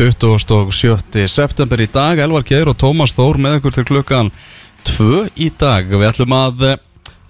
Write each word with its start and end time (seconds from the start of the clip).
27. 0.00 1.28
september 1.28 1.80
í 1.84 1.86
dag. 1.92 2.16
Elvar 2.24 2.44
Geir 2.48 2.70
og 2.70 2.76
Tómas 2.80 3.12
Þór 3.12 3.36
með 3.36 3.58
ykkur 3.58 3.74
til 3.74 3.82
klukkan 3.84 4.30
2 4.88 5.26
í 5.36 5.50
dag. 5.60 5.90
Við 5.92 6.06
ætlum 6.08 6.32
að 6.32 6.62
eh, 6.70 6.78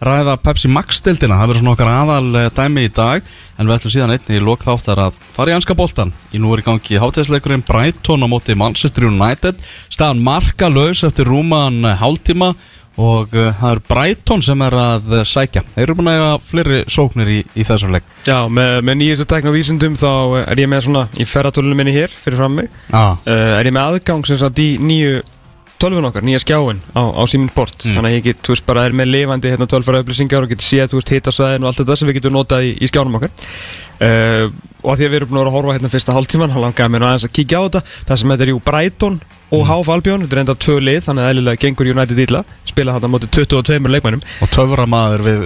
ræða 0.06 0.36
Pepsi 0.38 0.70
Max-dildina 0.70 1.40
Það 1.40 1.50
verður 1.50 1.64
svona 1.64 1.72
okkar 1.74 1.90
aðal 1.90 2.38
eh, 2.38 2.46
dæmi 2.54 2.84
í 2.86 2.92
dag. 2.94 3.26
En 3.58 3.66
við 3.66 3.74
ætlum 3.74 3.94
síðan 3.96 4.14
einni 4.14 4.38
í 4.38 4.44
lok 4.46 4.62
þáttar 4.62 5.02
að 5.08 5.18
fara 5.34 5.50
í 5.50 5.56
anska 5.56 5.74
boltan 5.74 6.14
Í 6.30 6.38
nú 6.38 6.52
er 6.54 6.62
í 6.62 6.66
gangi 6.68 7.02
hátæðsleikurinn 7.02 7.66
Brighton 7.66 8.22
á 8.22 8.30
móti 8.30 8.54
Manchester 8.54 9.08
United. 9.10 9.58
Staðan 9.90 10.22
marka 10.30 10.70
laus 10.70 11.02
eftir 11.02 11.26
rúman 11.26 11.82
eh, 11.82 11.98
hálftíma 11.98 12.52
Og 12.98 13.34
uh, 13.36 13.50
það 13.60 13.74
er 13.74 13.82
Brighton 13.88 14.42
sem 14.44 14.62
er 14.66 14.76
að 14.76 15.12
uh, 15.14 15.22
sækja. 15.26 15.62
Þeir 15.76 15.84
eru 15.84 15.96
búin 16.00 16.10
að 16.10 16.18
eiga 16.18 16.30
fleiri 16.44 16.80
sóknir 16.90 17.30
í, 17.30 17.40
í 17.54 17.66
þessum 17.66 17.94
leik. 17.94 18.08
Já, 18.26 18.38
með, 18.50 18.80
með 18.88 18.98
nýjastu 19.00 19.28
tekna 19.30 19.54
vísindum 19.54 19.98
þá 20.00 20.10
er 20.42 20.64
ég 20.64 20.70
með 20.70 20.86
svona 20.88 21.04
í 21.14 21.26
ferratólunum 21.28 21.80
minni 21.80 21.94
hér 21.94 22.12
fyrir 22.12 22.40
fram 22.42 22.58
mig 22.60 22.70
ah. 22.90 23.14
uh, 23.14 23.58
er 23.60 23.70
ég 23.70 23.76
með 23.76 23.94
aðgang 23.94 24.26
sem 24.28 24.40
sagt 24.40 24.60
í 24.60 24.72
nýju 24.82 25.20
tölvun 25.80 26.06
okkar, 26.08 26.24
nýja 26.26 26.40
skjáin 26.42 26.80
á, 26.94 27.02
á 27.10 27.22
síminn 27.30 27.52
port. 27.54 27.76
Mm. 27.84 27.94
þannig 27.96 28.10
að 28.10 28.16
ég 28.16 28.24
get, 28.28 28.40
þú 28.46 28.54
veist, 28.54 28.66
bara 28.68 28.84
er 28.88 28.96
með 28.96 29.10
lifandi 29.14 29.52
hérna 29.52 29.66
tölfara 29.70 30.00
upplýsingar 30.04 30.46
og 30.46 30.50
get 30.52 30.64
séð, 30.64 30.90
þú 30.92 30.96
veist, 31.00 31.12
hitasvæðin 31.16 31.64
og 31.64 31.70
allt 31.70 31.80
þetta 31.82 31.96
sem 32.00 32.10
við 32.10 32.18
getum 32.20 32.36
notað 32.36 32.66
í, 32.68 32.70
í 32.80 32.90
skjánum 32.90 33.18
okkar. 33.20 33.32
Uh, 34.00 34.46
og 34.80 34.94
að 34.94 34.96
því 35.00 35.04
að 35.06 35.10
við 35.12 35.18
erum 35.18 35.28
búin 35.28 35.36
að 35.36 35.42
vera 35.44 35.50
að 35.50 35.56
horfa 35.58 35.74
hérna 35.76 35.92
fyrsta 35.92 36.14
hálftíman, 36.16 36.52
hann 36.54 36.64
langaði 36.64 36.92
mér 36.94 37.04
aðeins 37.08 37.26
að 37.28 37.34
kíkja 37.36 37.60
á 37.60 37.62
þetta. 37.66 37.80
Það 38.08 38.20
sem 38.20 38.32
þetta 38.32 38.44
er 38.46 38.52
jú 38.54 38.58
Brighton 38.64 39.16
og 39.50 39.62
HF 39.68 39.88
Albion 39.92 40.22
þetta 40.24 40.36
er 40.38 40.42
enda 40.44 40.56
tvö 40.64 40.76
lið, 40.80 41.00
þannig 41.04 41.22
að 41.26 41.30
eðlilega 41.34 41.62
gengur 41.66 41.90
United 41.92 42.18
illa. 42.24 42.40
Spila 42.64 42.94
þetta 42.96 43.08
á 43.10 43.12
móti 43.12 43.28
22 43.34 43.92
leikmænum 43.92 44.22
Og 44.40 44.48
töfra 44.54 44.86
maður 44.88 45.20
við 45.26 45.38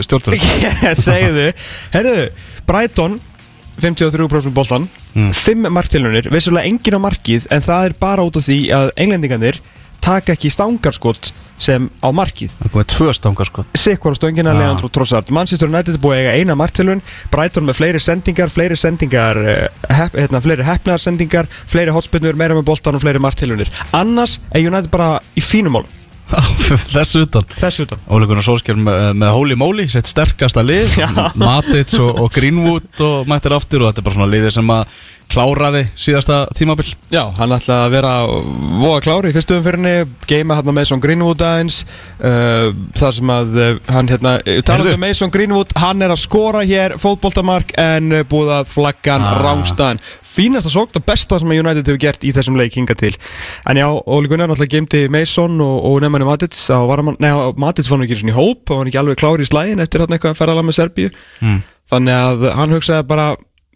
Brighton 2.69 3.19
53% 3.83 4.55
boltan 4.55 4.87
Mm. 5.15 5.31
5 5.31 5.71
marktilunir, 5.71 6.27
vissulega 6.27 6.67
engin 6.67 6.97
á 6.99 7.01
markið 7.07 7.45
en 7.55 7.63
það 7.63 7.85
er 7.87 7.93
bara 8.03 8.25
út 8.27 8.35
af 8.35 8.43
því 8.49 8.57
að 8.75 8.89
englendingarnir 8.99 9.61
taka 10.05 10.37
ekki 10.37 10.51
stangarskot 10.53 11.33
sem 11.65 11.87
á 12.03 12.09
markið. 12.11 12.51
Það 12.59 12.73
komið 12.75 12.87
tvö 12.91 13.13
stangar 13.15 13.47
sko 13.49 13.63
Sikkvar 13.79 14.17
á 14.17 14.19
stöngina, 14.19 14.51
Ah. 14.53 14.59
Leandro 14.59 14.89
Trossard. 14.91 15.31
Manchester 15.31 15.71
United 15.71 15.95
er 15.95 16.03
búið 16.03 16.17
að 16.19 16.23
eiga 16.25 16.33
eina 16.43 16.57
marktilun 16.59 17.03
Brighton 17.31 17.65
með 17.69 17.79
fleiri 17.79 18.01
sendingar, 18.03 18.51
fleiri 18.51 18.77
sendingar 18.77 19.39
eh, 19.39 19.69
hep, 19.95 20.17
hérna, 20.19 20.43
fleiri 20.45 20.67
hefnaðar 20.67 21.01
sendingar 21.07 21.47
fleiri 21.51 21.95
hotspinnur, 21.95 22.35
meira 22.37 22.59
með 22.59 22.67
boltan 22.73 22.99
og 22.99 23.05
fleiri 23.07 23.23
marktilunir 23.23 23.71
annars 23.95 24.41
er 24.51 24.67
United 24.67 24.91
bara 24.91 25.21
í 25.39 25.41
fínum 25.47 25.79
mál 25.79 25.87
Þessu 26.95 27.21
utan. 27.27 27.45
Þessu 27.61 27.85
utan. 27.85 28.01
Óli 28.09 28.27
Gunnar 28.27 28.43
Solskjær 28.47 28.79
með, 28.81 29.03
með 29.21 29.33
Holy 29.37 29.57
Moly 29.61 29.85
Sett 29.93 30.09
sterkasta 30.09 30.63
lið. 30.65 30.95
Matic 31.41 31.93
og, 32.01 32.23
og 32.25 32.31
Greenwood 32.33 33.03
og 33.05 33.29
mættir 33.31 33.53
aftur 33.55 33.85
Og 33.85 33.91
þetta 33.93 34.01
er 34.01 34.07
bara 34.09 34.17
svona 34.17 34.31
liðið 34.33 34.55
sem 34.57 34.73
að 34.73 35.03
kláraði 35.33 35.85
síðasta 35.99 36.45
tímabil 36.57 36.87
Já, 37.13 37.23
hann 37.39 37.55
ætlaði 37.57 37.87
að 37.87 37.95
vera 37.95 38.13
voða 38.81 39.01
klári 39.05 39.31
í 39.33 39.35
fyrstu 39.37 39.57
umfyrinni, 39.59 39.95
geima 40.31 40.59
hann 40.59 40.69
með 40.69 40.77
Mason 40.81 41.03
Greenwood 41.03 41.43
aðeins 41.45 41.81
uh, 42.19 42.71
þar 42.99 43.17
sem 43.19 43.33
að 43.35 43.59
uh, 43.59 43.71
hann 43.95 44.11
hérna, 44.13 44.35
talandi 44.45 44.91
Heyrðu. 44.91 44.95
um 44.99 45.05
Mason 45.07 45.33
Greenwood, 45.35 45.75
hann 45.81 46.05
er 46.05 46.15
að 46.15 46.23
skora 46.25 46.63
hér 46.69 46.97
fótboltamark 47.03 47.75
en 47.81 48.13
uh, 48.21 48.23
búið 48.31 48.53
að 48.61 48.71
flagga 48.75 49.17
hann 49.17 49.25
Ah. 49.25 49.41
rángstæðan. 49.45 50.01
Fínasta 50.25 50.71
sókt 50.73 50.99
og 50.99 51.05
besta 51.09 51.39
sem 51.41 51.49
að 51.51 51.63
United 51.63 51.89
hefur 51.89 52.01
gert 52.03 52.25
í 52.29 52.33
þessum 52.37 52.59
leik 52.61 52.75
hinga 52.77 52.95
til. 52.99 53.15
En 53.71 53.79
já, 53.81 53.87
Óli 53.89 54.29
Gunnar 54.31 54.51
náttúrulega 54.51 54.77
geimdi 54.77 55.05
Mason 55.13 55.57
og, 55.65 55.79
og 55.89 56.05
á 56.05 56.79
varamann, 56.87 57.17
neða, 57.23 57.53
Matic 57.57 57.89
var 57.91 57.99
nú 58.01 58.07
ekki 58.07 58.21
í 58.29 58.35
hóp 58.37 58.71
og 58.71 58.81
hann 58.83 58.91
ekki 58.91 59.01
alveg 59.01 59.19
klári 59.21 59.47
í 59.47 59.49
slægin 59.49 59.83
eftir 59.83 60.05
hann 60.05 60.13
eitthvað 60.15 60.35
að 60.35 60.41
ferðala 60.43 60.65
með 60.67 60.79
Serbíu. 60.79 61.11
mm. 61.41 61.59
Þannig 61.93 62.15
að 62.15 62.47
hann 62.59 62.75
hugsaði 62.77 63.07
bara 63.09 63.27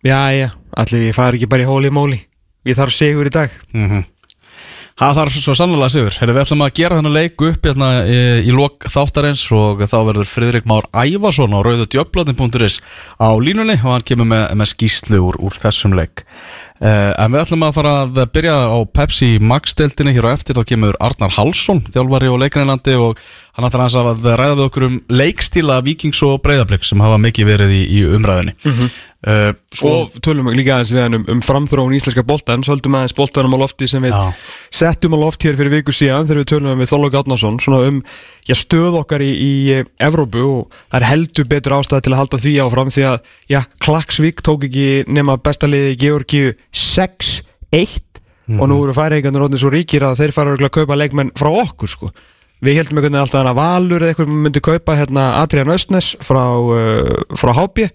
Já, 0.07 0.31
já, 0.31 0.49
allir 0.77 1.09
ég 1.09 1.17
fari 1.17 1.41
ekki 1.41 1.51
bara 1.51 1.65
í 1.65 1.69
hóli 1.69 1.93
móli 1.95 2.21
Ég 2.69 2.77
þarf 2.77 2.93
sigur 2.93 3.29
í 3.29 3.33
dag. 3.33 3.53
Mm 3.73 4.05
Það 4.99 5.15
þarf 5.15 5.35
svo 5.39 5.53
sannlega 5.55 5.89
sigur. 5.95 6.15
Herri, 6.19 6.33
Við 6.35 6.43
ætlum 6.43 6.63
að 6.65 6.73
gera 6.75 6.97
þennan 6.99 7.15
leik 7.15 7.43
upp 7.47 7.67
hérna, 7.69 7.89
í, 8.03 8.17
í 8.51 8.51
lok 8.51 8.83
þáttarins 8.91 9.45
og 9.55 9.85
þá 9.87 9.99
verður 10.09 10.27
Friðrik 10.27 10.67
Már 10.67 10.89
Ævason 10.91 11.55
á 11.55 11.63
rauðudjöflatin.is 11.63 12.81
á 13.23 13.31
línunni 13.39 13.77
og 13.79 13.93
hann 13.93 14.03
kemur 14.03 14.27
með, 14.27 14.43
með 14.59 14.71
skýslu 14.73 15.21
úr, 15.23 15.39
úr 15.39 15.55
þessum 15.55 15.95
leik 15.95 16.25
Eh, 16.79 17.13
en 17.19 17.33
við 17.35 17.43
ætlum 17.43 17.65
að 17.67 17.75
fara 17.75 17.93
að 18.05 18.21
byrja 18.31 18.55
á 18.71 18.79
Pepsi 18.95 19.31
Max-deltinni 19.43 20.13
hér 20.15 20.29
á 20.31 20.35
eftir, 20.37 20.55
þá 20.55 20.71
kemur 20.71 20.99
Arnar 21.03 21.33
Halsson, 21.35 21.83
þjálfari 21.91 22.31
og 22.31 22.39
leiknænlandi 22.45 22.95
og 23.03 23.19
hann 23.59 23.67
ætlar 23.67 23.89
að, 23.89 24.11
að 24.13 24.37
ræða 24.39 24.55
við 24.55 24.65
okkur 24.69 24.87
um 24.87 24.97
leikstíla 25.11 25.81
vikings 25.83 26.21
og 26.23 26.37
breyðarblik 26.45 26.87
sem 26.87 27.03
hafa 27.03 27.19
mikið 27.19 27.49
verið 27.49 27.75
í, 27.75 27.81
í 27.99 28.03
umræðinni. 28.15 28.55
Mm 28.63 28.77
-hmm. 28.77 28.93
uh, 29.27 29.33
eh, 29.33 29.51
svo 29.75 29.95
og 30.05 30.21
tölum 30.23 30.47
við 30.47 30.61
líka 30.61 30.77
aðeins 30.77 30.93
við 30.95 31.03
hann 31.03 31.19
um, 31.19 31.25
um 31.35 31.43
framþróun 31.43 31.97
íslenska 31.99 32.23
boltan, 32.23 32.63
söldum 32.63 32.95
aðeins 32.95 33.17
boltanum 33.19 33.59
á 33.59 33.63
lofti 33.65 33.89
sem 33.91 34.03
við 34.07 34.15
já. 34.15 34.31
settum 34.71 35.19
á 35.19 35.19
loft 35.19 35.43
hér 35.43 35.59
fyrir 35.59 35.75
viku 35.75 35.91
síðan 35.91 36.31
þegar 36.31 36.43
við 36.45 36.51
tölum 36.53 36.71
við, 36.71 36.79
við 36.85 36.91
Þóllók 36.93 37.19
Átnarsson 37.19 37.59
svona 37.59 37.83
um 37.91 37.99
já, 38.47 38.55
stöð 38.55 39.01
okkar 39.03 39.27
í, 39.27 39.33
í 39.35 39.53
eh, 39.75 39.85
Evrópu 39.99 40.47
og 40.47 40.79
það 40.93 41.01
er 41.01 41.09
heldur 41.11 41.51
betur 41.51 41.77
ástæði 41.81 42.07
til 42.07 42.15
að 42.15 42.21
halda 42.23 42.43
því 42.47 42.55
áfram 42.63 42.95
því 42.95 43.07
að 43.11 43.19
já, 43.51 43.61
Klaksvík 43.83 44.43
tók 44.47 44.69
ekki 44.71 44.89
nema 45.11 45.35
bestaliði 45.43 45.99
Georgi 45.99 46.55
6-1 46.75 47.43
mm. 48.49 48.59
og 48.59 48.67
nú 48.67 48.75
mhm. 48.75 48.83
eru 48.85 48.97
færingarnir 48.97 49.45
rótni 49.45 49.61
svo 49.61 49.73
ríkir 49.73 50.07
að 50.07 50.23
þeir 50.23 50.35
fara 50.37 50.57
að 50.57 50.75
kaupa 50.75 50.99
leikmenn 50.99 51.33
frá 51.39 51.51
okkur 51.53 51.93
sko 51.95 52.13
við 52.65 52.81
heldum 52.81 52.99
einhvern 52.99 53.13
veginn 53.13 53.23
alltaf 53.23 53.47
að 53.47 53.59
Valur 53.59 54.03
eða 54.03 54.15
eitthvað 54.15 54.31
myndi 54.45 54.63
kaupa 54.65 54.97
hérna 54.99 55.27
Adrian 55.43 55.71
Östnes 55.71 56.15
frá, 56.25 56.43
uh, 56.59 57.37
frá 57.39 57.53
Hápið 57.55 57.93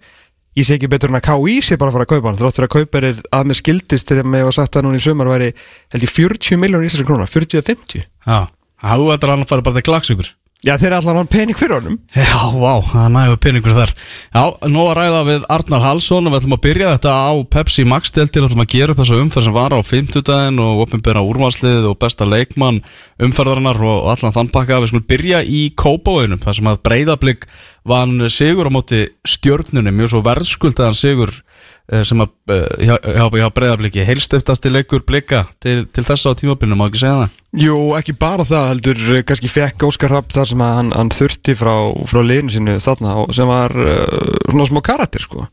ég 0.57 0.67
sé 0.67 0.77
ekki 0.77 0.89
betur 0.91 1.11
en 1.11 1.19
að 1.19 1.25
K.I. 1.27 1.57
sé 1.65 1.77
bara 1.81 1.91
að 1.91 1.97
fara 1.97 2.07
að 2.07 2.13
kaupa 2.13 2.29
hann 2.29 2.39
þróttur 2.39 2.67
að 2.67 2.73
kaupa 2.77 3.01
er 3.01 3.09
að 3.33 3.49
með 3.49 3.59
skildist 3.59 4.11
þegar 4.11 4.29
maður 4.29 4.45
hefur 4.45 4.57
sagt 4.59 4.77
að 4.77 4.85
núna 4.87 5.01
í 5.01 5.03
sumar 5.03 5.31
væri 5.33 5.49
held 5.95 6.05
ég 6.05 6.13
40 6.13 6.61
miljónir 6.61 6.89
íslenskar 6.89 7.09
krónar, 7.09 7.31
40 7.33 7.59
að 7.59 7.71
50 7.73 8.05
Já, 8.05 8.39
það 8.85 9.03
hú 9.03 9.09
að 9.09 9.17
það 9.17 9.27
er 9.27 9.33
að 9.33 9.35
hann 9.35 9.51
fara 9.51 9.65
bara 9.65 9.79
til 9.79 9.87
klagsugur 9.89 10.31
Já 10.63 10.77
þeir 10.79 10.93
er 10.93 10.93
allan 10.95 11.17
hann 11.19 11.27
pening 11.27 11.57
fyrir 11.59 11.75
honum. 11.75 11.95
Já, 12.15 12.39
vá, 12.55 12.77
það 12.87 13.07
nægur 13.11 13.39
peningur 13.43 13.73
þar. 13.75 13.89
Já, 14.31 14.43
nú 14.71 14.85
að 14.87 14.93
ræða 14.95 15.23
við 15.27 15.47
Arnar 15.51 15.83
Halsson 15.83 16.29
og 16.29 16.31
við 16.31 16.39
ætlum 16.39 16.55
að 16.55 16.61
byrja 16.63 16.93
þetta 16.93 17.15
á 17.19 17.31
Pepsi 17.51 17.83
Max-deltir 17.91 18.47
ætlum 18.47 18.63
að 18.63 18.69
gera 18.71 18.95
upp 18.95 19.01
þessu 19.01 19.19
umferð 19.19 19.47
sem 19.49 19.57
var 19.57 19.75
á 19.75 19.79
50 19.83 20.23
daginn 20.29 20.61
og 20.63 20.85
opinbera 20.85 21.25
úrvarslið 21.27 21.89
og 21.89 21.97
besta 21.99 22.23
leikmann 22.23 22.79
umferðarinnar 23.19 23.83
og, 23.83 24.07
allan 24.13 24.35
þann 24.37 24.53
pakka. 24.55 24.79
Við 24.85 24.93
skulum 24.93 25.07
byrja 25.11 25.43
í 25.43 25.61
Kópavöginum 25.75 26.39
þar 26.47 26.59
sem 26.61 26.71
að 26.71 26.81
breyðablík 26.87 27.47
vann 27.83 28.29
sigur 28.31 28.71
á 28.71 28.75
móti 28.75 29.03
stjörnunni, 29.27 29.91
mjög 29.91 30.13
svo 30.13 30.23
verðskuldaðan 30.29 30.95
sigur 30.95 31.35
sem 31.83 32.21
að 32.23 32.53
eh, 32.53 32.85
hjá, 32.87 32.93
hjá, 32.95 33.25
hjá 33.27 33.47
breyðablíki 33.51 34.05
heilstiftasti 34.07 34.71
leikur 34.71 35.03
blika 35.03 35.43
til, 35.63 35.83
til 35.91 36.05
þessa 36.07 36.31
á 36.31 36.39
tímabilinu, 36.39 36.77
má 36.79 36.85
ekki 36.87 37.01
segja 37.01 37.17
það? 37.17 37.33
Jú, 37.59 37.79
ekki 37.99 38.13
bara 38.19 38.45
það 38.47 38.69
heldur 38.69 39.01
eh, 39.17 39.23
kannski 39.27 39.51
fekk 39.51 39.83
Óskar 39.89 40.13
Rapp 40.15 40.31
þar 40.31 40.47
sem 40.53 40.63
að 40.63 40.77
hann, 40.77 40.93
hann 40.95 41.11
þurfti 41.11 41.57
frá, 41.59 41.73
frá 42.07 42.21
liðinu 42.23 42.53
sínu 42.55 42.77
þarna 42.83 43.17
sem 43.35 43.51
var 43.51 43.75
uh, 43.75 44.29
svona 44.47 44.69
smá 44.69 44.79
karakter 44.87 45.25
sko. 45.25 45.43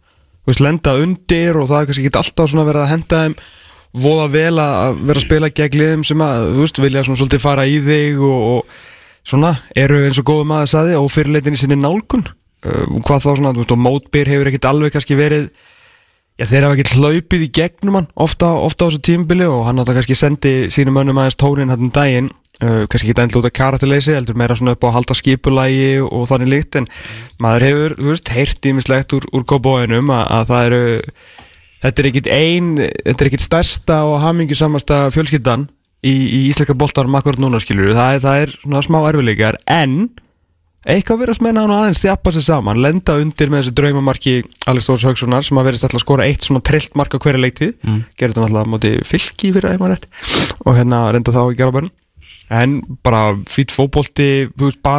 Þú 0.41 0.53
veist, 0.53 0.63
lenda 0.63 0.95
undir 1.03 1.59
og 1.59 1.67
það 1.73 1.89
kannski 1.89 2.07
ekki 2.07 2.21
alltaf 2.23 2.53
svona 2.53 2.67
verið 2.69 2.85
að 2.85 2.93
henda 2.95 3.25
þeim 3.25 3.35
voða 4.01 4.29
vel 4.31 4.63
að 4.63 5.03
vera 5.03 5.19
að 5.19 5.27
spila 5.27 5.51
gegn 5.51 5.81
liðum 5.81 6.07
sem 6.07 6.23
að, 6.23 6.47
þú 6.55 6.63
veist, 6.63 6.81
vilja 6.85 7.05
svona 7.09 7.21
svolítið 7.25 7.43
fara 7.43 7.67
í 7.67 7.83
þig 7.83 8.23
og, 8.23 8.47
og 8.53 9.27
svona 9.27 9.51
eru 9.75 9.99
eins 10.07 10.23
og 10.23 10.31
góðum 10.31 10.55
aðeins 10.55 10.77
aði 10.79 10.95
og 11.01 11.11
fyrirleitinni 11.11 11.59
sinni 11.59 11.81
nálgun. 11.81 12.23
Uh, 12.63 12.87
hvað 13.03 13.27
þá 13.27 13.29
svona, 13.33 13.55
þú 13.57 13.65
veist, 13.65 13.75
og 13.75 13.83
mótbyr 13.83 14.31
hefur 14.31 14.53
ekkit 14.53 14.71
alveg 14.71 14.95
kannski 14.95 15.19
verið 15.19 15.51
Já, 16.39 16.47
þeir 16.49 16.67
hafa 16.67 16.77
ekki 16.79 16.99
hlaupið 16.99 17.47
í 17.47 17.49
gegnum 17.59 17.99
hann 17.99 18.07
ofta, 18.15 18.53
ofta 18.57 18.87
á 18.87 18.89
þessu 18.89 19.03
tímabili 19.09 19.49
og 19.51 19.65
hann 19.67 19.83
átta 19.83 19.97
kannski 19.97 20.17
sendi 20.17 20.55
sínum 20.73 20.97
mönnum 20.97 21.19
aðeins 21.21 21.41
tónin 21.41 21.73
hann 21.73 21.89
um 21.89 21.93
daginn. 21.95 22.31
Uh, 22.61 22.85
kannski 22.93 23.09
ekki 23.09 23.23
endla 23.23 23.41
út 23.41 23.49
af 23.49 23.55
karakterleysi 23.57 24.13
heldur 24.13 24.37
meira 24.37 24.53
svona 24.57 24.75
upp 24.77 24.85
á 24.85 24.89
að 24.91 24.97
halda 24.99 25.15
skipulægi 25.17 25.93
og 26.05 26.27
þannig 26.29 26.51
líkt 26.53 26.77
en 26.77 26.89
maður 27.41 27.65
hefur, 27.65 27.95
þú 27.97 28.11
veist, 28.11 28.33
heyrt 28.37 28.69
ímislegt 28.69 29.15
úr, 29.17 29.25
úr 29.33 29.47
kópóinum 29.49 30.13
að, 30.13 30.25
að 30.37 30.51
það 30.51 30.67
eru 30.67 30.83
þetta 31.81 32.03
er 32.03 32.09
ekkit 32.11 32.31
ein 32.35 32.71
þetta 32.81 33.17
er 33.17 33.31
ekkit 33.31 33.45
stærsta 33.47 34.01
og 34.09 34.19
hamingjusamasta 34.25 35.03
fjölskyldan 35.15 35.67
í, 36.05 36.13
í 36.13 36.41
íslenska 36.51 36.77
boltarum 36.77 37.17
akkurat 37.17 37.41
núna 37.41 37.61
skilur 37.63 37.95
það 37.97 38.21
það 38.27 38.45
er 38.45 38.55
svona 38.59 38.85
smá 38.85 39.01
erfileikar 39.09 39.61
en 39.71 39.97
eitthvað 40.89 41.23
verðast 41.25 41.45
menna 41.45 41.65
hann 41.67 41.75
aðeins 41.75 42.01
þjappa 42.01 42.33
sér 42.33 42.47
saman 42.47 42.81
lenda 42.81 43.19
undir 43.21 43.53
með 43.53 43.65
þessi 43.65 43.77
draumamarki 43.81 44.35
Alex 44.71 44.89
Þórs 44.89 45.07
Haugssonar 45.09 45.45
sem 45.45 45.61
að 45.61 45.69
verðist 45.69 45.87
alltaf 45.87 46.01
að 46.01 46.05
skora 46.07 46.29
eitt 46.29 46.47
svona 46.47 46.63
trillt 46.65 46.95
mark 46.97 47.13
á 47.13 47.21
hverja 47.21 47.43
leiktið 47.43 47.75
mm. 47.85 47.99
gerði 48.17 48.37
þetta 48.39 48.47
alltaf 48.49 48.65
á 48.65 48.73
móti 48.73 48.93
fylki 49.05 49.53
fyrir 49.53 49.69
að 49.69 49.77
rétt. 49.93 50.07
Og 50.65 50.79
hérna 50.79 51.03
reynda 51.13 51.35
þá 51.37 51.43
að 51.43 51.57
gera 51.59 51.77
börn 51.77 51.93
en 52.51 52.81
bara 53.05 53.37
fýtt 53.47 53.71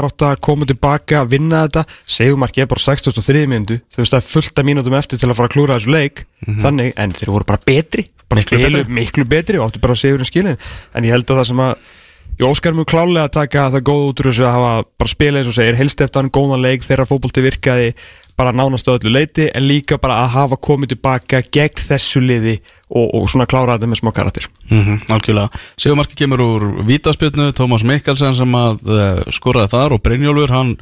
átt 0.07 0.23
að 0.23 0.37
koma 0.45 0.67
tilbaka 0.69 1.25
vinna 1.27 1.65
þetta, 1.65 1.83
segumarki 2.07 2.63
er 2.63 2.69
bara 2.71 2.83
63 2.83 3.43
minútu 3.51 3.81
þú 3.91 4.03
veist 4.03 4.15
það 4.15 4.21
er 4.21 4.27
fullt 4.29 4.61
af 4.61 4.67
mínútum 4.69 4.95
eftir 4.95 5.19
til 5.19 5.27
að 5.27 5.37
fara 5.39 5.51
að 5.51 5.55
klúra 5.57 5.77
þessu 5.79 5.91
leik. 5.91 6.23
Þannig, 6.47 6.93
en 6.95 7.15
þeir 7.17 7.33
voru 7.33 7.49
bara 7.51 7.63
betri. 7.67 8.07
Bara 8.31 8.45
Miklu 8.45 8.85
miklu, 8.87 9.25
betri. 9.27 9.59
og 9.59 9.67
áttu 9.67 9.81
bara 9.83 9.97
að 9.97 9.99
að 11.65 11.73
Ég 12.41 12.49
óskar 12.49 12.73
mjög 12.73 12.87
klálega 12.89 13.27
að 13.27 13.33
taka 13.35 13.63
það 13.69 13.83
góð 13.85 14.03
út 14.07 14.21
úr 14.23 14.27
þessu 14.31 14.45
að 14.49 14.55
hafa 14.55 14.69
bara 14.97 15.09
spila 15.11 15.41
eins 15.41 15.49
og 15.51 15.53
segir 15.53 15.75
helst 15.77 15.99
eftir 16.01 16.17
hann 16.17 16.31
góðan 16.33 16.63
leik 16.63 16.81
þegar 16.81 17.05
fótbolti 17.05 17.43
virkaði 17.45 17.91
bara 18.33 18.53
nánast 18.55 18.87
á 18.89 18.97
öllu 18.97 19.11
leiti 19.13 19.45
en 19.53 19.67
líka 19.69 19.99
bara 20.01 20.23
að 20.23 20.31
hafa 20.33 20.57
komið 20.57 20.95
tilbaka 20.95 21.43
gegn 21.53 21.83
þessu 21.85 22.23
liði 22.23 22.55
og, 22.89 23.11
og 23.13 23.27
svona 23.29 23.45
klára 23.45 23.75
þetta 23.75 23.91
með 23.91 24.01
smá 24.01 24.09
karakter. 24.17 24.47
Mm 24.71 25.03
algjörlega. 25.13 25.61
Sigurmarki 25.77 26.17
kemur 26.17 26.41
úr 26.47 26.65
vítaspjötnu, 26.89 27.51
Tómas 27.53 27.85
Mikkelsen 27.85 28.33
sem 28.33 28.57
að 28.57 28.81
uh, 28.89 29.21
skoraði 29.29 29.75
þar 29.75 29.93
og 29.93 30.01
Brynjólfur 30.01 30.55
hann, 30.55 30.73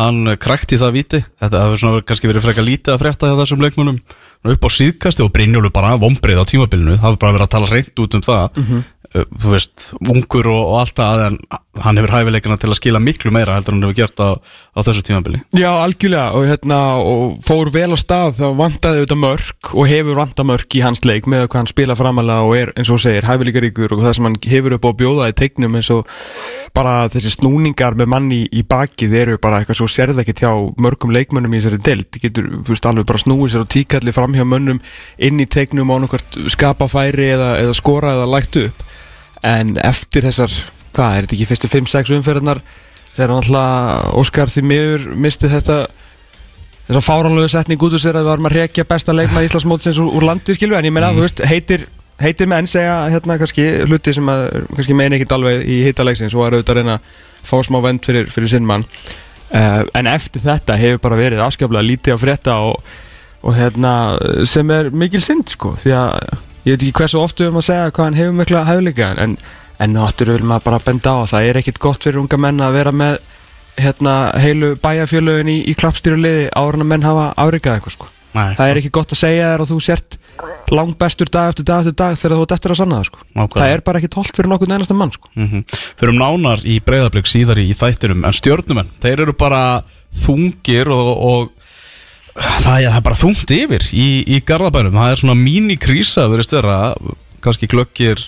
hann 0.00 0.32
krækti 0.40 0.80
það 0.80 0.96
víti. 0.96 1.22
Þetta 1.44 1.66
hefur 1.66 1.82
svona 1.84 2.06
kannski 2.08 2.32
verið 2.32 2.48
frekar 2.48 2.68
lítið 2.70 2.96
að 2.96 3.04
frétta 3.04 3.28
hjá 3.28 3.36
þessum 3.42 3.66
leikmunum 3.66 4.00
upp 4.48 4.64
á 4.64 4.70
síðkasti 4.72 5.26
og 5.26 5.34
Brynjólfur 5.36 5.76
bara 5.76 5.92
vombrið 6.00 6.40
á 6.40 6.48
tímabilinu, 6.48 6.96
það 6.96 7.10
var 7.10 7.20
bara 7.26 7.36
verið 7.36 7.48
að 7.50 7.54
tala 7.58 7.72
reynd 7.74 8.04
út 8.06 8.16
um 8.16 8.26
það. 8.30 8.62
Uh, 8.62 8.82
þú 9.12 9.52
veist, 9.52 9.90
ungur 10.00 10.48
og, 10.48 10.62
og 10.62 10.78
allt 10.80 10.96
það 10.96 11.22
en 11.26 11.38
hann 11.82 11.96
hefur 11.96 12.12
hæfileikana 12.12 12.58
til 12.60 12.68
að 12.70 12.78
skila 12.78 13.00
miklu 13.00 13.32
meira 13.32 13.54
heldur 13.56 13.74
hann 13.76 13.84
hefur 13.86 13.96
gert 13.96 14.20
á, 14.20 14.30
á 14.36 14.80
þessu 14.84 15.04
tímabili. 15.06 15.40
Já, 15.56 15.70
algjörlega 15.72 16.36
og, 16.36 16.46
hérna, 16.48 16.78
og 17.00 17.38
fór 17.44 17.70
vel 17.72 17.92
á 17.92 17.98
stað 18.00 18.38
þá 18.40 18.46
vantaði 18.58 19.02
auðvitað 19.02 19.22
mörg 19.22 19.72
og 19.72 19.88
hefur 19.88 20.20
vantað 20.20 20.48
mörg 20.52 20.76
í 20.76 20.82
hans 20.84 21.04
leik 21.08 21.28
með 21.28 21.46
hvað 21.46 21.60
hann 21.62 21.70
spila 21.72 21.96
framalega 21.96 22.48
og 22.48 22.56
er 22.58 22.74
eins 22.76 22.92
og 22.92 23.00
segir 23.04 23.28
hæfileikaríkur 23.28 23.96
og 23.96 24.04
það 24.04 24.16
sem 24.18 24.28
hann 24.28 24.38
hefur 24.52 24.76
upp 24.76 24.88
á 24.88 24.90
að 24.92 24.98
bjóða 25.00 25.30
í 25.32 25.36
tegnum 25.42 25.80
eins 25.80 25.92
og 25.92 26.12
bara 26.76 26.94
þessi 27.12 27.34
snúningar 27.36 27.96
með 28.00 28.12
manni 28.12 28.42
í 28.48 28.64
bakið 28.68 29.16
eru 29.22 29.40
bara 29.40 29.60
eitthvað 29.60 29.80
svo 29.80 29.90
sérð 29.92 30.22
ekki 30.22 30.36
hjá 30.40 30.52
mörgum 30.80 31.12
leikmönnum 31.12 31.52
í 31.52 31.60
þessari 31.60 31.80
það 31.84 32.22
getur 32.22 32.48
þú 32.62 32.72
veist, 32.72 32.88
alveg 32.88 33.08
bara 33.08 33.20
snúið 33.20 33.52
sér 33.52 33.64
og 33.66 33.72
tíkalli 33.72 34.14
fram 34.16 34.36
hjá 34.36 34.44
mönnum 34.48 34.80
inn 35.20 35.40
í 35.40 35.48
tegnum 35.48 35.92
á 35.92 35.96
nokkvært 36.00 36.40
skapa 36.52 36.88
færi 36.88 37.32
eða, 37.34 37.54
eða 37.60 37.76
skora 37.76 38.16
eða 38.16 38.30
lægt 38.32 38.60
upp 38.60 38.88
en 39.42 39.74
eftir 39.82 40.26
þessar, 40.28 40.54
hvað 40.94 41.16
er 41.16 41.26
þetta 41.26 41.36
ekki 41.38 41.48
fyrstu 41.50 41.72
5-6 41.72 42.14
umferðarnar 42.18 42.62
þegar 43.12 43.32
hann 43.32 43.42
alltaf 43.42 44.14
Óskar 44.20 44.52
því 44.52 44.62
miður 44.68 45.08
misti 45.18 45.50
þetta 45.52 45.80
þessa 46.86 47.02
fáránlegu 47.04 47.50
setning 47.52 47.82
út 47.82 47.96
úr 47.96 48.02
sér 48.02 48.18
að 48.18 48.24
við 48.24 48.32
varum 48.32 48.48
að 48.50 48.56
rekja 48.58 48.86
besta 48.88 49.14
leikmann 49.14 49.46
Íslandsmótsins 49.46 50.00
úr, 50.02 50.14
úr 50.18 50.26
landi 50.26 50.56
skilju 50.56 50.78
en 50.78 50.88
ég 50.88 50.94
meina, 50.94 51.12
þú 51.14 51.26
veist, 51.26 51.42
heitir 51.48 51.86
heitir 52.22 52.50
menn 52.50 52.68
segja 52.70 53.08
hérna 53.10 53.38
kannski 53.40 53.64
hluti 53.88 54.14
sem 54.14 54.28
að 54.30 54.44
kannski 54.76 54.96
meina 54.96 55.16
ekkert 55.16 55.34
alveg 55.36 55.64
í 55.66 55.82
hitaleiksins 55.88 56.36
og 56.36 56.46
er 56.46 56.58
auðvitað 56.58 56.74
að 56.74 56.80
reyna 56.80 56.96
að 56.98 57.08
fá 57.42 57.56
smá 57.66 57.78
vend 57.82 58.06
fyrir, 58.06 58.28
fyrir 58.30 58.52
sinn 58.52 58.66
mann. 58.68 58.84
Uh, 59.52 59.82
en 59.98 60.08
eftir 60.08 60.44
þetta 60.44 60.76
hefur 60.80 61.02
bara 61.02 61.18
verið 61.18 61.42
afskaplega 61.44 61.84
lítið 61.84 62.14
að 62.14 62.22
frétta 62.22 62.54
og, 62.64 62.92
og 63.42 63.56
hérna 63.58 63.92
sem 64.48 64.70
er 64.72 64.92
mikil 64.94 65.20
synd 65.24 65.50
sko 65.52 65.74
því 65.80 65.96
að 65.98 66.38
ég 66.64 66.76
veit 66.76 66.86
ekki 66.86 66.94
hversu 67.00 67.20
oftu 67.20 67.44
við 67.44 67.50
erum 67.50 67.60
að 67.62 67.68
segja 67.68 67.90
hvað 67.90 68.08
hann 68.08 68.18
hefur 68.20 68.38
mikla 68.38 68.64
hæfleika 68.68 69.10
en, 69.24 69.36
en 69.82 69.94
náttúrulega 69.96 70.40
vil 70.40 70.50
maður 70.52 70.66
bara 70.70 70.82
benda 70.86 71.14
á 71.14 71.16
að 71.20 71.30
það 71.34 71.50
er 71.50 71.60
ekkit 71.62 71.82
gott 71.82 72.06
fyrir 72.06 72.22
unga 72.22 72.40
menn 72.40 72.62
að 72.62 72.78
vera 72.78 72.94
með 73.02 73.20
hérna 73.82 74.16
heilu 74.40 74.74
bæjarfjölögin 74.82 75.52
í, 75.52 75.60
í 75.70 75.76
klappstýruliði 75.78 76.50
ára 76.54 76.84
menn 76.84 77.06
hafa 77.06 77.30
árikað 77.40 77.78
eitthvað 77.78 77.96
sko 77.98 78.10
Nei, 78.32 78.54
það 78.56 78.70
er 78.70 78.78
ekki 78.80 78.90
gott 78.96 79.10
að 79.12 79.20
segja 79.20 79.48
þér 79.50 79.62
að 79.62 79.70
þú 79.72 79.78
sért 79.84 80.14
langt 80.72 80.96
bestur 81.00 81.28
dag 81.28 81.50
eftir 81.52 81.66
dag 81.68 81.82
eftir 81.82 81.96
dag 82.00 82.14
þegar 82.16 82.38
þú 82.38 82.44
ert 82.46 82.54
eftir 82.56 82.72
að 82.72 82.78
sanna 82.80 83.00
það 83.00 83.08
sko. 83.10 83.24
Það 83.52 83.72
er 83.74 83.82
bara 83.84 84.00
ekki 84.00 84.10
tólt 84.14 84.38
fyrir 84.38 84.48
nokkuð 84.48 84.70
neinasta 84.72 84.96
mann 84.96 85.12
sko. 85.12 85.28
mm 85.36 85.64
Fyrir 86.00 86.12
um 86.14 86.20
nánar 86.22 86.62
í 86.64 86.78
breyðablík 86.80 87.28
síðar 87.28 87.60
í, 87.60 87.66
í 87.68 87.76
þættinum 87.76 88.24
En 88.24 88.36
stjórnumenn, 88.38 88.88
þeir 89.04 89.24
eru 89.26 89.34
bara 89.36 89.60
þungir 90.22 90.88
og, 90.96 91.10
og 91.12 91.61
það, 92.36 92.76
er, 92.76 92.90
það 92.90 93.00
er 93.00 93.06
bara 93.08 93.20
þungt 93.22 93.56
yfir 93.56 93.88
í, 93.92 94.06
í 94.26 94.38
Garðabænum. 94.46 95.00
Það 95.00 95.14
er 95.14 95.20
svona 95.22 95.38
mínikrísa 95.40 96.28
verið 96.32 96.48
störa 96.48 96.78
Kannski 97.42 97.66
glöggir 97.66 98.20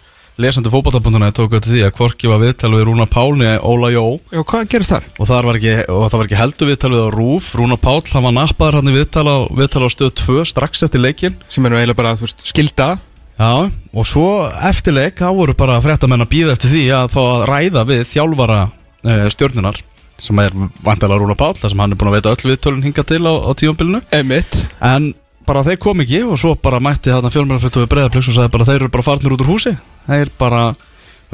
lesandi 0.42 0.70
fótballtabunduna 0.72 1.30
tóku 1.30 1.54
þetta 1.54 1.70
því 1.70 1.82
að 1.86 1.92
Kvorki 1.94 2.30
var 2.30 2.40
viðtal 2.42 2.72
við 2.72 2.88
Rúna 2.88 3.06
Pálni 3.06 3.52
Óla 3.62 3.92
Jó. 3.94 4.02
Já, 4.34 4.40
hvað 4.42 4.66
gerist 4.72 4.90
þar? 4.90 5.06
og, 5.14 5.28
þar 5.30 5.48
var 5.48 5.58
ekki, 5.60 5.74
og 5.94 6.02
það 6.08 6.18
var 6.18 6.28
ekki 6.28 6.40
heldur 6.40 6.70
viðtal 6.72 6.90
við 6.90 7.04
á 7.06 7.08
Rúf. 7.14 7.50
Rúna 7.54 7.78
Pál, 7.78 8.00
hann 8.10 8.26
var 8.26 8.34
nappaður 8.40 8.80
hann 8.80 8.90
í 8.90 8.96
viðtal 8.96 9.26
á, 9.30 9.36
viðtal 9.54 9.86
á 9.86 9.88
stöð 9.94 10.12
2 10.24 10.46
strax 10.50 10.86
eftir 10.88 11.04
leikin 11.04 11.38
sem 11.46 11.62
er 11.62 11.70
nú 11.70 11.78
eiginlega 11.78 12.00
bara, 12.02 12.16
þú 12.18 12.26
veist, 12.26 12.46
skilda. 12.50 12.90
Já, 13.38 13.70
og 13.70 14.06
svo 14.06 14.28
eftir 14.66 14.94
leik 14.94 15.22
þá 15.22 15.30
voru 15.34 15.54
bara 15.58 15.80
fréttamenn 15.82 16.26
að 16.26 16.32
býða 16.34 16.54
eftir 16.54 16.74
því 16.74 16.84
að 16.98 17.08
fá 17.14 17.22
að 17.22 17.46
ræða 17.50 17.86
við 17.88 18.04
þjálfara 18.10 18.60
e, 18.66 19.16
stjórnunar 19.34 19.80
sem 20.22 20.38
er 20.42 20.54
vantilega 20.84 21.20
Rúna 21.20 21.36
Páll 21.38 21.56
þar 21.58 21.72
sem 21.72 21.82
hann 21.82 21.94
er 21.94 21.98
búin 22.00 22.10
að 22.12 22.16
veita 22.18 22.32
öll 22.34 22.50
viðtölun 22.52 22.84
hinga 22.86 23.04
til 23.08 23.20
á, 23.26 23.32
á 23.34 23.50
tímabilinu. 23.58 24.00
Emitt 24.14 24.58
en 24.84 25.12
bara 25.48 25.64
þeir 25.66 25.80
kom 25.82 26.00
ekki 26.04 26.22
og 26.24 26.38
svo 26.40 26.54
bara 26.56 26.80
mætti 26.82 27.12
þarna 27.12 27.32
fjölmjörnfjöld 27.34 27.80
við 27.82 27.90
breyðaplöks 27.92 28.30
og 28.30 28.38
sagði 28.38 28.52
bara 28.54 28.68
þeir 28.68 28.78
eru 28.80 28.92
bara 28.94 29.06
farnir 29.06 29.34
út 29.34 29.44
úr 29.44 29.50
húsi. 29.52 29.74
Þeir 30.06 30.30
bara, 30.40 30.62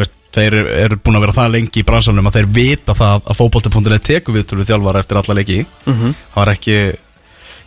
veist, 0.01 0.17
þeir 0.35 0.57
eru, 0.63 0.99
búin 1.05 1.21
að 1.21 1.27
vera 1.27 1.37
það 1.37 1.55
lengi 1.57 1.83
í 1.83 1.87
bransanum 1.87 2.31
að 2.31 2.41
þeir 2.41 2.51
vita 2.57 2.97
það 2.99 3.31
að 3.31 3.39
fótbolti.net 3.39 4.09
teku 4.09 4.35
viðtölu 4.35 4.67
þjálfara 4.67 5.05
eftir 5.05 5.23
alla 5.23 5.39
leiki. 5.39 5.61
Mhm. 5.87 6.19
var 6.35 6.53
ekki 6.57 6.81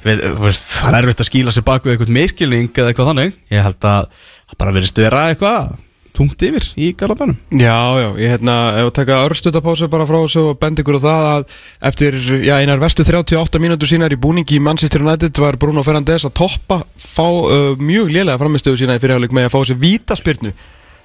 við, 0.03 0.27
veist, 0.43 0.69
það 0.81 0.89
er 0.89 0.99
erfitt 0.99 1.23
að 1.23 1.29
skýla 1.31 1.55
sér 1.55 1.67
bak 1.67 1.85
við 1.85 1.95
eitthvað 1.95 2.15
miskilning 2.19 2.69
eða 2.73 2.91
eitthvað 2.91 3.11
þannig. 3.13 3.33
Ég 3.53 3.67
held 3.69 3.79
að 3.93 4.07
það 4.49 4.59
bara 4.59 4.75
verist 4.75 5.03
vera 5.05 5.25
eitthvað 5.31 5.73
tungt 6.13 6.43
yfir 6.45 6.67
í 6.77 6.91
Garðabænum. 6.97 7.37
Já, 7.57 7.77
já, 7.97 8.07
ég 8.21 8.33
hérna, 8.35 8.55
ef 8.77 8.89
að 8.89 8.93
taka 8.99 9.19
örstutapásu 9.25 9.89
bara 9.91 10.05
frá 10.09 10.19
þessu 10.19 10.45
og 10.51 10.59
benda 10.61 10.83
ykkur 10.83 10.99
á 11.01 11.05
það 11.05 11.27
að 11.31 11.57
eftir, 11.89 12.19
já, 12.45 12.53
einar 12.61 12.81
vestu 12.83 13.05
38 13.07 13.61
mínútur 13.63 13.89
sínar 13.89 14.13
í 14.13 14.19
búningi 14.21 14.59
í 14.59 14.63
Manchester 14.63 15.03
United 15.05 15.41
var 15.41 15.57
Bruno 15.61 15.83
Fernandes 15.85 16.27
að 16.29 16.35
toppa 16.43 16.83
fá 17.01 17.25
uh, 17.25 17.73
mjög 17.81 18.13
lélega 18.13 18.39
framistöðu 18.41 18.83
sína 18.83 18.99
í 18.99 19.03
fyrirháleik 19.03 19.33
með 19.33 19.49
að 19.49 19.55
fá 19.55 19.59
sér 19.69 19.81
vítaspyrnu. 19.81 20.53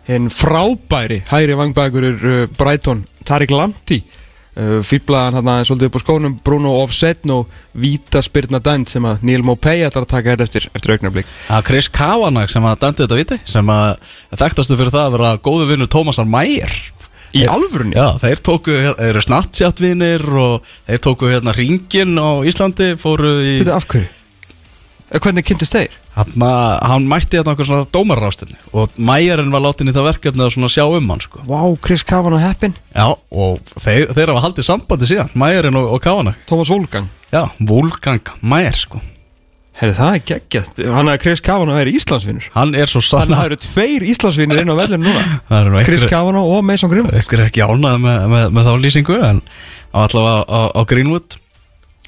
Hinn 0.08 0.30
frábæri 0.32 1.22
hægri 1.28 1.56
vangbækurur 1.58 2.28
uh, 2.28 2.40
Brighton, 2.60 3.06
Tarik 3.28 3.52
Lamptey 3.52 4.04
fýblaðan 4.58 5.38
hann 5.38 5.50
aðeins 5.52 5.70
svolítið 5.70 5.90
upp 5.90 5.98
á 5.98 6.04
skónum 6.04 6.36
Bruno 6.44 6.74
Offsetn 6.82 7.30
og 7.34 7.58
vítaspyrna 7.78 8.58
dæmt 8.64 8.90
sem 8.90 9.04
að 9.06 9.24
Neil 9.28 9.44
Mopay 9.46 9.84
ætlar 9.86 10.06
að 10.06 10.12
taka 10.16 10.34
þetta 10.34 10.48
eftir, 10.48 10.68
eftir 10.74 10.94
augnablík 10.96 11.30
Það 11.46 11.60
er 11.60 11.66
Chris 11.70 11.90
Kavanagh 11.94 12.52
sem 12.52 12.66
að 12.66 12.80
dæmdi 12.82 13.04
þetta 13.04 13.20
viti 13.20 13.40
sem 13.46 13.74
að 13.74 14.14
þekktastu 14.42 14.78
fyrir 14.80 14.94
það 14.94 15.06
að 15.06 15.16
vera 15.18 15.32
góðu 15.48 15.70
vinnur 15.70 15.92
Tómasar 15.94 16.28
Mægir 16.28 16.74
Í 17.36 17.44
alvörunni? 17.44 17.96
Já, 17.96 18.16
þeir 18.22 18.40
tóku, 18.40 18.72
þeir 18.72 19.02
eru 19.10 19.22
Snapchat 19.24 19.82
vinnir 19.84 20.22
og 20.40 20.68
þeir 20.88 21.02
tóku 21.04 21.28
hérna 21.28 21.52
ringin 21.56 22.16
á 22.16 22.40
Íslandi 22.48 22.94
fóru 23.00 23.34
í 23.42 23.58
Veitu 23.60 23.74
af 23.76 23.84
hverju? 23.90 24.08
Eh, 24.08 24.17
Hvernig 25.08 25.44
kynntist 25.48 25.72
þeir? 25.72 25.94
hann, 26.18 26.32
hann 26.90 27.04
mætti 27.08 27.38
hérna 27.38 27.54
okkur 27.54 27.68
svona 27.68 27.86
dómarrástinni 27.94 28.56
og 28.76 28.94
Mægirinn 28.98 29.52
var 29.54 29.62
látin 29.64 29.88
í 29.90 29.94
það 29.94 30.08
verkefni 30.10 30.44
að 30.44 30.54
svona 30.56 30.70
sjá 30.72 30.84
um 30.84 31.12
hann 31.12 31.22
sko. 31.22 31.44
Vá, 31.48 31.60
Chris 31.84 32.02
Kavan 32.06 32.34
og 32.36 32.42
Heppin? 32.42 32.74
Já, 32.94 33.06
og 33.14 33.60
þeir, 33.78 34.10
þeir 34.16 34.32
hafa 34.32 34.42
haldið 34.48 34.66
sambandi 34.66 35.10
síðan 35.10 35.30
Mægirinn 35.38 35.78
og, 35.78 35.92
og 35.94 36.02
Kavanagh 36.04 36.42
Thomas 36.50 36.72
Wolfgang. 36.74 37.06
Já, 37.32 37.44
Wolfgang 37.70 38.34
Mægir 38.42 38.80
sko. 38.82 39.00
Herri, 39.78 39.94
það 39.94 40.16
er 40.16 40.22
geggjað. 40.26 40.80
Hann 40.90 41.08
er 41.12 41.20
Chris 41.22 41.40
Kavan 41.44 41.70
og 41.70 41.76
er 41.78 41.86
Íslandsvinnur 41.92 42.48
Hann 42.56 42.72
er 42.74 42.90
svo 42.90 42.98
Þannig 42.98 43.14
að 43.14 43.28
sann 43.28 43.34
það 43.36 43.44
eru 43.46 43.58
tveir 43.62 44.06
Íslandsvinnur 44.10 44.62
inn 44.64 44.72
á 44.74 44.80
vellinu 44.80 45.04
núna. 45.06 45.20
Það 45.52 45.68
Chris 45.70 46.02
einhverjir- 46.02 46.10
Kavan 46.10 46.38
og 46.40 46.64
Mason 46.66 46.90
Greenwood. 46.90 47.18
Ykkur 47.20 47.38
er 47.44 47.46
ekki 47.52 47.62
ánægð 47.62 48.00
með, 48.02 48.24
með, 48.32 48.46
með 48.58 48.66
þá 48.66 48.72
lýsingu 48.82 49.18
en 49.28 49.38
á 49.94 49.98
allavega 50.02 50.40
á, 50.50 50.60
á 50.74 50.80
Greenwood. 50.90 51.38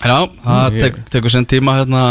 Já, 0.03 0.17
það 0.43 0.75
ég- 0.81 0.83
tek, 0.83 0.99
tekur 1.15 1.31
sinn 1.37 1.47
tíma 1.47 1.77
hérna 1.79 2.03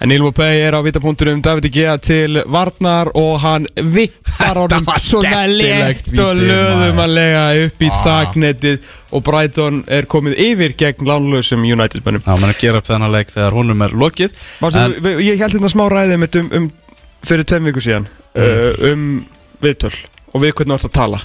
En 0.00 0.06
Neil 0.12 0.22
Mopay 0.22 0.60
er 0.62 0.76
á 0.78 0.80
vitapunktunum 0.86 1.40
David 1.42 1.66
Gea 1.74 1.96
til 1.98 2.36
Varnar 2.46 3.08
og 3.18 3.40
hann 3.42 3.64
vippar 3.82 4.54
honum 4.60 4.84
svona 5.02 5.40
létt 5.50 6.12
og 6.22 6.36
víti, 6.38 6.46
löðumanlega 6.46 7.42
upp 7.64 7.82
í 7.82 7.88
Ah. 7.90 7.98
þagnetið 8.04 8.78
og 9.10 9.24
Brighton 9.26 9.80
er 9.88 10.06
komið 10.06 10.36
yfir 10.38 10.76
gegn 10.78 11.02
lánlausum 11.08 11.66
United-bönnum 11.66 12.22
Já, 12.22 12.30
mann 12.38 12.52
að 12.52 12.60
gera 12.62 12.78
upp 12.78 12.86
þennan 12.86 13.10
leik 13.16 13.32
þegar 13.34 13.52
honum 13.58 13.82
er 13.82 13.88
lokið. 13.90 14.30
En- 14.62 14.76
en, 14.78 15.18
Ég 15.18 15.38
held 15.42 15.52
hérna 15.58 15.68
smá 15.74 15.88
ræðið 15.90 16.18
mitt 16.22 16.36
um, 16.36 16.48
um 16.52 16.70
fyrir 17.26 17.44
tveim 17.44 17.64
viku 17.66 17.80
síðan 17.82 18.06
uh, 18.38 18.92
um 18.92 19.26
viðtöl 19.60 19.94
og 20.32 20.42
við 20.42 20.52
hvernig 20.54 20.78
þú 20.78 20.78
ert 20.78 20.90
að 20.92 20.94
tala. 20.94 21.20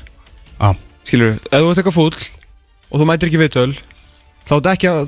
Já, 0.59 0.75
skilur, 1.05 1.33
ef 1.51 1.61
þú 1.61 1.69
ert 1.69 1.77
eitthvað 1.77 1.99
fúll 1.99 2.15
og 2.89 2.99
þú 2.99 3.05
mætir 3.05 3.29
ekki 3.29 3.43
viðtöl 3.45 3.75
þá 4.49 4.53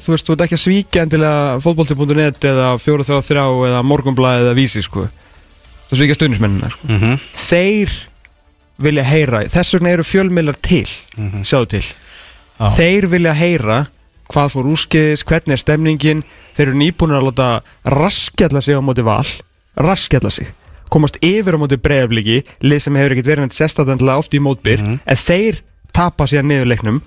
þú 0.02 0.16
ert 0.16 0.44
ekki 0.46 0.58
að 0.58 0.64
svíkja 0.64 1.06
endilega 1.06 1.60
fótbolti.net 1.64 2.48
eða 2.52 2.68
433 2.82 3.46
eða 3.70 3.82
morgunblæði 3.88 4.46
eða 4.46 4.58
vísi 4.58 4.84
sko. 4.86 5.08
Þú 5.90 6.00
svíkja 6.00 6.18
stundismennina 6.20 6.72
sko. 6.74 6.88
mhm. 6.90 7.20
Þeir 7.46 7.96
vilja 8.86 9.06
heyra 9.08 9.44
þess 9.52 9.76
vegna 9.78 9.94
eru 9.96 10.04
fjölmiðlar 10.04 10.58
til 10.64 10.88
sjáðu 11.48 11.68
til. 11.78 11.86
Já. 12.56 12.70
þeir 12.76 13.08
vilja 13.12 13.34
heyra 13.36 13.78
hvað 14.32 14.54
fór 14.56 14.68
úrskiðis, 14.74 15.24
hvernig 15.28 15.54
er 15.54 15.62
stemningin. 15.62 16.24
Þeir 16.56 16.70
eru 16.70 16.78
nýbúinir 16.80 17.20
að 17.20 17.28
láta 17.30 17.50
raskjalla 17.94 18.62
sig 18.64 18.74
á 18.74 18.82
móti 18.82 19.04
val 19.06 19.28
raskjalla 19.76 20.32
sig. 20.32 20.50
Komast 20.90 21.20
yfir 21.26 21.58
á 21.58 21.62
móti 21.62 21.78
breyðabliki 21.82 22.40
lið 22.64 22.82
sem 22.82 22.96
hefur 22.98 23.16
ekkert 23.16 23.30
verið 23.30 23.46
neitt 23.46 23.58
sérstæðandilega 23.58 24.22
oft 24.22 24.34
í 24.38 24.42
mótbyr 24.44 24.84
en 24.86 25.20
þeir 25.20 25.62
tapa 25.96 26.28
síðan 26.30 26.50
niður 26.52 26.72
leiknum 26.72 27.02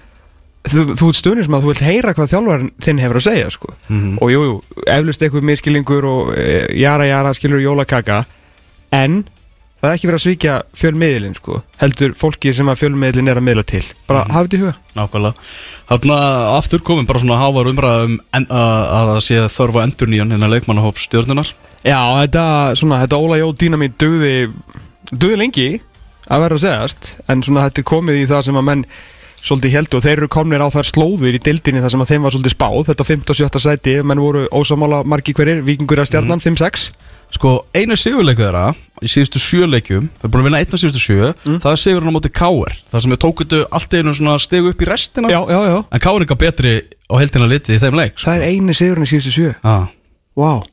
þú, 0.73 0.85
þú 0.99 1.09
ert 1.13 1.19
stundir 1.21 1.45
sem 1.47 1.55
að 1.59 1.65
þú 1.65 1.73
vilt 1.73 1.85
heyra 1.87 2.15
hvað 2.17 2.31
þjálfarinn 2.35 2.71
þinn 2.85 3.01
hefur 3.05 3.19
að 3.21 3.27
segja 3.29 3.49
sko. 3.55 3.73
og 4.21 4.31
jú, 4.33 4.45
jú, 4.49 4.55
eflust 4.87 5.23
eitthvað 5.23 5.47
miskilingur 5.51 6.07
og 6.09 6.31
e, 6.37 6.47
jara 6.81 7.07
jara 7.09 7.35
skilur 7.37 7.61
jólakaka. 7.63 8.25
En 8.93 9.25
það 9.79 9.89
er 9.91 9.95
ekki 9.99 10.09
verið 10.09 10.19
að 10.19 10.25
svíkja 10.27 10.55
fjölmiðlin 10.81 11.37
sko, 11.39 11.61
heldur 11.79 12.15
fólki 12.19 12.51
sem 12.57 12.67
að 12.73 12.81
fjölmiðlin 12.81 13.29
er 13.31 13.39
að 13.39 13.45
miðla 13.47 13.65
til. 13.71 13.85
Bara 14.09 14.25
Mhm. 14.25 14.33
hafið 14.35 14.49
þetta 14.49 14.57
í 14.59 14.63
huga. 14.65 14.75
Nákvæmlega. 14.99 15.35
Þannig 15.89 16.15
að 16.19 16.57
aftur 16.59 16.83
komin 16.83 17.07
bara 17.07 17.19
svona 17.23 17.39
hávar 17.39 17.71
umræða 17.71 18.05
um 18.09 18.21
en, 18.35 18.47
að, 18.47 18.81
að 18.99 19.07
það 19.13 19.21
sé 19.29 19.43
þörfa 19.55 19.83
endur 19.87 20.09
nýjan 20.09 20.33
innan 20.35 20.51
leikmannahóps 20.51 21.07
stjórnunar 21.09 21.53
Já, 21.87 22.01
þetta, 22.25 22.75
svona, 22.75 22.99
þetta 23.07 23.21
Óla 23.23 23.37
Jó 23.39 23.53
dýnamín 23.55 23.93
dugði 23.95 24.51
dugði 25.15 25.37
lengi 25.39 25.69
að 26.29 26.41
vera 26.43 26.57
að 26.59 26.65
segjast. 26.65 27.13
En 27.31 27.41
svona 27.47 27.69
þetta 27.69 27.79
er 27.85 27.87
komið 27.89 28.19
í 28.19 28.27
það 28.29 28.43
sem 28.49 28.59
að 28.59 28.65
menn 28.67 28.83
svolítið 29.43 29.77
heldur 29.77 30.01
og 30.01 30.07
þeir 30.07 30.17
eru 30.17 30.31
komnir 30.33 30.63
á 30.65 30.69
þær 30.73 30.89
slóðir 30.91 31.37
í 31.39 31.43
dildinni 31.43 31.83
þar 31.85 31.95
sem 31.95 32.05
að 32.05 32.11
þeim 32.13 32.27
var 32.27 32.35
svolítið 32.35 32.55
spáð 32.57 32.81
þetta 32.91 33.07
5. 33.11 33.23
og 33.29 33.39
7. 33.39 33.63
sæti, 33.65 33.95
menn 34.03 34.23
voru 34.23 34.47
ósamála 34.51 35.05
margi 35.09 35.35
hverjir, 35.37 35.63
vikingur 35.67 36.03
að 36.03 36.11
stjarnan, 36.13 36.43
5-6 36.43 36.91
Sko, 37.29 37.51
einu 37.77 37.97
sigurleiku 37.99 38.41
þeirra 38.41 38.71
í 39.05 39.09
síðustu 39.11 39.41
sjö 39.43 39.67
leikjum, 39.69 40.07
við 40.09 40.23
erum 40.25 40.33
búin 40.33 40.41
að 40.41 40.47
vinna 40.49 40.61
einn 40.63 40.73
af 40.73 40.81
síðustu 40.81 41.03
sjö 41.03 41.33
það 41.45 41.69
er 41.75 41.81
sigurinn 41.83 42.09
á 42.09 42.17
móti 42.17 42.31
Káer 42.33 42.73
það 42.89 43.05
sem 43.05 43.13
við 43.13 43.21
tókutu 43.25 43.61
allt 43.69 43.97
einu 43.99 44.15
svona 44.17 44.39
stegu 44.41 44.73
upp 44.73 44.81
í 44.81 44.89
restina 44.89 45.29
Já, 45.29 45.43
já, 45.45 45.59
já, 45.69 45.77
en 45.85 46.03
Káer 46.07 46.17
er 46.17 46.25
eitthvað 46.25 46.41
betri 46.47 46.73
á 46.89 47.15
heldina 47.21 47.51
litið 47.53 47.77
í 47.77 47.83
þeim 47.85 48.01
leik 48.01 48.17
sko. 48.17 48.31
það 48.31 48.41
er 48.41 48.49
eini 48.49 48.79
sigurinn 48.79 49.05
í 49.05 49.13
síðustu 49.13 49.35
sjö 49.37 49.53
ah. 49.61 49.85
Vá, 50.41 50.65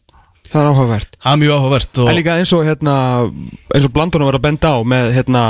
það 0.48 0.62
er 0.62 0.72
áhugavert 0.72 1.20
Það 1.20 1.36
er 1.36 1.44
mjög 1.44 1.60
áhugavert 1.60 2.02
og 2.06 2.12
En 2.14 2.20
líka 2.22 2.40
eins 2.40 2.56
og 2.56 2.66
hérna 2.70 2.98
eins 3.76 3.90
og 3.90 3.96
Blandunum 4.00 4.32
var 4.32 4.40
að 4.40 4.48
benda 4.48 4.72
á 4.72 4.78
með 4.96 5.12
hérna 5.20 5.46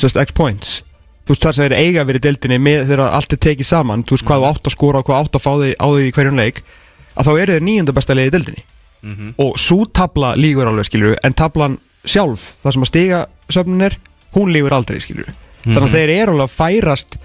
X-Points 0.00 0.78
þú 1.28 1.34
veist 1.34 1.44
þar 1.44 1.56
sem 1.58 1.66
þeir 1.68 1.76
eiga 1.76 2.04
verið 2.08 2.24
dildinni 2.24 2.58
með 2.64 2.86
þegar 2.88 3.14
allt 3.18 3.34
er 3.36 3.40
tekið 3.44 3.68
saman 3.68 4.04
þú 4.08 4.16
veist 4.16 4.26
hvað 4.30 4.40
þú 4.40 4.48
átt 4.48 4.70
að 4.70 4.74
skora 4.74 5.02
og 5.02 5.08
hvað 5.08 5.20
átt 5.20 5.36
að 5.36 5.44
fá 5.44 5.50
þig 5.60 5.74
á 5.76 5.86
því 5.92 6.06
í 6.08 6.14
hverjum 6.16 6.40
leik 6.40 6.62
að 7.12 7.28
þá 7.28 7.32
eru 7.34 7.56
þeir 7.58 7.66
níunda 7.68 7.96
besta 7.98 8.16
liði 8.16 8.32
í 8.32 8.34
dildinni 8.38 8.64
og 9.44 9.58
svo 9.60 9.84
tabla 9.94 10.32
lígur 10.40 10.70
alveg 10.70 10.88
skilur 10.88 11.18
en 11.22 11.36
tablan 11.36 11.76
sjálf 12.08 12.54
það 12.64 12.74
sem 12.74 12.86
að 12.86 12.90
stiga 12.90 13.20
söfnin 13.52 13.84
er 13.90 13.98
hún 14.34 14.54
lígur 14.54 14.74
aldrei 14.74 14.98
skilur 15.04 15.28
þannig 15.66 15.84
að 15.84 15.98
þeir 15.98 16.14
eru 16.16 16.34
alveg 16.34 16.48
að 16.48 16.56
færast 16.56 17.18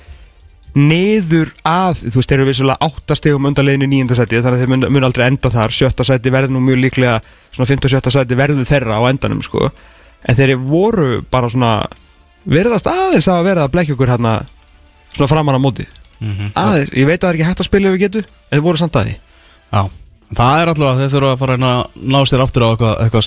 niður 0.73 1.51
að, 1.69 1.99
þú 2.01 2.17
veist, 2.17 2.29
þeir 2.31 2.39
eru 2.39 2.47
vissulega 2.49 2.87
áttastegum 2.87 3.49
undanleginu 3.49 3.85
í 3.85 3.91
nýjunda 3.91 4.17
seti 4.17 4.39
þannig 4.41 4.57
að 4.57 4.63
þeir 4.63 4.71
mun, 4.73 4.85
mun 4.95 5.05
aldrei 5.05 5.25
enda 5.27 5.51
þar, 5.53 5.73
sjötta 5.75 6.05
seti 6.07 6.33
verður 6.33 6.55
nú 6.55 6.63
mjög 6.65 6.79
líklega, 6.81 7.19
svona 7.53 7.69
5. 7.69 7.83
og 7.85 7.93
sjötta 7.93 8.13
seti 8.13 8.37
verður 8.39 8.65
þeirra 8.65 8.97
á 8.97 9.01
endanum, 9.05 9.43
sko. 9.45 9.69
En 10.25 10.39
þeir 10.39 10.55
voru 10.57 11.19
bara 11.29 11.51
svona 11.53 11.75
verðast 12.45 12.87
aðeins 12.91 13.27
að 13.31 13.43
verða 13.49 13.67
að 13.67 13.73
blekja 13.75 13.95
okkur 13.97 14.13
hérna 14.13 14.37
svona 15.13 15.31
framan 15.31 15.59
á 15.59 15.61
móti. 15.63 15.87
Mhm. 16.23 16.53
aðeins, 16.55 16.93
ég 16.95 17.05
veit 17.09 17.19
að 17.19 17.25
það 17.25 17.29
er 17.29 17.35
ekki 17.39 17.49
hægt 17.49 17.59
að 17.59 17.69
spila 17.69 17.89
ef 17.89 17.93
við 17.93 18.05
getum 18.05 18.23
en 18.23 18.57
þeir 18.57 18.63
voru 18.63 18.77
samt 18.77 18.95
að 18.95 19.05
því. 19.09 19.15
Já, 19.73 19.81
það 20.37 20.61
er 20.61 20.71
alltaf 20.71 20.87
að 20.89 21.01
þeir 21.01 21.11
þurfa 21.13 21.33
að 21.33 21.41
fara 21.43 21.57
að 21.57 21.83
ná 22.13 22.19
sér 22.29 22.43
aftur 22.45 22.63
á 22.63 22.67
eitthvað, 22.71 22.95
eitthvað 23.03 23.25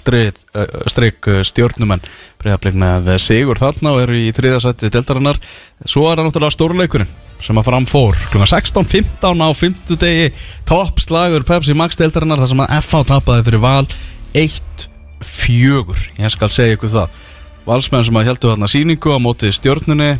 streik 0.94 1.28
stjórnumenn. 1.50 2.06
Breyðarblik 2.40 2.78
með 2.80 3.12
Sigur 3.20 3.60
þarna 3.60 3.92
og 3.92 4.02
eru 4.06 4.16
í 4.16 4.32
þriðasætti 4.32 4.90
deltarinnar 4.94 5.40
svo 5.84 6.08
er 6.08 6.16
það 6.16 6.30
náttúrulega 6.30 6.56
stórleikurinn 6.56 7.14
sem 7.42 7.58
að 7.60 7.68
fram 7.68 7.86
fór 7.88 8.16
klukkan 8.30 8.48
16.15 8.48 9.44
á 9.44 9.48
50 9.52 10.00
degi 10.00 10.28
toppslagur 10.68 11.44
Pepsi 11.44 11.76
Max 11.76 11.98
deltarinnar 12.00 12.40
þar 12.40 12.52
sem 12.52 12.62
að 12.64 12.74
FH 12.80 13.02
tapaði 13.10 13.46
fyrir 13.50 13.60
val 13.60 13.84
1-4 14.32 16.06
ég 16.22 16.32
skal 16.32 16.48
segja 16.52 16.78
ykkur 16.78 16.92
það 16.94 17.22
valsmenn 17.66 18.06
sem 18.06 18.18
að 18.18 18.30
heldur 18.30 18.54
þarna 18.54 18.70
síningu 18.70 19.14
á 19.14 19.18
móti 19.22 19.52
stjórnunni 19.54 20.16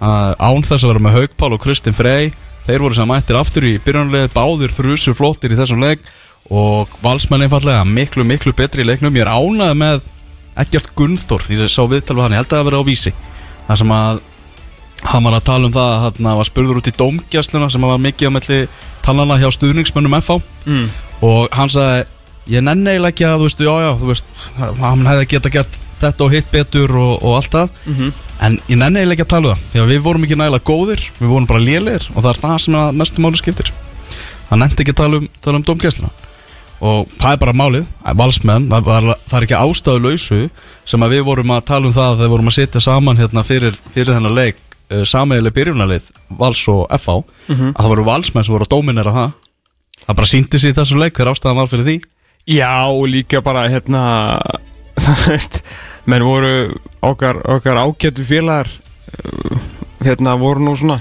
án 0.00 0.64
þess 0.64 0.84
að 0.84 0.90
vera 0.92 1.04
með 1.06 1.16
Haugpál 1.20 1.52
og 1.56 1.62
Kristinn 1.62 1.96
Frey 1.96 2.32
þeir 2.66 2.82
voru 2.82 2.96
sem 2.98 3.08
mættir 3.08 3.38
aftur 3.38 3.66
í 3.68 3.76
byrjunarleið 3.84 4.32
báðir 4.34 4.74
þrjusu 4.74 5.14
flottir 5.16 5.54
í 5.54 5.58
þessum 5.58 5.84
leik 5.84 6.02
og 6.52 6.92
valsmenn 7.02 7.46
einfallega 7.46 7.84
miklu 7.86 8.26
miklu 8.26 8.54
betri 8.56 8.84
í 8.84 8.88
leiknum 8.88 9.16
ég 9.16 9.26
er 9.26 9.32
ánað 9.32 9.74
með 9.78 10.04
ekkert 10.62 10.92
Gunnþór 10.98 11.46
ég 11.52 11.68
sá 11.70 11.82
viðtal 11.84 12.16
við 12.16 12.24
hann, 12.24 12.36
ég 12.36 12.42
held 12.42 12.50
að 12.50 12.58
það 12.58 12.68
verið 12.70 12.82
á 12.82 12.88
vísi 12.88 13.12
það 13.66 13.80
sem 13.82 13.94
að 13.96 14.20
hann 15.06 15.26
var 15.26 15.36
að 15.36 15.46
tala 15.46 15.68
um 15.68 15.74
það 15.74 15.94
að 15.94 16.04
hann 16.06 16.28
var 16.40 16.48
spurður 16.48 16.80
út 16.80 16.90
í 16.90 16.96
dómgjastluna 16.96 17.70
sem 17.72 17.86
var 17.86 18.02
mikið 18.02 18.30
á 18.32 18.36
melli 18.36 18.60
talana 19.04 19.38
hjá 19.40 19.48
stuðningsmönnum 19.54 20.16
FH 20.20 20.38
mm. 20.64 20.86
og 21.28 21.56
hann 21.56 21.72
sagði 21.72 22.06
ég 22.56 22.64
nenni 22.64 22.94
eiginlega 22.94 23.12
ekki 23.12 23.26
að 23.26 23.42
þú 23.42 23.48
veist, 23.48 23.64
já 23.66 23.74
já, 23.82 23.90
þú 24.00 24.10
veist 24.12 24.46
hann 24.80 25.10
hefði 25.10 25.28
geta 25.34 25.52
gert 25.58 25.78
þetta 26.00 26.24
og 26.26 26.32
hitt 26.36 26.50
betur 26.52 26.92
og, 26.96 27.12
og 27.22 27.36
allt 27.40 27.50
það. 27.56 27.68
Mhm. 27.86 28.12
en 28.46 28.58
ég 28.68 28.76
nenni 28.76 29.00
eiginlega 29.00 29.14
ekki 29.16 29.24
að 29.24 29.32
tala 29.32 29.48
um 29.48 29.56
það 29.56 29.72
því 29.72 29.80
að 29.80 29.90
við 29.94 30.00
vorum 30.04 30.24
ekki 30.26 30.36
nægilega 30.36 30.64
góðir, 30.68 31.02
við 31.20 31.28
vorum 31.32 31.46
bara 31.48 31.60
lélegir 31.64 32.08
og 32.14 32.22
það 32.22 32.30
er 32.34 32.40
það 32.42 32.58
sem 32.66 32.74
að 32.76 32.92
mestu 33.00 33.22
máli 33.24 33.38
skiptir. 33.40 33.70
Hann 34.50 34.60
nefndi 34.60 34.82
ekki 34.84 34.92
að 34.92 35.00
tala 35.00 35.16
um, 35.22 35.28
tala 35.40 35.56
um 35.56 35.64
dómgæsluna. 35.66 36.10
Og 36.84 37.06
það 37.16 37.32
er 37.32 37.38
bara 37.40 37.54
málið 37.56 37.86
valsmenn, 38.20 38.66
það, 38.68 38.84
það, 38.90 39.06
það 39.30 39.38
er 39.38 39.46
ekki 39.46 39.56
ástæðu 39.56 40.02
lausu 40.04 40.40
sem 40.84 41.00
að 41.06 41.14
við 41.16 41.22
vorum 41.30 41.50
að 41.56 41.64
tala 41.70 41.86
um 41.88 41.94
það 41.96 42.10
þegar 42.18 42.26
við 42.26 42.34
vorum 42.34 42.50
að 42.52 42.56
sitja 42.58 42.80
saman 42.84 43.16
hérna 43.16 43.44
fyrir, 43.48 43.78
fyrir 43.94 44.12
þennan 44.12 44.36
leik 44.36 44.60
uh, 44.92 45.00
sameigileg 45.08 45.54
byrjunarlið 45.56 46.10
Vals 46.36 46.66
og 46.68 46.84
FH 46.92 47.16
Mhm. 47.48 47.72
að 47.72 47.80
það 47.80 47.88
voru 47.94 48.04
valsmenn 48.10 48.44
sem 48.44 48.52
voru 48.52 48.66
að 48.68 48.74
dóminera 48.76 49.12
það. 49.16 49.32
Það 50.06 50.16
bara 50.20 50.26
síndi 50.34 50.58
sig 50.60 50.74
í 50.74 50.76
þessu 50.76 51.00
leik 51.00 51.14
hver 51.16 51.32
ástæðan 51.32 51.56
var 51.62 51.66
fyrir 51.72 51.84
því. 51.88 51.96
Já, 52.46 52.84
og 52.92 53.08
líka 53.08 53.40
bara 53.42 53.64
hérna 53.72 54.02
það 54.44 54.60
veist, 55.26 55.60
menn 56.08 56.24
voru 56.26 56.52
okkar, 57.04 57.40
okkar 57.56 57.80
ágættu 57.82 58.24
félagar 58.26 58.70
uh, 58.70 59.58
hérna 60.04 60.36
voru 60.40 60.64
nú 60.64 60.76
svona 60.78 61.00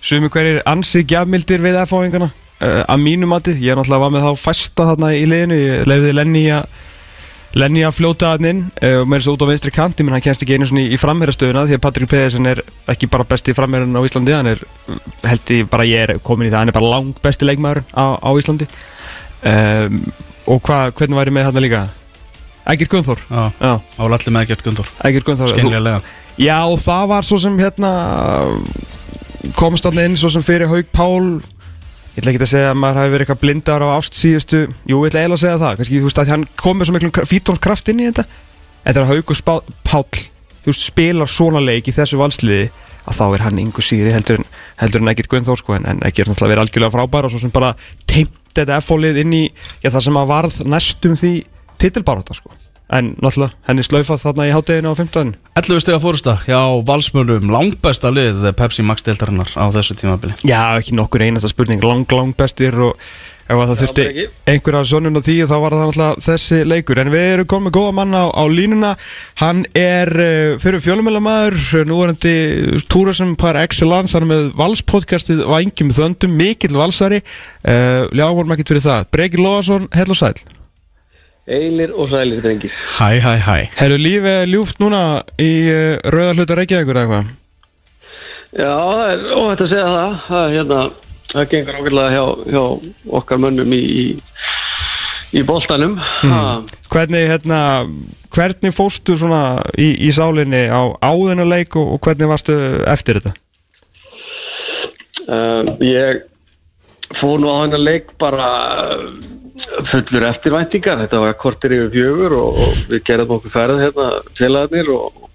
sumi 0.00 0.30
hverjir 0.32 0.62
ansi 0.68 1.04
gjafmildir 1.08 1.62
við 1.64 1.80
F-fáingana 1.84 2.30
uh, 2.30 2.82
að 2.84 3.02
mínu 3.04 3.30
mati, 3.30 3.56
ég 3.58 3.72
er 3.72 3.80
náttúrulega 3.80 4.04
var 4.04 4.14
með 4.14 4.28
þá 4.28 4.44
fæsta 4.44 4.86
þarna 4.92 5.14
í 5.16 5.24
liðinu, 5.28 5.58
ég 5.58 5.90
leiði 5.90 6.14
Lenny 6.16 6.44
að 6.54 6.84
Lenny 7.58 7.80
að 7.80 7.94
fljóta 7.96 8.34
hann 8.34 8.44
inn 8.44 8.58
uh, 8.84 8.98
og 9.00 9.06
með 9.08 9.22
þessu 9.22 9.34
út 9.34 9.44
á 9.48 9.50
vinstri 9.50 9.72
kanti, 9.72 10.04
menn 10.04 10.14
hann 10.14 10.24
kennst 10.24 10.44
ekki 10.44 10.58
einu 10.58 10.68
svona 10.68 10.84
í, 10.84 10.98
framherrastöðuna 11.00 11.64
því 11.66 11.78
að 11.78 11.84
Patrik 11.86 12.10
Pedersen 12.12 12.48
er 12.50 12.60
ekki 12.92 13.08
bara 13.10 13.24
besti 13.28 13.54
framherrun 13.56 13.96
á 13.96 14.04
Íslandi, 14.04 14.34
hann 14.36 14.52
er 14.52 14.60
held 15.24 15.52
ég 15.56 15.70
bara 15.72 15.86
ég 15.88 16.04
er 16.04 16.20
komin 16.24 16.50
í 16.50 16.52
það, 16.52 16.60
hann 16.60 16.72
er 16.74 16.76
bara 16.76 16.90
lang 16.92 17.22
besti 17.24 17.48
leikmaður 17.48 17.80
á, 17.96 18.20
á 18.20 18.30
Íslandi. 18.36 18.68
Um, 19.48 20.02
og 20.48 20.60
hva, 20.68 20.90
hvernig 20.92 21.18
væri 21.18 21.34
með 21.34 21.48
þarna 21.48 21.64
líka 21.64 21.82
Ægir 22.68 22.90
var 23.28 24.12
allir 24.12 24.34
með 24.34 24.42
ekkert 24.44 24.64
gundur 24.66 24.88
Ægir 25.04 25.24
Gunnþór 25.24 25.54
Skeinlega 25.54 26.00
Já, 26.38 26.58
og 26.70 26.78
það 26.78 27.08
var 27.10 27.26
svo 27.26 27.38
sem 27.42 27.56
hérna 27.58 27.92
komst 29.58 29.86
hann 29.88 29.98
inn 30.02 30.16
svo 30.18 30.30
sem 30.30 30.44
fyrir 30.44 30.70
Haug 30.70 30.90
Pál. 30.94 31.38
Ég 32.14 32.22
ætla 32.22 32.32
ekki 32.32 32.42
að 32.42 32.50
segja 32.52 32.72
að 32.72 32.78
maður 32.78 33.00
hafi 33.00 33.12
verið 33.14 33.24
eitthvað 33.24 33.40
blindar 33.42 33.84
á 33.86 33.88
ást 33.94 34.18
síðustu, 34.18 34.60
jú, 34.90 35.00
ég 35.02 35.10
ætla 35.10 35.22
eiginlega 35.22 35.38
að 35.38 35.42
segja 35.44 35.60
það 35.62 35.76
kannski, 35.78 35.98
þú 35.98 36.08
veist, 36.08 36.20
að 36.22 36.32
hann 36.34 36.46
kom 36.58 36.78
með 36.78 36.88
svo 36.88 36.96
miklum 36.96 37.28
fítónskraft 37.30 37.90
inn 37.92 38.02
í 38.02 38.08
þetta, 38.08 38.24
en 38.82 38.96
þegar 38.96 39.10
Haug 39.12 39.32
og 39.34 39.68
Páll, 39.86 40.22
þú 40.64 40.72
veist, 40.72 40.86
spilar 40.88 41.30
svona 41.30 41.62
leik 41.62 41.90
í 41.90 41.94
þessu 41.94 42.18
valsliði, 42.18 42.70
að 43.08 43.20
þá 43.20 43.24
er 43.28 43.44
hann 43.46 43.60
yngur 43.62 43.86
síri 43.86 44.14
heldur 44.14 44.40
en, 44.40 44.48
heldur 44.82 45.04
en 45.04 45.12
ekkert 45.14 45.30
Gunnþór 45.34 45.62
sko, 45.62 45.78
en, 45.78 45.86
er 45.86 46.02
náttúrulega 46.02 46.50
verið 46.50 46.64
algjörlega 46.64 46.94
frábær 46.96 47.28
og 47.28 47.34
svo 47.34 47.42
sem 47.44 47.54
bara 47.54 47.70
teimt 48.10 48.34
þetta 48.50 48.80
F-fólið 48.82 49.22
inn 49.22 49.38
í 49.38 49.44
já, 49.46 49.92
það 49.92 50.02
sem 50.08 50.18
að 50.18 50.34
varð 50.34 50.58
næstum 50.66 51.14
því 51.18 51.32
titilbaráta 51.80 52.36
sko, 52.36 52.52
en 52.94 53.14
náttúrulega 53.20 53.54
henni 53.68 53.84
slaufað 53.86 54.24
þarna 54.24 54.48
í 54.48 54.52
hátteginu 54.56 54.92
á 54.92 54.98
15 54.98 55.32
11 55.58 55.82
stega 55.82 55.98
fórsta 56.02 56.36
hjá 56.44 56.60
valsmönum 56.86 57.50
langbesta 57.50 58.12
lið 58.14 58.52
Pepsi 58.58 58.84
Max 58.86 59.02
deildarinnar 59.06 59.50
á 59.58 59.66
þessu 59.74 59.96
tímabili. 59.98 60.36
Já, 60.46 60.78
ekki 60.78 60.94
nokkur 60.94 61.24
einasta 61.26 61.50
spurning, 61.50 61.82
lang, 61.82 62.06
lang 62.14 62.36
bestir 62.38 62.76
og 62.78 62.94
ef 63.48 63.56
að 63.56 63.70
það 63.70 63.80
þurfti 63.80 64.26
einhverja 64.52 64.82
sonun 64.90 65.18
á 65.18 65.22
því 65.24 65.36
þá 65.48 65.54
var 65.62 65.76
það 65.76 65.82
náttúrulega 65.86 66.24
þessi 66.26 66.58
leikur. 66.68 67.00
En 67.02 67.12
við 67.12 67.24
erum 67.32 67.48
komið 67.50 67.74
góða 67.78 67.94
mann 67.96 68.14
á, 68.14 68.24
á 68.28 68.44
línuna. 68.52 68.92
Hann 69.40 69.64
er 69.78 70.12
uh, 70.12 70.58
fyrir 70.62 70.84
fjölumælamæður 70.84 71.88
núverandi 71.88 72.36
túrasum 72.92 73.34
par 73.40 73.58
excellence, 73.60 74.14
hann 74.14 74.28
er 74.28 74.32
með 74.34 74.52
valspodcastið 74.60 75.42
Vængjum 75.48 75.94
þöndum, 75.96 76.38
mikill 76.38 76.76
valsari. 76.76 77.24
Uh, 77.64 78.04
já, 78.12 78.28
vorum 78.28 78.54
ekkert 78.54 78.76
fyrir 78.76 78.86
það. 78.86 79.10
Breki 79.16 79.42
Lóðarsson, 79.42 79.90
hell 79.96 80.12
og 80.12 80.22
sæl 80.22 80.57
Eilir 81.48 81.92
og 81.96 82.10
sælir 82.12 82.42
drengir. 82.44 82.72
Hæ, 82.98 83.18
hæ, 83.24 83.34
hæ. 83.46 83.56
Herru, 83.80 83.96
lífið 83.96 84.34
er 84.34 84.50
ljúft 84.52 84.80
núna 84.82 85.02
í 85.40 85.50
uh, 85.72 85.94
rauða 86.12 86.34
hluta 86.36 86.56
Reykjavíkur 86.58 86.98
eða 87.00 87.04
eitthvað? 87.06 87.30
Já, 88.58 88.72
það 88.72 89.10
er 89.12 89.22
óhætt 89.36 89.62
að 89.64 89.70
segja 89.72 89.88
það. 89.94 90.12
Það, 90.26 90.42
er 90.44 90.54
hérna, 90.58 90.80
það 91.32 91.48
gengur 91.54 91.78
ákveðlega 91.78 92.12
hjá, 92.14 92.24
hjá 92.52 92.62
okkar 93.20 93.40
mönnum 93.44 93.74
í, 93.76 93.80
í, 93.80 94.04
í 95.40 95.44
boltanum. 95.48 95.98
Mm. 96.24 96.68
Hvernig, 96.92 97.26
hérna, 97.32 97.60
hvernig 98.36 98.76
fóstu 98.76 99.16
svona 99.20 99.42
í, 99.76 99.90
í 100.04 100.12
sálinni 100.16 100.66
á 100.68 100.82
áðunuleik 101.00 101.76
og, 101.80 101.96
og 101.96 102.04
hvernig 102.04 102.32
varstu 102.32 102.56
eftir 102.88 103.20
þetta? 103.20 103.34
uh, 105.28 105.72
Ég 105.84 106.24
fór 107.20 107.40
nú 107.40 107.52
á 107.52 107.64
hennar 107.64 107.80
leik 107.80 108.12
bara 108.20 108.48
uh, 109.00 109.12
fullur 109.90 110.26
eftirvæntingar. 110.30 111.02
Þetta 111.04 111.22
var 111.22 111.36
kortir 111.40 111.74
yfir 111.76 111.90
fjögur 111.94 112.36
og, 112.38 112.60
og 112.62 112.84
við 112.92 113.02
gerðum 113.08 113.34
okkur 113.38 113.54
ferð 113.54 113.82
hérna 113.84 114.08
félagarnir 114.38 114.92
og 114.94 115.26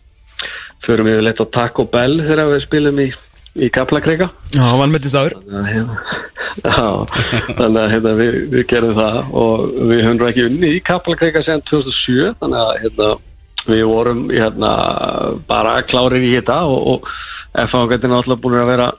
förum 0.83 1.09
við 1.09 1.21
leitt 1.23 1.41
á 1.43 1.45
Taco 1.57 1.85
Bell 1.89 2.17
þegar 2.21 2.51
við 2.51 2.63
spilum 2.65 3.01
í, 3.03 3.09
í 3.55 3.69
Kaplakrega 3.71 4.27
Já, 4.51 4.63
hann 4.65 4.91
mettist 4.91 5.15
aður 5.15 5.37
hérna, 5.69 5.99
já, 6.65 6.87
þannig 7.55 7.79
að 7.83 7.93
hérna, 7.93 8.15
við, 8.19 8.39
við 8.55 8.65
gerum 8.73 8.97
það. 8.97 9.19
Og 9.43 9.67
við 9.91 10.03
höfum 10.07 10.25
ekki 10.29 10.47
unni 10.49 10.73
í 10.77 10.81
Kaplakrika 10.91 11.45
sen 11.45 11.63
2007 11.69 12.33
þannig 12.41 12.63
að 12.63 12.73
hérna, 12.85 13.11
við 13.69 13.85
vorum 13.87 14.25
hérna 14.33 14.73
bara 15.47 15.77
klárir 15.87 16.25
í 16.25 16.33
þetta 16.35 16.63
og, 16.67 16.89
og 16.95 17.13
F-fangarnir 17.63 18.09
náttúrulega 18.09 18.41
búin 18.41 18.59
að 18.59 18.69
vera 18.73 18.91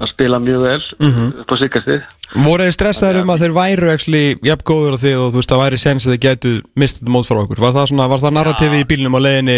að 0.00 0.10
spila 0.14 0.38
mjög 0.40 0.62
vel 0.64 0.80
upp 1.42 1.52
á 1.52 1.56
síkastið 1.60 2.00
Voru 2.46 2.62
þið 2.68 2.74
stressaður 2.76 3.20
um 3.24 3.32
að 3.34 3.40
þeir 3.42 3.54
væru 3.56 3.90
actually 3.90 4.22
jafn 4.46 4.64
góður 4.70 4.94
á 4.96 5.02
þig 5.02 5.16
og 5.18 5.32
þú 5.34 5.40
veist 5.40 5.52
að 5.56 5.62
væri 5.64 5.78
sens 5.82 6.06
að 6.06 6.14
þið 6.14 6.22
gætu 6.26 6.52
mistið 6.78 7.08
mót 7.10 7.26
frá 7.26 7.40
okkur? 7.42 7.58
Var 7.64 7.72
það, 7.74 7.88
svona, 7.90 8.06
var 8.12 8.22
það 8.22 8.36
narrativi 8.38 8.80
í 8.84 8.86
bílnum 8.92 9.18
á 9.18 9.20
leiðinni 9.26 9.56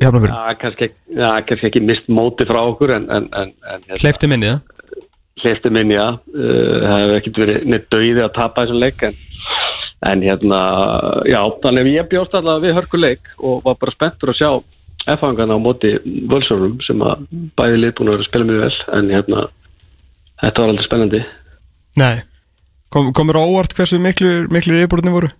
í 0.00 0.04
Hafnarfjörn? 0.06 0.32
Já, 0.32 0.54
kannski, 0.62 0.88
ekki- 0.88 1.18
já, 1.20 1.28
kannski 1.50 1.68
ekki 1.68 1.82
mist 1.84 2.08
móti 2.08 2.46
frá 2.48 2.60
okkur 2.70 2.94
hérna, 2.94 3.20
Hleyfti 4.00 4.30
minni 4.32 4.48
það? 4.54 4.62
hleyfti 5.40 5.70
minni, 5.72 5.94
já. 5.96 6.06
Uh, 6.34 6.80
það 6.84 6.98
hefur 7.02 7.14
ekkert 7.20 7.38
verið 7.44 7.62
neitt 7.72 7.86
dauði 7.92 8.24
að 8.24 8.34
tapa 8.36 8.64
þessum 8.64 8.80
leik 8.82 9.04
en, 9.08 9.14
en 10.10 10.24
hérna 10.24 10.58
já, 11.28 11.40
þannig 11.62 11.84
að 11.86 11.92
ég 11.94 12.10
bjóst 12.10 12.34
allavega 12.40 12.64
við 12.66 12.76
hörkuleik 12.80 13.30
og 13.38 13.62
var 13.64 13.78
bara 13.80 13.94
spenntur 13.94 14.32
að 14.34 14.40
sjá 14.40 14.50
F-fangana 15.14 15.56
á 15.56 15.60
móti 15.64 15.94
völsórum 16.28 16.74
sem 16.84 17.00
að 17.04 17.22
bæði 17.56 17.78
liðbúin 17.86 18.10
að 18.10 18.18
vera 18.18 18.24
að 18.26 18.28
spila 18.28 18.48
mjög 18.50 18.60
vel 18.66 18.98
en 18.98 19.08
hérna, 19.16 19.44
þetta 20.40 20.62
var 20.62 20.72
aldrei 20.72 20.88
spennandi. 20.88 21.22
Nei. 22.00 22.16
Kom, 22.90 23.12
Komur 23.14 23.38
á 23.38 23.42
óvart 23.46 23.76
hversu 23.76 24.00
miklu, 24.02 24.48
miklu 24.50 24.74
reyðbúrunni 24.74 25.14
voru? 25.14 25.30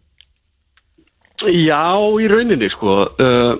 Já, 1.48 1.96
í 2.20 2.28
rauninni 2.30 2.68
sko. 2.70 2.96
Uh, 3.18 3.58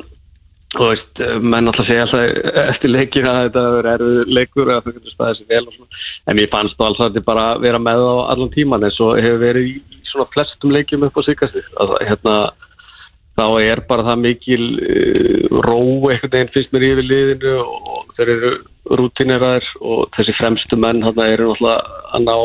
þú 0.77 0.91
veist, 0.93 1.23
uh, 1.25 1.39
menn 1.43 1.71
alltaf 1.71 1.89
segja 1.89 2.07
alltaf 2.07 2.51
eftir 2.69 2.93
leikin 2.93 3.27
að 3.27 3.41
þetta 3.49 3.65
verður 3.75 3.91
erfið 3.95 4.35
leikur 4.39 4.71
eða 4.71 4.85
þau 4.85 4.93
getur 4.93 5.15
staðið 5.15 5.39
sér 5.41 5.51
vel 5.55 5.63
og 5.65 5.77
svona. 5.77 6.03
En 6.31 6.43
ég 6.43 6.53
fannst 6.53 6.79
þá 6.79 6.87
alltaf 6.87 7.07
að 7.07 7.15
þetta 7.15 7.29
bara 7.31 7.47
vera 7.65 7.83
með 7.83 8.05
á 8.05 8.15
allan 8.35 8.53
tíman 8.55 8.87
eins 8.87 9.01
og 9.03 9.19
hefur 9.19 9.43
verið 9.43 9.71
í 9.73 10.03
svona 10.11 10.29
flestum 10.35 10.75
leikjum 10.75 11.07
upp 11.09 11.19
á 11.19 11.23
síkasti 11.27 11.65
að 11.81 11.97
hérna 12.07 12.37
þá 13.39 13.47
er 13.63 13.83
bara 13.89 14.07
það 14.11 14.23
mikil 14.27 14.65
uh, 14.77 15.61
ró 15.65 15.81
einhvern 16.11 16.35
veginn 16.35 16.55
finnst 16.55 16.75
mér 16.75 16.89
yfir 16.93 17.09
liðinu 17.09 17.57
og 17.65 18.15
þeir 18.19 18.35
eru 18.37 18.53
rútineraðir 18.89 19.67
og 19.81 20.11
þessi 20.17 20.35
fremstu 20.39 20.77
menn 20.81 21.03
þarna 21.05 21.27
eru 21.35 21.51
náttúrulega 21.51 21.81
að 22.15 22.25
ná 22.27 22.37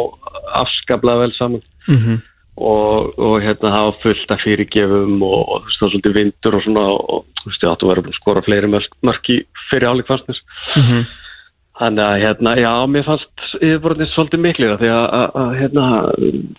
afskaplega 0.62 1.20
vel 1.26 1.34
saman 1.34 1.62
Mhm. 1.88 2.22
og, 2.58 3.12
og 3.20 3.42
hérna 3.44 3.70
hafa 3.72 3.98
fullt 4.02 4.32
af 4.32 4.40
fyrirgefum 4.42 5.22
og, 5.22 5.50
og 5.50 5.62
þú 5.62 5.68
veist 5.68 5.80
það 5.80 5.86
er 5.86 5.92
svolítið 5.92 6.14
vindur 6.16 6.56
og 6.56 6.64
svona 6.64 6.86
og 6.96 7.26
þú 7.42 7.50
veist 7.52 7.64
ég 7.66 7.72
áttu 7.74 7.86
að 7.86 7.92
vera 7.92 8.02
að 8.10 8.16
skora 8.20 8.42
fleiri 8.46 8.68
mörk, 8.72 8.92
mörk 9.04 9.30
í 9.30 9.38
fyrir 9.70 9.90
áleik 9.92 10.08
fannst 10.08 10.28
mér 10.30 10.40
Mhm. 10.76 11.06
þannig 11.80 12.04
að 12.06 12.22
hérna 12.24 12.56
já 12.56 12.72
mér 12.88 13.04
fannst 13.04 13.46
yfirbúrðin 13.60 14.08
svolítið 14.14 14.40
miklir 14.46 14.78
því 14.80 14.90
að, 14.96 15.58
hérna 15.60 15.86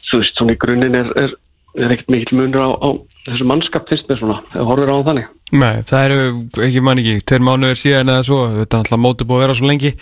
þú 0.05 0.21
veist 0.21 0.37
svona 0.37 0.53
í 0.53 0.59
grunninn 0.61 0.95
er, 0.95 1.09
er, 1.17 1.31
er 1.77 1.91
ekkert 1.97 2.09
mikill 2.13 2.37
munur 2.39 2.61
á, 2.61 2.71
á 2.77 2.89
þessu 3.27 3.45
mannskap 3.49 3.89
finnst 3.89 4.09
mér 4.09 4.19
svona 4.21 4.43
horfir 4.53 4.93
á 4.93 4.97
hann 4.97 5.09
þannig 5.09 5.27
Nei, 5.55 5.85
það 5.87 6.05
eru, 6.09 6.23
ekki 6.67 6.81
man 6.83 6.99
ekki, 6.99 7.21
tveir 7.23 7.43
mánuður 7.47 7.79
síðan 7.79 8.09
eða 8.11 8.23
svo, 8.27 8.39
þetta 8.51 8.75
er 8.75 8.81
alltaf 8.83 8.99
mótið 8.99 9.29
búið 9.31 9.37
að 9.37 9.45
vera 9.45 9.55
svo 9.55 9.69
lengi 9.71 9.93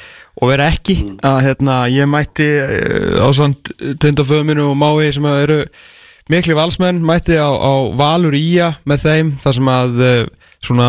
og 0.40 0.48
vera 0.48 0.68
ekki. 0.72 0.94
Að 1.20 1.40
hérna, 1.44 1.74
ég 1.92 2.08
mætti 2.08 2.46
uh, 2.62 3.18
á 3.20 3.28
svont 3.36 3.68
tindaföðminu 4.00 4.70
og 4.70 4.78
mái 4.80 5.10
sem 5.12 5.26
eru 5.28 5.58
miklu 6.32 6.56
valsmenn, 6.56 7.02
mætti 7.04 7.36
á, 7.36 7.52
á 7.52 7.72
Valur 7.92 8.32
Ía 8.38 8.70
með 8.88 9.04
þeim, 9.04 9.34
þar 9.44 9.56
sem 9.58 9.68
að 9.74 10.00
uh, 10.00 10.14
svona 10.64 10.88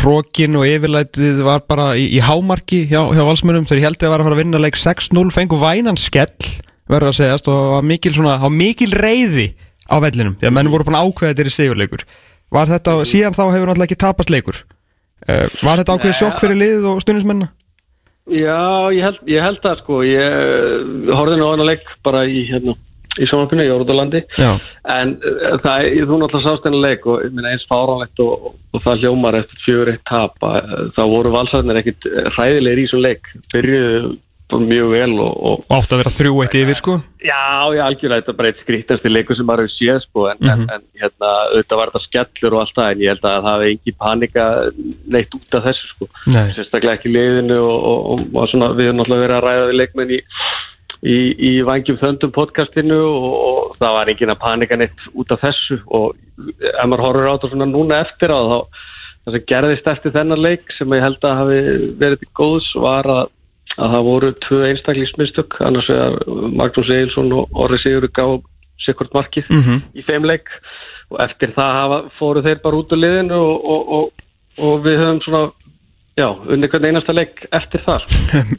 hrókin 0.00 0.58
og 0.58 0.66
yfirlætið 0.66 1.44
var 1.46 1.62
bara 1.70 1.92
í, 1.94 2.08
í 2.18 2.18
hámarki 2.26 2.82
hjá, 2.90 3.04
hjá 3.14 3.22
valsmennum, 3.22 3.70
þegar 3.70 3.84
ég 3.84 3.86
held 3.86 4.00
að 4.00 4.08
það 4.08 4.14
var 4.16 4.24
að 4.24 4.30
fara 4.30 4.38
að 4.40 4.42
vinna 4.42 4.64
leik 4.64 4.80
6-0, 4.82 5.24
fengu 5.38 5.62
vænan 5.62 6.00
skell 6.00 6.50
verður 6.90 7.12
að 7.12 7.18
segjast 7.20 7.52
og 7.54 7.78
mikil 7.86 8.16
svona, 8.18 8.34
mikil 8.50 8.90
reyði 8.98 9.52
á 9.86 10.02
vellinum, 10.02 10.34
því 10.42 10.50
að 10.50 10.56
menn 10.58 10.74
voru 10.74 10.90
búin 10.90 10.98
ákveða 10.98 11.30
þetta 11.30 11.46
er 11.46 11.54
sigurleikur 11.54 12.06
Var 12.52 12.70
þetta, 12.74 12.94
síðan 13.08 13.36
þá 13.36 13.42
hefur 13.54 13.66
náttúrulega 13.70 13.88
ekki 13.90 14.00
tapast 14.04 14.30
leikur. 14.32 14.62
Uh, 15.28 15.46
Var 15.62 15.80
þetta 15.82 15.94
ákveðið 15.96 16.16
sjokk 16.18 16.40
fyrir 16.42 16.58
liðið 16.60 16.88
og 16.92 17.02
stundismenna? 17.04 17.50
Já, 18.30 18.58
ég 18.94 19.02
held, 19.02 19.20
ég 19.30 19.42
held 19.42 19.60
það 19.64 19.80
sko. 19.82 20.00
Ég 20.06 21.12
horfði 21.16 21.38
nú 21.40 21.46
á 21.48 21.52
hana 21.56 21.66
leik 21.72 21.86
bara 22.06 22.24
í 22.28 22.44
hérna 22.50 22.74
í 23.20 23.26
sjónvarpinu 23.28 23.60
í 23.60 23.68
Jórðalandi 23.68 24.20
Já, 24.40 24.50
en 24.88 25.10
uh, 25.20 25.58
það, 25.60 25.82
er- 25.84 26.06
þú 26.08 26.18
náttúrulega 26.22 26.44
sást 26.46 26.64
hennar 26.68 26.84
leik 26.86 27.02
og 27.12 27.18
ég 27.26 27.34
meina, 27.36 27.50
eins 27.52 27.66
fáránlegt 27.68 28.22
og, 28.24 28.46
og 28.72 28.84
það 28.86 29.02
hljómar 29.02 29.36
eftir 29.42 29.60
fjögur 29.66 29.90
eitt 29.92 30.04
tap 30.08 30.46
að, 30.48 30.70
uh, 30.72 30.86
þá 30.96 31.02
voru 31.12 31.32
valsarnir 31.34 31.80
ekkit 31.82 32.06
hræðilegir 32.36 32.80
í 32.80 32.86
svo 32.88 33.02
leik. 33.04 33.28
Byrjuðu 33.52 34.14
bara 34.52 34.68
mjög 34.68 34.92
vel 34.92 35.12
og, 35.16 35.32
og 35.32 35.64
og 35.66 35.76
átt 35.78 35.94
að 35.94 36.02
vera 36.02 36.12
þrjú 36.14 36.42
eitt 36.44 36.56
yfir 36.62 36.78
sko 36.78 36.98
Já, 37.22 37.70
já, 37.70 37.82
algjörlega, 37.86 38.22
þetta 38.22 38.32
er 38.32 38.38
bara 38.38 38.50
eitt 38.50 38.62
skrítasti 38.64 39.10
leikur 39.10 39.38
sem 39.38 39.46
maður 39.46 39.68
hefur 39.68 39.74
séð, 39.76 39.98
sko, 40.02 40.24
en, 40.32 40.40
en, 40.42 40.62
en 40.74 40.84
hérna, 40.98 41.28
auðvitað 41.52 41.78
var 41.78 41.92
þetta 41.92 42.06
skellur 42.06 42.56
og 42.56 42.62
allt 42.62 42.78
það, 42.78 42.88
en 42.90 43.02
ég 43.04 43.12
held 43.12 43.22
að 43.22 43.36
það 43.36 43.46
hafi 43.48 43.68
engin 43.70 43.98
panika 44.02 44.46
neitt 45.14 45.36
út 45.38 45.56
af 45.58 45.68
þessu, 45.68 45.90
sko. 45.92 46.08
Nei. 46.34 46.42
Sérstaklega 46.56 46.98
ekki 46.98 47.10
í 47.12 47.14
liðinu 47.14 47.58
og, 47.62 48.08
og, 48.10 48.40
svona, 48.50 48.72
við 48.74 48.90
erum 48.90 48.98
náttúrulega 48.98 49.26
verið 49.28 49.36
að 49.36 49.46
ræða 49.46 49.68
við 49.68 49.78
leikmenn 49.78 50.14
í, 50.16 50.18
í, 51.02 51.18
í 51.46 51.52
Vangjum 51.68 52.00
Þöndum 52.00 52.32
podcastinu 52.34 52.98
og, 53.06 53.28
og 53.50 53.76
það 53.78 53.94
var 53.98 54.10
engin 54.12 54.34
að 54.34 54.40
panika 54.42 54.78
neitt 54.80 55.06
út 55.12 55.36
af 55.36 55.44
þessu 55.44 55.78
og 55.86 56.16
ef 56.72 56.88
maður 56.88 57.04
horfir 57.06 57.30
á 57.30 57.34
þetta 57.36 57.52
svona 57.52 57.70
núna 57.70 58.00
eftir 58.02 58.34
á 58.34 58.40
þá, 58.40 58.82
það 59.22 59.38
sem 59.38 59.46
gerðist 59.52 59.92
eftir 59.94 60.16
þennan 60.18 60.42
leik 60.42 60.74
sem 60.74 60.98
ég 60.98 61.06
held 61.06 61.28
að 61.28 61.38
hafi 61.38 61.62
verið 62.02 62.24
til 62.24 62.30
góðs 62.42 62.72
var 62.82 63.10
að 63.14 63.30
að 63.78 63.94
það 63.94 64.04
voru 64.08 64.32
tvö 64.46 64.58
einstaklingsmistök 64.70 65.56
annars 65.64 65.88
vegar 65.88 66.16
Magnús 66.60 66.90
Egilson 66.92 67.32
og 67.32 67.48
Orri 67.64 67.78
Sigur 67.82 68.08
gá 68.12 68.26
sikkert 68.82 69.12
markið 69.14 69.48
Mhm. 69.50 69.82
í 69.96 70.02
þeim 70.06 70.24
leik. 70.26 70.48
Og 71.12 71.20
eftir 71.20 71.52
það 71.54 71.76
hafa, 71.78 71.98
fóru 72.18 72.42
þeir 72.42 72.60
bara 72.64 72.76
út 72.80 72.92
úr 72.92 73.00
liðinu 73.02 73.36
og, 73.38 73.68
og, 73.68 73.92
og, 73.92 74.12
og 74.64 74.84
við 74.84 74.96
höfum 75.00 75.20
svona 75.24 75.42
já, 76.16 76.28
unni 76.48 76.68
hvern 76.68 76.84
einasta 76.90 77.12
leik 77.16 77.46
eftir 77.52 77.80
það 77.84 78.06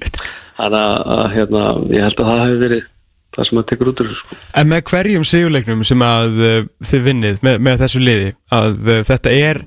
þannig 0.58 0.82
að, 0.82 1.24
hérna, 1.34 1.64
ég 1.94 2.04
held 2.06 2.20
að 2.22 2.30
það 2.30 2.42
hefur 2.44 2.62
verið 2.64 2.84
það 3.34 3.48
sem 3.50 3.58
að 3.58 3.68
tekur 3.72 3.90
út 3.90 4.02
úr 4.04 4.10
sko. 4.20 4.36
En 4.62 4.70
með 4.70 4.84
hverjum 4.92 5.24
sigurleiknum 5.26 5.84
sem 5.90 6.04
að 6.06 6.36
uh, 6.38 6.58
þið 6.86 7.06
vinnið 7.08 7.40
með, 7.46 7.62
með 7.66 7.80
þessu 7.84 8.02
liði 8.06 8.34
að 8.54 8.76
uh, 8.94 9.00
þetta 9.10 9.34
er 9.34 9.62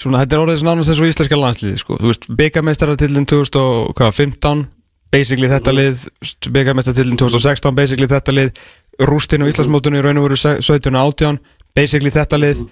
svona, 0.00 0.22
þetta 0.22 0.36
er 0.38 0.44
orðið 0.46 0.60
svona 0.62 0.74
nánast 0.78 0.92
þessu 0.94 1.08
íslenska 1.12 1.40
landsliði 1.42 1.82
sko, 1.84 1.98
þú 2.00 2.08
veist, 2.14 2.24
byggamestarartillin 2.40 3.28
2015 3.28 4.64
basically 5.12 5.50
þetta 5.50 5.74
lið, 5.76 6.06
byggamestarartillin 6.54 7.18
2016 7.20 7.76
basically 7.76 8.08
þetta 8.10 8.34
lið, 8.34 8.62
rústin 9.08 9.44
og 9.44 9.52
Íslandsmótunni 9.52 10.00
í 10.00 10.04
raun 10.04 10.20
og 10.20 10.30
veru 10.30 10.40
17 10.40 10.92
og 10.92 11.12
18 11.14 11.40
basically 11.76 12.12
þetta 12.12 12.40
lið. 12.40 12.64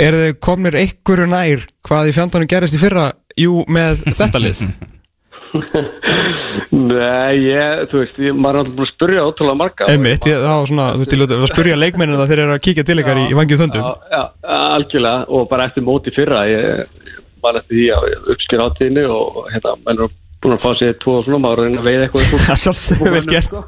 Eru 0.00 0.22
þið 0.22 0.38
komnir 0.40 0.78
einhverju 0.80 1.28
nær 1.28 1.66
hvað 1.84 2.08
í 2.08 2.16
fjandanum 2.16 2.48
gerist 2.48 2.76
í 2.76 2.80
fyrra? 2.80 3.10
Jú, 3.40 3.62
með 3.68 4.04
þetta 4.20 4.40
lið. 4.40 4.64
Nei, 6.72 7.36
ég, 7.44 7.82
þú 7.90 7.98
veist, 8.00 8.16
ég, 8.24 8.32
maður 8.32 8.56
er 8.56 8.60
alltaf 8.62 8.76
búin 8.78 8.86
að 8.86 8.92
spyrja 8.94 9.24
ótrúlega 9.28 9.58
marga. 9.60 9.88
Einmitt, 9.92 10.24
ég, 10.30 10.40
þá 10.40 10.68
svona, 10.70 10.86
þú 10.94 11.02
veist, 11.02 11.12
ég 11.12 11.20
ljóti 11.20 11.36
að 11.36 11.52
spyrja 11.52 11.76
leikmennina 11.76 12.22
þegar 12.22 12.30
þeir 12.32 12.42
eru 12.46 12.54
að 12.56 12.62
kíkja 12.64 12.84
til 12.88 12.96
ykkar 13.02 13.20
í, 13.20 13.26
í 13.28 13.36
vangið 13.36 13.60
þöndum. 13.60 13.84
Já, 13.84 14.16
já, 14.16 14.22
algjörlega 14.78 15.36
og 15.36 15.46
bara 15.52 15.68
eftir 15.68 15.84
móti 15.84 16.14
fyrra 16.16 16.46
ég 16.48 17.12
var 17.44 17.58
eftir 17.60 17.76
því 17.76 17.86
að 17.96 18.32
uppskýra 18.32 18.68
átíðinu 18.70 19.04
og 19.12 19.38
hérna, 19.52 19.76
menn 19.84 20.00
eru 20.00 20.08
búin 20.42 20.56
að 20.56 20.62
fá 20.64 20.70
sér 20.80 20.94
tvo 21.02 21.18
og 21.20 21.24
svona, 21.26 21.38
maður 21.44 21.62
að 21.62 21.66
reyna 21.68 21.80
að 21.82 21.88
veiða 21.90 22.04
eitthvað 22.06 22.22
Það 22.32 22.52
er 22.52 22.62
svolítið 22.62 23.12
vel 23.16 23.26
gert. 23.32 23.50
sko. 23.50 23.64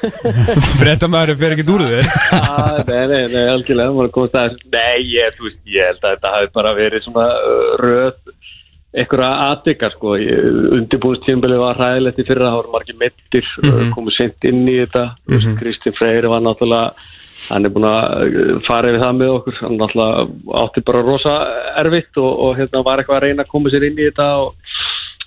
Fréttamaður 0.80 1.36
fer 1.40 1.54
ekki 1.56 1.66
úr 1.74 1.82
þér. 1.84 2.10
Ah, 2.40 2.78
Nei, 2.88 3.04
nei, 3.10 3.22
nei, 3.34 3.44
algjörlega, 3.52 3.92
maður 3.96 4.12
komið 4.16 4.38
að 4.40 4.54
Nei, 4.72 4.98
ég, 5.12 5.34
þú 5.36 5.48
veist, 5.48 5.60
ég 5.68 5.90
held 5.90 6.04
að 6.04 6.14
þetta 6.16 6.34
hafi 6.36 6.50
bara 6.56 6.72
verið 6.78 7.04
svona 7.04 7.26
uh, 7.36 7.72
röð 7.82 8.36
einhverja 8.90 9.30
aðdykka, 9.52 9.88
sko. 9.94 10.16
Undirbúðstímbilið 10.80 11.60
var 11.62 11.78
hræðilegt 11.78 12.18
í 12.18 12.24
fyrra 12.26 12.48
það 12.50 12.56
voru 12.58 12.72
margir 12.74 12.96
mittir, 12.98 13.46
mm 13.62 13.70
Mhm. 13.70 13.92
komið 13.94 14.16
sent 14.16 14.48
inn 14.50 14.64
í 14.66 14.76
þetta, 14.80 15.04
mm 15.28 15.38
-hmm. 15.38 15.58
Kristinn 15.60 15.94
Freyri 15.94 16.28
var 16.32 16.40
náttúrulega 16.42 16.90
hann 17.50 17.64
er 17.64 17.70
búin 17.72 17.86
að 17.88 18.02
uh, 18.26 18.58
fara 18.66 18.88
yfir 18.90 19.00
það 19.04 19.14
með 19.20 19.30
okkur, 19.36 19.54
hann 19.60 19.78
náttúrulega 19.78 20.26
átti 20.64 20.82
bara 20.84 21.02
rosa 21.06 21.34
erfitt 21.84 22.16
og, 22.18 22.32
og 22.44 22.56
hérna 22.58 22.82
var 22.84 22.98
eitthvað 22.98 23.16
að 23.16 23.22
reyna 23.28 23.42
að 23.46 23.52
koma 23.54 23.70
sér 23.70 23.86
inn 23.86 23.98
í 24.00 24.08
þetta 24.10 24.26
og, 24.42 24.54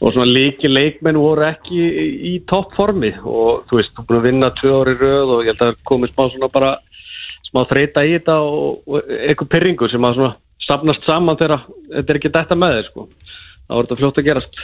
og 0.02 0.14
svona 0.14 0.28
leiki 0.28 0.72
leikmenn 0.72 1.20
voru 1.20 1.46
ekki 1.48 1.80
í, 1.80 2.08
í 2.32 2.34
toppformi. 2.50 3.14
Og 3.24 3.66
þú 3.70 3.80
veist, 3.80 3.94
þú 3.96 4.08
búin 4.08 4.20
að 4.22 4.28
vinna 4.30 4.52
tvö 4.58 4.74
ári 4.82 4.96
röð 5.00 5.36
og 5.36 5.44
ég 5.46 5.54
held 5.54 5.68
að 5.68 5.84
komið 5.88 6.14
smá 6.14 6.24
svona 6.34 6.50
bara 6.54 6.72
smá 7.50 7.62
þreita 7.70 8.06
í 8.08 8.16
þetta 8.16 8.40
og, 8.48 8.80
og 8.88 9.14
eitthvað 9.20 9.52
pyrringur 9.54 9.92
sem 9.92 10.08
að 10.08 10.18
svona 10.18 10.34
safnast 10.64 11.06
saman 11.08 11.38
þegar 11.40 11.68
þetta 11.68 12.14
er 12.14 12.20
ekki 12.20 12.34
detta 12.34 12.58
með 12.58 12.80
þeir 12.80 12.90
sko. 12.90 13.08
Þá 13.64 13.76
er 13.76 13.86
þetta 13.86 14.00
fljótt 14.02 14.20
að 14.20 14.28
gerast. 14.30 14.64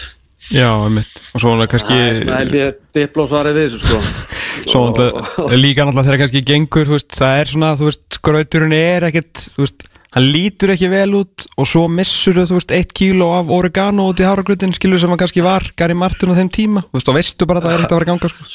Já, 0.50 0.70
einmitt. 0.82 1.22
Og 1.30 1.44
svo 1.44 1.54
náttúrulega 1.54 1.72
kannski 1.76 1.98
það 2.26 2.36
held 2.40 2.56
ég 2.58 2.78
diplósvarið 2.98 3.60
við 3.60 3.68
þessu 3.76 3.82
sko. 3.86 4.40
Svo 4.66 4.82
náttúrulega 4.88 5.60
líka 5.62 5.86
náttúrulega 5.86 6.08
þegar 6.08 6.22
kannski 6.24 6.44
gengur 6.50 6.90
þú 6.90 6.96
veist, 6.98 7.14
Það 7.20 7.42
er 7.44 7.52
svona, 7.54 7.70
þú 7.78 7.90
veist, 7.92 8.20
grauturinn 8.26 8.76
er 8.76 9.06
ekkert 9.12 9.44
Þú 9.54 9.62
veist, 9.66 9.86
hann 10.16 10.30
lítur 10.34 10.74
ekki 10.74 10.90
vel 10.92 11.12
út 11.20 11.46
Og 11.60 11.68
svo 11.70 11.86
missur 11.92 12.40
þú 12.42 12.58
veist, 12.58 12.74
eitt 12.74 12.96
kíló 12.98 13.30
af 13.38 13.52
oregano 13.54 14.08
út 14.10 14.22
í 14.22 14.28
háragrutin 14.28 14.74
Skilur 14.76 15.02
sem 15.02 15.12
hann 15.12 15.22
kannski 15.22 15.46
var 15.46 15.68
Gary 15.78 15.98
Martin 15.98 16.34
á 16.34 16.40
þeim 16.40 16.50
tíma 16.54 16.86
Þú 16.90 17.00
veist, 17.00 17.12
og 17.12 17.20
veistu 17.20 17.50
bara 17.50 17.62
að 17.62 17.70
það 17.70 17.76
er 17.76 17.84
ekkert 17.84 17.96
að 17.96 18.04
að 18.04 18.12
ganga 18.14 18.34
sko. 18.34 18.50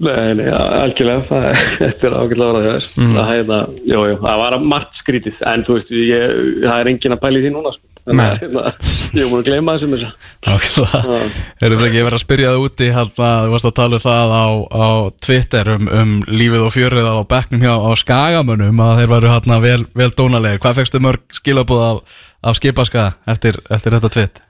Nei, 0.00 0.32
nei, 0.32 0.46
algjörlega, 0.48 1.26
það 1.28 1.46
er, 1.50 1.58
þetta 1.82 2.06
er 2.08 2.14
ágætlega 2.16 2.52
orðað 2.54 2.68
þess. 2.70 2.92
Það 2.96 3.26
hefða, 3.30 3.58
jú, 3.84 3.98
jú, 4.08 4.14
það 4.22 4.38
var 4.40 4.54
margt 4.72 5.00
skrítið, 5.02 5.42
en 5.50 5.64
þú 5.66 5.76
veist, 5.76 5.90
ég, 5.92 6.36
það 6.62 6.76
er 6.78 6.90
engin 6.94 7.16
að 7.16 7.20
pæli 7.26 7.42
því 7.44 7.50
núna, 7.52 7.72
sko. 7.74 7.89
Þannig 8.10 8.24
að 8.24 8.32
Nei. 8.32 8.40
hérna, 8.40 8.70
ég 9.14 9.22
er 9.22 9.28
múin 9.30 9.40
að 9.40 9.46
gleyma 9.46 9.74
þessum 9.76 9.92
þess 9.94 10.06
Nákvæmlega 10.46 11.20
Eru 11.66 11.78
það 11.78 11.86
ekki 11.86 12.02
verið 12.06 12.16
að 12.16 12.22
spyrja 12.24 12.50
það 12.50 12.64
úti 12.66 12.88
hérna, 12.96 13.30
þú 13.44 13.52
varst 13.54 13.68
að 13.68 13.74
tala 13.78 13.98
um 13.98 14.04
það 14.04 14.34
á, 14.34 14.46
á 14.66 14.88
Twitter 15.26 15.72
um, 15.76 15.88
um 16.00 16.12
lífið 16.26 16.66
og 16.66 16.74
fjörið 16.74 17.06
á 17.06 17.16
bekknum 17.30 17.64
hjá 17.66 17.72
á 17.78 17.90
skagamönnum 18.02 18.82
að 18.82 19.00
þeir 19.00 19.12
varu 19.14 19.32
hérna 19.34 19.60
vel, 19.62 19.80
vel 19.94 20.10
dónalegir 20.18 20.62
Hvað 20.64 20.78
fegstu 20.80 21.02
mörg 21.06 21.38
skilabúð 21.38 21.86
af, 21.86 22.20
af 22.50 22.58
skipaska 22.58 23.06
eftir, 23.30 23.60
eftir 23.70 23.98
þetta 23.98 24.14
tvitt? 24.16 24.44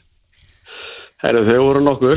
Herru, 1.20 1.44
þau 1.44 1.61
voru 1.66 1.85
nokkur 1.85 2.16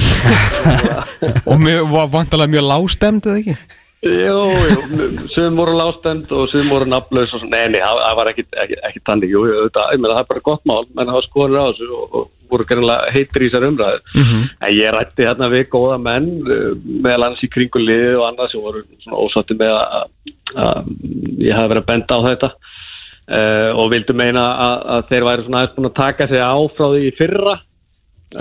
Og 1.52 1.58
mjög, 1.60 1.90
var 1.92 2.12
vantalega 2.14 2.56
mjög 2.56 2.70
lágstemd 2.70 3.28
eða 3.28 3.42
ekki? 3.44 3.82
Jú, 4.04 4.40
jú, 4.52 5.10
sum 5.32 5.56
voru 5.56 5.74
lástend 5.80 6.32
og 6.36 6.50
sum 6.52 6.68
voru 6.68 6.88
nafnlaus 6.92 7.32
og 7.32 7.40
svona, 7.40 7.56
nei, 7.56 7.78
nei, 7.78 7.80
það 7.80 8.02
það 8.04 8.18
var 8.20 8.30
ekki, 8.34 8.46
ekki, 8.66 8.80
ekki 8.90 9.02
tannig, 9.08 9.32
jú, 9.32 9.44
meina, 9.48 10.10
það 10.10 10.22
er 10.24 10.32
bara 10.32 10.44
gott 10.50 10.66
mál, 10.68 10.82
menn 10.92 11.12
hafa 11.14 11.24
skoður 11.24 11.62
á 11.64 11.66
þessu 11.70 11.88
og, 11.96 12.18
og 12.20 12.32
voru 12.54 12.68
greinlega 12.70 13.14
heitir 13.16 13.46
í 13.46 13.50
þessar 13.50 13.68
umræðu. 13.70 14.02
En 14.60 14.76
ég 14.76 14.94
rætti 14.94 15.26
hérna 15.28 15.50
við 15.54 15.66
góða 15.74 15.98
menn, 16.04 16.30
uh, 16.44 16.70
meðal 16.84 17.30
annars 17.30 17.44
í 17.46 17.52
kringu 17.54 17.82
liðið 17.82 18.20
og 18.20 18.28
annað 18.28 18.52
sem 18.52 18.66
voru 18.68 18.84
svona 19.04 19.24
ósátti 19.24 19.58
með 19.60 19.76
að, 19.80 20.08
að 20.54 20.94
ég 21.48 21.58
hafi 21.58 21.72
verið 21.74 21.84
að 21.84 21.90
benda 21.92 22.20
á 22.20 22.26
þetta 22.28 22.50
uh, 22.54 23.70
og 23.80 23.92
vildu 23.94 24.18
meina 24.20 24.48
að, 24.68 24.76
að 24.98 25.08
þeir 25.12 25.28
væri 25.30 25.48
svona 25.48 25.62
aðeins 25.62 25.78
búin 25.78 25.90
að 25.90 26.00
taka 26.02 26.28
sig 26.28 26.44
á 26.44 26.56
frá 26.76 26.86
því 26.92 27.06
í 27.08 27.16
fyrra. 27.18 27.56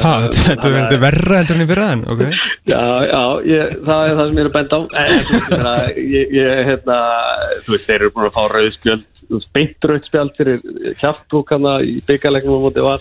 Ha, 0.00 0.12
þetta 0.32 0.70
er 0.70 0.94
er 0.96 1.00
verra 1.02 1.38
heldur 1.40 1.58
enn 1.58 1.64
í 1.64 1.68
fyrra 1.68 1.86
en, 1.92 2.04
ok. 2.12 2.22
Já, 2.70 2.82
já, 3.08 3.22
ég, 3.50 3.72
það 3.84 4.04
er 4.08 4.18
það 4.18 4.28
sem 4.28 4.38
ég 4.38 4.44
er 4.44 4.50
að 4.50 4.56
benda 4.56 4.78
á. 4.78 4.80
Veist, 4.96 5.32
hérna, 5.36 5.72
ég, 5.98 6.36
ég, 6.38 6.52
hérna, 6.68 6.98
þú 7.66 7.74
veist, 7.74 7.88
þeir 7.88 7.98
eru 7.98 8.12
búin 8.14 8.28
að 8.28 8.36
fá 8.36 8.42
rauðspjöld 8.54 9.08
beint 9.54 9.86
rauðspjöld 9.88 10.34
fyrir 10.38 10.58
kjafttúkana 11.00 11.72
í 11.86 12.00
byggarleiknum 12.06 12.58
á 12.58 12.64
móti 12.64 12.82
var 12.84 13.00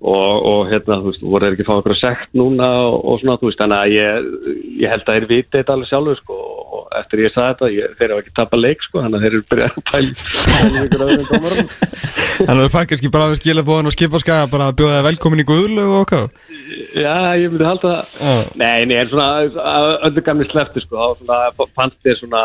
og, 0.00 0.34
og 0.50 0.60
hérna, 0.70 1.00
þú 1.02 1.08
veist, 1.10 1.22
voru 1.34 1.50
ekki 1.50 1.64
að 1.64 1.70
fá 1.70 1.74
okkur 1.78 1.96
sekt 1.98 2.30
núna 2.36 2.68
og, 2.86 2.96
og 3.00 3.14
svona, 3.22 3.38
þú 3.40 3.46
veist, 3.50 3.60
þannig 3.62 3.78
að 3.80 3.94
ég, 3.94 4.08
ég 4.82 4.88
held 4.92 5.04
að 5.06 5.14
þeir 5.18 5.28
viti 5.30 5.56
þetta 5.58 5.72
alveg 5.76 5.88
sjálfur, 5.90 6.18
sko, 6.22 6.34
og 6.78 6.82
eftir 7.00 7.24
ég 7.24 7.34
sagði 7.34 7.50
þetta, 7.52 7.66
ég, 7.78 7.86
þeir 8.00 8.10
hafa 8.14 8.22
ekki 8.24 8.36
tapað 8.40 8.64
leik, 8.64 8.80
sko, 8.88 8.96
þannig 9.04 9.18
að 9.18 9.24
þeir 9.24 9.34
eru 9.34 9.48
byrjað 9.52 9.72
að 9.74 9.84
pæla. 9.90 10.10
Þannig 12.34 12.50
að 12.50 12.64
þú 12.64 12.70
fækkar 12.74 12.98
ekki 12.98 13.10
bara 13.14 13.30
við 13.30 13.40
skilabóðan 13.40 13.88
og 13.88 13.94
skipaskaga 13.94 14.46
bara 14.50 14.66
að 14.70 14.78
bjóða 14.80 14.96
þig 14.96 15.06
velkomin 15.06 15.42
í 15.42 15.46
guðlu 15.46 15.84
og 15.84 15.98
okkar 16.00 16.24
Já, 16.94 17.14
ég 17.38 17.52
myndi 17.52 17.68
halda 17.68 17.92
það 17.92 18.16
Já. 18.18 18.48
Nei, 18.58 18.86
nei, 18.90 18.96
en 18.98 19.10
svona 19.12 19.28
að 19.74 19.90
öllu 20.08 20.24
gamli 20.26 20.48
slefti 20.50 20.82
sko, 20.82 21.12
þá 21.20 21.62
fannst 21.76 22.00
þér 22.02 22.18
svona 22.18 22.42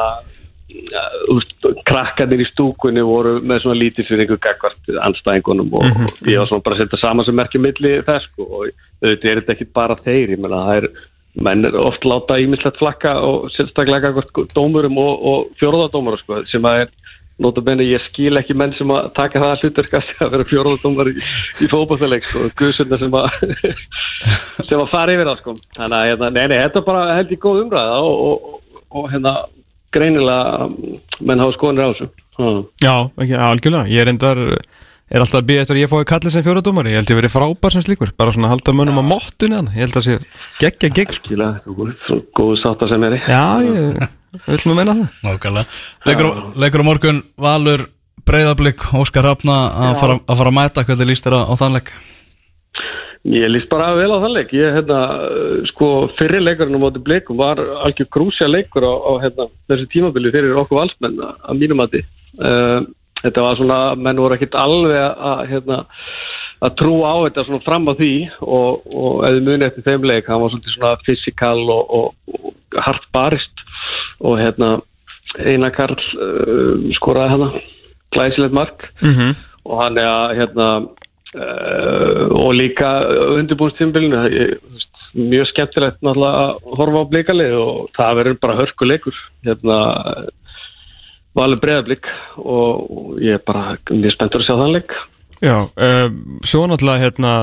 krakkarnir 1.87 2.43
í 2.43 2.47
stúkunni 2.49 3.01
voru 3.05 3.37
með 3.41 3.63
svona 3.63 3.79
lítilsvinningu 3.79 4.37
gagvart 4.41 4.91
anstæðingunum 5.07 5.73
og 5.73 5.85
Mhm. 5.85 6.09
ég 6.29 6.39
var 6.39 6.47
svona 6.47 6.63
bara 6.63 6.75
að 6.75 6.83
setja 6.85 6.99
saman 7.01 7.25
sem 7.25 7.35
merkja 7.35 7.61
milli 7.61 8.01
þess 8.05 8.27
sko, 8.29 8.43
og 8.43 8.69
auðvitað 9.03 9.29
er 9.31 9.41
þetta 9.41 9.55
ekki 9.55 9.67
bara 9.73 9.95
þeir, 9.95 10.29
ég 10.35 10.39
meina 10.43 10.63
það 10.65 10.77
er 10.83 10.89
menn 11.39 11.65
er 11.65 11.75
oft 11.77 12.03
láta 12.03 12.39
ímislegt 12.41 12.77
flakka 12.81 13.13
og 13.21 13.49
sérstaklega 13.53 14.01
gagvart 14.09 14.53
dómurum 14.53 14.97
og, 14.97 15.25
og 15.25 15.51
fjórðadómur 15.59 16.17
sko, 16.19 16.43
sem 16.49 16.61
að 16.61 16.81
er 16.81 16.89
notabene 17.39 17.85
ég 17.85 18.01
skil 18.09 18.35
ekki 18.35 18.55
menn 18.57 18.73
sem 18.75 18.89
að 18.91 19.13
taka 19.15 19.39
það 19.39 19.61
hlutverkast 19.63 20.09
að 20.19 20.31
vera 20.33 20.47
fjórðadómar 20.49 21.07
í, 21.13 21.15
í 21.63 21.69
fótballleik 21.71 22.25
sko, 22.25 22.49
guðsunda 22.59 22.97
sem 22.99 23.13
að 23.13 23.29
sem 24.69 24.79
að 24.79 24.89
fara 24.91 25.13
yfir 25.15 25.29
það 25.29 25.39
sko 25.39 25.53
þannig 25.77 25.97
að 26.01 26.09
hérna, 26.09 26.29
nei, 26.35 26.47
nei, 26.51 26.57
þetta 26.65 26.85
bara 26.89 27.15
held 27.15 27.31
ég 27.31 27.39
góð 27.45 27.63
umræða 27.63 28.01
og, 28.03 28.19
og, 28.19 28.59
og, 28.75 28.83
og 28.91 29.09
hérna 29.13 29.35
greinilega 29.95 30.65
um, 30.67 30.75
menn 31.25 31.41
hafa 31.43 31.55
skoðanir 31.57 31.87
á 31.87 31.91
þessu. 31.93 32.09
Ha. 32.39 32.51
Já, 32.85 32.93
ekki, 33.19 33.35
algjörlega, 33.49 33.89
ég 33.91 34.03
er 34.05 34.11
endar 34.13 34.39
er 35.09 35.23
alltaf 35.23 35.39
að 35.41 35.47
býja 35.49 35.63
eftir 35.65 35.75
að 35.75 35.81
ég 35.81 35.89
fái 35.91 36.05
kallið 36.11 36.33
sem 36.35 36.43
fjóradómari. 36.45 36.91
Ég 36.93 36.99
held 37.01 37.09
ég 37.13 37.17
verið 37.19 37.33
frábær 37.33 37.73
sem 37.73 37.81
slíkur, 37.85 38.11
bara 38.19 38.31
svona 38.35 38.47
að 38.51 38.53
halda 38.55 38.75
mönnum 38.77 39.01
á 39.01 39.09
mottunni 39.09 39.57
hann, 39.57 39.71
ég 39.73 39.81
held 39.87 39.97
að 39.97 40.05
sé 40.05 40.17
geggja 40.61 40.91
gegg 40.99 41.15
sko. 41.17 41.25
Skila, 41.31 41.47
þetta 41.57 41.71
er 41.73 41.79
góð- 41.79 42.27
góð 42.39 42.51
sátta 42.61 42.89
sem 42.91 43.03
er 43.09 43.15
í. 43.17 43.21
Já, 43.25 43.45
ég 43.65 44.45
vil 44.45 44.59
nú 44.69 44.75
meina 44.77 44.93
það. 44.99 45.07
Nákvæmlega. 45.25 45.79
Leikur, 46.05 46.29
leikur 46.61 46.83
á 46.85 46.89
morgun 46.91 47.23
Valur 47.41 47.87
Breiðablík 48.29 48.83
Óskar 48.93 49.25
Rafna 49.25 49.57
að 49.89 49.95
fara, 50.03 50.19
að 50.29 50.37
fara 50.43 50.51
að 50.53 50.57
mæta. 50.59 50.83
Hvernig 50.85 51.09
líst 51.09 51.25
þér 51.25 51.39
á, 51.41 51.41
á 51.49 51.53
þannleik 51.57 51.89
Ég 53.27 53.49
líst 53.51 53.67
bara 53.67 53.91
vel 53.97 54.13
á 54.15 54.23
þann 54.23 54.35
leik. 54.37 54.53
Ég, 54.55 54.75
hérna, 54.77 54.99
sko, 55.67 56.07
fyrri 56.15 56.39
leikurinn 56.39 56.77
á 56.79 56.83
móti 56.85 57.01
blikum 57.03 57.39
var 57.39 57.59
algjör 57.59 58.07
grúsja 58.15 58.47
leikur 58.47 58.85
á, 58.87 58.93
á 58.95 59.11
hérna, 59.25 59.49
þessu 59.67 59.89
tímabili 59.91 60.31
fyrir 60.31 60.55
okkur 60.61 60.79
valsmenn 60.79 61.19
að 61.19 61.33
að 61.43 61.59
mínum 61.59 61.81
mati. 61.81 62.03
Uh, 62.39 62.87
þetta 63.19 63.43
var 63.43 63.59
svona, 63.59 63.79
menn 63.99 64.21
voru 64.23 64.37
ekkit 64.37 64.55
alveg 64.55 65.03
að 65.03 65.41
hérna, 65.51 65.81
að 66.63 66.77
trúa 66.79 67.11
á 67.11 67.15
þetta 67.25 67.45
svona 67.49 67.65
fram 67.65 67.91
á 67.91 67.93
því 67.99 68.13
og, 68.39 68.87
og 68.95 69.19
eða 69.27 69.43
muni 69.49 69.67
eftir 69.67 69.87
þeim 69.89 70.07
leik, 70.07 70.31
hann 70.31 70.41
var 70.45 70.55
svona 70.55 70.93
fysikal 71.03 71.59
og, 71.75 71.93
og, 71.99 72.39
og 72.39 72.79
hart 72.87 73.05
barist 73.15 73.67
og 74.19 74.39
hérna 74.39 74.77
Einar 75.43 75.75
Karl 75.75 75.99
uh, 75.99 76.87
skoraði 76.95 77.35
hana 77.35 77.51
glæsilegt 78.15 78.55
mark. 78.55 78.89
Mm 79.03 79.35
og 79.69 79.83
hann 79.83 79.99
er 80.01 80.09
að 80.09 80.35
hérna 80.39 80.67
uh, 81.35 82.25
og 82.33 82.53
líka 82.57 82.89
undirbúinstímbilinu 83.37 84.23
mjög 85.17 85.47
skemmtilegt 85.49 86.01
náttúrulega 86.05 86.41
að 86.43 86.75
horfa 86.79 87.01
á 87.01 87.09
blikalið 87.11 87.55
og 87.57 87.77
það 87.97 88.17
verður 88.19 88.41
bara 88.43 88.57
hörkuleikur 88.59 89.21
hérna 89.47 89.77
valur 91.37 91.61
breyðablík 91.61 92.09
og, 92.41 93.15
ég 93.21 93.37
er 93.37 93.45
bara 93.45 93.77
mjög 93.89 94.15
spenntur 94.15 94.43
að 94.43 94.49
sjá 94.49 94.55
þann 94.59 94.75
leik. 94.75 94.93
Já, 95.39 95.55
uh, 95.63 96.07
svo 96.43 96.65
náttúrulega 96.67 97.05
hérna, 97.05 97.33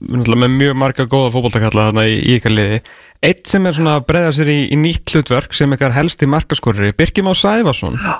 náttúrulega 0.00 0.42
með 0.42 0.54
mjög 0.58 0.78
marga 0.82 1.06
góða 1.06 1.32
fótboltakalla 1.34 1.88
þarna 1.90 2.06
í, 2.10 2.16
í 2.18 2.38
ykkar 2.40 2.54
liði. 2.54 2.80
Eitt 3.24 3.48
sem 3.48 3.66
er 3.68 3.76
svona 3.76 3.98
að 4.00 4.06
breyða 4.10 4.32
sér 4.36 4.50
í, 4.52 4.60
í 4.74 4.78
nýtt 4.80 5.14
hlutverk 5.14 5.54
sem 5.56 5.72
ykkar 5.76 5.94
helsti 5.96 6.28
markaskorri 6.28 6.92
Birkjum 6.98 7.30
á 7.30 7.34
Sæfason 7.38 8.00
uh, 8.00 8.18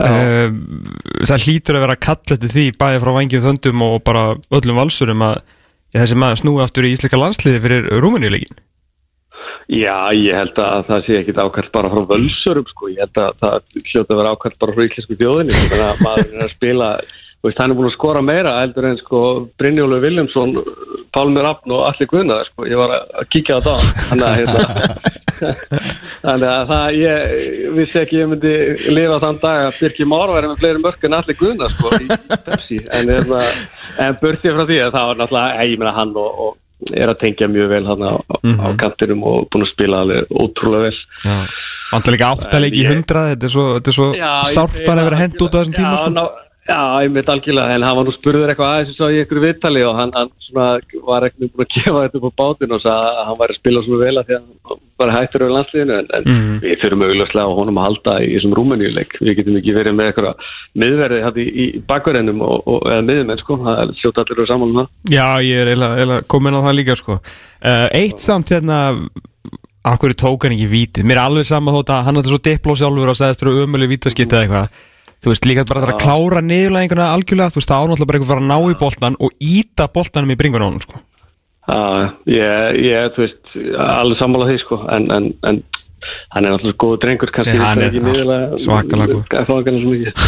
Það 0.00 1.44
hlýtur 1.44 1.76
að 1.76 1.84
vera 1.84 1.96
að 1.96 2.04
kalla 2.06 2.36
eftir 2.36 2.54
því 2.54 2.66
bæði 2.80 3.02
frá 3.02 3.12
vangjum 3.18 3.46
þöndum 3.46 3.86
og 3.86 4.00
bara 4.06 4.24
öllum 4.56 4.80
valsurum 4.80 5.26
að 5.28 5.38
ja, 5.40 6.00
þessi 6.00 6.18
maður 6.22 6.42
snúi 6.42 6.64
aftur 6.64 6.88
í 6.88 6.92
íslika 6.96 7.20
landsliði 7.20 7.62
fyrir 7.66 7.88
Rúmeníuleikin 8.00 8.60
Já, 9.70 10.10
ég 10.18 10.34
held 10.34 10.56
að 10.58 10.88
það 10.88 11.04
sé 11.06 11.16
ekkit 11.20 11.36
ákvæmt 11.38 11.72
bara 11.74 11.90
frá 11.92 12.06
völsurum 12.10 12.66
sko, 12.66 12.88
ég 12.90 13.04
held 13.04 13.18
að 13.22 13.36
það 13.38 13.76
hljóta 13.84 14.14
að 14.16 14.18
vera 14.18 14.32
ákvæmt 14.34 14.56
bara 14.64 14.74
frá 14.74 14.86
íslensku 14.88 15.18
þjóðinni. 15.20 15.58
Þannig 15.60 15.84
að 15.86 16.00
maður 16.02 16.32
er 16.32 16.42
að 16.42 16.54
spila 16.56 16.88
veist, 17.46 17.60
hann 17.60 17.70
er 17.70 17.78
búin 17.78 17.88
að 17.88 17.94
skora 17.94 18.22
meira 18.24 18.56
heldur 18.58 18.88
en 18.90 18.98
sko 18.98 19.20
Brynjólu 19.60 20.00
Viljámsson, 20.02 20.56
Pálmur 21.14 21.48
Afn 21.52 21.76
og 21.76 21.86
allir 21.86 22.10
guðnaðar 22.10 22.50
sko, 22.50 22.66
ég 22.66 22.82
var 22.82 22.96
að 22.98 23.30
kíkja 23.30 23.60
á 23.62 23.66
það. 23.68 23.86
Þannig 24.08 24.26
að 24.26 24.40
hérna 24.40 25.29
þannig 25.40 26.48
að 26.50 26.70
það, 26.70 26.86
ég 27.00 27.74
vissi 27.78 28.00
ekki 28.02 28.18
ég 28.20 28.30
myndi 28.30 28.52
lifa 28.94 29.18
þann 29.24 29.40
dag 29.42 29.64
að 29.68 29.78
Birki 29.80 30.06
Már 30.10 30.32
væri 30.34 30.50
með 30.50 30.62
fleiri 30.62 30.82
mörk 30.84 31.06
en 31.08 31.16
allir 31.18 31.38
guðnaðar 31.40 31.74
sko 31.74 31.92
í 31.96 32.08
Pepsi, 32.46 32.80
en, 32.98 33.12
hérna, 33.14 33.40
en 34.06 34.18
börtið 34.22 34.56
frá 34.58 34.64
því 34.68 34.80
að 34.86 34.94
það 34.98 35.08
var 35.10 35.20
náttúrulega, 35.22 35.66
ég 35.72 35.80
meina 35.82 35.94
hann 35.96 36.14
og, 36.20 36.44
og 36.46 36.94
er 36.96 37.12
að 37.12 37.18
tengja 37.24 37.48
mjög 37.52 37.72
vel 37.74 37.82
hann 37.90 38.04
á, 38.08 38.12
á 38.40 38.68
kantinum 38.80 39.24
og 39.28 39.48
búin 39.52 39.66
að 39.66 39.72
spila 39.74 40.04
alveg 40.04 40.30
ótrúlega 40.32 40.88
vel. 40.88 41.42
Vantar 41.90 42.14
líka 42.14 42.28
áttaleiki 42.30 42.84
í 42.84 42.86
hundrað 42.86 43.32
Þetta 43.32 43.48
er 43.48 43.52
svo, 43.52 43.64
svo 43.96 44.04
Já, 44.14 44.28
ég- 44.44 44.52
sárt 44.54 44.78
að 44.86 45.00
vera 45.08 45.18
hend 45.18 45.40
út 45.42 45.56
á 45.56 45.58
þessum 45.58 45.74
tíma 45.74 45.96
já, 45.96 46.04
sko. 46.04 46.28
Já, 46.70 46.78
ég 47.04 47.14
veit 47.16 47.28
algjörlega 47.34 47.74
en 47.76 47.82
hann 47.88 47.96
var 47.98 48.06
nú 48.08 48.12
spurður 48.14 48.52
eitthvað 48.52 48.70
aðeins 48.76 48.96
svo 48.98 49.08
í 49.10 49.18
einhverju 49.20 49.42
viðtali 49.46 49.82
og 49.88 49.96
hann, 49.98 50.12
hann 50.14 50.30
svona 50.46 50.66
var 51.08 51.26
ekki 51.26 51.48
búin 51.50 51.66
að 51.66 51.72
gefa 51.76 52.04
þetta 52.04 52.20
upp 52.20 52.28
á 52.30 52.38
bátinn 52.40 52.74
og 52.76 52.82
sagði 52.84 53.10
að 53.10 53.26
hann 53.28 53.38
væri 53.42 53.54
að 53.56 53.60
spila 53.60 53.82
svona 53.86 54.04
vel 54.04 54.20
að 54.22 54.28
því 54.30 54.36
að 54.38 54.44
hann 54.70 54.80
bara 55.00 55.14
hættur 55.16 55.44
yfir 55.46 55.54
landsliðinu 55.56 55.94
en, 55.98 56.08
en 56.18 56.24
Mhm. 56.30 56.56
við 56.62 56.80
þurfum 56.82 57.02
augljóslega 57.06 57.48
á 57.48 57.56
honum 57.58 57.78
að 57.80 57.86
halda 57.88 58.14
í 58.20 58.28
þessum 58.34 58.54
rúmeníuleik 58.58 59.14
við 59.24 59.36
getum 59.38 59.56
ekki 59.60 59.74
verið 59.78 59.94
með 59.96 60.10
eitthvað 60.10 60.50
miðverði 60.82 61.20
hætti 61.24 61.44
í, 61.46 61.54
í 61.64 61.82
bakverðinum 61.88 62.42
og, 62.44 62.58
og, 62.68 62.84
eða 62.92 63.06
miðumenn 63.08 63.40
sko, 63.40 63.56
það 63.64 63.80
er 63.86 63.94
sjóta 64.02 64.24
allir 64.26 64.42
og 64.44 64.50
saman 64.52 64.74
um 64.74 64.80
það 64.82 65.14
Já, 65.16 65.26
ég 65.46 65.62
er 65.64 65.72
eiginlega- 65.72 66.20
komin 66.34 66.58
á 66.58 66.60
það 66.68 66.76
líka 66.82 66.96
sko. 67.00 67.16
uh, 67.16 67.88
Eitt 67.96 68.20
samt 68.20 68.52
hérna 68.52 68.80
Akkur 69.90 70.12
tók 70.12 70.44
hann 70.44 70.52
ekki 70.52 70.68
vítið 70.68 71.06
Mér 71.08 71.16
er 71.16 71.22
alveg 71.24 71.46
sama 71.48 71.72
þótt 71.72 71.88
að 71.94 72.02
hann 72.04 72.20
er 72.20 72.28
svo 72.28 72.38
dipló 72.44 72.74
sjálfur 72.76 73.08
og 73.14 73.16
sagðist 73.16 73.40
þér 73.40 73.62
umölu 73.64 73.88
vítaskitt 73.88 74.34
eða 74.36 74.44
eitthvað 74.44 74.86
Þú 75.20 75.34
veist, 75.34 75.46
líka 75.48 75.66
bara 75.68 75.84
það 75.84 75.92
að 75.92 76.02
klára 76.04 76.40
niðurlæðinguna 76.46 77.10
algjörlega 77.14 77.52
Þú 77.52 77.60
veist, 77.60 77.70
það 77.70 77.82
ánáttúrulega 77.84 78.10
bara 78.10 78.20
eitthvað 78.20 78.38
að 78.40 78.48
ná 78.48 78.58
í 78.60 78.78
boltan 78.80 79.18
og 79.20 79.34
íta 79.44 79.88
boltanum 79.92 80.32
í 80.32 80.38
bringun 80.40 80.64
á 80.64 80.68
honum 80.70 80.84
sko. 80.84 81.02
Já, 81.70 81.82
ég, 82.26 82.78
ég, 82.88 83.10
þú 83.14 83.26
veist, 83.26 83.42
alveg 83.84 84.18
sammála 84.18 84.48
því 84.48 84.56
sko, 84.62 84.80
en, 84.96 85.10
en, 85.14 85.28
en 85.46 85.60
hann 86.32 86.46
er 86.46 86.54
náttúrulega 86.54 86.80
góður 86.80 87.02
drengur, 87.04 87.32
kannski 87.34 87.52
Nei, 87.52 87.60
hann 87.60 87.82
er 87.84 88.56
svakalega. 88.64 89.20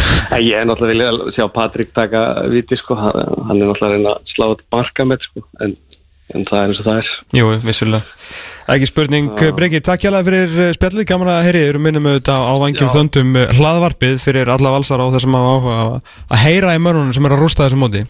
En 0.36 0.44
ég 0.44 0.58
er 0.58 0.68
náttúrulega 0.68 0.92
vilja 0.92 1.32
sjá 1.36 1.46
Patrik 1.54 1.94
taka 1.96 2.26
viti 2.52 2.76
sko, 2.78 2.98
hann 3.00 3.56
er 3.56 3.64
náttúrulega 3.64 4.12
að 4.12 4.28
slá 4.34 4.46
þetta 4.52 4.68
marka 4.76 5.08
með 5.08 5.26
sko, 5.30 5.44
en, 5.64 5.74
en 6.34 6.44
það 6.48 6.58
er 6.62 6.70
eins 6.72 6.80
og 6.82 6.86
það 6.88 6.98
er. 7.02 7.10
Jú, 7.38 7.48
vissulega. 7.66 8.04
Ekki 8.72 8.88
spurning, 8.88 9.28
uh. 9.34 9.52
Breki, 9.56 9.80
takk 9.84 10.04
hjá 10.06 10.12
fyrir 10.26 10.54
eh, 10.66 10.72
spjallið, 10.76 11.06
gaman 11.10 11.30
að 11.32 11.44
heyri, 11.48 11.62
erum 11.72 11.82
minnum 11.86 12.06
auðvitað 12.10 12.46
á 12.48 12.54
vangjum 12.62 12.88
Já. 12.90 12.94
þöndum 12.96 13.36
eh, 13.40 13.52
hlaðvarpið 13.58 14.16
fyrir 14.22 14.52
alla 14.54 14.72
valsar 14.76 15.02
á 15.02 15.06
þessum 15.16 15.36
að 15.38 15.48
áhuga 15.52 15.76
að- 15.82 16.16
að 16.32 16.42
heyra 16.46 16.74
í 16.78 16.82
mörnunum 16.86 17.12
sem 17.16 17.26
er 17.28 17.36
að 17.36 17.42
rústa 17.44 17.66
þessum 17.66 17.82
móti. 17.86 18.04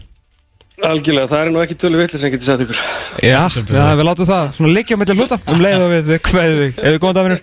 Algjörlega, 0.83 1.29
það 1.31 1.41
er 1.45 1.51
nú 1.53 1.59
ekki 1.63 1.75
tölu 1.79 1.99
villi 2.01 2.19
sem 2.19 2.31
getur 2.33 2.49
sagt 2.49 2.63
ykkur. 2.65 2.79
Já, 3.23 3.41
já, 3.71 3.83
við 3.95 4.07
látum 4.07 4.27
það 4.27 4.49
Svona 4.57 4.73
liggja 4.73 4.97
með 4.99 5.11
til 5.11 5.17
hluta. 5.21 5.37
Um 5.47 5.61
leið 5.63 5.83
og 5.85 5.93
við 5.93 6.09
kveðið 6.27 6.57
þig. 6.63 6.81
Eða 6.89 7.03
góðan 7.03 7.37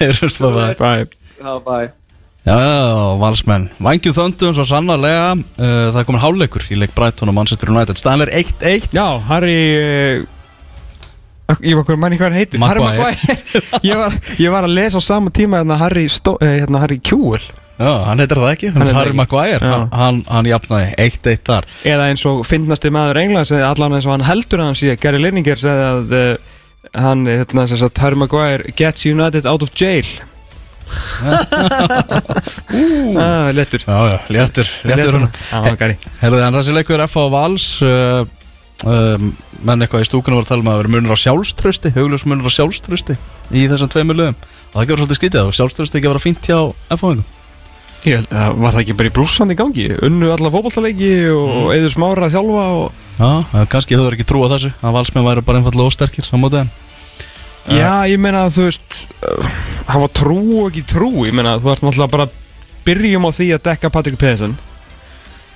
Heyrjumst 0.00 0.40
bara. 0.44 0.72
Bye 0.80 1.06
Já, 1.44 1.52
bæ 1.60 2.03
Já, 2.44 3.16
valsmenn. 3.16 3.70
Vangju 3.80 4.12
þöndum 4.12 4.52
svo 4.52 4.66
sannarlega 4.68 5.30
uh, 5.32 5.64
Það 5.64 5.96
er 6.02 6.06
komin 6.10 6.20
háleikur 6.20 6.66
í 6.68 6.76
leik 6.76 6.92
Brighton 6.96 7.30
og 7.32 7.36
Manchester 7.38 7.72
United. 7.72 7.96
Staðan 7.96 8.26
er 8.26 8.34
1-1 8.36 8.92
Já, 8.92 9.06
Harry 9.30 9.56
uh, 9.80 11.54
Ég 11.64 11.76
var 11.76 11.96
manni 12.00 12.18
hvað 12.20 12.36
heitir? 12.36 12.60
Maguire. 12.60 12.84
Harry 12.84 13.00
Maguire. 13.00 13.80
Ég 13.88 14.00
var, 14.00 14.14
ég 14.40 14.52
var 14.52 14.64
að 14.68 14.74
lesa 14.76 15.00
á 15.00 15.02
sama 15.04 15.32
tíma 15.32 15.60
hérna 15.60 15.76
Harry, 15.80 16.06
Stó, 16.12 16.34
eh, 16.40 16.58
hérna 16.62 16.80
Harry 16.80 16.96
Kjúel 17.04 17.42
Já, 17.74 17.90
hann 18.06 18.22
heitir 18.22 18.38
það 18.38 18.52
ekki, 18.52 18.68
hann 18.70 18.80
Hann 18.84 18.90
er 18.92 18.96
Harry. 19.00 19.16
Maguire. 19.18 19.60
Hann, 19.64 19.88
hann, 19.92 20.20
hann 20.30 20.46
jafnaði 20.48 20.92
1-1 21.04 21.40
þar. 21.48 21.66
Eða 21.90 22.10
eins 22.12 22.22
og 22.30 22.44
finnasti 22.46 22.92
maður 22.94 23.18
Englands 23.24 23.50
Allan 23.56 23.96
eins 23.96 24.06
og 24.06 24.14
hann 24.14 24.28
heldur 24.28 24.62
að 24.62 24.70
hann 24.70 24.78
sé 24.78 24.94
Gary 25.00 25.20
Lineker 25.20 25.58
segði 25.60 25.88
að 25.88 26.14
uh, 26.20 26.52
hann, 27.08 27.24
hérna, 27.26 27.66
sem 27.72 27.80
sagt, 27.80 27.98
Harry 28.04 28.20
Maguire 28.20 28.76
gets 28.78 29.08
United 29.08 29.48
out 29.50 29.64
of 29.66 29.72
jail 29.74 30.06
ah, 33.24 33.50
Lettur 33.56 33.82
Já, 33.84 33.98
já, 34.10 34.18
léttur, 34.28 34.66
léttur 34.88 35.18
Gary. 35.80 35.96
Herðu, 36.22 36.40
en 36.44 36.56
þessi 36.58 36.74
leikur 36.76 36.98
er 36.98 37.06
F 37.06 37.14
á 37.18 37.24
Vals 37.32 37.68
uh, 37.84 38.22
um, 38.86 39.30
menn 39.64 39.84
eitthvað 39.84 40.04
í 40.04 40.08
stúkunum 40.10 40.40
var 40.40 40.46
að 40.46 40.52
tala 40.52 40.64
um 40.64 40.72
að 40.72 40.80
vera 40.82 40.94
munur 40.96 41.16
á 41.16 41.18
sjálfströsti 41.24 41.94
hugljus 41.96 42.26
munur 42.28 42.50
á 42.50 42.52
sjálfströsti 42.56 43.14
í 43.54 43.68
þessum 43.70 43.92
tveimur 43.92 44.18
liðum. 44.20 44.36
Og 44.72 44.76
það 44.76 44.88
gefur 44.88 45.00
svolítið 45.04 45.20
skrítið 45.20 45.48
og 45.48 45.56
sjálfströsti 45.56 46.00
ekki 46.00 46.08
að 46.10 46.14
vera 46.14 46.26
fínt 46.26 46.50
hjá 46.50 46.58
F-fáingum 46.98 47.26
Ég 48.04 48.26
að 48.28 48.58
var 48.60 48.74
það 48.74 48.82
ekki 48.82 48.94
bara 48.98 49.08
í 49.08 49.12
blússan 49.16 49.52
í 49.54 49.56
gangi? 49.56 49.86
Unnu 50.04 50.28
alla 50.34 50.50
fótballtaleiki 50.52 51.12
og 51.32 51.52
mm. 51.54 51.70
eður 51.78 51.92
smára 51.94 52.26
að 52.26 52.34
þjálfa 52.36 52.64
og... 52.76 52.98
Já, 53.14 53.30
kannski 53.72 53.96
höfður 53.96 54.16
ekki 54.18 54.26
trú 54.28 54.42
á 54.44 54.52
þessu 54.52 54.72
að 54.84 54.96
valsmenn 54.98 55.24
væru 55.24 55.44
bara 55.46 55.62
einfallega 55.62 55.88
ósterkir 55.88 56.28
á 56.28 56.36
móti 56.36 56.60
þeim 56.60 56.72
Já, 57.72 58.04
ég 58.10 58.20
meina 58.20 58.44
að 58.44 58.56
þú 58.58 58.64
veist 58.68 58.96
uh, 59.24 59.52
hafa 59.88 60.08
trú 60.12 60.38
og 60.60 60.66
ekki 60.68 60.82
trú 60.90 61.10
Ég 61.24 61.32
meina 61.36 61.54
að 61.56 61.64
þú 61.64 61.70
ert 61.72 61.84
náttúrulega 61.86 62.12
bara 62.12 62.26
byrjum 62.84 63.24
á 63.24 63.30
því 63.32 63.46
að 63.56 63.62
dekka 63.70 63.90
Patrik 63.94 64.18
Pedersen 64.20 64.56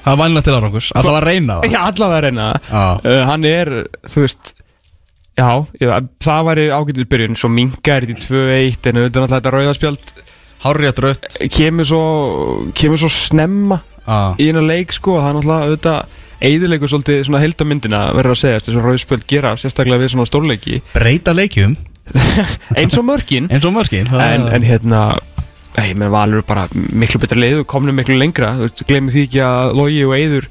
Það 0.05 0.14
er 0.14 0.21
vænlega 0.23 0.47
til 0.47 0.55
árangus, 0.57 0.87
alltaf 0.97 1.16
að 1.18 1.25
reyna 1.27 1.57
það. 1.59 1.73
Já, 1.75 1.81
allavega 1.85 2.16
að 2.16 2.25
reyna 2.25 2.44
það. 2.55 3.03
Uh, 3.05 3.23
Hann 3.29 3.44
er, 3.51 3.71
þú 4.09 4.23
veist 4.25 4.55
Já, 5.38 5.51
já 5.79 5.90
það 6.25 6.47
væri 6.49 6.64
ágætið 6.73 7.09
byrjun 7.12 7.37
Svo 7.38 7.51
mingar 7.53 8.07
þetta 8.07 8.14
í 8.16 8.23
2-1 8.25 8.88
En 8.88 9.01
auðvitað 9.03 9.27
náttúrulega 9.27 9.35
þetta 9.37 9.53
rauðaspjald 9.55 10.14
hárrétt 10.64 11.03
rött 11.05 11.29
Kemur 11.55 11.87
svo, 11.87 12.01
kemur 12.75 12.99
svo 13.05 13.11
snemma 13.12 13.83
Já, 14.09 14.33
í 14.40 14.49
einu 14.49 14.64
leik 14.64 14.97
sko 14.97 15.18
Það 15.21 15.29
er 15.29 15.37
náttúrulega 15.38 15.68
auðvitað 15.68 16.16
Eðilegur 16.49 16.90
svolítið 16.90 17.21
svona 17.27 17.40
heildamyndina 17.42 18.01
verður 18.14 18.37
að 18.37 18.40
segja 18.44 18.59
Þess 18.62 18.77
að 18.79 18.85
rauðspjöld 18.87 19.25
gera 19.31 19.51
sérstaklega 19.59 19.99
við 20.05 20.12
svona 20.12 20.27
stórleiki. 20.29 20.77
Breyta 20.94 21.33
leikjum 21.35 21.73
Eins 22.79 22.99
og 22.99 23.07
mörkin. 23.09 23.49
Eins 23.53 23.66
og 23.68 23.75
mörkin 23.75 24.09
en, 24.09 24.47
en 24.53 24.66
hérna 24.66 25.03
ég 25.79 25.94
meina 25.94 26.11
Valur 26.12 26.42
bara 26.47 26.66
miklu 26.73 27.21
betra 27.23 27.38
leið 27.38 27.62
og 27.62 27.68
komnum 27.71 27.97
miklu 27.99 28.16
lengra, 28.18 28.55
þú 28.57 28.66
veist, 28.66 28.83
glemir 28.88 29.14
því 29.14 29.25
ekki 29.29 29.42
að 29.44 29.77
Logi 29.79 30.01
og 30.07 30.14
Eiður 30.16 30.49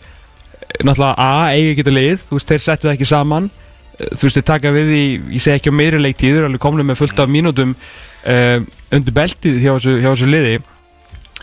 náttúrulega 0.78 1.14
A, 1.18 1.50
eigi 1.56 1.76
geta 1.80 1.94
leið, 1.94 2.24
þú 2.30 2.38
veist, 2.38 2.52
þeir 2.52 2.64
settu 2.64 2.88
það 2.88 2.96
ekki 2.96 3.10
saman. 3.10 3.50
Eh, 3.98 4.14
þú 4.14 4.28
veist, 4.28 4.40
þeir 4.40 4.48
taka 4.52 4.74
við 4.76 4.94
í 4.94 5.04
ég 5.36 5.44
segi 5.44 5.56
ekki 5.58 5.74
á 5.74 5.80
meiri 5.80 6.02
leiktíður, 6.02 6.48
alveg 6.48 6.64
komnum 6.64 6.90
með 6.92 7.00
fullt 7.02 7.22
af 7.24 7.32
mínútum 7.32 7.76
uh, 7.76 8.58
undir 8.94 9.16
beltið 9.16 9.62
hjá 9.64 9.72
þessu, 9.74 9.96
hjá 10.04 10.10
þessu 10.12 10.30
liði. 10.30 10.58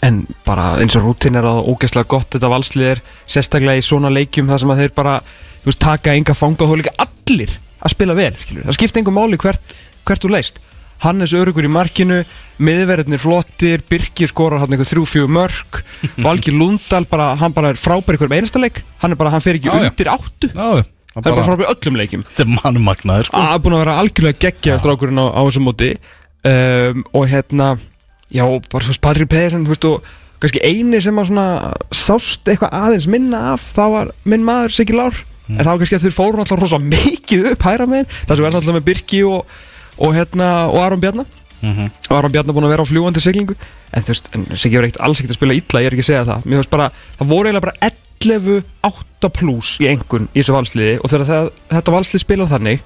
En 0.05 0.23
bara 0.47 0.75
eins 0.83 0.97
og 0.99 1.07
rútin 1.07 1.39
er 1.41 1.49
að 1.49 1.65
ógeðslega 1.73 2.11
gott 2.13 2.37
þetta 2.37 2.53
valslið 2.53 2.91
er 2.93 3.03
sérstaklega 3.25 3.81
í 3.81 3.85
svona 3.85 4.13
leikjum 4.13 4.51
þar 4.53 4.63
sem 4.63 4.75
að 4.75 4.83
þeir 4.83 4.97
bara 4.97 5.19
þú 5.25 5.71
veist, 5.71 5.81
taka 5.81 6.15
enga 6.15 6.37
fanga 6.37 6.67
og 6.67 6.73
þú 6.73 6.81
líka 6.83 6.95
allir 7.01 7.55
að 7.85 7.95
spila 7.95 8.17
vel, 8.17 8.33
skilur, 8.41 8.67
það 8.69 8.77
skipta 8.79 9.01
engum 9.01 9.17
máli 9.17 9.39
hvert, 9.41 9.75
hvert 10.07 10.25
þú 10.25 10.33
leist. 10.35 10.61
Hannes 11.05 11.35
Örugur 11.37 11.67
í 11.67 11.71
markinu, 11.73 12.21
miðverðinir 12.65 13.21
flottir, 13.21 13.83
Birkir 13.91 14.31
skorar 14.31 14.63
hann 14.63 14.73
einhver 14.73 14.89
þrjú 14.89 15.05
fjögur 15.11 15.33
mörg, 15.37 15.81
Valgir 16.27 16.57
Lundal 16.57 17.05
bara, 17.11 17.33
hann 17.41 17.53
bara 17.57 17.73
er 17.75 17.81
frábær 17.81 18.17
ykkur 18.17 18.31
um 18.31 18.37
einasta 18.39 18.63
leik. 18.63 18.83
Hann 19.03 19.13
er 19.17 19.21
bara, 19.21 19.35
hann 19.35 19.45
fer 19.45 19.59
ekki 19.59 19.69
Já, 19.69 19.75
já. 19.83 19.91
undir 19.91 20.13
áttu. 20.15 20.51
Það 20.55 20.81
Já, 20.81 20.85
er 21.21 21.31
bara 21.31 21.47
frábær 21.51 21.67
í 21.67 21.71
öllum 21.75 21.99
leikjum. 22.01 22.27
Þetta 22.31 22.47
er 22.47 22.53
mannmagnaður 22.55 23.29
sko. 23.31 23.43
Að 23.43 23.63
búin 23.65 23.77
að 23.77 23.83
vera 23.85 23.97
algjörlega 24.03 24.43
geggja 24.47 24.79
strákurinn 24.81 25.21
á, 25.21 25.27
á 25.35 25.41
þessum 25.45 25.69
móti. 25.69 25.91
Um, 26.45 27.05
og 27.17 27.27
hérna 27.33 27.73
já, 28.35 28.45
bara 28.71 28.85
svo 28.85 29.01
Patrik 29.03 29.33
og 29.89 30.05
kannski 30.45 30.61
eini 30.65 31.01
sem 31.03 31.17
að 31.17 31.31
svona 31.31 31.75
sást 31.95 32.49
eitthvað 32.51 32.75
aðeins 32.77 33.07
minna 33.09 33.41
af 33.55 33.63
það 33.77 33.95
var 33.95 34.11
minn 34.29 34.45
maður 34.45 34.75
Siggi 34.77 34.97
Lár. 34.97 35.21
En 35.49 35.61
það 35.61 35.71
var 35.71 35.81
kannski 35.83 35.99
að 35.99 36.05
þeir 36.07 36.17
fóru 36.17 36.43
alltaf 36.43 36.61
rosa 36.61 36.81
mikið 36.81 37.51
upp 37.53 37.65
hæra 37.69 37.87
megin, 37.89 38.09
það 38.25 38.37
sem 38.37 38.45
er 38.45 38.59
alltaf 38.59 38.77
með 38.77 38.87
Birki 38.89 39.21
og, 39.29 39.55
og 39.99 40.15
hérna, 40.15 40.69
og 40.71 40.79
Aron 40.83 41.01
Bjarnar 41.01 41.27
Mhm. 41.65 41.91
og 42.11 42.17
Aron 42.19 42.33
Bjarnar 42.33 42.53
búin 42.55 42.65
að 42.67 42.73
vera 42.75 42.83
á 42.85 42.91
fljúandi 42.91 43.21
siglingu. 43.25 43.55
En 43.95 44.03
þú 44.03 44.07
veist, 44.13 44.27
en 44.35 44.47
Siggi 44.57 44.77
var 44.77 44.85
ekkert 44.85 45.01
alls 45.01 45.21
ekkert 45.21 45.31
að 45.33 45.39
spila 45.39 45.55
illa 45.55 45.81
ég 45.81 45.87
er 45.87 45.95
ekki 45.97 46.05
að 46.05 46.11
segja 46.11 46.25
það, 46.29 46.43
mér 46.45 46.59
finnst 46.61 46.71
bara 46.71 46.91
það 47.19 47.29
voru 47.31 47.49
eiginlega 47.49 47.61
bara 47.61 47.93
11 48.21 48.65
8 48.85 49.31
plus 49.33 49.79
í 49.81 49.87
engun 49.89 50.29
í 50.35 50.41
þessu 50.43 50.53
valsliði. 50.57 50.99
Og 51.05 51.11
þegar 51.11 51.27
það, 51.31 51.51
þetta 51.71 51.95
valslið 51.95 52.21
spilar 52.21 52.47
þannig 52.53 52.81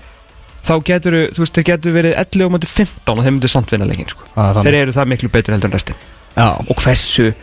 þá 0.68 0.72
getur, 0.84 1.12
þú 1.34 1.38
veist, 1.42 1.54
þeir 1.58 1.64
getur 1.72 1.92
verið 1.96 2.14
11 2.18 2.44
og 2.46 2.52
mæti 2.52 2.66
15 2.70 3.18
og 3.18 3.24
þeir 3.24 3.32
myndir 3.34 3.48
samt 3.50 3.70
vinna 3.72 3.86
leikin 3.88 4.08
sko. 4.08 4.22
Þannig. 4.36 4.62
þeir 4.68 4.74
eru 4.82 4.92
það 4.92 5.06
miklu 5.08 5.28
betur 5.32 5.52
heldur 5.54 5.70
en 5.70 5.72
restin. 5.72 5.94
Já, 6.36 6.48
og 6.68 6.76
hversu 6.76 7.34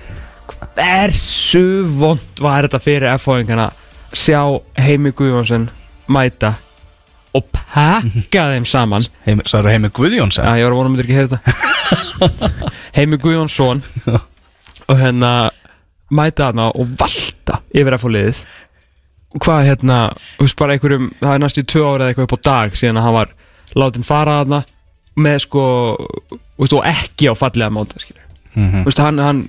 hversu 0.75 1.63
vond 1.99 2.41
var 2.41 2.65
þetta 2.67 2.79
fyrir 2.83 3.09
F-fáingana 3.17 3.69
sjá 4.15 4.39
Heimi 4.79 5.11
Guðjónsson 5.11 5.67
mæta 6.07 6.53
og 7.35 7.47
pakka 7.51 8.45
þeim 8.53 8.65
saman. 8.69 9.05
Heim, 9.25 9.41
sagður 9.49 9.73
heimi 9.73 9.89
Guðjóns 9.95 10.37
Já, 10.39 10.47
ég 10.59 10.67
var 10.67 10.75
að 10.75 10.79
vona 10.79 10.89
að 10.89 10.93
myndir 10.93 11.07
ekki 11.09 11.17
heyra 11.19 11.39
þetta. 11.39 12.69
Heimi 12.97 13.17
Guðjónsson 13.19 13.81
og 14.85 14.99
hérna 15.01 15.31
mæta 16.15 16.51
hana 16.51 16.69
og 16.71 16.93
valta 16.99 17.59
yfir 17.75 17.95
að 17.97 18.03
fá 18.05 18.07
liðið. 18.15 18.39
Hvað 19.35 19.65
hérna, 19.67 19.97
þú 20.37 20.45
veist 20.47 20.59
bara 20.61 20.75
einhverjum 20.77 21.09
það 21.19 21.33
er 21.33 21.41
næstu 21.43 21.63
í 21.65 21.67
tvö 21.73 21.83
ára 21.89 22.05
eða 22.05 22.13
eitthvað 22.13 22.29
upp 22.29 22.37
á 22.39 22.45
dag 22.47 22.77
síðan 22.79 23.01
að 23.01 23.07
hann 23.09 23.17
var 23.17 23.33
látin 23.81 24.07
fara 24.07 24.37
hana 24.43 24.61
með 25.19 25.41
sko, 25.43 25.63
þú 26.31 26.63
veist, 26.63 26.75
og 26.79 26.87
ekki 26.87 27.27
á 27.27 27.33
fallega 27.35 27.73
móta, 27.75 27.99
skilur 27.99 28.21
Mhm. 28.55 28.85
þú 28.85 28.87
veist, 28.87 29.01
hann, 29.03 29.19
hann 29.19 29.41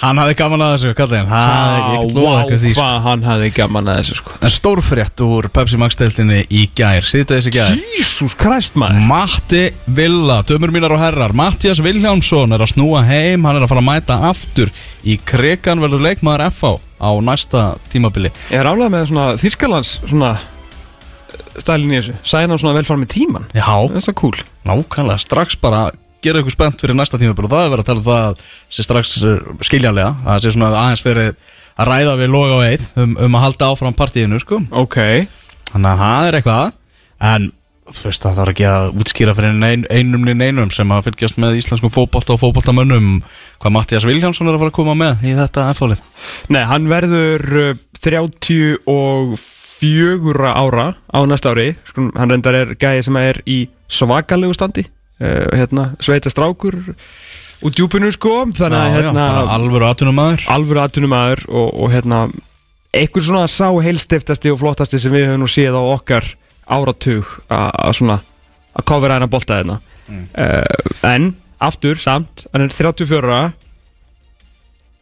Hann 0.00 0.16
hafði 0.16 0.36
gaman 0.38 0.62
að 0.64 0.70
þessu, 0.74 0.90
kallið 0.96 1.18
hann 1.28 1.96
eitthvað 2.00 2.62
því 2.62 2.70
sko. 2.72 2.80
hvað 2.80 2.94
hann 3.04 3.24
hafði 3.26 3.48
gaman 3.58 3.90
að 3.92 3.98
þessu 4.00 4.14
sko. 4.16 4.36
En 4.40 4.52
stórfrétt 4.54 5.22
úr 5.26 5.48
Pepsi 5.52 5.80
Max 5.80 5.98
deildinni 6.00 6.38
í 6.48 6.62
gær. 6.78 7.04
Sýta 7.04 7.36
þessi 7.36 7.52
gær. 7.52 7.74
Jísús 7.98 8.36
Krist 8.40 8.78
maður. 8.80 9.02
Matti 9.10 9.64
Villa, 9.98 10.38
dömur 10.48 10.72
mínar 10.72 10.94
og 10.96 11.02
herrar. 11.02 11.34
Mattias 11.36 11.82
Vilhjámsson 11.84 12.56
er 12.56 12.64
að 12.64 12.72
snúa 12.72 13.04
heim. 13.04 13.44
Hann 13.44 13.60
er 13.60 13.66
að 13.66 13.74
fara 13.74 13.84
að 13.84 13.90
mæta 13.90 14.16
aftur 14.30 14.72
Í 15.04 15.18
krekan 15.24 15.80
verður 15.84 16.06
leikmaður 16.08 16.46
FH 16.48 16.72
á 17.00 17.10
næsta 17.24 17.66
tímabili. 17.92 18.32
Ég 18.52 18.60
er 18.60 18.68
ánlega 18.68 18.92
með 18.92 19.06
svona 19.12 19.28
Þýskalands 19.40 19.92
svona 20.06 20.34
stælin 21.60 21.92
í 21.92 21.98
þessu? 22.00 22.16
Sæna 22.26 22.58
svona 22.60 22.76
vel 22.78 22.86
fara 22.88 23.00
með 23.00 23.12
tíman 23.14 23.48
Já, 23.56 23.64
Það 23.64 24.08
er 24.12 24.16
cool 24.20 24.36
nákvæmlega, 24.68 25.22
strax 25.24 25.56
bara 25.60 25.88
gera 26.24 26.42
ykkur 26.42 26.54
spennt 26.54 26.82
fyrir 26.82 26.96
næsta 26.98 27.20
tímabil 27.20 27.46
og 27.46 27.52
það 27.52 27.64
er 27.66 27.72
verið 27.74 27.84
að 27.84 27.90
tala 27.90 28.02
um 28.02 28.08
það 28.08 28.26
að 28.26 28.34
sé 28.70 28.86
strax 28.86 29.14
eh, 29.22 29.38
skiljanlega 29.68 30.10
að 30.10 30.30
það 30.30 30.42
sé 30.44 30.48
svona 30.56 30.72
aðeins 30.80 31.04
fyrir 31.04 31.30
að 31.80 31.90
ræða 31.90 32.18
við 32.20 32.28
loga 32.34 32.58
og 32.58 32.66
eið 32.66 32.84
um, 33.00 33.12
um 33.26 33.38
að 33.38 33.44
halda 33.46 33.70
áfram 33.70 33.96
partíinu 33.96 34.36
sko. 34.42 34.56
Ok. 34.82 34.98
Þannig 35.70 35.90
að 35.90 36.02
það 36.04 36.22
er 36.28 36.34
eitthvað. 36.40 36.66
En 37.30 37.42
þú 37.90 38.02
veist 38.06 38.22
það 38.24 38.36
þarf 38.38 38.52
ekki 38.52 38.66
að 38.70 38.84
útskýra 39.02 39.32
fyrir 39.36 39.64
ein, 39.66 39.82
einum 39.90 40.22
niður 40.26 40.46
einum 40.46 40.70
sem 40.74 40.92
að 40.94 41.06
fylgjast 41.08 41.38
með 41.42 41.58
íslenskum 41.58 41.92
fótbolta 41.92 42.34
og 42.34 42.40
fótboltamönnum 42.42 43.06
hvað 43.62 43.74
Mattias 43.74 44.06
Viljámsson 44.06 44.48
er 44.48 44.54
að 44.54 44.62
fara 44.62 44.72
að 44.72 44.78
koma 44.78 44.94
með 44.98 45.14
í 45.26 45.28
þetta 45.38 45.60
F-fólið 45.74 46.00
Nei, 46.54 46.64
hann 46.70 46.84
verður 46.90 47.42
uh, 47.64 47.78
34 48.00 50.52
ára 50.52 50.86
á 51.10 51.18
næsta 51.26 51.48
ári. 51.54 51.68
Sko, 51.88 51.98
Hann 52.16 52.30
reyndar 52.32 52.54
er 52.60 52.68
gæði 52.78 53.02
sem 53.08 53.16
er 53.20 53.36
í 53.48 53.58
svakalegu 53.90 54.54
standi 54.56 54.84
hérna, 55.20 55.90
Sveita 56.00 56.32
strákur 56.32 56.78
út 57.60 57.76
djúpinu 57.76 58.10
sko. 58.14 58.46
Þannig 58.56 58.78
að 58.78 58.94
hérna, 58.96 59.26
alvöru 59.56 59.88
atvinnumæður 59.90 60.46
alvöru 60.52 60.82
atvinnumæður 60.84 61.44
og, 61.50 61.68
og 61.76 61.92
hérna 61.92 62.22
einhver 62.96 63.24
svona 63.24 63.46
sá 63.50 63.68
heilstiftasti 63.84 64.52
og 64.52 64.60
flottasti 64.62 65.00
sem 65.00 65.14
við 65.14 65.28
höfum 65.28 65.44
nú 65.44 65.50
séð 65.50 65.78
á 65.78 65.82
okkar 65.82 66.26
áratug 66.70 67.28
að 67.50 67.94
svona 67.98 68.20
að 68.74 68.86
kofera 68.86 69.18
hennar 69.18 69.30
bolta 69.30 69.60
hérna. 69.60 69.80
Uh, 70.10 70.64
en 71.06 71.34
aftur 71.62 71.98
samt 72.02 72.46
hann 72.50 72.64
er 72.64 72.72
34 72.74 73.20
ára, 73.20 73.52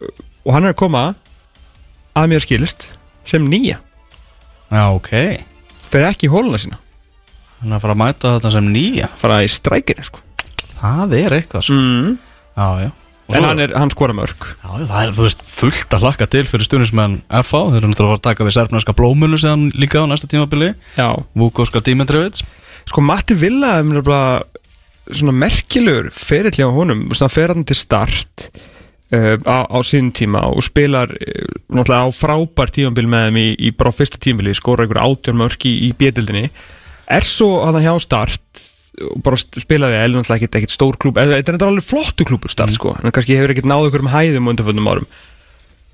uh, 0.03 0.11
og 0.45 0.53
hann 0.53 0.69
er 0.69 0.75
að 0.75 0.81
koma 0.83 1.05
að 2.19 2.35
mér 2.35 2.45
skilist 2.45 2.91
sem 3.29 3.45
nýja. 3.49 3.79
Já, 4.69 4.83
ok. 4.93 5.13
Fyrir 5.89 6.11
ekki 6.11 6.29
hóluna 6.33 6.61
sína 6.61 6.81
Hann 7.59 7.73
er 7.73 7.79
að 7.79 7.85
fara 7.85 7.97
að 7.97 8.01
mæta 8.05 8.33
þetta 8.37 8.55
sem 8.55 8.71
nýja. 8.75 9.11
Fara 9.19 9.43
í 9.43 9.51
strækinu 9.51 10.07
sko. 10.07 10.23
Það 10.79 11.15
er 11.19 11.37
eitthvað 11.41 11.67
sko. 11.67 11.77
mm. 11.79 12.17
Já, 12.59 12.69
já. 12.87 12.91
En 13.37 13.45
hann, 13.45 13.59
er, 13.61 13.75
hann 13.77 13.91
skora 13.93 14.15
mörg 14.17 14.41
Já, 14.41 14.71
það 14.89 15.01
er, 15.03 15.11
veist, 15.19 15.43
fullt 15.45 15.93
að 15.93 16.05
hlakka 16.07 16.27
til 16.33 16.47
fyrir 16.49 16.65
stunismenn 16.65 17.19
FH, 17.29 17.59
þeir 17.75 17.83
eru 17.83 17.91
náttúrulega 17.91 18.17
að 18.17 18.23
taka 18.25 18.47
við 18.47 18.55
serfnarska 18.57 18.95
blómunu 18.97 19.37
síðan 19.41 19.67
líka 19.77 20.01
á 20.01 20.09
næsta 20.09 20.31
tímabili. 20.33 20.71
Já. 20.97 21.11
Vúkóska 21.37 21.83
Dimitrevits. 21.85 22.47
Sko 22.89 23.05
Matti 23.05 23.37
Villa 23.37 23.75
er 23.83 24.01
svona 25.13 25.35
merkilegur 25.37 26.09
ferill 26.17 26.57
hjá 26.57 26.71
honum. 26.73 27.05
Þú 27.05 27.13
veist, 27.13 27.27
hann 27.27 27.35
fer 27.35 27.53
hann 27.53 27.69
til 27.69 27.77
start 27.77 28.49
uh, 29.13 29.37
á, 29.45 29.59
á 29.69 29.79
sín 29.85 30.09
tíma 30.17 30.47
og 30.49 30.65
spilar 30.65 31.13
uh, 31.13 31.53
náttúrulega 31.69 32.09
á 32.09 32.17
frábær 32.17 32.73
tímabil 32.73 33.13
með 33.13 33.29
þeim 33.29 33.41
í, 33.43 33.47
í 33.61 33.75
bara 33.77 33.93
fyrsta 33.93 34.21
tímabili. 34.25 34.57
Skora 34.57 34.87
einhver 34.89 35.05
átján 35.05 35.37
mörg 35.41 35.69
í, 35.69 35.75
í 35.85 35.93
bjöldildinni 36.01 36.49
er 37.09 37.27
svo 37.27 37.63
að 37.65 37.79
hann 37.79 37.87
hjá 37.87 37.95
start 38.05 38.67
og 38.99 39.23
bara 39.23 39.39
spilaði 39.39 39.95
eða 39.95 40.11
náttúrulega 40.11 40.39
ekkert, 40.41 40.59
ekkert 40.59 40.75
stór 40.75 40.97
klúb 41.01 41.19
þetta 41.21 41.55
er 41.55 41.65
alveg 41.69 41.87
flottu 41.87 42.27
klúbur 42.27 42.51
start 42.51 42.75
sko 42.75 42.97
en 42.99 43.13
kannski 43.15 43.37
hefur 43.39 43.55
ekkert 43.55 43.69
náðu 43.71 43.91
ykkur 43.91 44.05
um 44.05 44.13
hæðum 44.13 44.49
á 44.49 44.53
undanföndum 44.53 44.91
árum. 44.91 45.09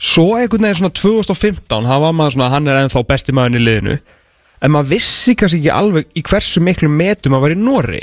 Svo 0.01 0.35
einhvern 0.39 0.67
veginn 0.67 0.81
svona 0.81 0.95
2015 0.97 1.89
hann 1.91 2.03
var 2.03 2.17
maður 2.17 2.37
svona, 2.37 2.51
hann 2.53 2.69
er 2.69 2.81
ennþá 2.81 3.05
besti 3.09 3.35
maðurinn 3.37 3.61
í 3.61 3.67
liðinu. 3.69 3.99
En 4.65 4.73
maður 4.73 4.95
vissi 4.95 5.37
kannski 5.37 5.61
ekki 5.61 5.75
alveg 5.75 6.09
í 6.17 6.25
hversu 6.25 6.63
miklu 6.65 6.89
metum 6.91 7.37
að 7.37 7.47
vera 7.47 7.59
í 7.59 7.61
Nóri 7.61 8.03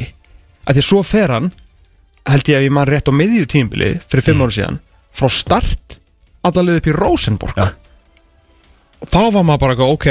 að 0.66 0.78
því 0.78 0.84
að 0.84 0.88
svo 0.92 1.02
fer 1.06 1.34
hann 1.34 1.52
held 2.30 2.52
ég 2.52 2.60
að 2.60 2.68
ég 2.68 2.76
maður 2.76 2.94
rétt 2.94 3.10
á 3.10 3.14
miðju 3.18 3.48
tímbili 3.50 3.92
fyrir 4.06 4.28
fimm 4.28 4.44
ára 4.46 4.54
síðan 4.54 4.82
frá 5.18 5.30
start 5.34 5.98
allavega 6.46 6.82
upp 6.82 6.90
í 6.90 6.94
Rosenborg. 6.96 7.58
Já. 7.58 7.74
og 9.02 9.10
þá 9.10 9.22
var 9.34 9.46
maður 9.46 9.64
bara 9.66 9.90
ok 9.90 10.08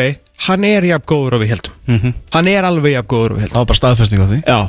hann 0.48 0.64
er 0.64 0.86
jafn 0.88 1.06
góður 1.10 1.38
og 1.38 1.42
við 1.44 1.54
heldum 1.54 1.78
Mhm. 1.90 2.14
hann 2.32 2.48
er 2.48 2.64
alveg 2.68 2.92
jafn 2.98 3.08
góður 3.14 3.30
og 3.30 3.36
við 3.38 3.42
heldum 3.46 3.56
Það 3.56 3.62
var 3.64 3.70
bara 3.72 3.80
staðfesting 3.82 4.20
á 4.20 4.26
því. 4.30 4.42
Já, 4.46 4.60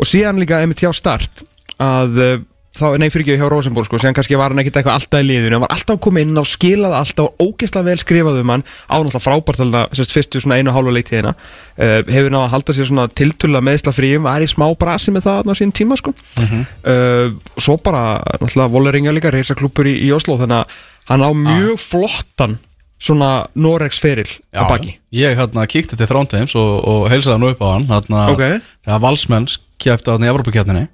og 0.00 0.06
síðan 0.06 0.40
líka 0.42 0.60
einmitt 0.62 0.80
hjá 0.82 0.92
start 0.96 1.42
að 1.80 2.18
uh, 2.20 2.38
þá, 2.76 2.86
nei 3.00 3.08
fyrir 3.10 3.24
ekki 3.26 3.36
hjá 3.40 3.48
Rosenborg 3.50 3.86
sko, 3.88 3.98
síðan 4.00 4.14
kannski 4.16 4.36
var 4.38 4.52
hann 4.52 4.60
ekkert 4.62 4.76
eitthvað 4.80 4.96
alltaf 5.00 5.20
í 5.20 5.26
liðinu. 5.26 5.56
Hann 5.58 5.64
var 5.64 5.72
alltaf 5.74 5.96
að 5.96 6.00
koma 6.06 6.20
inn 6.22 6.38
á 6.38 6.44
skilað 6.46 6.94
alltaf 6.96 7.32
ógeðslega 7.42 7.84
vel 7.88 7.98
skrifað 8.00 8.38
um 8.40 8.52
hann. 8.54 8.64
Á 8.88 8.94
náttúrulega 9.00 9.22
frábært 9.24 9.60
alveg 9.64 9.96
sérst 9.98 10.14
fyrstu 10.14 10.40
svona 10.44 10.58
einu 10.60 10.70
og 10.70 10.76
hálfa 10.78 10.94
leiktíðina. 10.96 11.32
Uh, 11.80 12.00
hefur 12.08 12.30
náða 12.30 12.46
að 12.46 12.54
halda 12.54 12.76
sér 12.78 12.88
svona 12.90 13.08
tiltölulega 13.10 13.66
meðsla 13.70 13.92
fríum 13.96 14.22
var 14.28 14.40
í 14.44 14.48
smá 14.48 14.66
brasi 14.78 15.12
með 15.16 15.26
það 15.28 15.50
á 15.50 15.54
sín 15.58 15.72
tíma 15.76 15.98
sko. 16.00 16.14
Uh, 16.40 17.34
og 17.56 17.60
svo 17.64 17.76
bara 17.82 18.20
náttúrulega 18.40 18.70
Voleringa 18.72 19.12
líka 19.16 19.32
reysa 19.34 19.54
klúpur 19.58 19.88
í, 19.90 19.96
í 20.06 20.12
Oslo 20.14 20.38
þannig 20.40 20.62
að 20.62 20.80
hann 21.10 21.26
á 21.26 21.30
mjög 21.34 21.80
flottan 21.82 22.58
svona 23.00 23.30
Norex 23.56 23.98
feril 24.02 24.28
á 24.52 24.68
baki. 24.68 24.98
Ég 25.16 25.36
hérna 25.38 25.64
kíkti 25.70 25.96
til 25.98 26.08
Þrándheims 26.10 26.54
og, 26.58 26.72
og 26.84 27.06
heilsaði 27.10 27.36
hann 27.38 27.48
upp 27.50 27.62
á 27.64 27.68
hann 27.72 27.86
hérna, 27.90 28.24
Ok. 28.34 28.42
þegar 28.84 29.04
valsmenn 29.06 29.48
kæfti 29.80 30.12
á 30.12 30.14
hann 30.14 30.26
í 30.26 30.30
Evropakjarninni 30.30 30.86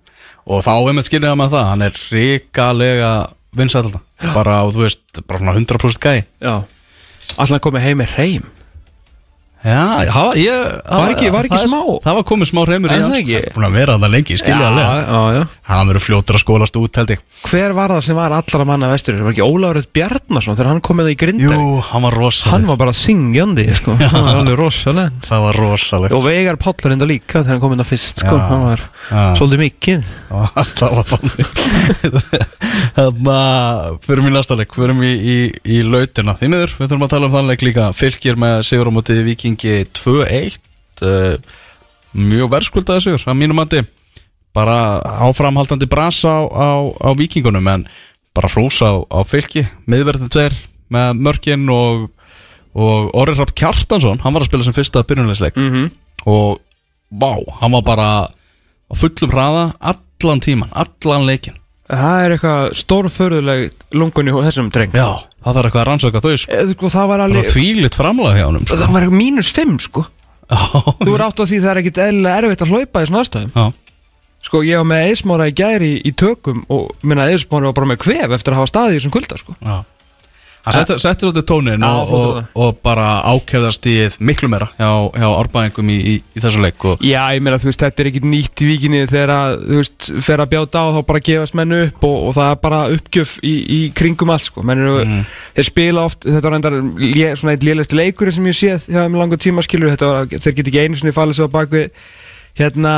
og 0.47 0.63
þá 0.63 0.73
einmitt 0.87 1.09
skiljaði 1.11 1.41
með 1.43 1.55
það 1.57 1.69
hann 1.73 1.87
er 1.89 2.01
ríkalega 2.15 3.13
vinsætla 3.57 4.01
bara, 4.35 4.61
og 4.67 4.75
þú 4.77 4.85
veist, 4.85 5.03
bara 5.27 5.41
svona 5.41 5.57
100% 5.57 5.99
gæi. 6.03 6.25
Já. 6.45 6.63
Alltaf 7.37 7.61
komið 7.65 7.87
heim 7.89 7.99
með 8.03 8.15
reym 8.21 8.45
Já, 9.65 10.07
það 10.13 10.27
var, 11.01 11.11
ekki- 11.17 11.31
var 11.33 11.45
ekki 11.49 11.57
það 11.57 11.63
er- 11.65 11.71
smá? 11.71 11.81
Það 12.05 12.15
var 12.19 12.25
komið 12.29 12.47
smá 12.53 12.61
reymur 12.69 12.91
í 12.91 12.95
En 12.95 13.01
hann 13.03 13.11
það? 13.11 13.25
Það 13.27 13.47
er 13.47 13.55
búin 13.57 13.67
að 13.67 13.73
vera 13.77 13.95
það 13.99 14.11
lengi, 14.13 14.35
já, 14.37 15.21
já. 15.37 15.43
Hann 15.67 15.89
verður 15.89 16.05
fljótur 16.07 16.37
að 16.37 16.43
skólast 16.45 16.77
út, 16.79 16.95
held 17.01 17.11
ég 17.11 17.21
Hver 17.47 17.73
var 17.75 17.89
það 17.91 18.03
sem 18.07 18.17
var 18.17 18.31
allra 18.37 18.65
manna 18.69 18.87
vestur? 18.93 19.17
Var 19.27 19.33
ekki 19.33 19.43
Ólafur 19.43 19.83
Bjarnason 19.97 20.55
þegar 20.57 20.71
hann 20.71 20.81
komið 20.87 21.11
í 21.11 21.17
grinda? 21.19 21.57
Jú, 21.57 21.81
hann 21.89 22.03
var 22.07 22.15
rosaleg 22.15 22.53
Hann 22.53 22.67
var 22.71 22.77
bara 22.77 22.93
syngjandi, 22.95 23.65
sko 23.81 23.97
Hann 23.97 24.23
var 24.29 24.37
alveg 24.45 24.57
rosaleg 24.61 25.11
Það 25.27 25.41
var 25.49 25.55
rosalegt 25.65 26.15
Og 26.15 26.23
Veigar 26.29 26.57
Pállur 26.63 26.93
enda 26.95 27.09
líka 27.11 27.41
þegar 27.43 27.57
hann 27.57 27.61
kom 27.65 27.73
inn 27.75 27.83
á 27.83 27.89
fyrst, 27.89 28.23
sko 28.23 28.37
Já. 28.39 28.47
Hann 28.47 28.63
var 28.69 28.81
Já. 29.11 29.25
svolítið 29.41 29.61
mikið 29.65 30.01
Það 30.79 30.91
var 30.95 31.07
fannig 31.11 31.47
Þannig 32.97 33.33
að 38.57 39.56
Vikingi 39.57 39.87
2-1 39.97 40.59
uh, 41.03 41.37
Mjög 42.17 42.51
verðskuldaði 42.53 43.05
sigur, 43.05 43.25
að 43.29 43.37
mínum 43.37 43.59
mati. 43.59 43.83
Bara 44.57 45.03
áframhaldandi 45.27 45.89
brasa 45.89 46.33
á, 46.33 46.41
á, 46.49 46.69
á 46.97 47.11
Vikingunum 47.17 47.67
En 47.69 47.87
bara 48.37 48.49
hrós 48.53 48.81
á, 48.81 49.05
á 49.05 49.21
fylgi 49.25 49.67
Miðverðin 49.89 50.33
tveir 50.33 50.57
með 50.93 51.21
mörkin 51.27 51.67
og, 51.73 52.07
og 52.77 53.11
Orri 53.17 53.35
Rapp 53.37 53.53
Kjartansson 53.57 54.23
Hann 54.23 54.37
var 54.37 54.45
að 54.45 54.51
spila 54.51 54.65
sem 54.65 54.77
fyrsta 54.77 55.05
byrjunleisleik 55.05 55.57
mm 55.57 55.71
-hmm. 55.73 55.91
og 56.25 56.61
vá, 57.11 57.37
hann 57.61 57.73
var 57.73 57.83
bara 57.83 58.09
á 58.87 58.95
fullum 58.95 59.31
hraða 59.31 59.73
allan 59.81 60.41
tíman, 60.41 60.73
allan 60.73 61.27
leikin 61.27 61.59
Það 61.87 62.21
er 62.25 62.35
eitthvað 62.35 62.69
stórförðuleg 62.81 63.65
lungun 63.95 64.31
í 64.31 64.35
þessum 64.35 64.69
dreng. 64.75 64.95
Já, 64.97 65.07
það 65.45 65.59
þarf 65.59 65.69
eitthvað 65.69 65.83
að 65.83 65.89
rannsaka 65.91 66.23
þau 66.25 66.31
sko. 66.43 66.53
Eða, 66.57 66.69
sko, 66.75 66.91
Það 66.97 67.09
var 67.13 67.25
alveg 67.27 67.45
var 67.45 67.55
þvílitt 67.55 67.99
framlega 67.99 68.39
hjá 68.41 68.47
honum 68.49 68.67
sko. 68.67 68.79
Það 68.81 68.95
var 68.97 69.07
eitthvað 69.07 69.21
mínus 69.23 69.51
fimm, 69.55 69.77
sko. 69.83 70.07
Já, 70.47 70.61
Þú 71.03 71.15
er 71.15 71.27
átt 71.27 71.43
á 71.43 71.45
því 71.47 71.59
það 71.63 71.71
er 71.73 71.81
ekkit 71.83 72.01
eðlilega 72.07 72.41
erfitt 72.43 72.65
að 72.67 72.73
hlaupa 72.75 73.03
í 73.03 73.11
svona 73.11 73.23
aðstæðum. 73.25 73.53
Já, 73.55 73.67
Sko, 74.47 74.61
ég 74.63 74.79
var 74.79 74.87
með 74.87 75.09
eðsmára 75.11 75.47
í 75.51 75.55
gæri 75.59 75.87
í, 75.91 75.95
í 76.07 76.13
tökum 76.15 76.61
og 76.71 76.93
minna 77.03 77.25
eðsmára 77.33 77.71
var 77.73 77.75
bara 77.81 77.89
með 77.91 78.03
kvef 78.05 78.35
eftir 78.37 78.55
að 78.55 78.61
hafa 78.61 78.71
staðið 78.71 78.93
í 78.93 78.99
þessum 79.01 79.15
kulda, 79.17 79.39
sko. 79.43 79.57
Já 79.59 79.79
Hann 80.67 80.75
settir, 80.99 81.29
áttir 81.31 81.45
tónin 81.47 81.79
Já, 81.79 81.91
og, 81.95 82.11
og, 82.11 82.47
og 82.59 82.79
bara 82.83 83.05
ákefðast 83.31 83.87
í 83.87 83.93
miklu 84.27 84.49
meira 84.51 84.67
hjá, 84.75 84.89
hjá 85.15 85.27
árbæðingum 85.39 85.93
í, 85.95 85.99
í, 86.11 86.15
í 86.35 86.43
þessu 86.43 86.59
leik 86.65 86.87
og, 86.91 87.05
Já, 87.07 87.21
ég 87.37 87.45
meina, 87.47 87.61
þú 87.63 87.69
veist, 87.71 87.85
þetta 87.85 88.03
er 88.03 88.11
ekkit 88.11 88.27
nýtt 88.27 88.63
í 88.65 88.71
vikinni 88.73 89.05
þegar 89.07 89.33
að, 89.37 89.55
þú 89.69 89.79
veist, 89.79 90.09
fer 90.27 90.43
að 90.43 90.51
bjáta 90.57 90.83
á 90.83 90.87
þá 90.97 91.01
bara 91.13 91.23
gefast 91.31 91.55
menn 91.61 91.77
upp 91.79 92.09
og, 92.11 92.17
og 92.27 92.35
það 92.41 92.51
er 92.51 92.59
bara 92.67 92.81
uppgjöf 92.97 93.37
í, 93.47 93.55
í 93.77 93.81
kringum 93.95 94.35
allt, 94.35 94.49
sko. 94.51 94.65
Menn 94.67 94.83
eru, 94.83 94.97
Mhm. 95.07 95.23
þeir 95.61 95.69
spila 95.71 96.05
oft, 96.11 96.27
þetta 96.27 96.51
var 96.51 96.59
endar 96.59 96.79
svona 97.39 97.55
eitt 97.55 97.67
lélæsti 97.69 98.01
leikur 98.01 98.33
sem 98.35 98.51
ég 98.51 98.59
séð 98.59 98.89
hjá 98.91 99.05
þeim 99.07 99.21
langa 99.23 99.39
tíma 99.39 99.63
skilur, 99.63 99.95
þetta 99.95 100.11
var, 100.11 100.27
þeir 100.35 100.57
get 100.59 100.67
ekki 100.73 100.83
einu 100.83 100.99
sinni 100.99 101.15
falið 101.15 101.39
svo 101.39 101.47
á 101.47 101.55
bakvið 101.61 101.89
hérna, 102.59 102.93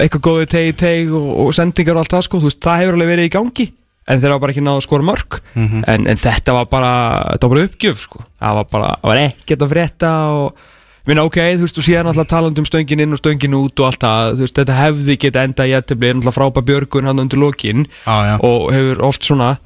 eitthvað 0.00 0.22
góðu 0.24 0.46
tegi 0.50 0.74
teg 0.80 1.14
og, 1.14 1.30
og 1.46 1.54
sendingar 1.54 1.94
og 1.98 2.02
allt 2.02 2.14
það, 2.16 2.26
sko, 2.26 2.40
þú 2.42 2.50
veist, 2.50 2.60
það 2.64 2.80
hefur 2.82 2.96
alveg 2.98 3.10
verið 3.14 3.28
í 3.28 3.34
gangi 3.38 3.66
en 4.08 4.20
þeir 4.20 4.30
hafa 4.34 4.40
bara 4.44 4.52
ekki 4.52 4.64
náðu 4.64 4.80
að 4.82 4.86
skora 4.86 5.06
mörg 5.08 5.40
Mhm. 5.54 5.84
en, 5.88 6.06
en 6.06 6.16
þetta 6.16 6.52
var 6.52 6.66
bara, 6.70 6.92
þetta 7.34 7.48
var 7.48 7.54
bara 7.56 7.66
uppgjöf, 7.68 7.98
sko 8.04 8.24
það 8.40 8.54
var 8.60 8.64
bara, 8.70 8.88
það 9.02 9.10
var 9.12 9.22
ekkert 9.24 9.62
að 9.66 9.72
frétta 9.74 10.14
og 10.36 10.64
Minna, 11.06 11.20
ok, 11.28 11.36
þú 11.36 11.66
veist, 11.66 11.76
og 11.76 11.84
síðan 11.84 12.06
alltaf 12.08 12.28
talandi 12.32 12.62
um 12.62 12.64
stöngin 12.64 13.00
inn 13.04 13.12
og 13.12 13.18
stöngin 13.20 13.52
út 13.52 13.76
og 13.82 13.90
allt 13.90 14.00
það, 14.00 14.30
þú 14.38 14.40
veist, 14.46 14.54
þetta 14.56 14.76
hefði 14.78 15.16
geta 15.20 15.42
enda 15.44 15.66
í 15.68 15.72
jættibli, 15.74 16.08
er 16.08 16.14
alltaf 16.16 16.34
frábær 16.38 16.64
björgun 16.64 17.04
hann 17.04 17.20
undir 17.20 17.36
Já, 18.06 18.16
já, 18.24 18.38
og 18.40 18.72
hefur 18.72 19.02
oft 19.04 19.20
svona, 19.22 19.58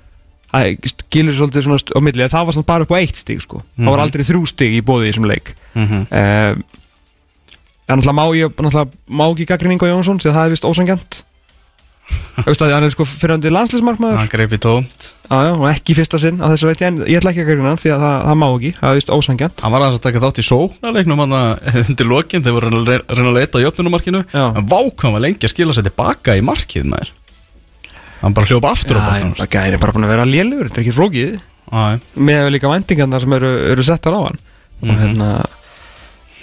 gilur 1.14 1.37
svolítið 1.38 1.62
svona 1.62 1.79
á 1.94 2.01
milli, 2.03 2.24
að 2.27 2.33
það 2.35 2.44
var 2.48 2.57
svona 2.57 2.66
bara 2.66 2.83
upp 2.83 2.90
á 2.90 2.98
eitt 2.98 3.14
stig, 3.22 3.38
sko, 3.46 3.62
það 3.79 3.90
var 3.94 4.03
aldrei 4.03 4.24
þrjú 4.27 4.42
stig 4.51 4.74
í 4.74 4.83
bóði 4.83 5.07
í 5.07 5.12
þessum 5.12 5.29
leik. 5.31 5.55
mhm, 5.79 6.07
Um, 6.11 6.64
en 7.88 8.01
náttúrulega 8.01 8.18
má 8.18 8.24
ég, 8.35 8.51
náttúrulega 8.59 8.90
má 9.09 9.24
ekki 9.31 9.46
gaggrinning 9.46 9.79
á 9.81 9.87
Jónsson, 9.94 10.18
því 10.18 10.29
að 10.33 10.35
það 10.35 10.44
er 10.44 10.51
vist 10.51 10.66
ósangjant. 10.66 11.22
Þú 12.38 12.44
veist 12.47 12.62
að 12.62 12.71
hann 12.73 12.85
er 12.87 12.92
sko 12.94 13.05
fyrirhandi 13.09 13.51
landslismarkmaður, 13.51 14.18
hann 14.23 14.29
greip 14.31 14.53
í 14.55 14.59
tónt 14.62 15.07
já, 15.29 15.38
já, 15.42 15.51
og 15.59 15.64
ekki 15.68 15.97
fyrsta 15.99 16.21
sinn, 16.23 16.38
að 16.38 16.53
þessu 16.55 16.68
veit 16.71 16.83
ég, 16.85 16.87
en 16.92 17.01
ég 17.11 17.18
ætla 17.18 17.33
ekki 17.35 17.42
að 17.44 17.62
hann, 17.66 17.81
því 17.83 17.90
að 17.92 18.05
það, 18.05 18.14
það 18.29 18.38
má 18.38 18.47
ekki, 18.49 18.71
það 18.79 18.88
er 18.92 18.99
vist 19.01 19.11
ósangjant. 19.16 19.61
Hann 19.64 19.75
var 19.75 19.85
aðeins 19.85 19.99
að 19.99 20.05
taka 20.07 20.23
þátt 20.23 20.38
í 20.38 20.44
sóknarleiknum 20.47 21.23
hann 21.25 21.35
undir 21.83 22.09
lokin, 22.09 22.44
þeir 22.47 22.57
voru 22.57 22.71
að 22.71 22.88
reyna- 22.94 23.29
að 23.29 23.37
leita 23.40 23.59
á 23.59 23.64
jöfnunumarkinu 23.66 24.23
Já. 24.33 24.44
En 24.55 24.71
vákvæm 24.71 25.16
var 25.18 25.25
lengi 25.27 25.44
að 25.51 25.53
skila 25.53 25.75
sér 25.77 25.88
tilbaka 25.90 26.38
í 26.38 26.44
markið 26.47 26.88
maður 26.94 27.12
Hann 28.23 28.35
bara 28.35 28.49
hljópa 28.51 28.73
aftur 28.73 28.97
Já, 28.99 29.03
bakkanum 29.05 29.37
það 29.42 29.53
gæri 29.59 29.79
bara 29.83 29.94
búin 29.99 30.07
að 30.09 30.14
vera 30.14 30.25
lélugur, 30.27 30.71
þetta 30.71 30.81
er 30.81 30.87
ekki 30.87 30.97
flókið. 30.97 31.38
Með 32.18 32.49
líka 32.55 32.71
vendingarnar 32.73 33.21
sem 33.27 33.37
eru, 33.37 33.53
eru 33.75 33.85
settar 33.87 34.16
á 34.16 34.21
hann 34.25 34.40
og 34.79 34.94
hérna 34.94 35.29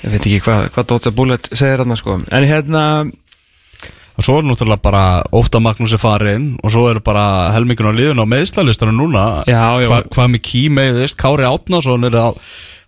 ég 0.04 0.12
veit 0.13 0.21
ekki 0.28 0.39
hvað, 0.45 0.65
hvað 0.75 0.88
Dótsa 0.91 1.12
Bullet 1.15 1.47
segir 1.56 1.82
hann 1.82 1.95
sko. 1.97 2.19
en 2.30 2.43
hérna 2.45 2.82
Og 4.15 4.23
svo 4.23 4.38
er 4.39 4.47
náttúrulega 4.47 4.82
bara 4.84 5.04
Óta 5.36 5.60
Magnús 5.60 5.91
er 5.95 5.99
farin 5.99 6.54
Og 6.63 6.71
svo 6.71 6.86
eru 6.88 7.01
bara 7.04 7.51
helmingun 7.56 7.91
á 7.91 7.93
liðun 7.97 8.23
á 8.23 8.32
meðslalistanum 8.32 8.95
núna. 9.01 9.25
Já, 9.49 9.75
já. 9.84 9.89
Hva, 9.91 9.99
Hvað 10.15 10.32
með 10.36 10.41
ký 10.47 10.63
meðist 10.71 11.19
Kári 11.19 11.47
Átnason 11.47 12.08
er 12.08 12.17
að 12.21 12.39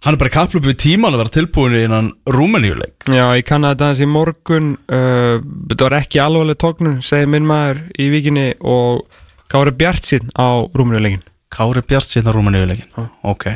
Hann 0.05 0.13
er 0.13 0.19
bara 0.21 0.29
í 0.29 0.35
kaplöp 0.35 0.67
við 0.67 0.75
tíman 0.83 1.15
að 1.15 1.23
vera 1.23 1.33
tilbúin 1.33 1.73
í 1.73 1.79
innan 1.87 2.11
Rúmeníuleik. 2.29 3.07
Já, 3.09 3.23
ég 3.33 3.47
kannaði 3.49 3.73
þetta 3.73 3.87
aðeins 3.87 4.03
í 4.05 4.09
morgun 4.11 4.67
uh, 4.93 5.39
þetta 5.71 5.87
var 5.87 5.95
ekki 5.97 6.21
alvarleg 6.21 6.59
tóknun 6.61 6.99
segir 7.03 7.31
minn 7.33 7.47
maður 7.49 7.81
í 7.97 8.11
vikinni 8.13 8.45
og 8.61 9.01
Kári 9.49 9.73
Bjartsinn 9.79 10.29
á 10.37 10.69
rúmunuleikin 10.69 11.25
Kári 11.49 11.81
Bjart 11.81 12.05
síðan 12.11 12.35
Rúmeníuleikin. 12.35 13.07
Ok, 13.25 13.47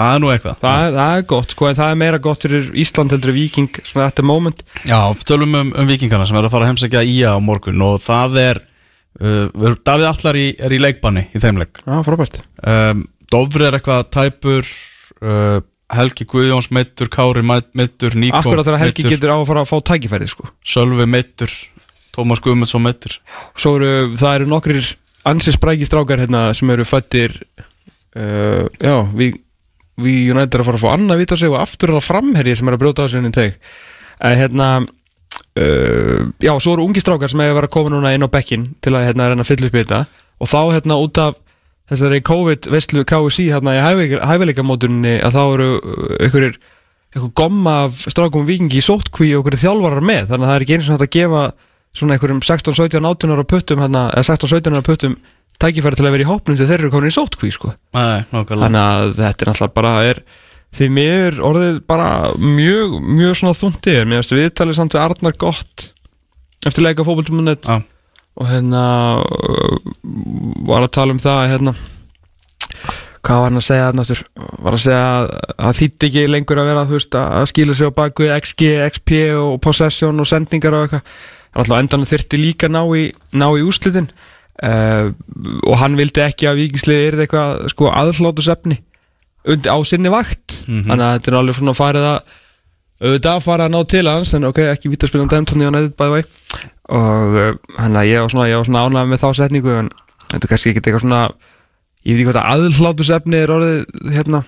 það 0.00 0.14
er 0.16 0.22
nú 0.24 0.30
eitthvað. 0.34 0.58
Það, 0.64 0.82
er- 0.86 0.96
það 0.98 1.14
er 1.20 1.24
gott, 1.34 1.54
sko, 1.54 1.68
en 1.70 1.78
það 1.78 1.92
er 1.94 2.00
meira 2.02 2.20
gott 2.24 2.46
fyrir 2.46 2.68
Ísland 2.84 3.14
heldur 3.14 3.32
en 3.34 3.36
Viking, 3.38 3.70
svona 3.84 4.08
þetta 4.10 4.26
moment. 4.30 4.64
Já, 4.88 4.98
tölum 5.28 5.56
um, 5.60 5.72
um 5.76 5.90
vikingana 5.90 6.26
sem 6.28 6.40
er 6.40 6.48
að 6.48 6.54
fara 6.56 6.66
að 6.68 6.72
heimsækja 6.72 7.02
ía 7.06 7.34
á 7.34 7.38
morgun 7.44 7.82
Og 7.86 7.98
það 8.04 8.38
er 8.44 8.62
uh, 9.20 9.74
Davíð 9.84 10.08
Allar 10.12 10.38
í, 10.40 10.46
er 10.58 10.74
í 10.76 10.80
leikbanni 10.82 11.26
í 11.36 11.42
þeim 11.42 11.60
leik. 11.62 11.82
Já, 11.84 11.98
frábært. 12.06 12.40
Um, 12.64 13.04
Dofri 13.30 13.68
er 13.68 13.76
eitthvað 13.78 14.08
tæpur 14.10 14.66
uh, 15.22 15.60
Helgi 15.90 16.24
Guðjóns 16.30 16.70
meittur 16.74 17.08
Kári 17.10 17.42
meittur 17.42 18.14
Níko 18.18 18.38
akkurat 18.40 18.66
þegar 18.66 18.82
Helgi 18.84 19.02
meiddur, 19.04 19.16
getur 19.16 19.32
á 19.34 19.36
að 19.40 19.46
fara 19.48 19.62
að 19.64 19.70
fá 19.70 19.78
tækifæri 19.90 20.28
sko. 20.30 20.48
Sölvi 20.66 21.06
meittur 21.10 21.50
Tómas 22.14 22.42
Guðmundsson 22.42 22.82
meittur. 22.82 23.16
Svo 23.58 23.76
eru, 23.78 24.16
það 24.18 24.36
eru 24.40 24.48
nokkrir 24.50 24.88
ansi 25.30 25.52
spræki 25.54 25.86
strákar 25.86 26.22
hérna 26.22 26.48
sem 26.58 26.70
eru 26.74 26.86
fættir 26.88 27.34
uh, 28.16 28.66
já, 28.82 28.94
við 29.14 29.38
við 30.04 30.32
United 30.34 30.56
er 30.56 30.64
að 30.64 30.70
fara 30.70 30.80
að 30.80 30.86
fá 30.86 30.94
annað 30.94 31.22
vita 31.22 31.38
sig 31.40 31.52
og 31.52 31.60
aftur 31.60 31.94
það 31.96 32.08
framherji 32.08 32.56
sem 32.58 32.70
er 32.70 32.76
að 32.76 32.82
brjóta 32.84 33.06
á 33.06 33.12
sinni 33.12 33.32
teg 33.34 33.54
uh, 33.56 34.34
hérna 34.34 34.70
uh, 35.58 36.26
já, 36.40 36.52
svo 36.60 36.74
eru 36.74 36.86
ungi 36.86 37.02
strákar 37.02 37.30
sem 37.30 37.42
hefur 37.42 37.60
verið 37.60 37.70
að 37.70 37.76
koma 37.76 37.94
núna 37.94 38.12
inn 38.14 38.26
á 38.26 38.30
bekkin 38.32 38.66
til 38.82 38.94
að 38.94 39.06
hérna 39.10 39.30
reyna 39.30 39.46
að 39.46 39.52
fylla 39.52 39.70
upp 39.70 39.78
í 39.78 39.82
þetta. 39.82 40.02
Og 40.40 40.50
þá 40.50 40.60
hérna 40.74 40.98
út 41.04 41.20
af 41.20 41.38
þessari 41.90 42.20
COVID-veslu 42.26 43.06
KSI 43.08 43.48
hérna 43.50 43.74
í 43.76 43.80
hæfileikamótunni 44.22 45.16
að 45.26 45.36
þá 45.36 45.42
eru 45.46 45.70
einhverjir 46.20 46.60
eitthvað 47.10 47.32
gomma 47.40 47.74
af 47.88 47.98
strákum 48.06 48.46
vikingi 48.46 48.78
í 48.78 48.84
sótkví 48.84 49.32
og 49.34 49.42
einhverjir 49.42 49.64
þjálfarar 49.64 50.06
með. 50.06 50.30
Þannig 50.30 50.46
að 50.46 50.50
það 50.50 50.56
er 50.56 50.64
ekki 50.66 50.76
eins 50.76 50.86
og 50.88 50.94
hægt 50.94 51.06
að 51.08 51.16
gefa 51.18 51.42
svona 51.98 52.14
einhverjum 52.14 52.42
16, 52.46 52.76
17, 52.78 53.08
18 53.10 53.34
ára 53.34 53.46
puttum 53.50 53.82
hérna, 53.82 54.04
eða 54.14 54.28
16, 54.30 54.52
17 54.54 54.78
ára 54.78 54.86
puttum 54.86 55.16
tækifæri 55.60 55.98
til 55.98 56.06
að 56.06 56.14
vera 56.16 56.26
í 56.26 56.30
hópnum 56.30 56.58
til 56.58 56.68
þeir 56.68 56.78
eru 56.78 56.92
komin 56.94 57.10
í 57.10 57.14
sótkví 57.14 57.52
sko. 57.54 57.74
Þannig 57.94 58.80
að 58.80 59.14
þetta 59.18 59.46
er 59.46 59.50
náttúrulega 59.50 59.76
bara 59.76 59.94
er, 60.08 60.22
því 60.76 60.90
mér 60.96 61.40
orðið 61.44 61.80
bara 61.90 62.10
mjög, 62.38 62.98
mjög 63.04 63.38
svona 63.40 63.58
þúndið 63.58 64.02
mér 64.06 64.22
veist 64.22 64.36
viðtalið 64.36 64.78
samt 64.78 64.96
við 64.96 65.04
Arnar 65.04 65.38
gott 65.40 65.88
eftir 66.66 66.84
leika 66.84 67.06
fókbaltumunnet 67.06 67.66
Já. 67.66 67.80
og 68.38 68.50
hérna 68.50 68.84
uh, 69.24 69.80
var 70.68 70.86
að 70.86 70.94
tala 70.94 71.16
um 71.16 71.22
það 71.22 71.40
hérna 71.54 71.74
hvað 73.20 73.42
var 73.42 73.50
hann 73.50 73.60
að 73.60 73.66
segja 73.66 73.90
aftur? 73.90 74.22
Var 74.36 74.76
að 74.76 74.82
segja 74.84 75.02
að 75.10 75.26
það 75.50 75.78
þýtti 75.80 76.08
ekki 76.08 76.24
lengur 76.30 76.60
að 76.62 76.70
vera 76.70 76.86
veist 76.88 77.18
að 77.20 77.48
skýla 77.50 77.76
sig 77.76 77.90
á 77.92 77.98
baku 77.98 78.28
XG, 78.36 78.70
XP 78.86 79.12
og 79.36 79.54
possession 79.64 80.22
og 80.22 80.28
sendingar 80.28 80.76
og 80.76 80.86
eitthvað. 80.86 81.04
Hann 81.50 81.64
alltaf 81.64 81.82
endan 81.82 82.06
þyrti 82.06 82.40
líka 82.40 82.70
ná 82.70 82.80
í, 82.96 83.08
ná 83.34 83.48
í 83.58 83.64
úslitin 83.66 84.08
uh, 84.66 85.10
og 85.66 85.80
hann 85.80 85.98
vildi 85.98 86.24
ekki 86.24 86.50
að 86.50 86.62
vikingsliði 86.64 87.08
er 87.08 87.24
eitthvað 87.24 87.66
sko 87.72 87.90
aðhlátusefni 87.92 88.80
á 89.46 89.78
sinni 89.88 90.12
vakt. 90.12 90.62
Þannig 90.68 91.04
að 91.06 91.16
þetta 91.16 91.30
er 91.30 91.38
alveg 91.40 91.58
svona 91.58 91.74
að 91.80 92.38
auðvitað 93.00 93.32
að 93.32 93.44
fara 93.46 93.66
að 93.66 93.72
ná 93.74 93.80
til 93.88 94.04
hans 94.08 94.34
en 94.36 94.46
ok, 94.50 94.60
ekki 94.74 94.90
vítaspilum 94.92 95.30
dæmtóni 95.30 95.68
á 95.68 95.72
næðið 95.72 95.94
bæði 95.96 96.18
væg 96.18 96.64
og 96.90 97.38
hann 97.80 97.96
að 97.96 98.10
ég 98.10 98.24
var 98.24 98.32
svona, 98.32 98.64
svona 98.66 98.82
ánægð 98.84 99.08
með 99.12 99.22
þá 99.22 99.28
setningu 99.38 99.76
en 99.78 99.88
þetta 100.26 100.40
er 100.42 100.50
kannski 100.50 100.72
ekki 100.72 100.82
eitthvað 100.82 101.04
svona 101.06 101.20
ég 102.04 102.18
veit 102.18 102.20
ekki 102.20 102.28
hvað 102.28 102.50
aðhlátusefni 102.50 103.40
er 103.40 103.54
orðið 103.54 103.78
hérna, 104.16 104.42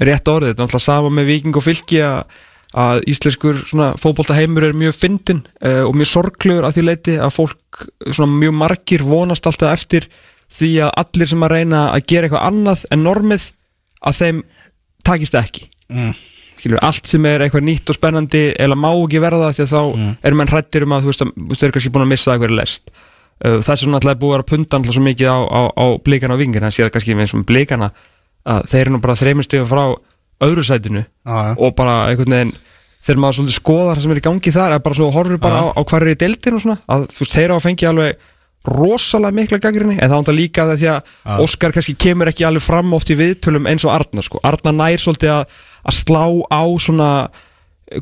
rétt 0.00 0.28
orðið, 0.32 0.52
þetta 0.52 0.62
er 0.62 0.66
alltaf 0.66 0.84
sama 0.84 1.12
með 1.16 1.30
viking 1.30 1.56
og 1.56 1.64
fylki 1.64 2.02
að, 2.04 2.36
að 2.76 3.02
íslenskur 3.08 3.58
svona 3.64 3.90
fótboltaheimur 4.00 4.68
er 4.68 4.76
mjög 4.76 4.96
fyndin 4.98 5.42
uh, 5.64 5.82
og 5.86 5.96
mjög 5.96 6.10
sorglegur 6.12 6.66
að 6.68 6.76
því 6.76 6.84
leiti 6.84 7.16
að 7.16 7.34
fólk 7.38 7.82
svona 8.10 8.36
mjög 8.36 8.56
margir 8.60 9.04
vonast 9.06 9.48
alltaf 9.48 9.72
eftir 9.72 10.08
því 10.52 10.70
að 10.86 10.94
allir 11.02 11.30
sem 11.32 11.44
að 11.46 11.54
reyna 11.56 11.82
að 11.94 12.06
gera 12.12 12.28
eitthvað 12.28 12.48
annað 12.50 12.84
en 12.92 13.04
normið 13.06 13.48
að 14.06 14.18
þeim 14.20 14.42
takist 15.06 15.36
það 15.36 15.48
ekki 15.48 15.68
mm. 15.92 16.16
Skilur, 16.56 16.80
allt 16.88 17.04
sem 17.04 17.26
er 17.28 17.42
eitthvað 17.44 17.66
nýtt 17.66 17.90
og 17.92 17.98
spennandi 17.98 18.42
eða 18.64 18.78
má 18.80 18.88
ekki 18.94 19.20
verða 19.20 19.50
því 19.52 19.64
að 19.66 19.72
þá 19.74 19.82
Mm. 19.96 20.12
er 20.24 20.36
menn 20.36 20.48
hrættir 20.52 20.86
um 20.86 20.94
að 20.96 21.04
þú 21.04 21.10
veist 21.12 21.24
að 21.24 21.32
þeir 21.52 21.66
eru 21.66 21.74
kannski 21.76 21.92
búin 21.92 22.06
að 22.06 22.12
missa 22.12 22.32
eitthvað 22.32 22.54
lest 22.56 22.90
uh, 23.44 23.58
þess 23.60 23.84
er 23.84 24.20
búið 24.20 24.38
að 24.38 24.46
punta 24.52 24.78
alltaf 24.78 24.96
svo 24.96 25.04
mikið 25.04 25.32
á, 25.32 25.38
á, 25.44 25.62
á 25.72 25.86
blíkana 26.04 26.36
og 26.36 26.40
vingina 26.40 26.70
en 26.70 26.76
sér 26.76 26.92
kannski 26.92 27.16
með 27.16 27.44
blíkana 27.48 27.90
að 28.46 28.68
þeir 28.70 28.80
eru 28.84 28.94
nú 28.94 29.02
bara 29.02 29.18
þreymur 29.18 29.46
stöðum 29.46 29.68
frá 29.70 29.84
öðru 30.44 30.64
sætinu 30.66 31.02
Já, 31.04 31.36
já. 31.48 31.52
og 31.56 31.74
bara 31.78 31.96
einhvern 32.10 32.36
veginn 32.36 32.54
þegar 33.06 33.20
maður 33.22 33.38
svolítið 33.38 33.58
skoðar 33.60 33.96
það 33.96 34.02
sem 34.04 34.14
er 34.14 34.20
í 34.20 34.24
gangi 34.26 34.52
þar 34.56 34.74
er 34.76 34.82
bara 34.84 34.98
svo 34.98 35.10
horfur 35.14 35.38
bara 35.42 35.60
á, 35.62 35.64
á 35.72 35.80
hvað 35.86 36.02
er 36.02 36.12
í 36.12 36.18
deildin 36.22 36.56
og 36.58 36.64
svona 36.64 36.78
að 36.90 37.06
þú 37.14 37.22
veist 37.22 37.36
þeir 37.38 37.54
á 37.54 37.56
að 37.56 37.64
fengi 37.66 37.88
alveg 37.90 38.24
rosalega 38.66 39.36
mikla 39.36 39.60
gaggrinni 39.62 39.94
en 40.00 40.10
það 40.10 40.16
ánda 40.18 40.34
líka 40.34 40.64
það 40.66 40.80
því 40.80 40.88
að 40.90 41.42
Óskar 41.44 41.74
kannski 41.76 41.94
kemur 42.02 42.30
ekki 42.32 42.46
alveg 42.48 42.64
fram 42.64 42.94
oft 42.96 43.12
í 43.14 43.18
viðtölum 43.18 43.68
eins 43.70 43.84
og 43.86 43.92
Arnar 43.94 44.26
sko. 44.26 44.40
Arnar 44.42 44.74
nær 44.74 45.02
svolítið 45.02 45.30
að, 45.36 45.52
að 45.86 45.98
slá 46.00 46.24
á 46.50 46.62
svona 46.82 47.10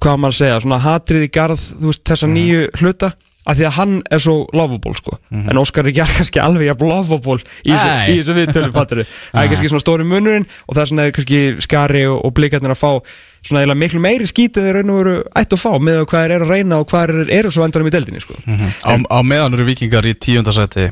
hvað 0.00 0.16
maður 0.22 0.32
að 0.32 0.38
segja, 0.38 0.60
svona 0.64 0.80
hatrið 0.80 1.26
í 1.26 1.30
garð 1.36 1.60
þú 1.68 1.90
veist, 1.90 2.04
þessa 2.08 2.30
nýju 2.32 2.62
hluta 2.80 3.10
að 3.44 3.60
því 3.60 3.66
að 3.68 3.76
hann 3.78 3.94
er 4.14 4.22
svo 4.24 4.36
lovable 4.56 4.94
sko. 4.96 5.18
En 5.34 5.60
Óskar 5.60 5.86
er 5.90 5.94
kannski 5.98 6.40
alveg 6.42 6.70
jafn 6.70 6.88
lovable 6.88 7.40
í 7.64 7.74
þessu, 7.74 8.34
viðtölum 8.38 8.74
fattari 8.74 9.04
það 9.04 9.42
er 9.42 9.52
kannski 9.52 9.70
svona 9.72 9.84
stóri 9.84 10.08
munurinn 10.08 10.48
og 10.66 10.78
vegna 10.78 11.06
er 11.06 11.14
kannski 11.16 11.44
skari 11.64 12.04
og, 12.08 12.18
og 12.24 12.34
blikarnir 12.36 12.74
að 12.74 12.80
fá 12.80 12.90
svona 13.44 13.60
eiginlega 13.60 13.80
miklu 13.82 14.00
meiri 14.00 14.26
skítið 14.28 14.64
þeir 14.64 14.78
raun 14.78 14.92
og 14.94 14.98
veru 15.02 15.14
ættu 15.36 15.58
að 15.58 15.62
fá 15.66 15.72
með 15.84 16.00
hvað 16.08 16.26
eru 16.30 16.46
að 16.46 16.52
reyna 16.54 16.80
og 16.80 16.88
hvað 16.88 17.12
þeir 17.12 17.32
eru 17.38 17.52
svo 17.52 17.66
endanum 17.66 17.90
í 17.90 17.92
deildinni 17.92 18.24
sko. 18.24 18.38
Á, 18.40 18.92
á 18.96 19.18
meðan 19.20 19.58
eru 19.58 19.68
vikingar 19.68 20.08
í 20.08 20.14
tíundasæti 20.16 20.86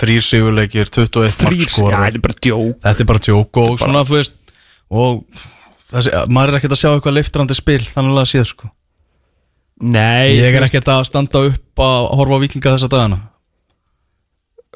þrýr 0.00 0.24
sigurleikir, 0.24 0.88
21 0.88 1.36
þrýr, 1.36 1.60
já, 1.60 1.66
markskorar 1.66 2.06
þetta 2.06 2.20
er 2.22 2.24
bara 2.24 2.38
djók. 2.40 2.80
Þetta 2.86 3.04
er 3.04 3.10
bara 3.12 3.24
tjók 3.28 3.60
og 3.60 3.80
svona 3.84 4.04
þú 4.08 4.16
veist 4.16 4.36
og 4.90 5.20
þessi, 5.92 6.16
maður 6.32 6.54
er 6.54 6.60
ekkert 6.62 6.76
að 6.78 6.82
sjá 6.86 6.90
eitthvað 6.94 7.18
liftrandi 7.20 7.58
spil 7.58 7.82
þannig 7.84 8.22
að 8.24 8.30
séð 8.32 8.48
sko 8.54 8.72
Nei, 9.80 10.36
ég 10.36 10.44
þú 10.44 10.48
er 10.50 10.60
veist, 10.60 10.74
ekkert 10.74 10.90
að 10.92 11.04
standa 11.08 11.42
upp 11.48 11.82
að 11.84 12.08
horfa 12.20 12.36
á 12.36 12.42
vikinga 12.44 12.72
þessa 12.76 12.90
dagana. 12.92 13.20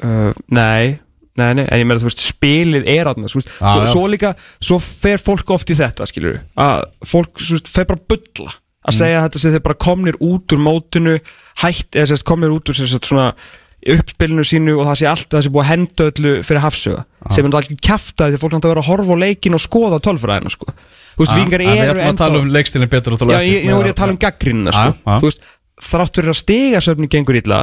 Uh, 0.00 0.30
nei, 0.50 0.96
nei, 1.38 1.50
nei, 1.60 1.64
en 1.68 1.82
ég 1.82 1.86
meina 1.86 2.00
þú 2.02 2.08
veist, 2.08 2.24
spilið 2.24 2.88
er 2.90 3.10
aðna 3.12 3.28
svo, 3.30 3.42
Já, 3.44 3.50
svo, 3.60 3.82
já. 3.84 3.90
svo 3.92 4.04
líka, 4.10 4.32
svo 4.58 4.78
fer 4.82 5.22
fólk 5.22 5.52
oft 5.54 5.70
í 5.70 5.76
þetta, 5.78 6.08
skilur 6.10 6.40
að 6.58 6.86
fólk 7.06 7.42
svo, 7.42 7.58
veist, 7.58 7.70
fer 7.70 7.86
bara 7.90 8.00
að 8.00 8.08
bulla. 8.14 8.56
Að 8.84 8.98
segja 8.98 9.20
þetta 9.24 9.40
sem 9.40 9.52
þeir 9.54 9.62
bara 9.64 9.80
komnir 9.80 10.16
út 10.20 10.52
úr 10.52 10.60
mótinu 10.60 11.14
hætt, 11.62 11.94
eða 11.94 12.10
sérst 12.10 12.26
komnir 12.28 12.52
út 12.52 12.68
úr 12.68 12.76
sérst 12.76 13.06
svona 13.08 13.30
uppspilinu 13.94 14.44
sínu 14.48 14.74
og 14.80 14.88
það 14.88 14.98
sé 15.00 15.08
alltaf 15.08 15.38
það 15.38 15.46
sé 15.46 15.52
búið 15.54 15.64
að 15.64 15.70
henda 15.70 16.08
öllu 16.10 16.34
fyrir 16.48 16.64
hafsöga. 16.64 17.02
Sem 17.30 17.44
er 17.44 17.48
náttúrulega 17.48 17.72
ekki 17.72 17.88
kæfta 17.88 18.28
því 18.28 18.36
að 18.36 18.42
fólk 18.42 18.54
náttúrulega 18.54 18.74
vera 18.74 18.84
að 18.84 18.90
horfa 18.90 19.16
á 19.16 19.22
leikin 19.24 19.56
og 19.56 19.62
skoða 19.64 20.00
tölfræðina 20.04 20.52
sko. 20.52 20.68
Þú 21.14 21.22
veist, 21.24 21.34
vingar 21.38 21.62
Að 21.64 21.70
við 21.70 21.82
eru 21.84 21.94
ætlum 22.00 22.12
að 22.14 22.20
tala 22.20 22.40
um 22.42 22.50
leikstilin 22.54 22.90
betur 22.92 23.14
og 23.16 23.22
Já, 23.32 23.40
ég, 23.46 23.64
nú 23.70 23.78
er 23.80 23.88
ég 23.88 23.94
að 23.94 24.00
tala 24.02 24.14
um 24.14 24.20
gaggrínina 24.24 24.74
sko. 24.74 24.90
Já, 24.90 24.98
já. 25.04 25.16
Þú 25.22 25.30
veist, 25.30 25.40
þrátt 25.88 26.20
fyrir 26.20 26.32
að 26.34 26.38
stigasöfni 26.42 27.08
gengur 27.14 27.38
illa 27.40 27.60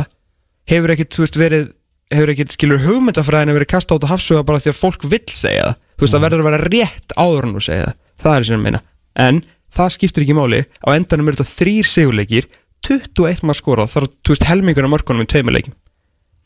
hefur 0.71 0.93
ekkit, 0.95 1.11
þú 1.15 1.23
veist, 1.25 1.39
verið 1.41 1.65
hefur 2.11 2.31
ekkit, 2.33 2.55
skilur 2.57 2.81
hugmyndafræðinu 2.85 3.55
verið 3.55 3.71
kasta 3.71 3.95
át 3.95 4.03
að 4.07 4.13
hafsuga 4.15 4.43
bara 4.47 4.59
því 4.59 4.71
að 4.73 4.79
fólk 4.81 5.05
vill 5.11 5.23
segja 5.31 5.67
það. 5.69 5.77
Þú 5.95 6.05
veist, 6.05 6.13
það 6.15 6.25
verður 6.25 6.41
að 6.43 6.47
vera 6.49 6.69
rétt 6.71 7.15
áður 7.17 7.47
en 7.47 7.53
þú 7.55 7.63
segja 7.67 7.85
það. 7.87 7.95
Það 8.21 8.35
er 8.37 8.47
sem 8.47 8.57
ég 8.57 8.63
meina, 8.65 8.81
en 9.25 9.41
það 9.71 9.93
skiptir 9.95 10.25
ekki 10.25 10.35
máli, 10.37 10.59
á 10.83 10.87
endanum 10.91 11.29
er 11.31 11.37
þetta 11.39 11.55
þrýr 11.61 11.87
sigurleikir 11.87 12.47
21 12.87 13.43
maður 13.47 13.59
skora 13.61 13.85
þar, 13.87 14.07
þú 14.25 14.33
veist, 14.35 14.47
helmingur 14.49 14.87
af 14.87 14.91
mörkunum 14.95 15.23
í 15.23 15.29
tveimurleikim 15.31 15.75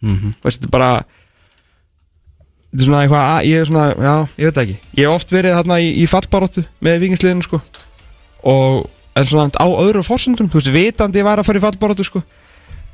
Mhm. 0.06 0.34
þú 0.44 0.46
veist, 0.50 0.68
þetta 2.76 2.84
er 2.84 2.88
svona 2.90 3.02
eitthvað, 3.06 3.26
að- 3.32 3.46
ég 3.48 3.62
er 3.62 3.66
svona, 3.70 3.86
já, 3.96 4.16
ég 4.38 4.46
veit 4.52 4.58
ekki. 4.66 4.76
Ég 5.00 5.06
hef 5.08 5.16
oft 5.16 5.32
verið 5.32 5.56
þarna 5.56 5.78
í, 5.80 5.90
í 6.04 6.06
fallbaróttu 6.12 6.64
með 6.84 7.00
vikingsliðinu, 7.06 7.44
sko. 7.48 7.62
Og 8.44 8.90
en 9.16 9.26
svona 9.26 9.48
á 9.56 9.66
öðru 9.68 10.04
fórsendum 10.04 10.50
þú 10.52 10.60
veist, 10.60 10.72
vitandi 10.76 11.20
ég 11.22 11.26
var 11.28 11.40
að 11.40 11.48
fara 11.48 11.62
í 11.62 11.64
fallbaróttu, 11.64 12.04
sko. 12.04 12.24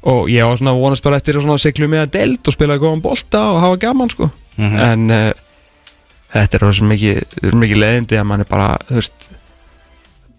Og 0.04 0.30
ég 0.30 0.46
var 0.46 0.58
svona 0.58 0.74
vonast 0.78 1.04
bara 1.04 1.18
eftir 1.18 1.36
að 1.38 1.46
svona 1.46 1.58
siglu 1.62 1.88
með 1.90 2.06
að 2.06 2.12
delt 2.18 2.48
og 2.48 2.54
spila 2.54 2.78
góðan 2.82 3.02
bolta 3.02 3.42
og 3.52 3.60
hafa 3.62 3.78
gaman, 3.78 4.10
sko. 4.14 4.30
Mhm. 4.58 4.78
en 4.80 5.12
uh, 5.12 5.34
þetta 6.34 6.58
er 6.58 6.62
rosa 6.66 6.84
mikið, 6.84 7.22
mikið 7.56 7.78
leiðindi 7.82 8.18
að 8.20 8.26
mann 8.28 8.42
er 8.44 8.50
bara, 8.50 8.78
þú 8.90 8.98
veist 9.00 9.28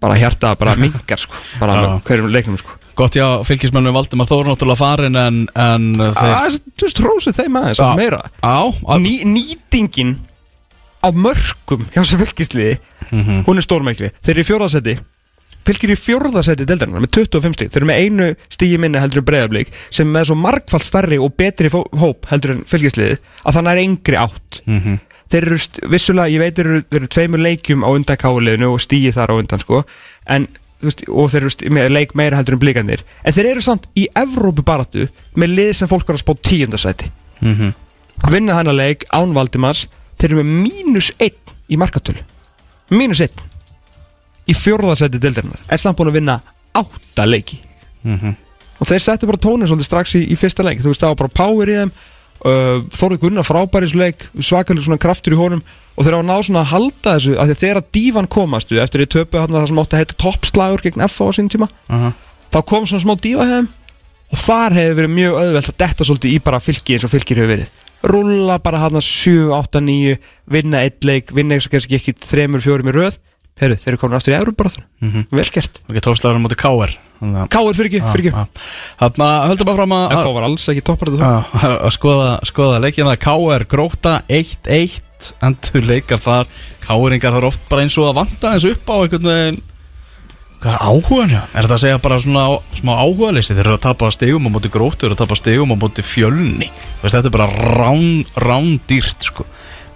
bara 0.03 0.17
hjarta, 0.19 0.55
bara 0.59 0.75
mingar, 0.77 1.19
sko. 1.19 1.35
Bara 1.61 1.99
hverjum 2.05 2.31
leiknum, 2.31 2.59
sko 2.59 2.79
Gott 2.99 3.17
já, 3.17 3.25
fylgismennum 3.49 3.95
Valdimar 3.97 4.29
Þór 4.29 4.51
náttúrulega 4.51 4.77
farin 4.83 5.17
en, 5.17 5.39
en 5.57 5.87
þeir 5.97 6.35
að, 6.37 6.59
þú 6.77 6.87
veist, 6.89 7.01
rósið 7.07 7.39
þeim 7.39 7.57
aðeins, 7.63 7.81
að 7.81 7.97
meira. 8.03 8.19
Á, 8.45 8.57
á 8.69 8.95
Ný, 9.01 9.15
nýtingin 9.25 10.19
á 11.03 11.09
mörgum 11.11 11.87
hjá 11.95 12.03
þessu 12.03 12.21
fylgisliði 12.21 12.75
Mhm. 13.13 13.43
hún 13.45 13.59
er 13.61 13.65
stórmækli. 13.67 14.09
Þeir 14.25 14.33
eru 14.37 14.41
í 14.45 14.49
fjórðasetti 14.49 14.95
fylgir 15.67 15.91
í 15.93 15.97
fjórðasetti 15.99 16.65
deildarinnar 16.67 17.03
með 17.05 17.11
25 17.19 17.55
stík 17.59 17.71
þeir 17.71 17.81
eru 17.83 17.89
með 17.91 18.01
einu 18.03 18.29
stígi 18.51 18.79
minni 18.83 18.99
heldur 19.03 19.21
en 19.23 19.27
breyðablík 19.29 19.69
sem 19.95 20.09
með 20.11 20.31
svo 20.31 20.37
margfald 20.41 20.83
starri 20.87 21.19
og 21.23 21.37
betri 21.39 21.69
hóp 21.71 22.27
heldur 22.33 22.55
en 22.57 22.63
fylgisliði 22.67 23.19
að 23.45 23.59
þannig 23.59 23.73
er 23.77 23.83
engri 23.85 24.17
átt. 24.19 24.61
Mhm. 24.67 24.97
þeir 25.33 25.47
eru 25.49 25.59
vissulega, 25.93 26.29
ég 26.33 26.39
veit 26.43 26.57
þeir 26.57 26.67
eru, 26.67 26.81
þeir 26.91 26.99
eru 27.03 27.07
tveimur 27.15 27.41
leikjum 27.41 27.85
á 27.85 27.89
undan 27.95 28.19
káliðinu 28.21 28.73
og 28.73 28.81
stígi 28.85 29.13
þar 29.17 29.31
á 29.33 29.35
undan 29.41 29.63
sko. 29.63 29.85
En 30.27 30.47
veist, 30.83 31.05
og 31.09 31.31
þeir 31.33 31.47
eru 31.47 31.71
með 31.77 31.91
leik 31.95 32.15
meira 32.19 32.37
heldur 32.41 32.55
en 32.57 32.63
blíkandir 32.63 33.03
en 33.25 33.33
þeir 33.37 33.51
eru 33.53 33.61
samt 33.65 33.87
í 33.99 34.09
Evrópu 34.19 34.65
baratu 34.67 35.09
með 35.37 35.55
lið 35.57 35.73
sem 35.79 35.89
fólk 35.91 36.07
var 36.09 36.17
að 36.19 36.25
spá 36.25 36.35
tíundasæti 36.51 37.11
Mhm. 37.43 37.73
vinna 38.31 38.55
þennan 38.55 38.77
leik 38.77 39.05
án 39.13 39.33
Valdimars. 39.35 39.87
Þeir 40.19 40.31
eru 40.33 40.43
með 40.45 40.69
mínus 40.69 41.11
1 41.19 41.35
í 41.69 41.77
markatölu. 41.77 42.23
Mínus 42.91 43.21
1 43.21 43.33
í 44.47 44.55
fjórðarsæti 44.55 45.19
deildarinnar. 45.19 45.59
Er 45.69 45.79
samt 45.79 45.97
búin 45.99 46.11
að 46.13 46.19
vinna 46.21 46.41
8 46.75 47.27
leiki. 47.27 47.59
Mhm. 48.05 48.37
og 48.81 48.87
þeir 48.89 48.99
settu 49.01 49.27
bara 49.27 49.39
tónin 49.39 49.67
svolítið 49.71 49.85
strax 49.87 50.15
í, 50.19 50.27
í 50.33 50.35
fyrsta 50.37 50.65
leik. 50.65 50.81
Þú 50.83 50.91
veist 50.91 51.01
það 51.05 51.13
var 51.13 51.15
bara 51.15 51.29
power 51.39 51.67
í 51.71 51.75
þeim. 51.79 51.91
Uh, 52.45 52.81
Þorri 52.91 53.19
Gunnar 53.23 53.45
frábærisleik 53.47 54.25
svakalega 54.43 54.83
svona 54.83 54.99
kraftur 54.99 55.33
í 55.35 55.39
honum 55.39 55.63
og 56.03 56.07
þeir 56.09 56.17
á 56.19 56.21
að 56.21 56.27
ná 56.27 56.35
svona 56.43 56.63
að 56.65 56.71
halda 56.73 57.13
þessu 57.15 57.37
að 57.39 57.53
þegar 57.63 57.79
að 57.81 57.91
dívan 57.95 58.29
komastu 58.35 58.81
eftir 58.83 59.05
því 59.05 59.09
töpu 59.15 59.39
það 59.43 59.69
sem 59.71 59.81
átti 59.83 59.97
að 59.97 60.03
heita 60.03 60.19
toppslagur 60.25 60.83
gegn 60.83 61.05
FA 61.07 61.29
á 61.31 61.31
sín 61.39 61.51
tíma 61.53 61.69
Aha. 61.89 62.11
þá 62.51 62.59
kom 62.73 62.89
svona 62.91 63.05
smá 63.05 63.15
díva 63.23 63.47
hefðum 63.47 63.69
og 64.33 64.41
þar 64.43 64.77
hefur 64.79 64.99
verið 64.99 65.15
mjög 65.15 65.39
auðvelt 65.39 65.71
að 65.71 65.79
detta 65.85 66.07
svolítið 66.09 66.35
í 66.35 66.39
bara 66.43 66.61
fylki 66.65 66.97
eins 66.97 67.07
og 67.07 67.13
fylkir 67.13 67.39
hefur 67.43 67.53
verið 67.55 67.89
rúlla 68.03 68.57
bara 68.59 68.81
hann 68.83 68.99
að 68.99 69.07
7, 69.07 69.53
8, 69.55 69.81
9 69.87 70.17
vinna 70.51 70.81
eitt 70.83 71.05
leik, 71.07 71.31
vinna 71.37 71.55
eins 71.55 71.69
og 71.69 71.77
kannski 71.77 72.01
ekki 72.01 72.17
3, 72.19 72.49
4 72.59 72.89
í 72.91 72.97
röð 72.97 73.21
Heru, 73.61 73.77
þeir 73.77 73.93
eru 73.93 74.01
komin 74.01 74.17
aftur 74.17 74.33
í 74.35 74.39
Európaráþun 74.41 74.87
mm 75.05 75.09
Mhm. 75.13 75.27
vel 75.31 75.51
gert 75.55 75.83
Ok, 75.87 76.01
tókstæður 76.01 76.41
á 76.41 76.43
móti 76.43 76.57
K.R. 76.59 76.97
Þannig 77.23 77.39
að- 77.45 77.51
Káir 77.55 77.77
fyrir 77.79 77.89
ekki, 77.93 78.01
fyrir 78.11 78.25
ekki 78.27 78.35
Já, 78.35 78.43
já. 78.43 78.69
Þarna 79.05 79.31
höldum 79.53 79.69
bara 79.71 79.79
fram 79.79 79.93
að 79.95 80.15
F.A. 80.19 80.31
var 80.37 80.47
alls 80.49 80.65
ekki 80.73 80.83
toppar 80.91 81.13
þetta 81.13 81.33
Já, 81.33 81.67
að 81.87 81.93
skoða, 81.95 82.31
skoða 82.51 82.81
leikina 82.83 83.17
K.R. 83.23 83.65
gróta 83.71 84.15
1-1 84.27 85.29
endur 85.47 85.85
leikar 85.87 86.19
þar 86.19 86.49
K.R.ingar 86.83 87.37
þar 87.39 87.47
oft 87.53 87.69
bara 87.71 87.85
eins 87.87 87.95
og 88.03 88.09
að 88.11 88.17
vanta 88.25 88.57
eins 88.57 88.67
upp 88.67 88.91
á 88.91 88.95
einhvern 89.05 89.29
veginn 89.31 89.61
hvað 90.63 90.83
áhugan 90.87 91.31
hjá? 91.33 91.41
Er 91.59 91.67
þetta 91.67 91.75
að 91.75 91.83
segja 91.83 92.01
bara 92.03 92.19
svona 92.23 92.43
smá 92.79 92.93
áhuga 93.03 93.31
leysi 93.35 93.55
þeir 93.55 93.65
eru 93.69 93.77
að 93.79 93.85
tapa 93.87 94.11
stegum 94.15 94.45
á 94.47 94.51
móti 94.55 94.71
grótu 94.71 95.01
þeir 95.01 95.09
eru 95.13 95.17
að 95.17 95.23
tapa 95.25 95.39
stegum 95.39 95.73
á 95.75 95.77
móti 95.79 96.05
fjölni 96.07 96.69
Veist, 97.03 97.15
þetta 97.17 97.31
er 97.31 97.35
bara 97.35 97.49
rán, 97.79 98.05
rándýrt 98.39 99.27
sko. 99.31 99.47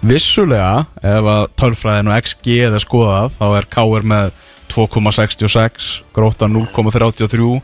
vissulega 0.06 0.86
ef 1.02 1.28
að 1.36 1.44
tölfræðin 1.58 2.10
og 2.10 2.18
XG 2.22 2.56
er 2.66 2.78
skoðað 2.82 3.34
þá 3.38 3.46
er 3.60 3.68
K.R. 3.76 4.06
með 4.14 4.34
2,66 4.72 5.90
gróta 6.16 6.48
0,33 6.50 7.60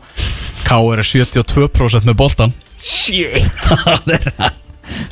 K.R. 0.63 0.99
er 0.99 1.07
72% 1.07 2.07
með 2.09 2.19
boltan 2.19 2.53
Shit. 2.83 3.39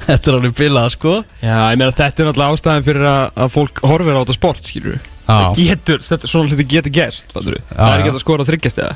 Þetta 0.01 0.27
er 0.27 0.35
alveg 0.35 0.51
bilað 0.57 0.89
sko. 0.97 1.11
Já, 1.39 1.55
ég 1.71 1.77
meina 1.79 1.93
þetta 1.95 2.23
er 2.25 2.27
náttúrulega 2.27 2.55
ástæðan 2.57 2.83
fyrir 2.83 3.05
að, 3.07 3.21
að 3.39 3.51
fólk 3.53 3.79
horfir 3.87 4.17
á 4.17 4.21
þetta 4.21 4.35
sport, 4.35 4.67
skilur 4.67 4.97
við 4.97 5.07
Það 5.31 5.53
getur, 5.61 6.01
þetta, 6.03 6.27
svona 6.27 6.49
hluti 6.51 6.65
getur 6.67 6.91
gerst, 6.91 7.29
Það 7.31 7.45
er 7.53 8.01
ekki 8.01 8.11
að 8.11 8.17
skora 8.19 8.43
þryggjast 8.49 8.81
eða. 8.83 8.95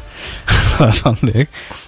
Þannig. 0.99 1.45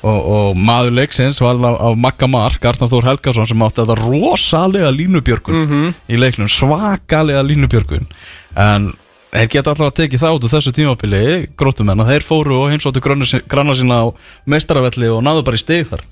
Og, 0.07 0.19
og 0.37 0.61
maður 0.69 0.93
leiksins 1.01 1.41
var 1.43 1.59
á, 1.59 1.71
á 1.83 1.89
Magga 1.99 2.29
Mark 2.31 2.63
Arnar 2.69 2.91
Þór 2.93 3.09
Helgason 3.09 3.49
sem 3.49 3.65
átti 3.65 3.83
þetta 3.83 3.97
rosalega 3.99 4.93
línubjörgun 4.95 5.59
Mhm. 5.65 5.89
í 6.07 6.21
leiknum, 6.21 6.47
svakalega 6.47 7.43
línubjörgun. 7.43 8.07
En 8.55 8.93
þeir 9.33 9.49
geta 9.51 9.73
alltaf 9.73 9.89
að 9.89 9.97
tekið 10.01 10.23
það 10.23 10.37
út 10.37 10.45
úr 10.47 10.53
þessu 10.53 10.73
tímabili, 10.75 11.23
grótumenn 11.59 12.03
að 12.03 12.13
þeir 12.13 12.25
fóru 12.27 12.59
og 12.61 12.71
heimsóttu 12.71 13.03
granna 13.03 13.75
sína 13.77 13.99
á 14.03 14.05
meistaravelli 14.49 15.11
og 15.13 15.23
náðu 15.25 15.43
bara 15.47 15.59
í 15.59 15.63
stig 15.63 15.87
þar. 15.89 16.03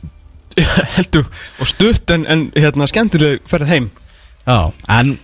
Heldur, 0.96 1.28
og 1.60 1.70
stutt 1.70 2.12
en, 2.16 2.26
en 2.32 2.48
hérna, 2.56 2.88
skemmtileg 2.92 3.44
ferð 3.50 3.72
heim. 3.72 3.90
Já, 4.46 4.72
en 4.92 5.16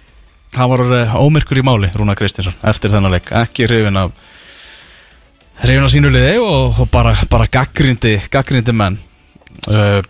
hann 0.57 0.71
var 0.71 0.83
ómyrkur 1.21 1.61
í 1.61 1.65
máli, 1.65 1.91
Rúna 1.95 2.15
Kristinsson 2.19 2.57
eftir 2.67 2.91
þennan 2.91 3.15
leik, 3.15 3.31
ekki 3.43 3.67
hrifin 3.69 3.99
af 4.01 4.15
hrifin 5.61 5.85
af 5.85 5.93
sínu 5.93 6.11
liði 6.11 6.35
og, 6.41 6.81
og 6.81 6.91
bara, 6.91 7.13
bara 7.31 7.47
gaggrindi 7.51 8.17
gaggrindi 8.31 8.75
menn. 8.75 8.99
Uh, 9.69 10.01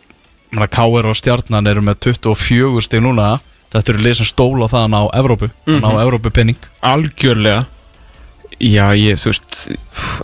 Káir 0.51 1.07
og 1.07 1.15
Stjarnan 1.15 1.67
eru 1.69 1.83
með 1.85 2.11
24 2.11 2.83
stig 2.83 3.03
núna. 3.03 3.37
þetta 3.37 3.50
eru 3.93 4.03
lið 4.03 4.17
sem 4.19 4.25
stóla 4.27 4.67
það 4.67 4.95
á 4.99 5.03
Evrópu 5.19 5.47
mm 5.65 5.77
Mhm. 5.79 5.85
á 5.87 5.91
Evrópu 6.03 6.29
penning 6.31 6.57
Algjörlega. 6.81 7.65
Já, 8.61 8.91
ég, 8.93 9.17
þú 9.17 9.31
veist 9.31 9.77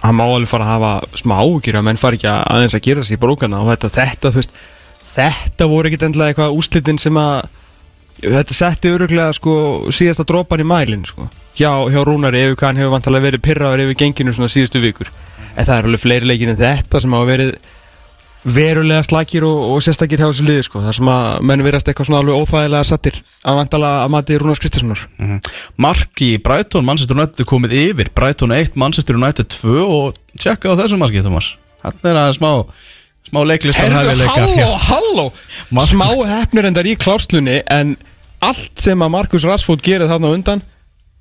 Hann 0.03 0.15
má 0.15 0.23
alveg 0.27 0.47
fara 0.51 0.65
að 0.65 0.73
hafa 0.75 0.91
smá 1.17 1.35
ágjur 1.41 1.77
að 1.79 1.83
menn 1.87 1.97
fari 1.97 2.17
ekki 2.19 2.27
að 2.29 2.43
aðeins 2.53 2.75
að 2.75 2.83
gera 2.85 3.01
sér 3.07 3.17
í 3.17 3.21
brókana 3.23 3.61
og 3.63 3.69
þetta, 3.71 3.89
þetta, 3.89 4.31
þú 4.31 4.41
veist 4.41 4.51
Þetta 5.17 5.67
voru 5.71 5.87
ekkit 5.89 6.03
endilega 6.05 6.33
eitthvað 6.35 6.57
úslitin 6.59 6.99
sem 6.99 7.13
að 7.17 7.47
Þetta 8.17 8.53
setti 8.57 8.89
öruglega 8.89 9.33
sko 9.33 9.53
síðasta 9.93 10.25
dropan 10.25 10.59
í 10.59 10.65
mælin 10.65 11.03
sko. 11.05 11.27
Hjá, 11.57 11.69
hjá 11.93 11.99
Rúnari 12.05 12.39
ef 12.49 12.59
hann 12.65 12.75
hefur 12.75 12.89
vantalega 12.95 13.27
verið 13.29 13.43
pyrraður 13.45 13.83
yfir 13.85 13.97
genginu 14.01 14.33
svona 14.33 14.49
síðustu 14.49 14.81
vikur. 14.81 15.11
En 15.55 15.65
það 15.65 15.77
er 15.77 15.85
alveg 15.85 16.01
fleiri 16.01 16.25
leikir 16.25 16.49
en 16.49 16.57
þetta 16.57 17.01
sem 17.01 17.13
hafa 17.13 17.27
verið 17.29 17.51
verulega 18.47 19.03
slakir 19.03 19.43
og, 19.47 19.59
og 19.73 19.81
sérstakir 19.83 20.21
hjá 20.21 20.27
þessu 20.29 20.45
liði 20.47 20.65
sko. 20.67 20.81
Þar 20.85 20.97
sem 20.97 21.09
að 21.11 21.27
menn 21.49 21.63
verðast 21.65 21.89
eitthvað 21.89 22.09
svona 22.09 22.19
alveg 22.23 22.41
óþægilega 22.41 22.87
sattir 22.87 23.19
að 23.43 23.57
vantalega 23.59 24.03
að 24.05 24.11
mati 24.13 24.37
Rúnars 24.39 24.61
Kristinssonar 24.63 25.01
Mark 25.87 26.21
í 26.23 26.29
Brighton, 26.43 26.85
Manchester 26.87 27.17
United 27.17 27.47
komið 27.49 27.75
yfir. 27.81 28.11
Brighton 28.17 28.53
1, 28.55 28.77
Manchester 28.79 29.19
United 29.19 29.49
2 29.57 29.81
og 29.85 30.19
tjekka 30.39 30.71
á 30.71 30.79
þessu 30.79 30.99
marki, 31.01 31.23
Thomas. 31.25 31.53
Þetta 31.83 32.11
er 32.11 32.21
aðeins 32.21 32.39
smá, 32.39 32.51
smá 33.29 33.41
leiklistar 33.47 33.93
Herðu, 33.93 34.29
halló, 34.31 34.69
halló. 34.87 35.27
Smá 35.87 36.07
hefnir 36.31 36.69
endar 36.69 36.87
í 36.87 36.95
klárslunni 36.99 37.59
En 37.63 37.95
allt 38.43 38.81
sem 38.81 39.01
að 39.03 39.13
Markus 39.13 39.45
Rashford 39.47 39.83
gerir 39.85 40.09
þarna 40.09 40.33
undan 40.35 40.63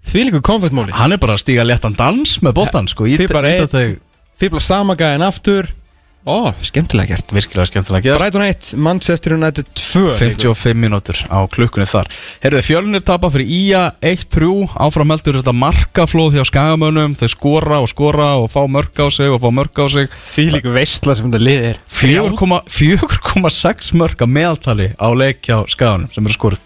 Því 0.06 0.28
líka 0.28 0.42
konfettmóli 0.46 0.94
Hann 0.96 1.14
er 1.14 1.20
bara 1.22 1.34
að 1.36 1.42
stíga 1.42 1.64
léttan 1.66 1.96
dans 1.98 2.38
með 2.44 2.56
boltan 2.60 2.88
sko, 2.90 3.08
Fýbla 4.36 4.60
sama 4.60 4.92
gæðin 4.98 5.24
aftur 5.24 5.70
Ó, 6.26 6.50
skemmtilega 6.58 7.14
gert. 7.14 7.30
Virkilega 7.30 7.68
skemmtilega 7.70 8.00
að 8.00 8.06
gera 8.08 8.18
Brighton 8.18 8.42
1, 8.42 8.70
Manchester 8.82 9.36
United 9.36 9.68
2 9.78 10.16
55 10.18 10.74
mínútur 10.74 11.20
á 11.30 11.38
klukkunni 11.46 11.86
þar. 11.86 12.08
Herðu, 12.42 12.62
fjölnir 12.66 13.04
tapa 13.06 13.30
fyrir 13.30 13.46
IA 13.46 13.82
1-3 14.02 14.48
áfram 14.82 15.12
heldur 15.14 15.38
þetta 15.38 15.54
markaflóð 15.54 16.34
hjá 16.34 16.42
skagamönnum. 16.50 17.14
Þau 17.20 17.30
skora 17.30 17.78
og 17.78 17.86
skora 17.92 18.32
og 18.42 18.50
fá 18.50 18.64
mörg 18.66 18.98
á 18.98 19.06
sig 19.14 19.30
og 19.30 19.38
fá 19.44 19.52
mörg 19.54 19.78
á 19.78 19.86
sig. 19.86 20.10
Því 20.34 20.46
líka 20.56 20.72
veistla 20.74 21.14
sem 21.14 21.30
þetta 21.30 21.46
lið 21.46 21.68
er. 21.70 21.78
4,6 21.94 23.92
mörg 23.94 24.26
að 24.26 24.32
meðaltali 24.34 24.88
á 24.98 25.08
leik 25.14 25.46
hjá 25.46 25.62
skaganum 25.70 26.10
sem 26.10 26.26
eru 26.26 26.34
skorið 26.34 26.64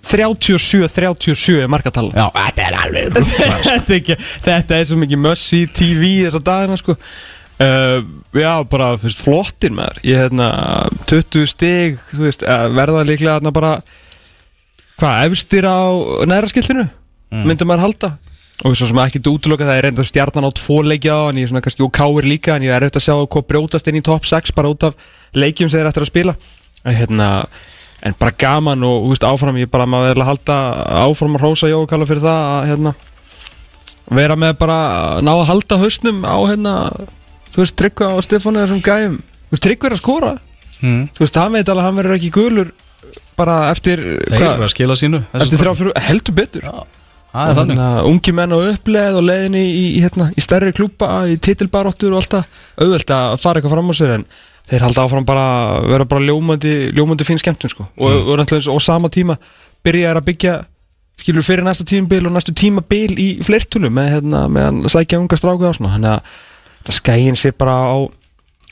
37-37 0.00 1.58
er 1.60 1.68
markatala 1.68 2.14
Já, 2.16 2.30
þetta 2.32 2.62
er 2.64 2.76
alveg 2.80 3.18
sko. 3.28 3.48
er 3.92 4.22
þetta 4.46 4.78
er 4.78 4.86
svo 4.88 4.96
mikið 5.02 5.20
mössi 5.20 5.60
TV 5.76 6.14
þessa 6.24 6.40
dagina 6.40 6.78
sko 6.80 6.96
uh, 7.60 8.00
Já, 8.36 8.52
bara 8.70 8.92
fyrst, 9.00 9.18
flottir 9.24 9.72
maður. 9.74 10.00
Ég 10.06 10.20
hérna 10.22 10.48
20 11.10 11.48
stig 11.50 11.98
veist, 12.14 12.44
eh, 12.46 12.66
verða 12.76 13.02
líklega 13.08 13.40
þarna 13.40 13.52
bara 13.52 13.72
hvað, 15.00 15.24
efstir 15.30 15.66
á 15.66 15.90
næra 16.30 16.50
skillinu 16.50 16.88
Mm. 17.30 17.44
myndi 17.46 17.62
maður 17.62 17.84
halda. 17.86 18.08
Og 18.66 18.74
svo 18.74 18.88
sem 18.90 18.98
ekki 18.98 19.20
útloka 19.30 19.62
það 19.62 19.76
er 19.78 19.84
reynda 19.86 20.02
stjarnan 20.04 20.44
á 20.44 20.50
tvo 20.50 20.80
leikja 20.82 21.14
á 21.14 21.22
en 21.30 21.36
ég 21.38 21.46
er 21.46 21.52
svona 21.52 21.62
kannski 21.62 21.84
og 21.86 21.92
káir 21.94 22.26
líka 22.26 22.56
en 22.56 22.64
ég 22.66 22.74
er 22.74 22.82
auðvitað 22.82 22.98
að 22.98 23.06
sjá 23.06 23.14
hvað 23.30 23.46
brjótast 23.46 23.86
inn 23.88 24.00
í 24.00 24.02
top 24.02 24.26
6 24.26 24.50
bara 24.56 24.68
út 24.68 24.82
af 24.82 24.94
leikjum 25.32 25.70
sem 25.70 25.78
þeir 25.78 25.90
eftir 25.92 26.02
að 26.02 26.10
spila. 26.10 26.34
En, 26.84 26.94
hérna, 26.98 27.28
en 28.02 28.16
bara 28.18 28.34
gaman 28.34 28.82
og 28.82 29.06
veist, 29.12 29.22
áfram 29.22 29.56
ég 29.62 29.70
bara 29.70 29.86
maður 29.86 30.10
er 30.10 30.20
að 30.24 30.30
halda 30.32 30.58
áfram 31.06 31.38
að 31.38 31.44
hrósa 31.46 31.70
Jói 31.70 31.86
Kalla 31.86 32.08
fyrir 32.10 32.26
það 32.26 32.42
að 32.50 32.68
hérna, 32.72 32.94
vera 34.10 34.36
með 34.42 34.58
bara 34.58 34.78
ná 35.22 35.30
að 35.36 35.46
halda 35.52 35.78
hausnum 35.78 36.24
á 36.26 36.36
hérna 36.50 36.74
þú 37.54 37.62
veist, 37.62 37.76
Tryggva 37.80 38.12
og 38.16 38.22
Stefáni 38.26 38.62
þessum 38.64 38.82
gæjum. 38.86 39.18
Þú 39.50 39.56
veist, 39.56 39.64
Tryggva 39.66 39.90
er 39.90 39.96
að 39.96 40.02
skora. 40.02 40.32
Mm. 40.80 41.02
þú 41.12 41.20
veist, 41.26 41.36
hann 41.36 41.52
veit 41.52 41.68
alveg 41.68 41.82
að 41.82 41.86
hann 41.90 41.98
verður 42.00 42.16
ekki 42.16 42.30
gulur 42.32 42.70
bara 43.36 43.56
eftir 43.70 44.00
Þeir 44.30 44.46
eru 44.46 44.64
að 44.64 44.70
skila 44.72 44.94
sínu 44.96 45.18
eftir 45.36 45.60
þrjá 45.60 45.72
fyrir, 45.76 45.98
heldur 46.06 46.36
betur. 46.38 46.64
Já, 46.64 46.84
er 47.42 47.56
þannig. 47.58 47.80
Að 47.84 48.08
ungi 48.08 48.32
menn 48.36 48.54
á 48.54 48.58
uppleið 48.70 49.18
og 49.20 49.26
leiðinni 49.28 49.60
í, 49.66 49.82
í, 49.96 50.00
hérna, 50.04 50.30
í 50.32 50.40
stærri 50.44 50.72
klúpa, 50.76 51.10
í 51.28 51.36
titilbaróttur 51.36 52.14
og 52.14 52.22
allt 52.22 52.36
það 52.38 52.60
auðvelt 52.80 53.12
að 53.16 53.36
fara 53.44 53.60
eitthvað 53.60 53.74
fram 53.76 53.92
á 53.92 53.94
sér 54.00 54.14
en 54.16 54.24
þeir 54.70 54.84
halda 54.86 55.04
áfram 55.04 55.26
bara 55.28 55.44
að 55.76 55.88
vera 55.92 56.08
bara 56.14 56.26
ljómandi, 56.30 56.74
ljómandi 56.96 57.26
fín 57.28 57.40
skemmtun 57.42 57.72
sko. 57.72 57.88
Og, 57.98 58.10
Mm. 58.10 58.28
og, 58.40 58.52
og, 58.56 58.68
og 58.74 58.80
sama 58.82 59.08
tíma 59.12 59.36
byrja 59.84 60.14
að 60.16 60.24
byggja 60.30 60.54
skilur 61.20 61.44
fyrir 61.44 61.64
næsta 61.66 61.84
tímabil 61.84 62.26
og 62.28 62.32
næstu 62.32 62.54
tímabil 62.56 63.18
í 63.20 63.28
fleirtölu 63.44 63.90
með, 63.92 64.14
hérna, 64.16 64.46
með 64.48 64.84
að 64.86 64.94
sækja 64.94 65.20
unga 65.20 65.36
stráku 65.36 65.68
og 65.68 65.76
svona. 65.76 65.92
Þannig 65.98 66.14
að 66.16 66.38
það 66.86 66.98
skæin 66.98 67.38
sér 67.38 67.56
bara 67.58 67.76
á 67.90 67.98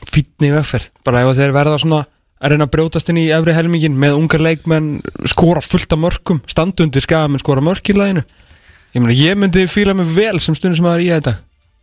fítni 0.08 0.52
vegferð. 0.54 0.90
Bara 1.04 1.24
ef 1.26 1.38
þeir 1.38 1.54
verða 1.56 1.78
svona 1.82 2.04
að 2.38 2.52
reyna 2.52 2.68
að 2.68 2.74
brjótast 2.76 3.08
inn 3.10 3.18
í 3.18 3.30
efri 3.34 3.54
helmingin 3.56 3.96
með 3.98 4.18
ungar 4.20 4.44
leikmenn 4.44 4.92
skora 5.26 5.62
fullt 5.64 5.94
af 5.94 5.98
mörkum 5.98 6.38
standundir 6.46 7.02
skafamenn 7.02 7.42
skora 7.42 7.64
mörk 7.64 7.90
í 7.90 7.96
læginu 7.98 8.22
ég, 8.94 9.02
meni, 9.02 9.16
ég 9.18 9.38
myndi 9.38 9.66
fíla 9.70 9.94
mig 9.96 10.08
vel 10.14 10.38
sem 10.40 10.56
stundum 10.56 10.78
sem 10.78 10.86
maður 10.86 11.04
í 11.04 11.10
þetta. 11.12 11.34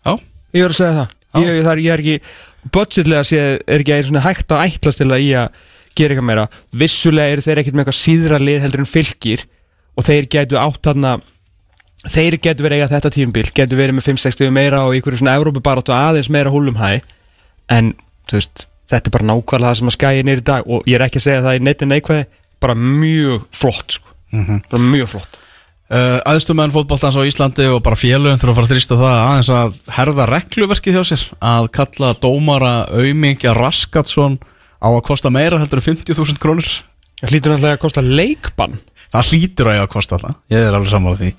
Já, 0.05 0.13
ég 0.55 0.65
verður 0.65 0.76
að 0.76 0.80
segja 0.80 0.97
það. 0.97 1.15
Ég, 1.36 1.61
það 1.65 1.71
er, 1.71 1.82
ég 1.84 1.93
er 1.93 2.03
ekki 2.03 2.71
budgetlega 2.76 3.28
sé, 3.28 3.41
er 3.67 3.84
ekki 3.84 3.99
svona 4.07 4.26
hægt 4.26 4.53
að 4.55 4.65
ætlast 4.69 5.01
til 5.01 5.09
að 5.11 5.26
í 5.26 5.32
að 5.36 5.63
gera 5.95 6.15
eitthvað 6.15 6.30
meira. 6.30 6.47
Vissulega 6.76 7.36
eru 7.36 7.45
þeir 7.45 7.61
ekkert 7.61 7.78
með 7.78 7.86
eitthvað 7.86 7.99
síðra 7.99 8.41
lið 8.41 8.61
heldur 8.65 8.84
en 8.84 8.89
fylgir 8.89 9.45
og 9.95 10.07
þeir 10.07 10.30
getu 10.32 10.59
átt 10.59 10.82
þarna 10.88 11.17
þeir 12.12 12.38
getu 12.43 12.66
verið 12.66 12.82
eiga 12.82 12.91
þetta 12.93 13.12
tímabil 13.16 13.49
getu 13.56 13.78
verið 13.80 13.97
með 13.97 14.08
5-6 14.12 14.51
meira 14.53 14.84
og 14.86 14.95
ykkur 14.97 15.18
svona 15.20 15.36
Evrópubarátu 15.39 15.93
aðeins 15.95 16.30
meira 16.34 16.53
húlum 16.53 16.78
hæ. 16.80 16.99
En 17.72 17.93
veist 18.32 18.68
þetta 18.89 19.10
er 19.10 19.16
bara 19.16 19.30
nákvæmlega 19.32 19.72
það 19.72 19.80
sem 19.80 19.89
að 19.89 19.95
skæja 19.97 20.26
nýr 20.26 20.41
í 20.41 20.45
dag 20.45 20.68
og 20.70 20.86
ég 20.89 20.99
er 20.99 21.06
ekki 21.08 21.22
að 21.22 21.26
segja 21.26 21.45
það 21.45 21.58
í 21.58 21.64
neitt 21.66 21.82
en 21.82 21.91
neikvæði 21.93 22.28
bara 22.62 22.76
mjög 22.78 23.47
flott 23.56 23.97
sko. 23.97 24.14
bara 24.72 24.84
mjög 24.84 25.12
flott. 25.16 25.39
Uh, 25.86 26.18
aðstumenn 26.26 26.74
fótbollans 26.74 27.18
á 27.18 27.22
Íslandi 27.30 27.68
og 27.70 27.84
bara 27.86 27.97
félögum 27.97 28.39
þurfa 28.41 28.53
að 28.53 28.58
fara 28.58 28.66
að 28.66 28.72
þrýsta 28.74 28.97
það 28.97 29.20
aðeins 29.22 29.51
að 29.53 29.76
herða 29.97 30.26
regluverkið 30.32 30.97
hjá 30.97 31.03
sér 31.12 31.26
að 31.45 31.70
kalla 31.78 32.10
dómara 32.18 32.74
auðmingja 32.89 33.53
Raskatsson 33.53 34.39
á 34.82 34.89
að 34.89 35.03
kosta 35.06 35.30
meira 35.34 35.62
heldur 35.62 35.82
en 35.84 35.88
50.000 35.93 36.41
krónur. 36.41 36.72
Það 37.22 37.32
hlýtur 37.32 37.53
náttúrulega 37.53 37.78
að 37.78 37.84
kosta 37.86 38.01
leikbann? 38.06 38.80
Það 39.14 39.32
hlýtur 39.32 39.70
að 39.70 39.78
ég 39.78 39.86
að 39.86 39.93
kosta 39.93 40.22
það. 40.26 40.39
Ég 40.56 40.66
er 40.66 40.78
alveg 40.80 40.91
sammála 40.91 41.22
því 41.22 41.32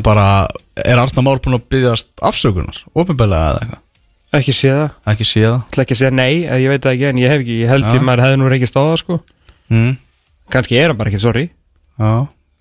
það 0.00 0.06
bara, 0.08 0.26
er 0.82 0.98
Arna 1.04 1.24
Már 1.26 1.40
búin 1.44 1.56
að 1.60 1.68
byggjast 1.74 2.10
afsökunar, 2.30 2.82
ofinbeglega 2.96 3.52
eða 3.52 3.62
eitthvað? 3.64 3.86
Ekki 4.40 4.52
sé 4.54 4.68
það. 4.70 4.90
Ekki 5.10 5.26
sé 5.26 5.40
það? 5.42 5.56
Ætla 5.70 5.84
ekki 5.84 5.94
að 5.96 6.00
segja 6.00 6.10
nei, 6.14 6.34
ég 6.46 6.68
veit 6.70 6.84
það 6.84 6.92
ekki 6.94 7.06
en 7.08 7.18
ég 7.18 7.32
hef 7.32 7.40
ekki, 7.42 7.56
ég 7.64 7.72
held 7.72 7.86
Já. 7.88 7.94
ég 7.96 8.04
maður 8.06 8.22
hefði 8.24 8.36
nú 8.38 8.50
reykist 8.52 8.76
á 8.78 8.82
það 8.82 8.98
sko. 9.00 9.16
Mm. 9.70 9.96
kannski 10.50 10.78
er 10.78 10.90
hann 10.92 10.98
bara 11.00 11.10
ekki 11.10 11.22
sorry. 11.22 11.42
Já, 11.98 12.12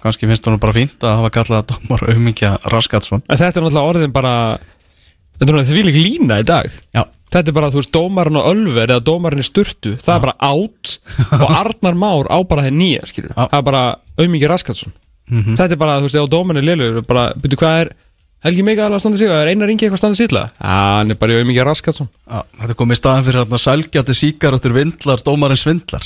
kannski 0.06 0.30
finnst 0.30 0.50
hún 0.50 0.58
bara 0.62 0.76
fínt 0.76 1.06
að 1.06 1.16
hafa 1.20 1.30
kallað 1.38 1.68
dómar 1.72 2.04
aumingja 2.10 2.56
Raskatsson. 2.74 3.22
En 3.30 3.38
þetta 3.38 3.62
er 3.62 3.66
náttúrulega 3.68 3.94
orðin 3.94 4.14
bara 4.16 4.34
þetta 4.58 5.46
er 5.46 5.48
náttúrulega 5.48 5.70
því 5.70 5.86
líka 5.88 6.04
lína 6.06 6.40
í 6.42 6.48
dag. 6.50 6.70
Já, 6.98 7.04
þetta 7.34 7.54
er 7.54 7.58
bara, 7.60 7.70
þú 7.74 7.82
veist, 7.84 7.94
dómarinn 7.94 8.40
og 8.42 8.50
Ölver 8.50 8.94
eða 8.96 9.06
dómarinn 9.06 9.44
í 9.44 9.48
sturtu, 9.48 9.94
það 10.02 10.16
er 10.16 10.24
bara 10.26 10.38
átt 10.50 10.96
og 11.38 11.46
Arnar 11.54 11.98
Már 12.02 12.30
á 12.34 12.38
bara 12.50 12.66
þeir 12.66 12.78
nýja 12.82 13.10
skilur, 13.10 13.34
Já. 13.36 13.46
það 13.46 13.60
er 13.62 13.68
bara 13.70 13.84
auðmikið 14.18 14.54
Raskatsson 14.54 14.96
Mhm. 15.30 15.56
þetta 15.60 15.76
er 15.76 15.82
bara, 15.82 16.00
þú 16.00 16.08
veist, 16.10 16.20
ef 16.20 16.30
dómarinn 16.30 16.64
er 16.64 16.70
liðlegur 16.70 17.08
bara, 17.08 17.34
byrju, 17.38 17.60
hvað 17.62 17.82
er 17.86 17.92
Helgi 18.40 18.64
Mikael 18.64 18.94
að 18.96 19.02
standa 19.04 19.18
sig, 19.20 19.28
er 19.28 19.50
Einar 19.52 19.68
Ingi 19.70 19.84
eitthvað 19.86 20.00
að 20.00 20.16
standa? 20.16 20.44
Já, 20.56 20.76
hann 21.00 21.12
er 21.12 21.18
bara 21.20 21.40
auðmikið 21.40 21.66
Raskatsson 21.68 22.08
Já, 22.08 22.44
þetta 22.62 22.76
kom 22.80 22.94
í 22.94 22.96
staðan 22.96 23.26
fyrir 23.28 23.42
hérna 23.44 23.60
sælgjandi 23.60 24.16
síkarötur 24.16 24.76
vindlar, 24.78 25.24
dómarinn 25.28 25.60
svindlar 25.60 26.06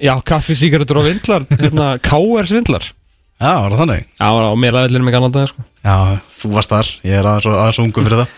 Já, 0.00 0.14
kaffi, 0.24 0.56
sígarettur 0.56 0.98
og 1.00 1.06
vindlar 1.08 1.44
hérna, 1.60 1.96
K.R. 2.00 2.48
svindlar 2.48 2.84
Já, 3.36 3.50
var 3.60 3.74
það 3.74 3.80
þannig? 3.82 4.04
Já, 4.16 4.28
og 4.32 4.54
mér 4.56 4.72
laðvillinu 4.72 5.04
mig 5.04 5.16
annan 5.18 5.34
dag, 5.34 5.50
sko 5.50 5.64
Já, 5.84 5.96
þú 6.40 6.50
varst 6.54 6.72
þar, 6.72 6.90
ég 7.04 7.18
er 7.18 7.28
aðeins, 7.28 7.48
aðeins 7.52 7.80
ungu 7.84 8.04
fyrir 8.06 8.22
það 8.22 8.30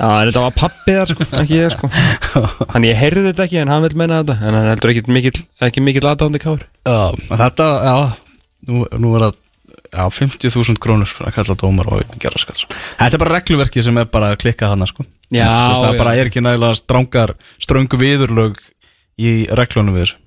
Já, 0.00 0.08
en 0.10 0.30
þetta 0.32 0.42
var 0.42 0.56
pappi 0.58 0.96
þar, 0.96 1.12
sko, 1.14 1.26
ekki 1.44 1.60
ég, 1.60 1.76
sko 1.76 1.90
Hann 2.74 2.86
ég 2.88 2.98
heyrði 2.98 3.22
þetta 3.28 3.46
ekki, 3.46 3.60
en 3.62 3.70
hann 3.70 3.84
vil 3.86 3.92
meina 4.02 4.18
þetta 4.24 4.36
En 4.42 4.58
hann 4.58 4.66
heldur 4.72 4.90
ekki 4.94 5.14
mikill, 5.14 5.44
ekki 5.62 5.84
mikill 5.86 6.08
aðdáðandi 6.10 6.42
K.R. 6.42 6.66
Já, 6.90 6.98
þetta, 7.44 7.68
já, 7.86 7.94
nú, 8.66 8.82
nú 8.98 9.14
er 9.18 9.28
það 9.28 9.38
Já, 9.90 10.04
50.000 10.06 10.78
krónur 10.78 11.08
fyrir 11.10 11.30
að 11.32 11.36
kalla 11.40 11.56
dómar 11.58 11.88
og 11.90 11.98
aumingja 11.98 12.30
Raskatsson 12.30 12.70
Þetta 12.70 13.16
er 13.16 13.22
bara 13.22 13.38
regluverki 13.38 13.82
sem 13.82 13.96
er 13.98 14.06
bara 14.06 14.28
að 14.30 14.42
klikka 14.44 14.68
þarna 14.70 14.86
sko. 14.86 15.06
Já, 15.34 15.46
veist, 15.46 15.80
Það 15.82 15.94
já. 15.96 15.98
bara 15.98 16.12
er 16.14 16.30
ekki 16.30 16.42
nægilega 16.46 16.78
strángar, 16.78 17.32
ströngu 17.58 17.98
viðurlög 17.98 18.60
í 19.18 19.32
reglunum 19.58 19.96
við 19.96 20.04
þessu. 20.04 20.20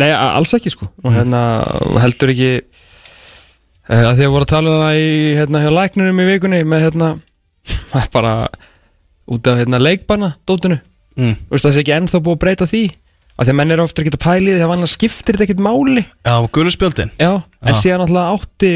Nei, 0.00 0.08
alls 0.14 0.54
ekki 0.56 0.72
sko. 0.72 0.88
Og 1.04 1.12
hérna 1.12 1.42
og 1.84 2.00
heldur 2.00 2.32
ekki 2.32 2.50
uh, 3.90 4.04
að 4.08 4.14
því 4.16 4.26
að 4.26 4.34
voru 4.38 4.48
að 4.48 4.52
tala 4.54 4.72
um 4.72 4.82
það 4.86 5.02
í 5.02 5.12
hérna 5.40 5.64
hjá 5.64 5.70
læknunum 5.78 6.24
í 6.24 6.28
vikunni 6.30 6.64
með 6.68 6.86
hérna 6.88 7.12
bara 8.16 8.34
út 9.28 9.52
af 9.52 9.60
hérna 9.60 9.80
leikbanna 9.80 10.34
dótinu, 10.48 10.80
mm. 11.20 11.36
veist 11.52 11.68
það 11.68 11.76
sé 11.76 11.84
ekki 11.84 11.96
ennþá 11.98 12.20
búið 12.24 12.38
að 12.38 12.44
breyta 12.44 12.68
því 12.70 12.84
að 13.38 13.46
því 13.48 13.52
að 13.54 13.58
menn 13.60 13.74
eru 13.74 13.84
ofta 13.86 14.02
að 14.02 14.08
geta 14.10 14.20
pælið 14.24 14.58
því 14.58 14.64
að 14.66 14.70
vanlega 14.74 14.92
skiptir 14.94 15.34
þetta 15.38 15.46
ekkert 15.48 15.64
máli. 15.66 16.04
Já, 16.24 16.34
guðluspjöldin 16.54 17.10
já, 17.18 17.32
en 17.64 17.74
Já. 17.74 17.80
síðan 17.82 18.04
alltaf 18.06 18.34
átti 18.38 18.72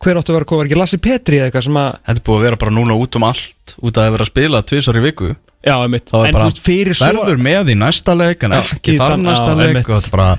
hver 0.00 0.16
áttu 0.16 0.32
að 0.32 0.36
vera 0.38 0.44
að 0.46 0.48
koma, 0.48 0.62
var 0.62 0.68
ekki 0.70 0.78
Lassi 0.80 0.98
Petri 1.04 1.36
eða 1.40 1.50
eitthvað 1.50 1.64
sem 1.66 1.76
að, 1.76 1.90
Þetta 2.08 2.20
er 2.22 2.24
búið 2.30 2.38
að 2.40 2.44
vera 2.46 2.56
bara 2.62 2.72
núna 2.72 2.94
út 2.96 3.16
um 3.20 3.26
allt 3.28 3.74
út 3.84 3.98
að 4.00 4.12
vera 4.14 4.24
að 4.24 4.30
spila 4.32 4.62
tvisar 4.64 4.96
í 4.96 5.02
viku. 5.04 5.28
Já, 5.60 5.74
einmitt. 5.84 6.06
Það 6.08 6.22
er 6.24 6.30
en 6.30 6.32
bara, 6.38 6.44
þú 6.46 6.54
veist 6.54 6.62
fyrir 6.64 6.96
svo 6.96 7.10
verður 7.20 7.42
með 7.44 7.68
í 7.68 7.76
næsta 7.76 8.14
leik 8.16 8.46
en 8.48 8.54
Já, 8.56 8.60
ekki 8.78 8.94
í 8.94 8.96
þar 8.96 9.12
þann- 9.12 9.26
næsta 9.28 9.50
já, 9.52 9.56
leik. 9.60 9.68
einmitt. 9.68 9.90
og 9.90 9.98
þetta 10.00 10.08
er 10.08 10.16
bara, 10.16 10.30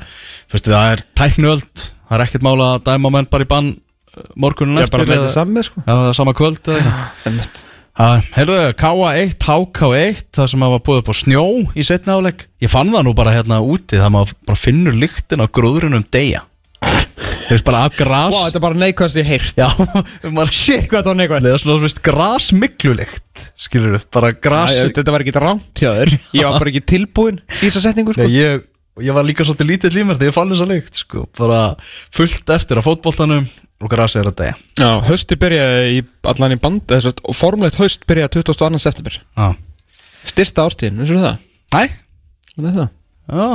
þú 0.50 0.58
veist, 0.58 0.70
það 0.74 0.94
er 0.96 1.04
tæknöld 1.22 1.84
það 1.86 2.16
er 2.18 2.24
ekkert 2.26 2.48
mála 2.50 2.70
að 2.74 2.84
dæma 2.90 3.12
menn 3.14 3.30
bara 3.30 3.46
í 3.46 3.50
bann 3.54 3.70
uh, 4.18 4.24
morgunin 4.36 4.82
er 4.82 4.90
bara 4.90 5.06
eftir 5.06 5.14
með 5.14 5.20
eða- 5.20 5.28
þetta 5.30 5.38
samme 5.38 5.64
sko. 5.70 5.84
Já, 5.86 5.94
það 5.94 6.10
er 6.10 6.18
sama 6.18 6.34
kvöld 6.42 6.64
eða 6.66 6.82
eitthvað. 6.82 7.30
Einmitt 7.30 7.62
Ha, 8.00 8.06
Heyrðu, 8.38 8.60
K1, 8.80 9.34
HK1 9.44 10.22
það 10.38 10.48
sem 10.54 10.64
hafa 10.64 10.78
búið 10.86 11.02
upp 11.02 11.10
á 11.12 11.16
snjó 11.20 11.42
í 11.76 11.84
setna 11.84 12.16
áleik 12.16 12.46
ég 12.64 12.72
fann 12.72 12.92
það 12.94 13.04
nú 13.08 13.14
bara 13.18 13.34
hérna 13.36 13.60
úti 13.66 14.00
það 14.00 14.14
maður 14.16 14.32
bara 14.48 14.62
finnur 14.62 14.96
lyktin 14.96 15.44
á 15.44 15.48
gróðrunum 15.52 16.06
deyja. 16.08 16.46
Þú 16.82 17.58
veist 17.58 17.66
bara 17.68 17.82
af 17.90 17.98
gras. 18.00 18.32
Wow, 18.32 18.46
þetta 18.48 18.60
er 18.62 18.64
bara 18.64 18.80
neikvæðast 18.80 19.20
ég 19.20 19.28
heyrt. 19.28 19.60
Já, 19.60 19.68
maður 20.38 20.54
Shit, 20.56 20.86
hvað 20.88 21.02
þetta 21.02 21.12
var 21.12 21.18
neikvæðast? 21.20 21.44
Það 21.44 21.52
er 21.58 21.64
svona, 21.66 21.76
þú 21.76 21.86
veist, 21.86 22.02
grasmiklulykt 22.08 23.44
Skilur 23.66 23.96
við, 23.98 24.06
bara 24.16 24.30
gras 24.48 24.72
Æ, 24.78 24.92
Þetta 24.96 25.16
var 25.18 25.26
ekki 25.26 25.34
rámt 25.36 25.82
hjá 25.84 25.90
þér. 26.00 26.14
Ég 26.40 26.48
var 26.48 26.56
bara 26.62 26.72
ekki 26.72 26.84
tilbúin 26.94 27.42
í 27.44 27.66
þessa 27.66 27.84
setningu 27.90 28.16
sko. 28.16 28.24
Nei, 28.24 28.38
ég, 28.38 28.64
ég 29.04 29.18
var 29.20 29.28
líka 29.28 29.44
svolítið 29.48 29.70
lítill 29.74 29.92
í 30.00 30.06
mér 30.08 30.16
þegar 30.22 30.32
ég 30.32 30.38
fann 30.40 30.56
þessa 30.56 30.70
lykt 30.72 31.02
sko. 31.04 31.26
Bara 31.38 31.62
fullt 32.16 32.56
eftir 32.56 32.80
að 32.80 32.88
fótboltanum 32.88 33.50
og 33.82 33.92
grasi 33.92 34.20
er 34.22 34.30
að 34.32 34.38
deyja 34.42 34.56
Já, 34.80 34.90
hausti 35.10 35.38
byrjaði 35.42 35.96
í 35.98 36.04
allan 36.32 36.56
í 36.56 36.60
band 36.62 36.94
að 36.96 37.10
og 37.22 37.38
formulegt 37.38 37.80
haust 37.82 38.06
byrjaði 38.10 38.42
22. 38.42 38.82
september 38.84 39.18
Já, 39.20 39.48
Styrsta 40.32 40.68
ástíðin, 40.70 41.02
vissur 41.02 41.22
það? 41.22 41.40
Hæ? 41.74 41.82
Þannig 42.56 42.70
er 42.72 42.78
það 42.78 43.42
Já, 43.42 43.50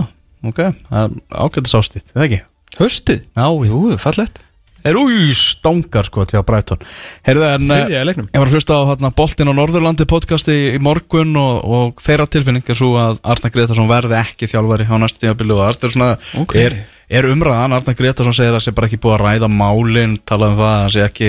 ok, 0.50 0.60
það 0.90 1.00
er 1.04 1.16
ágættis 1.46 1.78
ástýtt, 1.78 2.10
eða 2.14 2.26
ekki? 2.26 2.42
Haustið? 2.80 3.22
Já, 3.36 3.46
jú, 3.46 3.80
Jú, 3.92 4.00
fallegt 4.02 4.42
er 4.86 4.98
új, 5.00 5.32
stongar 5.34 6.06
sko 6.06 6.24
til 6.28 6.38
að 6.40 6.46
Brighton 6.50 6.82
Heyrðu 7.26 7.46
en 7.48 7.70
eh, 7.74 7.82
Þriðja 7.86 8.02
í 8.02 8.08
leiknum 8.08 8.28
Ég 8.30 8.42
var 8.42 8.50
að 8.50 8.56
hlusta 8.56 8.76
á 8.78 8.82
hérna, 8.92 9.10
Boltin 9.18 9.50
á 9.50 9.54
Norðurlandi 9.56 10.06
podcasti 10.10 10.56
í 10.76 10.82
morgun 10.82 11.32
og, 11.40 11.54
og 11.64 12.02
þeirra 12.04 12.28
tilfinning 12.30 12.66
er 12.70 12.78
svo 12.78 12.92
að 13.00 13.18
Arna 13.26 13.50
Gretarsson 13.54 13.90
verði 13.90 14.18
ekki 14.20 14.50
þjálfari 14.52 14.86
á 14.86 14.94
næstu 15.02 15.24
tímabili 15.24 15.56
og 15.56 15.64
það 15.64 15.88
er 15.88 15.94
svona 15.96 16.10
Ok. 16.42 16.54
er, 16.60 16.78
er 17.08 17.28
umræðan, 17.30 17.76
Arna 17.76 17.94
Gretarsson 17.96 18.34
segir 18.36 18.52
að 18.52 18.58
það 18.58 18.64
sé 18.66 18.76
bara 18.76 18.90
ekki 18.90 19.00
búið 19.02 19.16
að 19.16 19.24
ræða 19.24 19.50
málin 19.52 20.16
talað 20.26 20.54
um 20.54 20.60
það 20.60 20.70
að 20.70 20.80
það 20.80 20.94
sé 20.94 21.04
ekki 21.06 21.28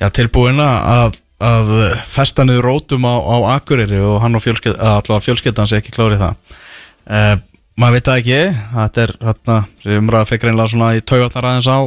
já, 0.00 0.08
tilbúin 0.18 0.64
að, 0.64 1.20
að 1.50 1.70
festa 2.10 2.46
niður 2.46 2.66
rótum 2.70 3.06
á, 3.06 3.14
á 3.20 3.36
Akureyri 3.56 4.00
og 4.02 4.18
hann 4.24 4.38
og 4.38 4.44
fjölskyld, 4.44 4.80
allavega 4.80 5.26
fjölskyldan 5.28 5.70
sé 5.70 5.78
ekki 5.80 5.94
klárið 5.94 6.24
það 6.24 6.58
uh, 7.06 7.32
maður 7.80 7.96
veit 7.96 8.10
það 8.10 8.20
ekki 8.20 8.42
þetta 8.74 9.06
er 9.06 9.16
hérna, 9.28 9.62
umræða 10.00 10.30
fekk 10.32 10.48
reynilega 10.48 10.74
svona 10.74 10.92
í 10.98 11.04
taugatnar 11.06 11.50
aðeins 11.52 11.70
á 11.70 11.80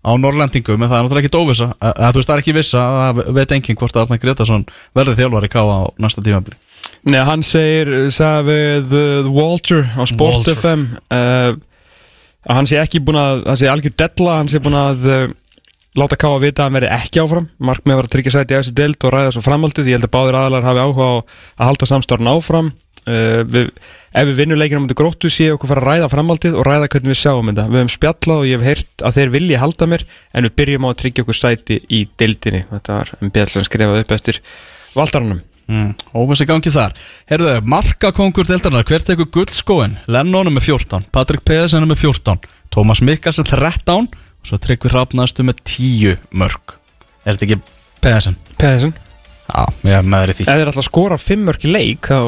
á 0.00 0.16
Norrlendingum, 0.16 0.80
en 0.80 0.88
það 0.88 0.96
er 0.96 1.02
náttúrulega 1.04 1.26
ekki 1.26 1.34
dóvisa 1.34 1.66
að, 1.76 1.90
að 1.92 2.14
þú 2.14 2.20
veist, 2.20 2.28
það 2.30 2.34
er 2.34 2.42
ekki 2.42 2.54
vissa, 2.56 2.84
það 2.96 3.18
veit 3.36 3.50
enginn 3.52 3.76
hvort 3.76 3.96
að 3.96 4.06
Arna 4.06 4.18
Gretarsson 4.22 4.62
verði 4.96 5.16
þjálfari 5.18 5.50
ká 5.52 5.60
á 5.60 5.80
næsta 6.00 6.24
tímabili 6.24 6.56
Nei, 7.04 7.20
hann 7.24 7.42
segir, 7.44 7.90
sagði 8.12 8.56
við 8.88 9.28
Walter 9.32 9.84
á 9.92 10.04
Sport 10.08 10.40
Walter. 10.40 10.56
FM 10.56 10.86
uh, 11.12 11.52
að 12.46 12.56
hann 12.56 12.68
sé 12.70 12.80
ekki 12.80 13.02
búin 13.04 13.20
að 13.20 13.44
hann 13.48 13.60
sé 13.60 13.70
algjör 13.70 13.96
della, 14.00 14.36
hann 14.40 14.50
sé 14.50 14.60
búin 14.62 14.76
að 14.78 15.08
uh, 15.08 15.24
láta 16.00 16.18
ká 16.20 16.28
að 16.30 16.44
vita 16.46 16.62
að 16.62 16.68
hann 16.68 16.78
verði 16.78 16.92
ekki 16.96 17.22
áfram. 17.24 17.48
Markmið 17.70 17.98
var 17.98 18.08
að 18.08 18.14
tryggja 18.14 18.34
sæti 18.36 18.54
í 18.54 18.60
þessi 18.60 18.76
deild 18.78 19.06
og 19.06 19.14
ræða 19.14 19.34
svo 19.36 19.42
framhaldið, 19.44 19.90
ég 19.90 19.98
held 19.98 20.08
að 20.08 20.14
báðir 20.16 20.38
aðalar 20.40 20.68
hafi 20.68 20.84
áhuga 20.84 21.08
á 21.10 21.14
að 21.20 21.68
halda 21.68 21.90
samstórn 21.90 22.32
áfram. 22.32 22.72
Uh, 23.08 23.42
við, 23.48 23.70
ef 24.12 24.26
við 24.28 24.40
vinnum 24.42 24.60
leikina 24.60 24.82
mútið 24.84 24.98
gróttu 25.00 25.30
sé 25.32 25.48
okkur 25.54 25.70
fara 25.70 25.80
að 25.80 25.88
ræða 25.88 26.10
framhaldið 26.12 26.58
og 26.60 26.66
ræða 26.68 26.90
hvernig 26.92 27.14
við 27.14 27.20
sjáum 27.22 27.48
þetta, 27.48 27.64
við 27.70 27.80
hefum 27.80 27.92
spjallað 27.94 28.42
og 28.42 28.48
ég 28.50 28.60
hef 28.60 28.68
heyrt 28.68 29.04
að 29.08 29.16
þeir 29.16 29.32
vilji 29.36 29.60
halda 29.62 29.88
mér 29.88 30.04
en 30.36 30.46
við 30.46 30.56
byrjum 30.60 30.84
á 30.84 30.88
að 30.90 30.98
tryggja 31.00 31.24
okkur 31.24 31.38
sæti 31.40 31.78
í 31.88 32.02
deildinni. 32.20 32.66
Þetta 32.68 32.98
var 32.98 33.14
MBL 33.24 33.54
sem 33.54 33.66
skrifaði 33.66 34.04
upp 34.04 34.14
eftir 34.18 34.42
Valdaranum 34.92 35.40
mm. 35.70 35.90
Óvissi 36.18 36.46
gangi 36.48 36.72
þar. 36.74 36.96
Herðu, 37.30 37.52
markakongur 37.70 38.48
deildarinnar, 38.48 38.86
hver 38.88 39.04
tekur 39.06 39.30
guldskóin? 39.34 39.98
Lennon 40.10 40.50
er 40.50 40.56
með 40.56 40.68
14, 40.72 41.06
Patrik 41.14 41.44
Pedersen 41.46 41.84
er 41.84 41.90
með 41.90 42.02
14 42.04 42.42
Tómas 42.70 43.02
Mikkelsen 43.02 43.48
13 43.48 44.10
og 44.10 44.48
svo 44.48 44.58
Tryggvi 44.62 44.92
Hrafnastu 44.92 45.44
með 45.46 45.62
10 45.66 46.18
mörg 46.38 46.76
Er 47.24 47.36
þetta 47.36 47.46
ekki 47.48 47.60
Pedersen? 48.00 48.36
Pedersen 48.60 48.94
Já, 49.50 49.64
ég 49.82 49.96
er 49.96 50.04
með 50.06 50.20
þér 50.22 50.30
í 50.30 50.34
því. 50.38 50.44
Ef 50.46 50.60
þeir 50.60 50.68
alltaf 50.70 50.86
skora 50.86 51.16
fimm 51.18 51.48
mörk 51.48 51.64
í 51.66 51.72
leik 51.72 52.06
þá 52.06 52.20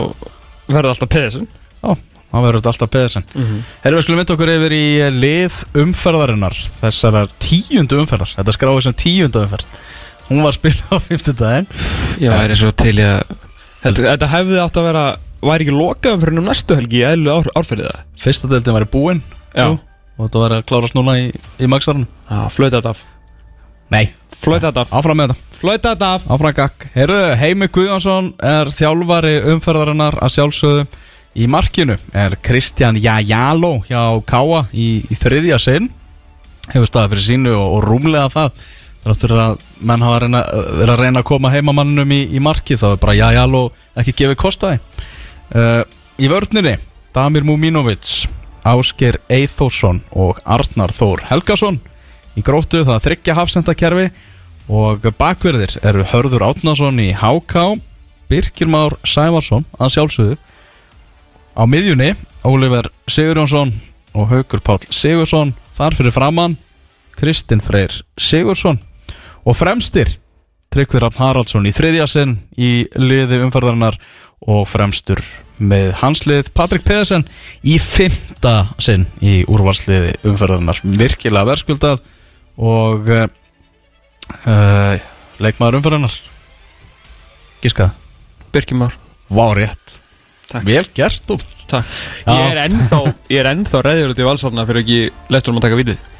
verður 0.66 0.90
alltaf 0.95 1.12
Pedersen 1.12 1.47
Já, 1.47 1.93
það 2.32 2.47
verður 2.49 2.59
þetta 2.59 2.72
alltaf 2.72 2.93
Pedersen 2.97 3.28
Herru, 3.32 3.97
við 3.97 4.07
skulum 4.07 4.22
mynda 4.22 4.36
okkur 4.36 4.55
yfir 4.57 4.74
í 4.76 4.84
lið 5.14 5.61
umferðarinnar 5.84 6.59
Þessar 6.80 7.30
tíundu 7.43 8.03
umferðar. 8.03 8.34
Þetta 8.40 8.57
skráði 8.57 8.86
sem 8.88 8.99
tíundu 9.05 9.45
umferð 9.47 9.78
Hún 10.33 10.43
var 10.43 10.55
að 10.55 10.59
spila 10.59 10.89
á 10.89 10.97
50 11.05 11.39
daginn 11.39 11.68
Já, 12.16 12.30
það 12.33 12.43
er 12.43 12.55
eh. 12.55 12.59
svo 12.62 12.72
til 12.83 12.97
ég 12.97 13.12
að 13.12 13.39
Þetta, 13.83 14.03
þetta 14.07 14.33
hefði 14.33 14.59
átt 14.62 14.80
að 14.80 14.89
vera 14.89 15.05
Væri 15.43 15.64
ekki 15.66 15.74
lokaðum 15.74 16.20
fyrir 16.22 16.45
næstu 16.47 16.76
helgi 16.78 17.01
í 17.01 17.07
eðlu 17.07 17.33
ár, 17.35 17.49
árferðið 17.59 17.89
það 17.91 18.03
Fyrsta 18.24 18.51
deildin 18.53 18.76
var 18.78 18.87
í 18.87 18.93
búinn 18.93 19.22
Já. 19.53 19.66
Og 20.16 20.26
þetta 20.26 20.43
var 20.45 20.57
að 20.57 20.66
klárast 20.70 20.97
núna 20.97 21.16
í, 21.18 21.30
í 21.61 21.68
magstarun 21.70 22.07
ah, 22.30 22.47
Flöta 22.53 22.78
þetta 22.78 22.95
af. 22.95 23.05
Nei, 23.93 24.07
flöta 24.33 24.70
þetta 24.70 24.85
af. 24.87 24.93
Áfram 24.97 25.18
með 25.20 25.33
þetta. 25.33 25.57
Flöta 25.59 25.91
þetta 25.93 26.11
af. 26.16 26.22
Áfram 26.33 26.55
gakk 26.57 26.87
Herru, 26.95 27.18
Heimi 27.37 27.68
Guðjónsson 27.68 28.30
er 28.49 28.70
þjálfari 28.72 29.35
umferðarinnar 29.53 30.16
að 30.22 30.33
sjálfsögðu 30.37 30.87
Í 31.33 31.49
markinu. 31.49 31.97
Er 32.12 32.37
Kristján 32.45 32.99
Jajalo 33.01 33.78
hjá 33.89 34.20
Káa 34.28 34.66
í, 34.76 35.01
í 35.09 35.16
þriðja 35.16 35.59
sinn. 35.62 35.89
Hefur 36.68 36.89
staðið 36.91 37.14
fyrir 37.14 37.24
sínu 37.24 37.55
og, 37.57 37.68
og 37.78 37.87
rúmlega 37.87 38.28
það. 38.33 38.66
Þráttur 39.03 39.34
að 39.34 39.57
menn 39.82 40.05
hafa 40.05 40.20
reyna, 40.22 40.42
verið 40.78 40.92
að 40.94 41.00
reyna 41.00 41.22
að 41.22 41.28
koma 41.32 41.50
heimamannum 41.50 42.12
í, 42.14 42.20
í 42.30 42.42
markið 42.42 42.82
þá 42.84 42.88
er 42.92 43.00
bara 43.03 43.16
Jajalo 43.18 43.62
ekki 43.98 44.14
gefið 44.20 44.38
kostaði 44.38 44.78
uh, 45.59 45.82
Í 46.22 46.28
vörninni 46.30 46.76
Damir 47.16 47.46
Muminovic 47.48 48.28
Ásker 48.62 49.18
Eithósson 49.32 50.05
og 50.14 50.38
Arnar 50.46 50.94
Þór 50.94 51.24
Helgason 51.32 51.80
í 52.38 52.44
gróttu 52.46 52.84
það 52.86 53.03
þryggja 53.09 53.36
hafsendakerfi 53.36 54.07
og 54.72 55.09
bakverðir 55.18 55.74
eru 55.82 56.07
Hörður 56.12 56.46
Átnason 56.53 57.00
í 57.03 57.11
HK 57.18 57.80
Birkir 58.30 58.70
Már 58.70 58.94
Sævarsson 59.05 59.66
að 59.76 59.96
sjálfsögðu. 59.96 60.36
Á 61.59 61.62
miðjunni 61.68 62.14
Ólífer 62.46 62.88
Sigurjónsson 63.11 63.74
og 64.16 64.30
Haugur 64.30 64.62
Páll 64.64 64.86
Sigursson 64.88 65.53
þar 65.76 65.98
fyrir 65.98 66.14
framann 66.14 66.57
Kristinn 67.18 67.61
Freyr 67.64 67.98
Sigursson 68.16 68.80
og 69.45 69.57
fremstir 69.59 70.16
Tryggvi 70.72 71.03
Rafn 71.03 71.20
Haraldsson 71.20 71.68
í 71.68 71.72
þriðja 71.74 72.09
sinn 72.09 72.36
í 72.57 72.86
liði 72.97 73.43
umferðarinnar 73.45 73.99
og 74.49 74.64
fremstur 74.70 75.20
með 75.62 75.93
hanslið 76.01 76.51
Patrik 76.57 76.84
Pedersen 76.86 77.26
í 77.62 77.76
fymta 77.82 78.72
sinn 78.82 79.07
í 79.20 79.43
úrvalsliði 79.51 80.16
umferðarnar 80.26 80.80
virkilega 80.82 81.51
verðskuldað 81.53 82.03
og 82.57 83.12
uh, 83.12 84.97
leikmaður 85.43 85.78
umferðarnar 85.82 86.18
Giskað 87.62 87.93
Birkimár 88.53 88.97
Vá 89.32 89.53
rétt. 89.57 89.99
Takk. 90.51 90.64
Vel 90.66 90.84
gert 90.93 91.30
og. 91.32 91.45
Ég 91.72 92.51
er 92.53 92.59
ennþá, 92.66 92.99
ennþá 93.32 93.78
reyður 93.86 94.11
út 94.12 94.18
í 94.20 94.26
valsarna 94.26 94.66
fyrir 94.68 94.82
ekki 94.82 94.99
lettur 95.32 95.55
um 95.55 95.61
að 95.61 95.64
taka 95.64 95.78
vitið 95.78 96.11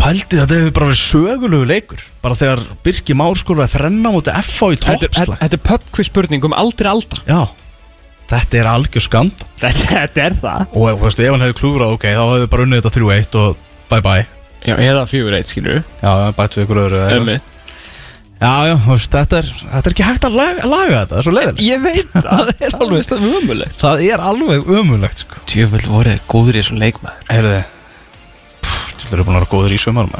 Pældi 0.00 0.38
þetta 0.40 0.56
hefur 0.56 0.74
bara 0.78 0.86
verið 0.88 1.00
sögulegu 1.02 1.66
leikur. 1.68 2.02
Bara 2.24 2.36
þegar 2.40 2.62
Birki 2.86 3.16
Már 3.20 3.36
skorði 3.36 3.66
að 3.66 3.74
þrenna 3.74 4.12
mútið 4.14 4.38
FH 4.40 4.70
í 4.72 4.78
Þetta 4.80 4.92
er- 4.94 5.02
toppslag. 5.10 5.40
þetta 5.42 5.58
er 5.58 5.64
pubquiz 5.68 6.08
spurning 6.08 6.44
um 6.48 6.54
aldrei 6.56 6.88
aldar 6.90 7.20
Já. 7.28 7.40
Þetta 8.30 8.58
er 8.62 8.68
algjör 8.70 9.04
skand 9.04 9.44
Þetta, 9.60 9.86
þetta 9.90 10.24
er 10.24 10.36
það. 10.40 10.66
Og 10.72 10.88
þú 10.88 11.04
veist, 11.04 11.20
ef 11.20 11.30
hann 11.34 11.44
hefði 11.44 11.58
klúrað, 11.60 11.94
ok, 11.96 12.04
þá 12.16 12.24
hefði 12.30 12.48
bara 12.54 12.66
unnið 12.66 12.80
þetta 12.80 12.92
3-1 12.96 13.38
og 13.40 13.56
bye 13.90 14.00
bye. 14.06 14.26
Já, 14.64 14.74
eða 14.76 15.04
fjögur 15.10 15.36
eitt, 15.38 15.48
skilur 15.52 15.80
Já, 16.02 16.10
bætt 16.36 16.56
við 16.56 16.64
ykkur 16.66 16.80
öðru 16.86 17.00
við 17.28 17.40
Já, 18.40 18.52
já, 18.70 18.76
þetta 19.12 19.38
er, 19.42 19.48
þetta 19.60 19.88
er 19.90 19.92
ekki 19.94 20.04
hægt 20.06 20.24
að 20.24 20.36
laga, 20.38 20.64
laga 20.68 21.00
þetta, 21.02 21.10
það 21.10 21.18
er 21.20 21.26
svo 21.26 21.32
leiðilegt 21.36 21.64
Ég 21.66 21.82
veit 21.84 22.12
það, 22.14 22.30
það 22.30 22.64
er 22.68 22.76
alveg 22.80 23.04
stöðum 23.04 23.34
umulegt 23.42 23.82
Það 23.84 24.04
er 24.06 24.22
alveg 24.30 24.70
ömulegt, 24.80 25.24
sko. 25.26 25.42
Tjöfull 25.50 25.82
voru 25.92 26.14
þeir 26.14 26.22
góður 26.32 26.56
í 26.56 26.62
þessum 26.62 26.80
leikmaður. 26.80 27.26
Heyrðu 27.34 27.58
Þú 29.08 29.16
eru 29.16 29.26
búin 29.28 29.38
að 29.38 29.42
vera 29.42 29.52
góður 29.54 29.76
í 29.76 29.80
sömur, 29.80 30.12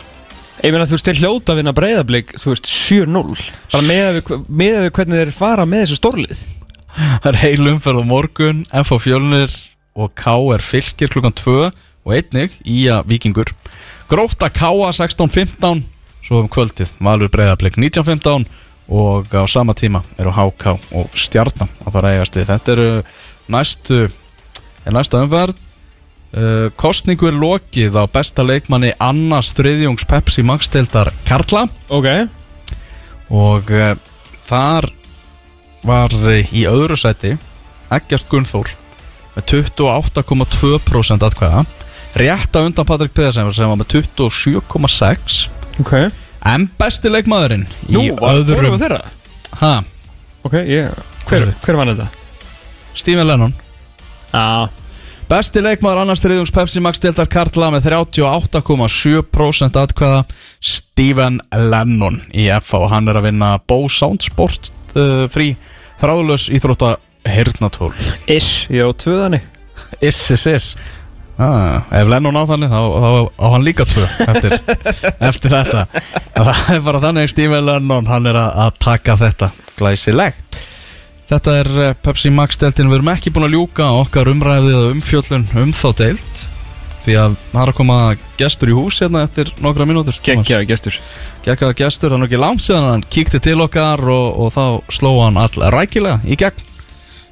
Ég 0.61 0.75
meina 0.75 0.85
þú 0.85 0.97
veist, 0.99 1.07
þeir 1.09 1.21
hljóta 1.23 1.55
að 1.55 1.61
vinna 1.63 1.73
breyðablík, 1.73 2.35
þú 2.37 2.51
veist, 2.53 2.67
7-0 2.69 3.45
Bara 3.73 3.85
með 3.87 4.19
með 4.53 4.75
við 4.85 4.91
hvernig 4.99 5.23
þeir 5.23 5.31
fara 5.33 5.65
með 5.65 5.87
þessu 5.87 5.97
stórlið. 5.97 6.43
Það 6.91 7.29
er 7.31 7.39
heil 7.41 7.71
umferð 7.71 8.03
á 8.03 8.11
morgun, 8.11 8.59
FH 8.83 8.99
Fjölnir 9.07 9.55
og 9.97 10.13
K 10.19 10.35
er 10.55 10.65
fylgir 10.65 11.13
klukkan 11.13 11.37
2 11.39 11.55
og 11.71 12.13
einnig 12.13 12.59
í 12.69 12.83
að 12.93 13.09
vikingur 13.13 13.53
Gróta 14.11 14.51
K 14.53 14.69
16.15 14.99 15.85
svo 16.25 16.43
um 16.43 16.51
kvöldið 16.51 16.93
Valur 17.01 17.31
Breiðablik 17.33 17.79
19.15 17.81 18.47
og 18.91 19.31
á 19.33 19.45
sama 19.49 19.75
tíma 19.79 20.03
eru 20.19 20.33
HK 20.35 20.77
og 20.99 21.13
Stjarnan 21.15 21.71
að 21.87 21.93
fara 21.95 22.11
að 22.11 22.17
eigast 22.17 22.37
við. 22.37 22.49
Þetta 22.51 22.73
eru 22.75 22.89
næstu 23.55 24.01
er 24.85 24.97
næsta 24.97 25.21
umferð 25.23 25.59
uh, 26.37 26.69
kostningu 26.81 27.29
er 27.31 27.39
lokið 27.39 27.99
á 27.99 28.05
besta 28.11 28.45
leikmanni 28.47 28.93
annars 29.03 29.53
þriðjungs 29.57 30.07
Pepsi 30.11 30.45
Max 30.47 30.71
deildar 30.73 31.11
Karla. 31.29 31.67
Ok. 31.89 32.09
Og 33.31 33.71
uh, 33.75 33.95
þar 34.51 34.91
var 35.87 36.13
í 36.53 36.67
öðru 36.69 36.99
sæti 37.01 37.37
Eggjart 37.91 38.29
Gunnþór 38.31 38.73
með 39.37 39.47
28,2% 39.55 41.25
atkvæða. 41.27 41.63
Rétt 42.19 42.57
að 42.59 42.67
undan 42.67 42.87
Patrik 42.89 43.15
Pedersen 43.15 43.51
sem 43.55 43.71
var 43.71 43.79
með 43.79 43.93
27,6 44.01 45.45
Ok. 45.81 45.95
En 46.51 46.65
besti 46.81 47.11
leikmaðurinn 47.13 47.67
Nú, 47.87 48.03
í 48.03 48.11
var 48.19 48.41
öðrum 48.41 48.59
fórum 48.59 48.75
við 48.75 48.83
þeirra? 48.83 49.01
Ha, 49.61 49.73
Ok, 50.43 50.57
ég 50.67 50.99
Hver, 51.29 51.53
hver 51.63 51.79
vann 51.79 51.93
þetta? 51.93 52.09
Stephen 52.99 53.29
Lennon. 53.29 53.53
Já 54.33 54.67
Besti 55.31 55.61
leikmaður 55.63 56.01
annars 56.03 56.19
þriðjungs 56.25 56.51
Pepsi 56.51 56.81
Max 56.83 56.99
deltar 56.99 57.29
Karla 57.31 57.69
með 57.71 57.85
38,7% 57.87 59.77
atkvæða 59.79 60.25
Stephen 60.59 61.37
Lennon 61.55 62.17
í 62.35 62.49
FH 62.57 62.89
hann 62.91 63.07
er 63.13 63.21
að 63.21 63.29
vinna 63.29 63.51
Bose 63.71 63.95
Sound 64.01 64.25
Sport 64.27 64.73
uh, 64.97 65.29
frí 65.31 65.53
þráðlös 66.03 66.49
íþrótta 66.51 66.97
hernatól 67.31 67.93
Ish, 68.27 68.67
ég 68.75 68.83
á 68.83 68.91
tvöðani 68.91 69.39
Iss, 70.03 70.19
iss, 70.35 70.49
iss. 70.51 70.75
Ah, 71.39 71.87
Ef 71.95 72.11
Lennon 72.11 72.35
á 72.35 72.43
þannig 72.51 72.75
þá, 72.75 72.81
þá 72.91 73.11
á 73.31 73.47
hann 73.55 73.65
líka 73.65 73.87
tvö 73.89 74.09
eftir, 74.27 74.59
eftir 75.31 75.55
þetta. 75.55 75.87
Það 76.35 76.75
er 76.75 76.83
bara 76.85 77.05
þannig 77.07 77.31
Stephen 77.33 77.65
Lennon 77.71 78.11
hann 78.11 78.27
er 78.29 78.37
að, 78.43 78.59
að 78.67 78.83
taka 78.83 79.17
þetta. 79.23 79.53
Glæsilegt 79.79 80.61
Þetta 81.31 81.53
er 81.61 81.69
eh, 81.79 81.93
Pepsi 82.03 82.31
Max 82.35 82.59
deltin 82.59 82.89
Við 82.91 83.01
erum 83.01 83.13
ekki 83.13 83.31
búin 83.35 83.47
að 83.47 83.55
ljúka 83.55 83.91
okkar 84.01 84.31
umræðið 84.33 84.79
og 84.81 84.95
umfjöllun 84.97 85.45
um 85.63 85.75
þá 85.77 85.89
deilt 86.01 86.47
Því 87.01 87.15
að 87.17 87.37
það 87.53 87.61
er 87.63 87.71
að 87.71 87.77
koma 87.79 87.99
gestur 88.41 88.71
í 88.73 88.75
hús 88.77 88.99
hérna 89.01 89.23
eftir 89.25 89.53
nokkra 89.65 89.87
mínútur 89.89 90.19
Gekkjaði 90.21 90.67
gestur. 90.69 90.99
Gekkaða 91.47 91.77
gestur, 91.79 92.13
hann 92.13 92.27
er 92.27 92.29
ekki 92.29 92.41
langt 92.41 92.65
síðan 92.65 92.89
hann 92.91 93.05
kíkti 93.09 93.41
til 93.41 93.57
okkar 93.65 94.03
og, 94.05 94.27
og 94.37 94.51
þá 94.53 94.65
sló 94.93 95.15
hann 95.23 95.41
all 95.41 95.71
rækilega 95.73 96.21
í 96.29 96.37
gegn. 96.41 96.67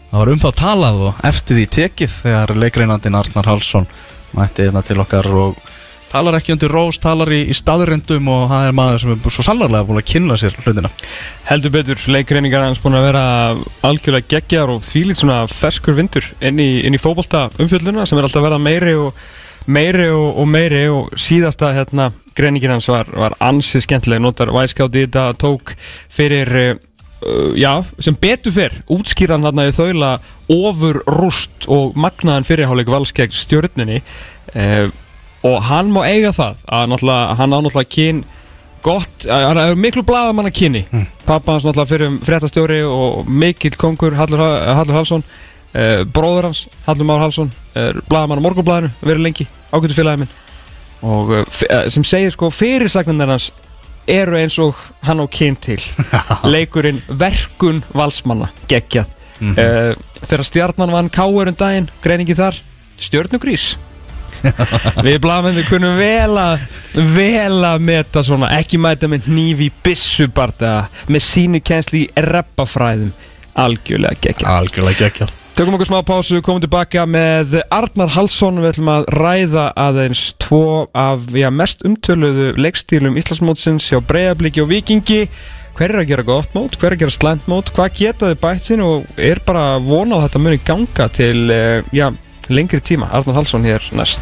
Það 0.09 0.23
var 0.23 0.31
um 0.33 0.41
þá 0.41 0.49
talað 0.57 1.03
og 1.11 1.21
eftir 1.29 1.59
því 1.59 1.67
tekið 1.77 2.15
þegar 2.23 2.55
leikreinandinn 2.63 3.19
Arnar 3.19 3.51
Hallsson 3.51 3.91
mætti 4.33 4.65
hérna 4.65 4.81
til 4.87 4.97
okkar 5.05 5.29
og 5.37 5.61
talar 6.13 6.39
ekki 6.39 6.55
undir 6.55 6.73
rós, 6.73 6.99
talar 7.03 7.31
í, 7.35 7.43
í 7.51 7.57
staðurindum 7.57 8.31
og 8.33 8.47
það 8.53 8.69
er 8.69 8.79
maður 8.79 9.03
sem 9.03 9.15
er 9.15 9.35
svo 9.35 9.45
sannarlega 9.47 9.89
búin 9.89 10.01
að 10.01 10.09
kynna 10.13 10.39
sér 10.41 10.57
hlutina. 10.65 10.93
Heldur 11.49 11.75
betur, 11.75 12.07
leikreiningar 12.15 12.65
hans 12.67 12.81
búin 12.83 12.99
að 12.99 13.09
vera 13.11 13.25
algjörlega 13.89 14.31
geggjar 14.35 14.73
og 14.73 14.87
þvílít 14.87 15.21
svona 15.21 15.43
ferskur 15.53 15.99
vindur 15.99 16.27
inn 16.41 16.63
í, 16.63 16.71
inn 16.89 16.97
í 16.97 17.03
fótbolta 17.03 17.49
umfjölluna 17.61 18.09
sem 18.09 18.19
er 18.19 18.29
alltaf 18.29 18.43
að 18.43 18.49
verða 18.49 18.63
meiri 18.65 18.97
og 18.99 19.23
meiri 19.69 20.09
og, 20.15 20.29
og 20.41 20.49
meiri 20.49 20.85
og 20.93 21.15
síðasta 21.21 21.73
hérna 21.77 22.11
greiningin 22.39 22.77
hans 22.77 22.89
var, 22.91 23.09
var 23.13 23.37
ansið 23.43 23.85
skemmtileg, 23.85 24.23
notar 24.23 24.53
væskátt 24.55 24.97
í 24.97 25.05
þetta 25.05 25.33
tók 25.41 25.75
fyrir 26.15 26.53
uh, 26.55 27.53
já, 27.59 27.73
sem 28.01 28.17
betur 28.17 28.55
fyrr 28.55 28.79
útskýran 28.95 29.45
hann 29.45 29.61
að 29.65 29.75
þaula 29.77 30.15
ofur 30.49 31.03
rúst 31.19 31.69
og 31.69 31.99
magnaðan 31.99 32.47
fyrirháleik 32.49 32.89
vals 32.93 33.13
gegn 33.17 33.35
stjörninni 33.35 34.01
uh, 34.01 34.89
og 35.47 35.63
hann 35.69 35.93
má 35.95 36.03
eiga 36.09 36.33
það 36.35 36.57
að 36.67 36.89
náttúrulega, 36.93 37.35
hann 37.39 37.53
á 37.55 37.59
náttúrulega 37.63 37.93
kyn 37.95 38.25
gott, 38.83 39.27
hann 39.29 39.59
er 39.59 39.77
miklu 39.79 40.03
blaðamann 40.07 40.49
að 40.49 40.57
kynni 40.59 40.85
mm. 40.91 41.07
pappa 41.27 41.55
hans 41.57 41.67
náttúrulega 41.67 41.91
fyrir 41.93 42.11
um 42.13 42.19
fréttastjóri 42.27 42.81
og 42.87 43.29
mikill 43.29 43.77
kongur 43.79 44.17
Hallur, 44.19 44.43
Hallur 44.79 44.99
Hallsson 44.99 45.25
uh, 45.25 46.03
bróður 46.07 46.49
hans 46.51 46.65
Hallur 46.87 47.09
Már 47.11 47.23
Hallsson 47.25 47.51
er 47.79 48.01
blaðamann 48.11 48.43
á 48.43 48.47
morgunblaðinu 48.47 48.93
verið 49.03 49.25
lengi, 49.27 49.49
ágættu 49.71 49.99
félagi 49.99 50.23
minn. 50.25 50.37
Og 51.07 51.35
f- 51.45 51.67
uh, 51.71 51.85
sem 51.93 52.07
segir 52.07 52.35
sko 52.35 52.51
fyrirsagnir 52.55 53.31
hans 53.31 53.51
eru 54.09 54.39
eins 54.39 54.57
og 54.63 54.79
hann 55.07 55.21
á 55.23 55.27
kyn 55.31 55.59
til. 55.63 55.79
Leikurinn 56.55 57.03
verkun 57.07 57.83
valsmanna 57.95 58.51
geggjað. 58.71 59.11
Mhm. 59.39 59.55
uh, 59.55 60.23
þegar 60.25 60.47
stjarnan 60.49 60.91
vann 60.95 61.11
káur 61.15 61.47
um 61.47 61.55
daginn 61.55 61.91
greiningi 62.03 62.35
þar, 62.35 62.57
stjörnugrís 62.99 63.77
Við 65.07 65.19
blaðmenni 65.25 65.65
kunum 65.69 65.99
vel 65.99 66.37
að 66.41 66.63
vel 67.15 67.65
að 67.69 67.83
meta 67.89 68.25
svona 68.27 68.53
ekki 68.59 68.81
mæta 68.83 69.11
með 69.11 69.29
hnífi 69.31 69.71
bissubarta 69.85 70.89
með 71.11 71.27
sínu 71.27 71.63
kensli 71.65 72.07
í 72.07 72.25
reppafræðum. 72.29 73.13
Algjörlega 73.59 74.23
geggja 74.23 74.57
Algjörlega 74.61 75.07
gekkjar 75.09 75.35
Tökum 75.59 75.75
okkur 75.75 75.89
smá 75.89 76.03
pásu, 76.07 76.37
komum 76.47 76.63
tilbaka 76.63 77.03
með 77.11 77.57
Arnar 77.75 78.13
Hallsson, 78.15 78.61
við 78.63 78.77
ætlum 78.77 78.91
að 78.93 79.09
ræða 79.11 79.65
aðeins 79.75 80.21
tvo 80.39 80.85
af 80.95 81.25
já, 81.35 81.49
mest 81.51 81.83
umtöluðu 81.83 82.53
leikstílum 82.63 83.19
Íslandsmótsins 83.19 83.89
hjá 83.91 83.99
Breiðabliki 84.07 84.63
og 84.63 84.71
Vikingi 84.71 85.25
hver 85.75 85.97
er 85.97 86.05
að 86.05 86.09
gera 86.13 86.27
gott 86.27 86.55
mót, 86.55 86.79
hver 86.79 86.93
er 86.93 86.97
að 86.97 87.03
gera 87.03 87.17
slæmt 87.17 87.51
mót? 87.51 87.73
Hvað 87.75 87.99
geta 87.99 88.31
þau 88.31 88.39
bætt 88.45 88.71
sinn 88.71 88.85
og 88.87 89.11
er 89.19 89.43
bara 89.47 89.65
að 89.75 89.91
vona 89.91 90.21
að 90.21 90.25
þetta 90.29 90.45
muni 90.45 90.63
ganga 90.71 91.09
til 91.19 91.43
eh, 91.55 91.91
já, 91.95 92.07
lengri 92.49 92.81
tíma, 92.81 93.09
Arnar 93.13 93.39
Hallsson 93.39 93.65
hér 93.69 93.85
næst. 93.97 94.21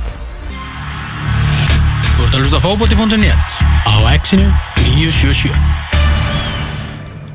Þú 2.17 2.25
ert 2.25 2.35
að 2.35 2.41
hlusta 2.43 2.59
á 2.59 2.65
fótbolti.net 2.65 3.59
á 3.87 3.95
exinu 4.15 4.47
977 4.97 5.53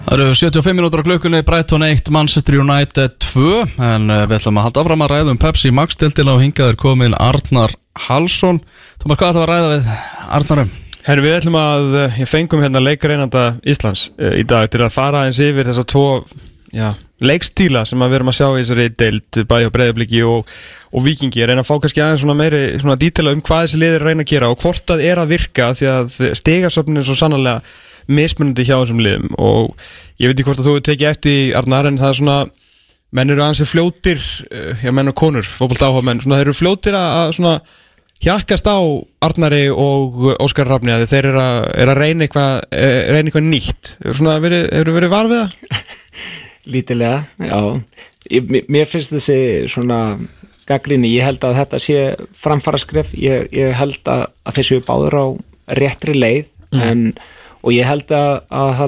Það 0.01 0.15
eru 0.17 0.33
75 0.35 0.75
minútur 0.75 1.03
á 1.03 1.07
klukkunni, 1.07 1.39
Brighton 1.45 1.85
1, 1.85 2.09
Manchester 2.11 2.57
United 2.59 3.13
2 3.21 3.51
En 3.77 4.09
uh, 4.09 4.23
við 4.25 4.39
ætlum 4.39 4.57
að 4.59 4.65
halda 4.67 4.81
áfram 4.81 5.05
að 5.05 5.11
ræða 5.13 5.35
um 5.35 5.39
Pepsi 5.39 5.71
Max-deltina 5.71 6.33
og 6.33 6.41
hingaður 6.41 6.79
komin 6.81 7.15
Arnar 7.15 7.75
Hallsson. 8.07 8.59
Tómar, 8.99 9.19
hvað 9.21 9.35
ætlum 9.35 9.45
að 9.45 9.51
ræða 9.51 9.69
við 9.71 9.91
Arnarum? 10.39 10.73
Herru, 11.05 11.25
við 11.25 11.37
ætlum 11.37 11.57
að, 11.57 11.87
eh, 12.01 12.19
ég 12.21 12.29
fengum 12.29 12.61
hérna 12.61 12.81
leikareinanda 12.81 13.45
Íslands 13.61 14.09
uh, 14.17 14.33
í 14.37 14.43
dag 14.49 14.67
til 14.73 14.83
að 14.83 14.93
fara 14.97 15.23
eins 15.27 15.39
yfir 15.41 15.69
þessa 15.69 15.85
tvo 15.89 16.05
já, 16.73 16.91
leikstíla 17.21 17.83
sem 17.85 18.01
við 18.01 18.17
erum 18.17 18.31
að 18.31 18.37
sjá 18.39 18.47
í 18.49 18.61
þessari 18.61 18.87
deild 18.97 19.39
bæði 19.49 19.69
á 19.69 19.75
breyðabliki 19.75 20.23
og, 20.25 20.51
og 20.91 21.05
vikingi 21.05 21.43
að 21.43 21.51
reyna 21.51 21.63
að 21.63 21.69
fá 21.69 21.75
kannski 21.83 22.03
aðeins 22.03 22.23
svona 22.23 22.37
meiri 22.39 22.61
svona 22.81 22.97
dítela 23.01 23.33
um 23.35 23.43
hvað 23.45 23.67
þessi 23.67 23.81
liðir 23.81 24.05
reyna 24.07 24.25
að 24.25 24.31
gera 24.33 24.51
og 24.51 24.61
hvort 24.63 24.85
það 24.89 25.05
er 25.11 25.21
að 25.21 25.33
virka 25.35 25.69
því 25.77 25.91
að 25.91 26.15
stegasöfnin 26.39 27.01
er 27.01 27.07
svo 27.07 27.17
sannarlega 27.19 27.61
mismunandi 28.11 28.65
hjá 28.65 28.75
þessum 28.79 29.03
liðum 29.05 29.37
og 29.37 29.75
ég 30.21 30.31
veit 30.31 30.35
ekki 30.39 30.47
hvort 30.49 30.63
að 30.63 30.71
þú 30.71 30.79
tekið 30.87 31.11
eftir 31.11 31.53
Arnar 31.59 31.91
en 31.91 32.01
það 32.01 32.13
er 32.13 32.19
svona 32.21 32.39
menn 33.11 33.33
eru 33.33 33.43
aðeins 33.43 33.69
fljótir 33.69 34.19
uh, 34.21 34.73
já 34.81 34.91
menn 34.95 35.11
og 35.11 35.17
konur, 35.19 35.45
fókvöld 35.45 35.83
áhuga 35.83 36.07
menn 36.07 36.23
svona 36.23 36.39
þeir 36.39 36.49
eru 36.49 36.57
fljótir 36.57 36.97
að, 36.97 37.09
að 37.21 37.33
svona 37.37 37.55
hjakkast 38.21 38.67
á 38.69 38.77
Arnari 39.25 39.65
og 39.73 40.37
Óskar 40.41 40.69
Rafni 40.69 40.93
að 40.93 41.07
þeir 41.09 41.31
eru 41.31 41.41
að, 41.41 41.57
er 41.81 41.91
að 41.91 42.01
reyna 42.01 42.27
eitthvað 42.27 42.53
eh, 42.77 42.99
reyna 43.09 43.31
eitthvað 43.31 43.49
Lítilega, 46.69 47.25
já. 47.41 47.59
Mér- 48.29 48.87
finnst 48.89 49.13
þessi 49.15 49.67
svona 49.71 50.19
gaggrinni, 50.69 51.09
ég 51.09 51.25
held 51.25 51.43
að 51.43 51.57
þetta 51.57 51.79
sé 51.81 51.99
framfara 52.37 52.77
skref, 52.77 53.13
ég, 53.17 53.47
ég 53.55 53.73
held 53.75 54.01
að, 54.05 54.27
að 54.45 54.57
þeir 54.59 54.67
séu 54.69 54.83
báður 54.85 55.17
á 55.17 55.25
réttri 55.79 56.13
leið 56.15 56.51
en, 56.77 57.07
og 57.61 57.73
ég 57.73 57.87
held 57.89 58.11
að, 58.15 58.43
að 58.49 58.83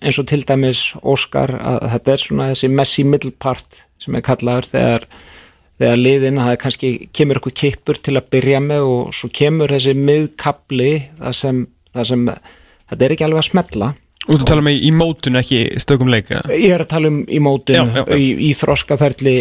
eins 0.00 0.18
og 0.18 0.26
til 0.30 0.40
dæmis 0.48 0.80
Óskar, 1.02 1.52
að 1.60 1.90
þetta 1.94 2.12
er 2.14 2.24
svona 2.24 2.48
þessi 2.50 2.72
messi 2.72 3.04
middle 3.04 3.34
part 3.38 3.84
sem 4.00 4.16
er 4.16 4.24
kallaður 4.24 4.70
þegar 4.72 5.06
þegar 5.80 5.96
liðin, 6.00 6.40
það 6.40 6.52
er 6.52 6.60
kannski 6.60 6.90
kemur 7.16 7.38
eitthvað 7.38 7.56
kippur 7.62 8.00
til 8.04 8.16
að 8.18 8.28
byrja 8.34 8.60
með 8.64 8.88
og 8.88 9.14
svo 9.16 9.30
kemur 9.32 9.72
þessi 9.72 9.94
miðkabli 9.96 10.90
það 11.20 11.36
sem, 11.38 11.60
það 11.96 12.08
sem 12.10 12.26
þetta 12.90 13.06
er 13.06 13.14
ekki 13.14 13.26
alveg 13.28 13.40
að 13.40 13.48
smetla 13.48 13.88
Út 14.28 14.42
að 14.42 14.46
tala 14.50 14.62
með 14.66 14.82
í 14.84 14.90
mótun 14.92 15.38
ekki 15.40 15.60
stökum 15.80 16.10
leika 16.12 16.42
Ég 16.52 16.74
er 16.76 16.84
að 16.84 16.90
tala 16.92 17.08
um 17.08 17.22
í 17.24 17.38
mótin 17.40 17.78
Já, 17.78 17.84
já, 17.88 18.02
já. 18.04 18.16
Í, 18.20 18.26
í 18.50 18.54
þroskaferli 18.58 19.36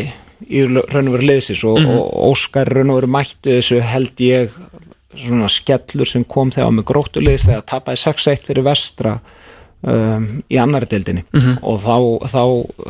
í 0.49 0.61
raun 0.69 1.09
og 1.09 1.17
veru 1.17 1.27
liðsins 1.27 1.63
og, 1.67 1.81
Mhm. 1.81 1.97
og 1.99 2.13
Óskar 2.31 2.69
raun 2.71 2.89
og 2.93 3.01
veru 3.01 3.09
mættu 3.11 3.57
þessu 3.57 3.81
held 3.83 4.15
ég 4.23 4.49
svona 5.19 5.49
skellur 5.51 6.07
sem 6.07 6.23
kom 6.23 6.49
þegar 6.53 6.71
með 6.71 6.85
gróttuliðs 6.93 7.47
þegar 7.49 7.65
tapaði 7.67 7.97
6-1 8.05 8.45
fyrir 8.47 8.63
vestra 8.63 9.19
um, 9.83 10.43
í 10.51 10.55
annari 10.61 10.87
deildinni 10.91 11.23
Mhm. 11.33 11.57
og 11.63 11.79
þá, 11.83 11.97
þá 12.29 12.43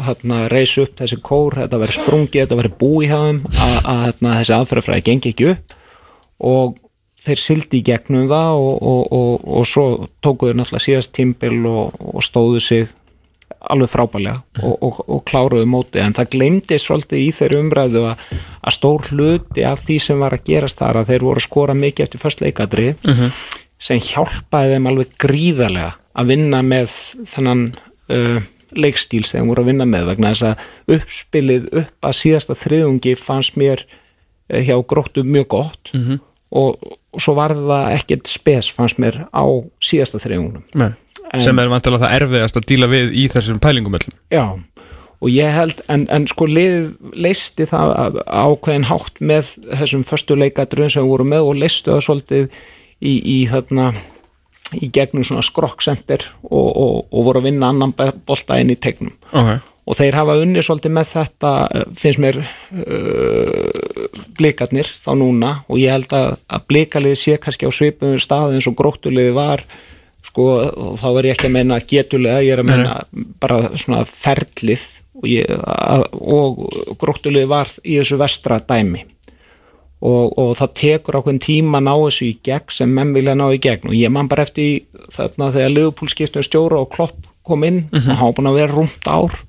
hérna, 0.06 0.50
reis 0.52 0.78
upp 0.78 0.96
þessi 1.00 1.18
kór, 1.22 1.58
þetta 1.64 1.80
verið 1.82 1.98
sprungið 2.00 2.46
þetta 2.46 2.60
verið 2.62 2.78
búið 2.78 3.08
hjá 3.10 3.20
þeim 3.26 3.42
að, 3.50 3.76
að 3.86 4.00
hérna, 4.06 4.36
þessi 4.40 4.56
aðferðafræði 4.60 5.04
gengi 5.10 5.34
ekki 5.34 5.50
upp 5.56 5.74
og 6.40 6.78
þeir 7.26 7.42
sildi 7.42 7.82
í 7.82 7.86
gegnum 7.86 8.30
það 8.30 8.62
og, 8.62 8.78
og, 8.92 9.02
og, 9.20 9.50
og 9.60 9.68
svo 9.68 9.86
tókuðu 10.24 10.58
náttúrulega 10.60 10.86
síðast 10.86 11.14
tímbil 11.18 11.60
og, 11.70 12.24
stóðu 12.26 12.64
sig 12.64 12.88
alveg 13.60 13.92
frábælega 13.92 14.40
og, 14.64 14.76
og, 14.86 15.00
og 15.10 15.24
kláruðu 15.28 15.68
móti 15.68 16.00
en 16.00 16.16
það 16.16 16.30
glemdi 16.36 16.78
svolítið 16.80 17.24
í 17.26 17.32
þeirri 17.36 17.60
umræðu 17.60 18.04
að, 18.12 18.22
að 18.64 18.76
stór 18.78 19.10
hluti 19.10 19.66
af 19.68 19.82
því 19.84 19.98
sem 20.06 20.22
var 20.22 20.36
að 20.38 20.46
gerast 20.48 20.80
þar 20.80 21.02
að 21.02 21.12
þeir 21.12 21.26
voru 21.28 21.44
að 21.44 21.48
skora 21.50 21.76
mikið 21.76 22.06
eftir 22.06 22.24
först 22.24 22.44
leikadri 22.46 22.94
sem 23.80 24.00
hjálpaði 24.04 24.78
þeim 24.78 24.88
alveg 24.92 25.12
gríðarlega 25.24 25.92
að 26.20 26.32
vinna 26.34 26.62
með 26.66 26.96
þennan 27.30 27.66
uh, 28.12 28.40
leikstíl 28.78 29.24
sem 29.26 29.48
voru 29.48 29.64
að 29.64 29.72
vinna 29.72 29.88
með. 29.90 30.10
Vegna 30.12 30.34
þess 30.34 30.48
að 30.50 30.98
uppspilið 30.98 31.70
upp 31.82 32.10
að 32.10 32.18
síðasta 32.20 32.58
þriðungi 32.60 33.16
fannst 33.20 33.60
mér 33.60 33.86
uh, 33.86 34.60
hjá 34.60 34.76
gróttu 34.84 35.24
mjög 35.24 35.48
gott 35.56 35.94
og, 36.52 36.76
og 37.14 37.24
svo 37.24 37.36
var 37.38 37.54
það 37.58 37.94
ekkert 37.96 38.30
spes 38.30 38.70
fannst 38.74 39.00
mér 39.02 39.24
á 39.34 39.44
síðasta 39.82 40.22
En- 41.34 41.42
sem 41.46 41.60
er 41.60 41.70
vantilega 41.70 42.06
það 42.06 42.16
erfiðast 42.20 42.58
að 42.58 42.68
díla 42.72 42.90
við 42.90 43.12
í 43.14 43.28
þessum 43.30 43.60
pælingum 43.62 43.98
öllum. 43.98 44.16
Já, 44.34 44.46
og 45.20 45.30
ég 45.30 45.52
held, 45.54 45.82
en, 45.90 46.08
en 46.10 46.28
sko 46.28 46.48
leisti 46.48 47.66
það 47.70 48.22
ákveðin 48.26 48.88
hátt 48.90 49.20
með 49.22 49.56
þessum 49.82 50.06
förstu 50.08 50.38
leikadröðum 50.40 50.94
sem 50.94 51.04
við 51.04 51.12
vorum 51.14 51.34
með 51.34 51.50
og 51.50 51.60
leistu 51.60 51.92
það 51.92 52.06
svolítið 52.08 52.48
í, 53.02 53.14
í 53.14 53.38
þarna 53.52 53.92
í 54.80 54.90
gegnum 54.94 55.26
svona 55.26 55.44
skrokksendir 55.46 56.24
og, 56.44 56.70
og, 56.70 56.96
og 57.12 57.28
voru 57.28 57.42
að 57.42 57.50
vinna 57.50 57.70
annan 57.74 57.94
bolta 58.26 58.60
inn 58.62 58.74
í 58.74 58.78
tegnum. 58.80 59.14
Okay. 59.32 59.60
Og 59.90 59.98
þeir 59.98 60.18
hafa 60.20 60.38
unni 60.38 60.62
svolítið 60.62 60.94
með 60.94 61.12
þetta 61.16 61.52
eh, 61.74 61.86
finnst 61.98 62.22
mér 62.22 62.38
uh, 62.40 64.10
blikarnir 64.38 64.86
þá 64.86 65.12
núna. 65.18 65.54
Og 65.68 65.82
ég 65.82 65.96
held 65.96 66.14
að, 66.14 66.36
að 66.46 66.66
blikalið 66.70 67.16
sé 67.18 67.38
kannski 67.42 67.70
á 67.70 67.74
svipuðum 67.74 68.22
stað 68.22 68.58
eins 68.58 68.70
og 68.70 68.78
gróttuliði 68.78 69.34
var 69.38 69.66
sko 70.30 70.46
og 70.62 70.98
þá 71.00 71.08
er 71.10 71.30
ég 71.30 71.38
ekki 71.38 71.50
að 71.50 71.56
meina 71.56 71.80
getulega, 71.82 72.44
ég 72.46 72.54
er 72.54 72.62
að 72.62 72.70
meina 72.70 72.98
bara 73.42 73.62
svona 73.74 74.04
ferlið. 74.06 74.86
Og, 75.20 75.26
ég, 75.32 75.50
að, 75.50 76.06
og 76.22 76.62
gróttuliði 77.02 77.50
var 77.50 77.74
í 77.82 77.98
þessu 77.98 78.20
vestra 78.22 78.62
dæmi. 78.62 79.02
Og, 80.06 80.38
og 80.40 80.54
það 80.56 80.76
tekur 80.80 81.18
ákveðin 81.18 81.42
tíma 81.44 81.82
að 81.82 81.88
ná 81.90 81.94
þessu 82.06 82.30
í 82.30 82.36
gegn 82.46 82.72
sem 82.72 82.94
menn 82.94 83.18
vilja 83.18 83.34
ná 83.36 83.48
í 83.52 83.60
gegn. 83.60 83.90
Og 83.90 83.98
ég 83.98 84.14
man 84.14 84.30
bara 84.32 84.46
eftir 84.46 84.86
þarna 85.12 85.50
þegar 85.58 85.74
Liverpool 85.74 86.14
skiptum 86.14 86.46
stjóra 86.46 86.86
og 86.86 86.94
Klopp 86.94 87.26
kom 87.44 87.66
inn 87.66 87.88
og 87.90 88.06
hann 88.06 88.28
var 88.30 88.36
búin 88.38 88.52
að 88.52 88.60
vera 88.62 88.76
rúmt 88.78 89.10
ár 89.10 89.40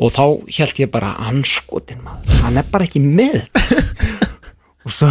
og 0.00 0.14
þá 0.14 0.24
held 0.56 0.80
ég 0.80 0.92
bara 0.92 1.12
anskotin 1.28 2.00
maður, 2.04 2.40
hann 2.44 2.60
er 2.60 2.72
bara 2.72 2.86
ekki 2.88 3.02
með 3.04 3.42
og 4.86 4.94
svo, 4.94 5.10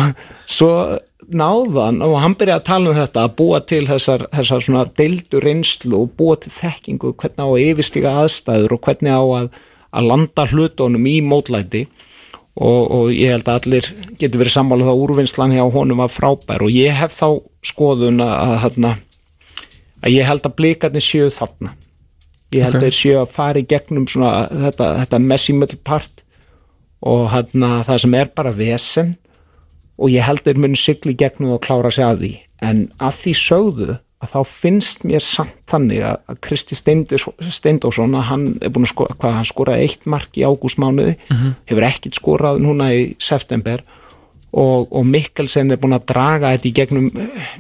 svo 0.50 0.72
náðan 1.30 2.02
og 2.06 2.16
hann 2.24 2.36
byrjaði 2.38 2.58
að 2.58 2.68
tala 2.68 2.92
um 2.92 2.98
þetta 2.98 3.24
að 3.26 3.34
búa 3.38 3.60
til 3.70 3.82
þessar, 3.88 4.26
þessar 4.34 4.64
svona 4.66 4.86
deildu 4.98 5.42
reynslu 5.44 6.04
og 6.04 6.14
búa 6.18 6.38
til 6.42 6.54
þekkingu 6.54 7.14
hvernig 7.22 7.44
á 7.46 7.50
að 7.50 7.66
yfirstíga 7.68 8.14
aðstæður 8.24 8.76
og 8.76 8.86
hvernig 8.88 9.14
á 9.14 9.24
að, 9.24 9.50
að 9.94 10.08
landa 10.10 10.46
hlutunum 10.50 11.10
í 11.10 11.20
mótlæti. 11.26 11.86
Og, 12.60 12.80
og 12.92 13.12
ég 13.14 13.32
held 13.32 13.48
að 13.48 13.60
allir 13.62 13.86
getur 14.20 14.42
verið 14.42 14.56
sammála 14.58 14.88
það 14.88 14.96
að 14.96 15.04
úrvinnslan 15.06 15.54
hjá 15.56 15.62
honum 15.72 16.02
var 16.02 16.10
frábær. 16.12 16.66
Og 16.66 16.74
ég 16.74 16.98
hef 16.98 17.14
þá 17.16 17.38
skoðun 17.70 18.20
að, 18.26 18.34
að, 18.66 18.80
að, 18.90 19.70
að 20.02 20.16
ég 20.18 20.28
held 20.28 20.50
að 20.50 20.58
blikarnir 20.58 21.06
séu 21.06 21.30
þarna 21.32 21.78
ég 22.56 22.66
held 22.66 22.80
að 22.80 22.86
þeir 22.88 22.98
séu 22.98 23.18
að 23.22 23.32
fara 23.36 23.62
í 23.62 23.68
gegnum 23.70 24.08
svona 24.10 24.48
þetta, 24.50 24.90
þetta 25.04 25.22
messy 25.22 25.54
middle 25.54 25.80
part 25.86 26.24
og 27.06 27.30
hérna 27.34 27.80
það 27.88 28.02
sem 28.04 28.16
er 28.20 28.32
bara 28.36 28.52
vesen 28.56 29.16
og 30.00 30.12
ég 30.14 30.26
held 30.26 30.42
að 30.44 30.50
þeir 30.52 30.62
muni 30.66 30.80
sigli 30.80 31.14
í 31.16 31.20
gegnum 31.20 31.56
og 31.58 31.62
klára 31.64 31.92
sig 31.92 32.06
að 32.08 32.22
því. 32.24 32.32
En 32.64 32.86
að 33.00 33.18
því 33.22 33.34
sögðu 33.40 33.90
að 34.20 34.32
þá 34.34 34.40
finnst 34.52 35.06
mér 35.08 35.24
samt 35.24 35.56
þannig 35.72 36.02
að 36.04 36.18
að 36.28 36.40
Kristi 36.44 36.76
Steindós- 36.76 37.30
Steindósson 37.56 38.16
að 38.20 38.26
hann 38.32 38.46
er 38.60 38.72
búin 38.76 38.88
að 38.88 38.92
skora, 38.92 39.16
hvað 39.16 39.38
hann 39.38 39.48
skoraði 39.48 39.86
eitt 39.86 40.06
mark 40.12 40.36
í 40.40 40.44
ágústmánuði, 40.44 41.14
hefur 41.72 41.88
ekkit 41.88 42.20
skorað 42.20 42.60
núna 42.66 42.90
í 42.96 43.16
september 43.20 43.80
og, 44.52 44.90
og 44.92 45.06
Mikkelsen 45.08 45.72
er 45.72 45.80
búin 45.80 45.96
að 45.96 46.08
draga 46.12 46.52
þetta 46.56 46.68
í 46.68 46.74
gegnum 46.82 47.08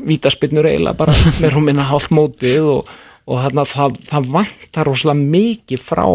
vítaspinnur 0.09 0.67
eiginlega 0.67 0.97
bara 0.99 1.15
með 1.41 1.53
rúmina 1.55 1.85
hálft 1.87 2.11
mótið 2.11 2.67
og, 2.73 2.91
og 3.29 3.41
hann 3.43 3.65
það, 3.69 3.97
það 4.09 4.29
vantar 4.33 4.89
rosalega 4.89 5.31
mikið 5.35 5.81
frá 5.83 6.05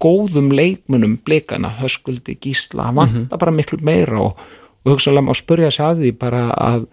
góðum 0.00 0.50
leikmunum 0.56 1.18
blikana, 1.24 1.72
höskuldi, 1.80 2.36
gísla 2.40 2.88
það 2.88 2.98
vantar 3.00 3.40
bara 3.40 3.54
miklu 3.54 3.80
meira 3.84 4.20
og, 4.20 4.40
og 4.84 4.94
hugsaðlega 4.94 5.28
má 5.28 5.36
spurja 5.36 5.70
sig 5.72 5.86
að 5.86 6.02
því 6.04 6.12
bara 6.20 6.42
að, 6.56 6.86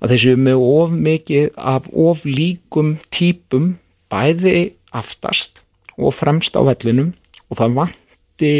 að 0.00 0.14
þessu 0.14 0.36
með 0.40 0.64
of 0.68 0.94
mikið 0.96 1.50
af 1.56 1.88
of 1.92 2.24
líkum 2.28 2.96
típum 3.12 3.74
bæði 4.12 4.72
aftast 4.92 5.62
og 5.96 6.14
fremst 6.16 6.56
á 6.56 6.60
vellinum. 6.64 7.12
Og 7.52 7.58
það 7.60 7.76
vanti 7.76 8.54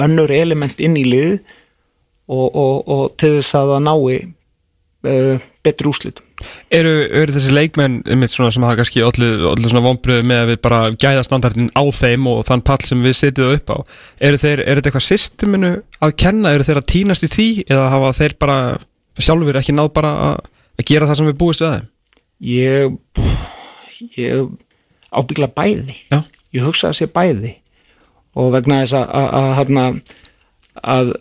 önnur 0.00 0.32
element 0.32 0.80
inn 0.80 0.96
í 0.96 1.04
lið 1.04 1.34
og, 2.28 2.48
og, 2.50 2.76
og 2.88 3.04
til 3.20 3.36
þess 3.38 3.56
að 3.58 3.72
það 3.74 3.84
nái 3.86 4.16
uh, 5.06 5.44
betri 5.64 5.92
úslitum 5.92 6.25
eru, 6.78 6.92
eru 7.22 7.34
þessi 7.36 7.54
leikmenn 7.54 8.00
sem 8.30 8.66
hafa 8.66 8.76
kannski 8.80 9.04
allir, 9.06 9.46
svona 9.64 9.84
vonbröðu 9.84 10.26
með 10.26 10.42
að 10.42 10.52
við 10.52 10.60
bara 10.66 10.80
gæða 10.94 11.24
standardin 11.26 11.70
á 11.74 11.84
þeim 11.94 12.28
og 12.32 12.44
þann 12.48 12.64
pall 12.66 12.80
sem 12.84 13.02
við 13.04 13.16
setjum 13.20 13.54
upp 13.56 13.72
á? 13.72 13.78
Eru 14.28 14.40
þeir, 14.42 14.62
er 14.64 14.80
þetta 14.80 14.92
eitthvað 14.92 15.06
systeminu 15.08 15.72
að 16.00 16.16
kenna, 16.24 16.54
eru 16.54 16.66
þeir 16.66 16.82
að 16.82 16.88
týnast 16.92 17.26
í 17.26 17.32
því 17.32 17.48
eða 17.66 17.90
hafa 17.94 18.12
þeir 18.20 18.36
bara 18.42 18.58
sjálfur 19.16 19.60
ekki 19.60 19.74
náð 19.76 19.92
bara 19.96 20.14
að, 20.30 20.40
að 20.76 20.88
gera 20.92 21.10
það 21.10 21.20
sem 21.20 21.30
við 21.30 21.38
búist 21.40 21.64
við 21.64 21.76
þeim? 21.76 21.90
Ég, 22.46 22.96
ég 24.20 24.48
ábyggla 25.16 25.48
bæði. 25.56 25.96
Já. 26.12 26.20
ég 26.56 26.66
hugsa 26.66 26.90
að 26.90 26.98
sé 27.00 27.08
bæði. 27.12 27.54
Og 28.36 28.50
vegna 28.52 28.82
þess 28.82 28.96
að, 28.98 29.06
að, 29.16 29.76
að, 29.80 30.00
að, 30.82 31.12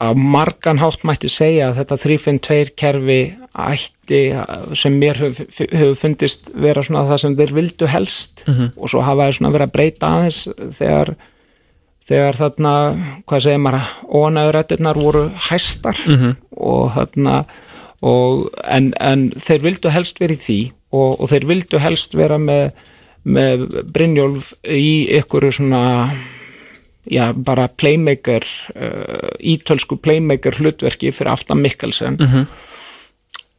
að 0.00 0.20
margan 0.20 0.80
hátt 0.80 1.02
mætti 1.04 1.28
segja 1.32 1.70
að 1.70 1.80
þetta 1.80 1.98
352 2.04 2.76
kerfi 2.78 3.18
ætti 3.60 4.20
sem 4.78 4.96
mér 5.00 5.20
hefur 5.20 5.74
hef 5.76 6.00
fundist 6.00 6.52
vera 6.54 6.84
svona 6.86 7.04
það 7.10 7.20
sem 7.24 7.36
þeir 7.40 7.52
vildu 7.58 7.90
helst 7.90 8.44
og 8.48 8.86
svo 8.88 9.04
hafa 9.04 9.28
þeir 9.28 9.38
svona 9.38 9.52
verið 9.56 9.68
að 9.68 9.74
breyta 9.76 10.14
aðeins 10.16 10.40
þegar 10.78 11.14
þegar 12.10 12.38
þarna, 12.38 12.72
hvað 13.28 13.44
segir 13.44 13.60
maður 13.62 13.90
óanæðurættirnar 14.08 14.98
voru 14.98 15.24
hæstar 15.50 16.00
og 16.56 16.88
þarna 16.96 17.44
og, 18.02 18.48
en, 18.64 18.90
en 18.98 19.28
þeir 19.36 19.62
vildu 19.68 19.92
helst 19.94 20.20
vera 20.22 20.34
í 20.34 20.40
því 20.40 20.60
og, 20.96 21.20
og 21.20 21.30
þeir 21.30 21.46
vildu 21.52 21.82
helst 21.82 22.16
vera 22.18 22.40
með, 22.40 22.72
með 23.22 23.66
Brynjólf 23.92 24.52
í 24.64 25.06
ykkur 25.20 25.50
svona 25.54 25.84
já, 27.08 27.32
bara 27.32 27.68
playmaker 27.68 28.44
uh, 28.74 29.32
ítölsku 29.40 29.96
playmaker 30.02 30.56
hlutverki 30.58 31.12
fyrir 31.14 31.32
aftan 31.32 31.62
Mikkelsen. 31.62 32.18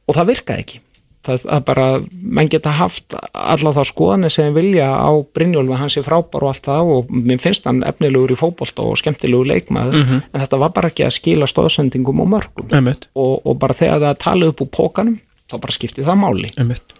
Og 0.08 0.18
það 0.18 0.32
virkaði 0.36 0.66
ekki. 0.66 0.82
Það, 1.22 1.44
það 1.44 1.66
bara, 1.68 1.88
menn 2.34 2.48
geta 2.50 2.72
haft 2.74 3.14
alla 3.38 3.74
þá 3.76 3.82
skoðanir 3.86 4.34
sem 4.34 4.56
vilja 4.56 4.88
á 4.90 5.12
Brynjólfi, 5.36 5.76
hann 5.78 5.92
sé 5.94 6.02
frábær 6.02 6.48
og 6.48 6.50
allt 6.50 6.66
það 6.66 6.94
og 6.96 7.12
mér 7.14 7.38
finnst 7.44 7.68
hann 7.70 7.84
efnilegur 7.86 8.34
í 8.34 8.38
fótbolta 8.40 8.82
og 8.82 8.98
skemmtilegur 8.98 9.46
leikmaður, 9.52 10.00
en 10.18 10.42
þetta 10.42 10.58
var 10.64 10.74
bara 10.74 10.90
ekki 10.90 11.06
að 11.06 11.14
skila 11.20 11.46
stóðsendingum 11.46 12.24
og 12.26 12.32
mörgum. 12.34 12.74
Og, 13.14 13.36
og 13.46 13.60
bara 13.62 13.78
þegar 13.78 14.02
það 14.02 14.10
er 14.10 14.24
talið 14.26 14.56
upp 14.56 14.66
úr 14.66 14.72
pókanum 14.80 15.20
þá 15.46 15.60
bara 15.62 15.78
skipti 15.78 16.08
það 16.08 16.20
máli. 16.24 16.50
Einmitt 16.58 16.98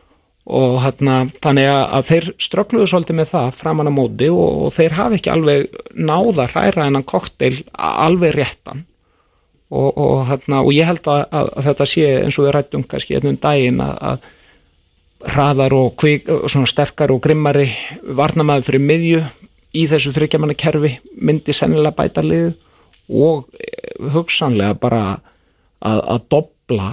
og 0.50 0.80
hérna, 0.82 1.22
þannig 1.44 1.68
að, 1.70 2.08
þeir 2.08 2.30
ströggluðu 2.42 2.90
svolítið 2.90 3.18
með 3.20 3.32
það 3.36 3.52
framan 3.60 3.92
á 3.92 3.94
móti 3.94 4.30
og, 4.34 4.64
og 4.66 4.74
þeir 4.74 4.96
hafi 4.98 5.20
ekki 5.20 5.34
alveg 5.34 5.76
náða 5.94 6.48
hræra 6.50 6.88
hennan 6.88 7.06
kokteil 7.06 7.54
alveg 7.78 8.34
réttan. 8.40 8.86
Og, 9.72 9.94
og, 9.96 10.16
hérna, 10.28 10.64
og 10.66 10.74
ég 10.76 10.90
held 10.90 11.06
að, 11.08 11.22
að, 11.32 11.52
að 11.56 11.68
þetta 11.70 11.88
sé 11.88 12.08
eins 12.26 12.40
og 12.40 12.48
við 12.48 12.56
rættum 12.58 12.88
kannski 12.90 13.16
einnum 13.16 13.38
daginn 13.40 13.80
að, 13.86 13.94
að 14.10 14.26
hraðar 15.32 15.76
og 15.78 15.94
kvik, 16.02 16.26
svona 16.50 16.68
sterkar 16.68 17.14
og 17.14 17.22
grimmari 17.24 17.70
varnamæður 18.02 18.68
fyrir 18.68 18.84
miðju 18.90 19.22
í 19.78 19.86
þessu 19.88 20.12
þryggjamanna 20.16 20.58
kerfi 20.60 20.96
myndi 21.22 21.56
sennilega 21.56 21.96
bæta 21.96 22.24
lið 22.26 22.50
og 23.12 23.46
eh, 23.62 24.10
hugsanlega 24.12 24.76
bara 24.82 25.04
að 25.82 26.26
dobla 26.30 26.92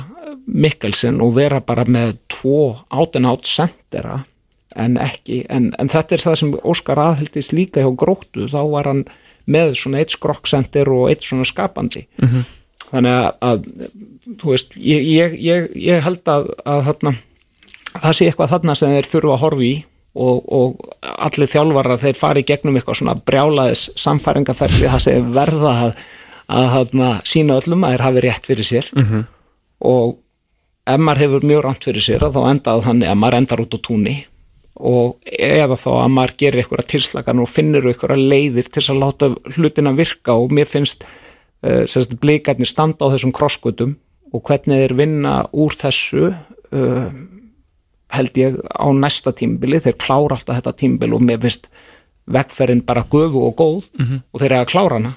Mikkelsen 0.48 1.20
og 1.24 1.34
vera 1.36 1.60
bara 1.60 1.84
með 1.88 2.16
tvo 2.32 2.78
átt 2.88 3.18
en 3.18 3.28
átt 3.28 3.48
sendera 3.48 4.22
en 4.78 4.98
ekki, 5.00 5.42
en, 5.52 5.70
en 5.80 5.90
þetta 5.90 6.14
er 6.14 6.22
það 6.22 6.38
sem 6.40 6.54
Óskar 6.68 7.00
aðhildist 7.02 7.54
líka 7.56 7.82
hjá 7.82 7.90
gróttu 7.98 8.48
þá 8.50 8.60
var 8.70 8.90
hann 8.90 9.04
með 9.48 9.74
svona 9.80 10.02
eitt 10.02 10.12
skrokksender 10.14 10.90
og 10.92 11.08
eitt 11.10 11.24
svona 11.24 11.46
skapandi. 11.48 12.04
Þannig 12.88 13.14
að, 13.14 13.30
að 13.44 14.36
þú 14.40 14.52
veist, 14.52 14.76
ég, 14.76 15.06
ég, 15.08 15.38
ég, 15.44 15.70
ég 15.88 16.04
held 16.04 16.28
að, 16.32 16.50
að 16.68 16.84
þarna, 16.88 17.14
það 17.94 18.16
sé 18.16 18.28
eitthvað 18.28 18.52
þarna 18.54 18.76
sem 18.78 18.94
þeir 18.94 19.10
þurfa 19.12 19.34
að 19.34 19.42
horfi 19.44 19.72
í 19.72 19.74
og, 20.18 20.38
og 20.52 20.94
allir 21.18 21.50
þjálfarar 21.52 22.00
þeir 22.00 22.16
fari 22.18 22.44
gegnum 22.46 22.78
eitthvað 22.78 23.00
svona 23.00 23.16
brjálaðis 23.28 23.88
samfæringaferli 24.00 24.88
það 24.88 25.04
sem 25.04 25.28
verða 25.34 25.74
að, 25.88 26.06
að 26.48 26.70
þarna, 26.76 27.10
sína 27.28 27.58
öllum 27.60 27.84
að 27.84 27.94
þeir 27.94 28.06
hafi 28.06 28.24
rétt 28.24 28.50
fyrir 28.52 28.68
sér. 28.68 28.90
Og 29.88 30.16
ef 30.88 31.04
maður 31.04 31.22
hefur 31.24 31.46
mjög 31.50 31.62
ránt 31.66 31.86
fyrir 31.88 32.04
sér 32.04 32.26
þá 32.26 32.40
endaði 32.48 32.86
þannig 32.88 33.12
að 33.12 33.20
maður 33.22 33.38
endar 33.42 33.62
út 33.64 33.76
á 33.76 33.78
túnni 33.84 34.16
og 34.78 35.16
eða 35.26 35.78
þá 35.78 35.88
að 35.96 36.12
maður 36.14 36.34
gerir 36.42 36.62
eitthvað 36.62 36.90
tilslagan 36.92 37.42
og 37.42 37.50
finnir 37.50 37.88
eitthvað 37.90 38.22
leiðir 38.30 38.68
til 38.70 38.84
að 38.84 39.00
láta 39.02 39.30
hlutina 39.56 39.94
virka 39.98 40.36
og 40.38 40.54
mér 40.54 40.68
finnst 40.70 41.02
uh, 41.04 41.82
sérst, 41.90 42.14
blikarnir 42.22 42.70
standa 42.70 43.08
á 43.08 43.12
þessum 43.14 43.34
krosskutum 43.34 43.96
og 44.32 44.44
hvernig 44.46 44.84
þeir 44.84 44.96
vinna 44.98 45.34
úr 45.56 45.74
þessu 45.74 46.30
uh, 46.30 47.08
held 48.14 48.40
ég 48.40 48.58
á 48.70 48.86
næsta 48.94 49.34
tímbili 49.36 49.80
þeir 49.82 49.98
klára 50.00 50.38
alltaf 50.38 50.60
þetta 50.60 50.76
tímbil 50.78 51.16
og 51.16 51.24
mér 51.26 51.42
finnst 51.42 51.68
vegferðin 52.28 52.84
bara 52.86 53.06
gufu 53.08 53.42
og 53.48 53.56
góð 53.56 53.88
og 54.32 54.40
þeir 54.40 54.52
eru 54.52 54.60
að 54.62 54.70
klára 54.70 55.00
hana 55.00 55.12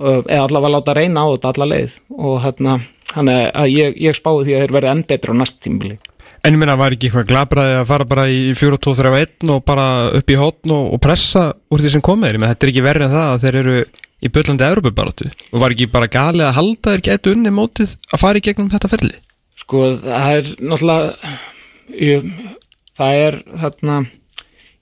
uh, 0.00 0.22
eða 0.24 0.46
allavega 0.46 0.74
láta 0.76 0.96
reyna 0.96 1.26
á 1.26 1.32
þetta 1.34 1.52
alla 1.52 1.68
leið 1.74 1.98
og 2.16 2.36
hérna, 2.44 2.78
þannig 3.10 3.42
að 3.50 3.74
ég, 3.74 3.98
ég 4.06 4.16
spái 4.16 4.32
því 4.44 4.56
að 4.56 4.64
þeir 4.64 4.76
verði 4.78 4.92
enn 4.94 5.04
betri 5.10 5.34
á 5.34 5.40
næsta 5.40 5.66
tímbili 5.66 5.98
En 6.40 6.54
ég 6.54 6.60
meina, 6.60 6.72
var 6.80 6.94
ekki 6.94 7.10
eitthvað 7.10 7.26
glabraði 7.28 7.72
að 7.76 7.88
fara 7.90 8.04
bara 8.08 8.22
í 8.32 8.52
4-2-3-1 8.56 9.50
og 9.52 9.58
bara 9.68 9.88
upp 10.16 10.30
í 10.32 10.38
hótn 10.40 10.72
og, 10.72 10.86
og 10.94 11.02
pressa 11.04 11.50
úr 11.68 11.82
því 11.82 11.90
sem 11.92 12.04
komið 12.04 12.30
er? 12.30 12.38
Ég 12.38 12.40
meina, 12.40 12.54
þetta 12.54 12.66
er 12.66 12.72
ekki 12.72 12.84
verið 12.86 13.04
en 13.04 13.12
það 13.12 13.32
að 13.32 13.42
þeir 13.42 13.58
eru 13.60 13.74
í 14.20 14.30
böllandi 14.32 14.66
Európa-baróttu 14.68 15.28
og 15.28 15.60
var 15.60 15.74
ekki 15.74 15.90
bara 15.92 16.08
galið 16.12 16.46
að 16.46 16.56
halda 16.56 16.94
þeir 16.94 17.04
getu 17.10 17.34
unni 17.34 17.52
mótið 17.52 17.92
að 18.08 18.22
fara 18.22 18.40
í 18.40 18.44
gegnum 18.46 18.72
þetta 18.72 18.92
ferli? 18.92 19.12
Sko 19.60 19.84
það 20.00 20.32
er 20.38 20.50
náttúrulega 20.70 21.34
ég, 22.08 22.32
það 22.96 23.20
er 23.26 23.38
þarna 23.64 24.00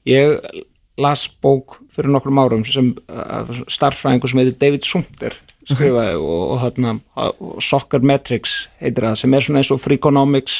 ég 0.09 0.65
las 0.99 1.27
bók 1.43 1.81
fyrir 1.95 2.11
nokkrum 2.15 2.39
árum 2.43 2.65
sem 2.67 2.91
uh, 3.11 3.51
starffræðingur 3.71 4.31
sem 4.31 4.43
heitir 4.43 4.59
David 4.63 4.87
Sumter 4.87 5.39
skrifaði 5.69 6.19
og, 6.19 6.43
og 6.55 6.61
þarna 6.65 6.95
og 7.29 7.63
Soccer 7.65 8.05
Metrics 8.07 8.59
heitir 8.83 9.09
það 9.09 9.19
sem 9.23 9.35
er 9.35 9.47
svona 9.47 9.63
eins 9.63 9.73
og 9.75 9.83
Freakonomics. 9.83 10.59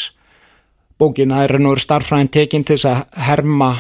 Bókin, 0.99 1.31
það 1.31 1.45
er 1.45 1.63
nú 1.63 1.77
starffræðin 1.79 2.33
tekin 2.35 2.67
til 2.67 2.77
þess 2.77 2.91
að 2.91 3.23
herma 3.29 3.77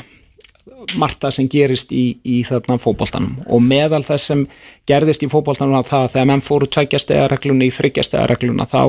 margt 0.96 1.26
sem 1.34 1.48
gerist 1.50 1.92
í, 1.92 2.18
í 2.24 2.42
þarna 2.46 2.78
fótboltanum. 2.80 3.40
Og 3.50 3.62
meðal 3.64 4.04
þess 4.06 4.30
sem 4.30 4.44
gerðist 4.88 5.24
í 5.24 5.30
fótboltanum 5.30 5.76
var 5.78 5.88
það 5.88 6.04
að 6.04 6.12
þegar 6.14 6.28
menn 6.30 6.44
fóru 6.44 6.68
tveggjastega 6.70 7.40
í 7.66 7.72
þryggjastega 7.74 8.68
þá 8.70 8.82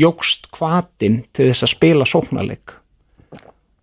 jógst 0.00 0.48
kvatin 0.54 1.22
til 1.32 1.50
þess 1.50 1.66
að 1.66 1.74
spila 1.74 2.08
sóknarleik. 2.08 2.76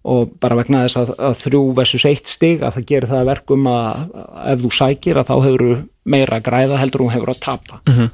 Og 0.09 0.31
bara 0.39 0.55
vegna 0.55 0.85
þess 0.85 1.01
að, 1.01 1.13
að 1.19 1.37
þrjú 1.43 1.63
versus 1.77 2.05
eitt 2.07 2.29
stig 2.31 2.63
að 2.63 2.77
það 2.77 2.89
gerir 2.91 3.11
það 3.11 3.21
að 3.21 3.31
verkum 3.33 3.67
að 3.69 4.13
ef 4.53 4.61
þú 4.63 4.71
sækir 4.79 5.19
að 5.19 5.27
þá 5.29 5.35
hefur 5.45 5.65
meira 6.09 6.41
græða 6.43 6.79
heldur 6.81 7.05
þú 7.05 7.11
hefur 7.15 7.33
að 7.33 7.39
tapa. 7.45 7.81
-hmm. 7.85 8.09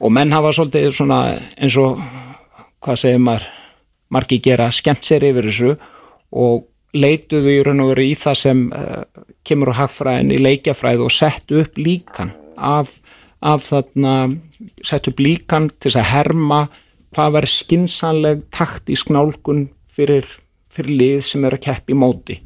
og 0.00 0.12
menn 0.12 0.32
hafa 0.32 0.52
svolítið 0.52 0.90
svona 0.92 1.38
eins 1.56 1.76
og 1.76 1.98
hvað 2.82 2.96
segir 2.96 3.18
maður 3.18 3.46
margi 4.10 4.38
gera 4.38 4.70
skemmt 4.70 5.04
sér 5.04 5.24
yfir 5.30 5.48
þessu 5.48 5.76
og 6.32 6.64
leituðu 6.94 7.50
í 7.50 7.62
raun 7.66 7.82
og 7.84 7.92
veru 7.94 8.06
í 8.06 8.14
það 8.14 8.36
sem 8.38 8.72
uh, 8.72 9.02
kemur 9.46 9.72
á 9.74 9.80
hagfræðin 9.82 10.32
í 10.34 10.38
leikjafræð 10.38 11.04
og 11.06 11.12
settu 11.14 11.60
upp 11.62 11.78
líkan 11.80 12.32
af, 12.56 13.00
af 13.42 13.66
þarna 13.66 14.14
settu 14.82 15.10
upp 15.10 15.22
líkan 15.24 15.68
til 15.68 15.90
þess 15.90 16.02
að 16.02 16.10
herma 16.12 16.60
hvað 17.14 17.36
verður 17.38 17.54
skinsanleg 17.54 18.42
taktísk 18.54 19.10
nálgun 19.14 19.68
fyrir, 19.90 20.26
fyrir 20.70 20.98
lið 21.00 21.20
sem 21.26 21.46
er 21.46 21.56
að 21.58 21.64
keppi 21.68 21.94
í 21.94 21.98
móti 21.98 22.38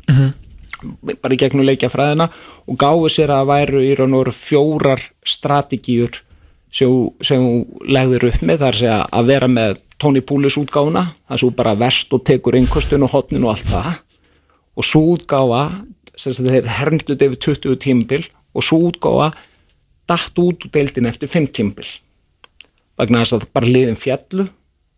bara 1.23 1.35
í 1.35 1.41
gegnum 1.41 1.67
leikjafræðina 1.67 2.29
og 2.69 2.79
gáðu 2.81 3.11
sér 3.13 3.33
að 3.35 3.51
væru 3.51 3.83
í 3.85 3.93
raun 3.99 4.17
og 4.17 4.25
veru 4.25 4.35
fjórar 4.37 5.05
strategíur 5.27 6.21
sem, 6.71 6.93
sem 7.25 7.45
legður 7.89 8.29
upp 8.31 8.43
með 8.47 8.65
þar 8.65 8.81
að 9.07 9.31
vera 9.33 9.51
með 9.51 9.79
Tony 9.99 10.23
Poulis 10.23 10.59
útgáfuna 10.61 11.05
það 11.29 11.43
sem 11.43 11.55
bara 11.59 11.77
verst 11.79 12.13
og 12.15 12.25
tekur 12.27 12.59
einnkostun 12.59 13.07
og 13.07 13.15
hotnin 13.15 13.47
og 13.47 13.57
allt 13.57 13.71
það. 13.73 13.95
Og 14.79 14.87
svo 14.87 15.05
útgáfa 15.17 15.65
þeir 16.19 16.69
hermduð 16.79 17.25
yfir 17.27 17.41
20 17.49 17.81
tímbil 17.83 18.23
og 18.55 18.67
svo 18.67 18.85
útgáfa 18.91 19.33
datt 20.09 20.39
út 20.39 20.65
úr 20.65 20.73
deildin 20.73 21.09
eftir 21.11 21.31
5 21.31 21.51
tímbil 21.55 21.89
vegna 22.99 23.23
þess 23.23 23.37
að 23.37 23.51
bara 23.55 23.71
liðin 23.71 23.99
fjallu 23.99 24.47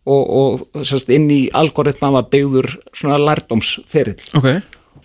og, 0.09 0.21
og 0.41 0.85
sagt, 0.87 1.11
inn 1.13 1.27
í 1.29 1.41
algoritma 1.53 2.09
var 2.15 2.29
byggður 2.31 2.71
svona 2.89 3.19
lærdómsferill. 3.21 4.17
Ok. 4.37 4.47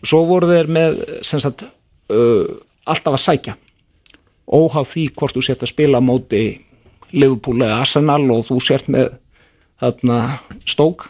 Svo 0.04 0.22
voru 0.28 0.50
þeir 0.50 0.70
með 0.72 1.00
sagt, 1.24 1.66
uh, 2.12 2.56
alltaf 2.86 3.16
að 3.16 3.24
sækja. 3.24 3.56
Óháð 4.46 4.90
því 4.92 5.04
hvort 5.18 5.36
þú 5.36 5.42
sért 5.42 5.64
að 5.66 5.72
spila 5.72 6.02
móti 6.04 6.42
Liverpool 7.14 7.60
eða 7.62 7.80
Arsenal 7.82 8.22
og 8.34 8.44
þú 8.46 8.58
sért 8.62 8.90
með 8.92 9.14
þarna 9.80 10.18
stók 10.66 11.08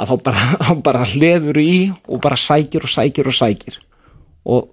að 0.00 0.10
þá 0.10 0.14
bara, 0.26 0.46
bara 0.86 1.08
hleður 1.08 1.60
í 1.62 1.74
og 2.08 2.22
bara 2.24 2.38
sækir 2.40 2.86
og 2.86 2.92
sækir 2.92 3.30
og 3.30 3.36
sækir. 3.36 3.78
Og 4.44 4.70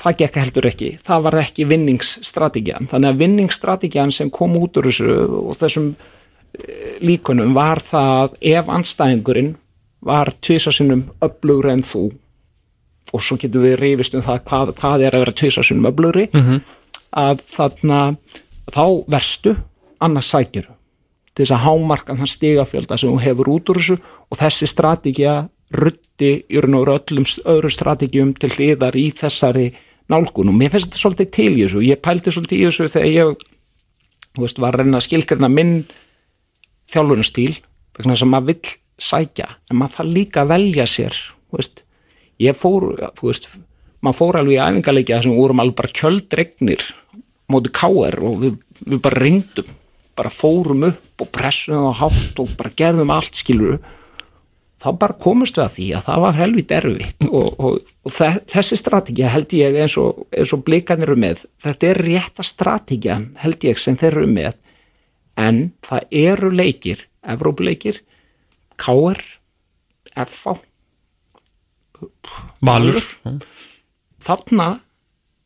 það 0.00 0.20
gekk 0.22 0.38
heldur 0.40 0.70
ekki. 0.70 0.90
Það 1.04 1.26
var 1.26 1.38
ekki 1.42 1.66
vinningsstrategjan 1.70 2.88
þannig 2.90 3.12
að 3.12 3.20
vinningsstrategjan 3.24 4.14
sem 4.14 4.32
kom 4.32 4.56
út 4.60 4.78
úr 4.80 4.88
þessu 4.90 5.16
og 5.40 5.58
þessum 5.60 5.90
eh, 5.94 6.96
líkunum 7.04 7.54
var 7.56 7.82
það 7.84 8.38
ef 8.52 8.70
anstæðingurinn 8.76 9.54
var 10.06 10.32
tvisasinnum 10.40 11.04
öflugur 11.20 11.68
en 11.74 11.84
þú 11.84 12.06
og 13.12 13.22
svo 13.22 13.38
getum 13.40 13.64
við 13.64 13.78
rifist 13.80 14.14
um 14.14 14.22
það 14.22 14.44
hvað, 14.48 14.74
hvað 14.80 15.06
er 15.06 15.16
að 15.16 15.24
vera 15.24 15.38
tvisasinnum 15.40 15.90
öflugri 15.90 16.28
að 17.10 17.42
þarna 17.50 18.00
þá 18.70 18.84
verstu 19.10 19.56
annars 20.00 20.30
sækiru 20.30 20.76
til 21.34 21.44
þess 21.44 21.54
að 21.56 21.64
hámarka 21.64 22.16
þann 22.18 22.30
stigafjölda 22.30 22.98
sem 22.98 23.10
hún 23.10 23.22
hefur 23.22 23.48
út 23.48 23.70
úr 23.70 23.80
þessu 23.80 23.96
og 24.30 24.38
þessi 24.38 24.66
strategja 24.66 25.34
rutti 25.70 26.32
í 26.50 26.60
raun 26.60 26.74
og 26.80 26.90
öllum 26.90 27.26
öðrum 27.46 27.72
strategjum 27.72 28.34
til 28.34 28.50
hliðar 28.50 28.96
í 28.98 29.10
þessari 29.14 29.70
nálgun. 30.10 30.50
Og 30.50 30.56
mér 30.58 30.72
finnst 30.72 30.90
þetta 30.90 31.02
svolítið 31.02 31.30
til 31.36 31.50
í 31.52 31.64
þessu. 31.64 31.82
Ég 31.86 32.02
pældi 32.02 32.34
svolítið 32.34 32.58
í 32.58 32.66
þessu 32.66 32.88
þegar 32.90 33.10
ég 33.14 33.44
veist, 34.40 34.58
var 34.58 34.74
að 34.74 34.84
reyna 34.84 34.98
að 34.98 35.06
skilgrina 35.06 35.50
minn 35.50 35.74
þjálfunastíl 36.90 37.52
vegna 37.96 38.16
þess 38.16 38.26
að 38.26 38.32
maður 38.32 38.50
vill 38.50 38.74
sækja 39.00 39.48
en 39.70 39.80
maður 39.80 39.96
þarf 39.96 40.12
líka 40.16 40.42
að 40.42 40.52
velja 40.54 40.86
sér 40.90 41.20
veist, 41.54 41.84
ég 42.40 42.56
fór 42.56 42.92
þú 43.18 43.30
veist, 43.30 43.50
maður 44.00 44.18
fór 44.20 44.40
alveg 44.40 44.56
í 44.56 44.62
æfingarleiki 44.64 45.14
þar 45.14 45.26
sem 45.26 45.34
við 45.36 45.42
vorum 45.44 45.62
alveg 45.64 45.78
bara 45.80 45.94
kjöldregnir 46.00 46.86
móti 47.50 47.72
káer 47.74 48.18
og 48.24 48.42
við, 48.44 48.58
við 48.86 49.00
bara 49.04 49.22
reyndum 49.24 49.72
bara 50.18 50.32
fórum 50.32 50.84
upp 50.90 51.24
og 51.24 51.32
pressum 51.32 51.88
og 51.90 51.98
hátt 52.00 52.42
og 52.42 52.52
bara 52.58 52.72
gerðum 52.76 53.12
allt 53.14 53.38
skilur 53.38 53.80
þá 54.80 54.88
bara 54.96 55.16
komust 55.20 55.58
við 55.58 55.64
að 55.64 55.74
því 55.74 55.86
að 55.96 56.06
það 56.06 56.22
var 56.24 56.38
helvít 56.38 56.74
erfitt 56.76 57.26
og, 57.28 57.48
og, 57.60 57.90
og 58.06 58.14
þe 58.14 58.30
þessi 58.54 58.78
strategja 58.80 59.32
held 59.34 59.54
ég 59.56 59.76
eins 59.82 59.96
og, 60.00 60.22
og 60.30 60.64
blikarnir 60.64 61.10
eru 61.10 61.20
með. 61.20 61.44
Þetta 61.60 61.90
er 61.90 62.02
rétta 62.06 62.46
strategjan 62.46 63.28
held 63.42 63.68
ég 63.68 63.80
sem 63.80 63.98
þeir 64.00 64.22
eru 64.22 64.30
með. 64.30 64.56
En 65.40 65.60
það 65.84 66.16
eru 66.22 66.52
leikir 66.54 67.04
Evrópuleikir 67.20 68.00
KR 68.80 69.20
FH 70.16 70.56
Valur. 72.66 73.04
þarna 74.20 74.68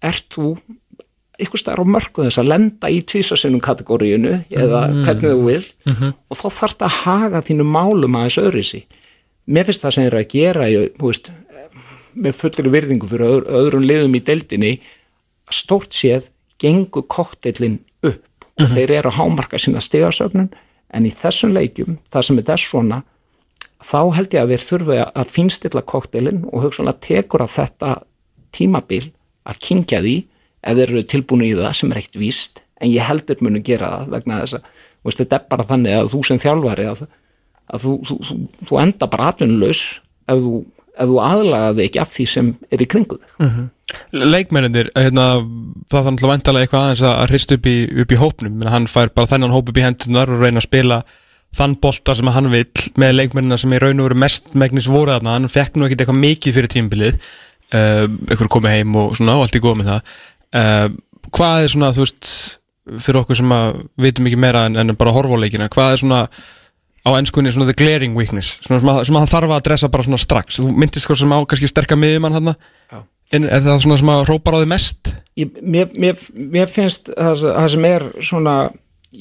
ert 0.04 0.26
þú 0.34 0.56
ykkur 1.44 1.58
stær 1.58 1.82
á 1.82 1.84
mörku 1.86 2.22
þess 2.26 2.38
að 2.42 2.50
lenda 2.52 2.90
í 2.90 3.00
tvísasinnum 3.02 3.62
kategóriinu 3.64 4.36
eða 4.50 4.84
hvernig 4.90 5.24
þú 5.24 5.46
vil 5.48 5.64
og 6.30 6.38
þá 6.38 6.46
þarf 6.46 6.76
það 6.78 6.84
að 6.88 6.98
haga 7.00 7.42
þínu 7.48 7.66
málum 7.66 8.18
aðeins 8.20 8.38
öðrisi 8.42 8.84
mér 9.46 9.66
finnst 9.68 9.84
það 9.84 9.96
sem 9.96 10.08
eru 10.08 10.20
að 10.20 10.28
gera 10.32 10.68
ég, 10.70 10.92
veist, 11.00 11.30
með 12.14 12.38
fullir 12.38 12.70
virðingu 12.72 13.08
fyrir 13.10 13.26
öðr, 13.28 13.48
öðrum 13.60 13.88
liðum 13.88 14.16
í 14.16 14.22
deildinni 14.24 14.72
stórt 15.52 15.94
séð 15.94 16.30
gengur 16.60 17.06
kokteilin 17.10 17.80
upp. 18.04 18.22
Og 18.54 18.70
þeir 18.70 18.92
eru 19.00 19.10
að 19.10 19.18
hámarka 19.18 19.58
sína 19.58 19.80
stigasögnun 19.82 20.52
en 20.94 21.06
í 21.08 21.10
þessum 21.10 21.50
leikjum, 21.56 21.98
það 22.12 22.26
sem 22.28 22.38
er 22.38 22.60
svona 22.62 23.00
þá 23.84 24.00
held 24.16 24.36
ég 24.36 24.42
að 24.42 24.52
þeir 24.54 24.64
þurfi 24.68 25.00
að 25.04 25.32
finnstilla 25.32 25.84
kokteilin 25.92 26.44
og 26.50 26.66
hugsanlega 26.66 27.04
tekur 27.04 27.44
að 27.44 27.54
þetta 27.58 27.90
tímabil 28.54 29.04
að 29.44 29.60
kingja 29.66 30.00
því 30.04 30.14
ef 30.64 30.78
þeir 30.78 30.86
eru 30.88 31.02
tilbúinu 31.12 31.48
í 31.50 31.56
það 31.58 31.76
sem 31.80 31.92
er 31.92 32.00
eitt 32.00 32.18
víst 32.18 32.62
en 32.80 32.92
ég 32.92 33.06
heldur 33.08 33.42
munu 33.44 33.60
gera 33.64 33.90
það 33.98 34.14
vegna 34.14 34.40
þess 34.42 34.58
að 34.58 34.70
veist, 35.04 35.20
þetta 35.20 35.38
er 35.38 35.50
bara 35.52 35.68
þannig 35.68 35.98
að 35.98 36.10
þú 36.14 36.22
sem 36.28 36.40
þjálfari 36.42 36.86
að, 36.90 37.04
að 37.68 37.84
þú, 37.84 37.92
þú, 38.08 38.16
þú, 38.28 38.38
þú 38.68 38.80
enda 38.84 39.10
bara 39.12 39.28
atvinnulegs 39.32 39.82
ef 40.32 40.40
þú, 40.40 40.54
ef 40.94 41.10
þú 41.10 41.18
aðlagaði 41.28 41.86
ekki 41.88 42.02
af 42.02 42.12
því 42.14 42.26
sem 42.32 42.50
er 42.72 42.84
í 42.84 42.88
kringu 42.94 43.18
þig. 43.20 43.34
Leikmennir, 44.14 44.88
hérna, 44.96 45.26
það 45.90 45.98
þarf 45.98 46.06
náttúrulega 46.08 46.32
vantalega 46.32 46.66
eitthvað 46.66 46.86
aðeins 46.86 47.04
að 47.10 47.26
hrist 47.28 47.52
upp 47.52 47.66
upp 48.04 48.14
í 48.14 48.20
hópnum. 48.20 48.62
Hann 48.72 48.88
fær 48.88 49.12
bara 49.12 49.30
þennan 49.34 49.52
hóp 49.52 49.68
upp 49.68 49.80
í 49.80 49.84
hendunar 49.84 50.32
og 50.32 50.40
reyna 50.40 50.62
að 50.62 50.68
spila 50.70 51.02
þann 51.54 51.76
bolta 51.82 52.16
sem 52.18 52.30
hann 52.34 52.50
vill 52.52 52.88
með 53.00 53.16
leikmennina 53.18 53.58
sem 53.60 53.72
í 53.74 53.80
raun 53.82 54.02
og 54.02 54.08
veru 54.08 54.18
mest 54.24 54.50
megnis 54.58 54.88
voru 54.90 55.14
þarna, 55.14 55.36
hann 55.36 55.52
fekk 55.52 55.78
nú 55.78 55.86
ekkit 55.86 56.04
eitthvað 56.04 56.20
mikið 56.22 56.56
fyrir 56.58 56.72
tímbilið 56.74 57.16
uh, 57.18 58.04
eitthvað 58.28 58.52
komið 58.56 58.76
heim 58.78 58.98
og 59.00 59.16
svona 59.18 59.38
og 59.38 59.46
allt 59.46 59.58
í 59.58 59.62
góð 59.62 59.80
með 59.80 59.90
það. 59.92 60.12
Uh, 60.54 60.86
hvað 61.34 61.62
er 61.62 61.74
svona, 61.74 61.94
þú 61.94 62.04
veist 62.04 62.34
fyrir 63.00 63.22
okkur 63.22 63.40
sem 63.40 63.56
að 63.56 63.80
vitum 64.04 64.28
ekki 64.28 64.42
meira 64.44 64.66
en, 64.68 64.76
en 64.80 64.92
bara 64.98 65.14
að 65.14 65.18
horfa 65.20 65.40
á 65.40 65.42
leikina, 65.44 65.70
hvað 65.72 65.94
er 65.94 66.02
svona 66.02 66.20
á 67.04 67.10
ennskunni 67.16 67.52
svona 67.52 67.70
the 67.70 67.76
glaring 67.76 68.16
weakness? 68.16 68.58
Svona 68.64 68.82
sem, 68.82 68.92
að, 68.92 69.02
sem 69.08 69.16
að 69.16 69.24
hann 69.24 69.32
þarf 69.34 69.50
að 69.50 69.58
adressa 69.62 69.90
bara 69.92 70.06
svona 70.06 70.20
strax. 70.20 70.60
Þú 70.60 70.70
myndist 70.72 71.08
hvað 71.08 71.20
sem 71.22 71.34
á 71.36 71.38
kannski 71.48 71.70
sterka 71.70 71.98
miðjumann 72.00 72.38
hann 72.38 72.54
en 73.32 73.46
er 73.48 73.62
það 73.64 73.84
svona 73.84 73.98
sem 74.00 74.10
að 74.12 74.24
rópar 74.28 74.56
á 74.56 74.60
því 74.62 74.70
mest? 74.70 75.12
Ég, 75.40 75.54
mér, 75.62 75.92
mér, 75.98 76.18
mér 76.36 76.70
finnst 76.70 77.10
það, 77.10 77.46
það 77.46 77.68
sem 77.74 77.86
er 77.88 78.06
svona 78.22 78.56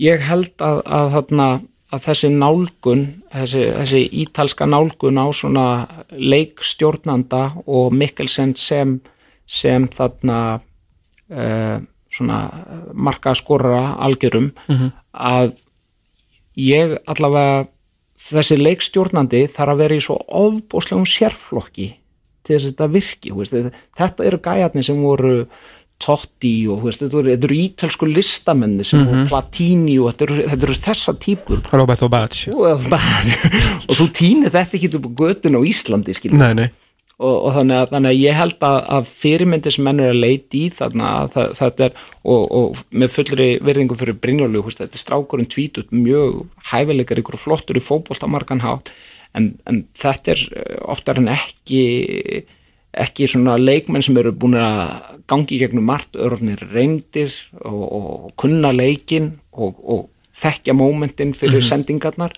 ég 0.03 0.25
held 0.27 0.53
að, 0.63 0.81
að, 0.85 1.11
þarna, 1.15 1.47
að 1.93 2.05
þessi 2.07 2.29
nálgun 2.33 3.03
þessi, 3.33 3.63
þessi 3.77 4.03
ítalska 4.23 4.67
nálgun 4.69 5.19
á 5.21 5.27
svona 5.35 5.65
leikstjórnanda 6.11 7.43
og 7.65 7.93
Mikkelsen 7.95 8.55
sem 8.59 8.97
sem 9.49 9.85
þarna 9.91 10.37
uh, 10.57 11.77
svona 12.13 12.39
marka 12.93 13.33
skorra 13.37 13.95
algjörum 14.05 14.51
að 15.13 15.53
ég 16.59 16.95
allavega 17.09 17.65
þessi 18.23 18.57
leikstjórnandi 18.61 19.45
þarf 19.51 19.73
að 19.73 19.83
vera 19.83 19.97
í 19.97 20.03
svo 20.03 20.17
ofbúslegum 20.43 21.07
sérflokki 21.09 21.89
til 22.43 22.57
þess 22.57 22.65
að 22.65 22.71
þetta 22.73 22.89
virki 22.93 23.33
veist, 23.35 23.55
þetta 23.97 24.27
eru 24.27 24.39
gæjarnir 24.43 24.85
sem 24.85 25.01
voru 25.01 25.35
Totti 26.03 26.53
og 26.71 26.83
veist, 26.83 27.03
þetta 27.03 27.21
eru, 27.21 27.33
eru 27.37 27.57
ítölsku 27.57 28.07
listamenni 28.09 28.85
sem 28.87 29.05
voru 29.07 29.23
Platini 29.29 29.97
og 30.01 30.11
þetta 30.11 30.27
eru, 30.27 30.39
þetta 30.51 30.67
eru 30.67 30.77
þessa 30.87 31.15
típur. 31.23 31.61
Roberto 31.71 32.09
Bacci 32.11 32.51
og, 32.57 32.87
og 33.87 33.99
þú 33.99 34.07
týnir 34.19 34.53
þetta 34.53 34.79
ekki 34.79 34.91
upp 34.99 35.07
á 35.07 35.11
götun 35.23 35.59
á 35.59 35.61
Íslandi 35.63 36.17
Nei, 36.33 36.51
nei. 36.59 36.69
Og, 37.21 37.35
og 37.45 37.51
þannig, 37.53 37.77
að, 37.77 37.91
þannig 37.93 38.09
að 38.09 38.19
ég 38.19 38.35
held 38.39 38.65
að, 38.65 38.77
að 38.97 39.09
fyrirmyndir 39.13 39.73
sem 39.75 39.85
menn 39.85 40.01
eru 40.01 40.15
að 40.15 40.21
leita 40.23 40.57
í 40.57 40.63
þannig 40.73 41.05
að 41.07 41.27
það, 41.35 41.51
þetta 41.59 41.85
er 41.85 41.99
og, 42.33 42.41
og 42.57 42.81
með 42.89 43.13
fullri 43.13 43.47
verðingu 43.63 43.97
fyrir 43.99 44.17
Brynjólu 44.23 44.63
þetta 44.65 44.89
er 44.89 45.03
strákurinn 45.03 45.49
tvítut 45.53 45.93
mjög 45.93 46.41
hæfileikar 46.71 47.21
ykkur 47.21 47.37
og 47.37 47.43
flottur 47.43 47.77
í 47.77 47.83
fótbolta 47.85 48.27
margan 48.27 48.63
hátt 48.65 48.89
en, 49.37 49.53
en 49.69 49.83
þetta 49.97 50.33
er 50.33 50.43
eh, 50.57 50.81
oftar 50.89 51.21
en 51.21 51.29
ekki 51.35 51.83
ekki 52.93 53.27
svona 53.29 53.57
leikmenn 53.57 54.05
sem 54.05 54.17
eru 54.21 54.33
búin 54.37 54.57
að 54.59 54.93
gangi 55.29 55.59
gegnum 55.61 55.87
margt 55.89 56.17
örfnir 56.19 56.61
reyndir 56.73 57.33
og, 57.63 57.83
og 57.83 58.33
kunna 58.39 58.73
leikin 58.75 59.33
og, 59.51 59.79
og 59.81 60.09
þekkja 60.33 60.75
mómentin 60.77 61.33
fyrir 61.37 61.63
sendingarnar. 61.65 62.33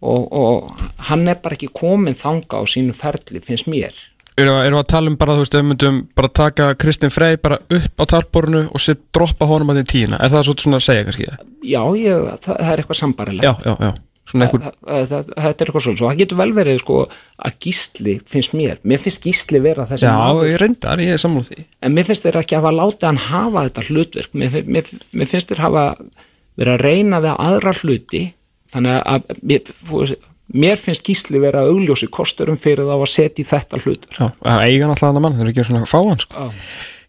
Og, 0.00 0.30
og 0.32 0.70
hann 1.10 1.26
er 1.28 1.40
bara 1.42 1.58
ekki 1.58 1.68
komin 1.76 2.16
þanga 2.16 2.62
á 2.62 2.64
sínu 2.64 2.94
ferli 2.96 3.42
finnst 3.44 3.68
mér. 3.68 3.92
Erum 4.40 4.56
við, 4.56 4.76
að 4.78 4.86
tala 4.88 5.10
um 5.10 5.16
bara, 5.20 5.34
þú 5.36 5.42
veist, 5.42 5.54
ef 5.54 5.60
við 5.60 5.68
myndum 5.68 5.98
bara 6.16 6.30
taka 6.32 6.70
Kristinn 6.80 7.12
Frey 7.12 7.36
bara 7.36 7.58
upp 7.60 8.00
á 8.00 8.04
tarporinu 8.08 8.62
og 8.70 8.80
sér 8.80 8.96
droppa 9.12 9.48
honum 9.50 9.74
að 9.74 9.82
því 9.82 9.88
tíuna? 9.90 10.20
Er 10.24 10.32
það 10.32 10.46
svo 10.46 10.54
svona 10.62 10.78
að 10.80 10.86
segja 10.86 11.08
kannski? 11.08 11.26
já, 11.60 11.82
ég, 11.98 12.30
það, 12.40 12.54
það 12.54 12.70
er 12.70 12.82
eitthvað 12.82 13.00
sambarilegt 13.02 13.44
Já, 13.44 13.52
já, 13.66 13.74
já 13.84 13.92
einhver, 14.34 14.70
þetta 14.86 15.48
er 15.50 15.70
eitthvað 15.70 15.88
og 15.90 16.00
það 16.00 16.18
getur 16.22 16.40
vel 16.40 16.50
verið 16.56 16.80
sko 16.82 16.98
að 17.40 17.56
gísli 17.66 18.16
finnst 18.30 18.56
mér, 18.56 18.80
mér 18.86 19.02
finnst 19.02 19.22
gísli 19.24 19.60
vera 19.64 19.86
þessi 19.90 20.06
já, 20.06 20.14
maður, 20.16 20.48
ég 20.50 20.60
reyndar, 20.62 21.02
ég 21.02 21.14
er 21.14 21.22
sammála 21.22 21.48
því. 21.48 21.64
En 21.86 21.96
mér 21.96 22.08
finnst 22.08 22.26
þeir 22.26 22.40
ekki 22.42 22.58
hafa 22.58 22.74
látið 22.76 23.08
hann 23.10 23.22
hafa 23.28 23.64
þetta 23.68 23.86
hlutverk. 23.88 24.36
Mér, 24.36 24.58
mér, 24.66 24.92
mér 25.10 25.30
finnst 25.30 25.52
þeir 25.52 25.64
hafa 25.66 25.86
verið 26.60 26.74
að 26.74 26.84
reyna 26.86 27.22
við 27.24 27.40
aðra 27.48 27.74
hluti. 27.80 28.22
Þannig 28.70 29.00
að 29.00 29.32
mér, 29.50 29.72
mér 30.54 30.78
finnst 30.80 31.06
gísli 31.06 31.42
vera 31.42 31.64
augljósi 31.66 32.10
kosturum 32.12 32.58
fyrir 32.60 32.88
þá 32.88 32.96
að 32.96 33.10
setja 33.10 33.42
í 33.44 33.48
þetta 33.48 33.80
hlutur 33.82 34.16
Já, 34.16 34.26
að 34.30 34.64
eiga 34.66 34.88
náttúrulega 34.90 35.10
annar 35.12 35.24
mann, 35.24 35.36
þeir 35.38 35.46
eru 35.46 35.52
ekki 35.54 35.66
svona 35.68 35.90
fáan 35.90 36.22
sko. 36.22 36.48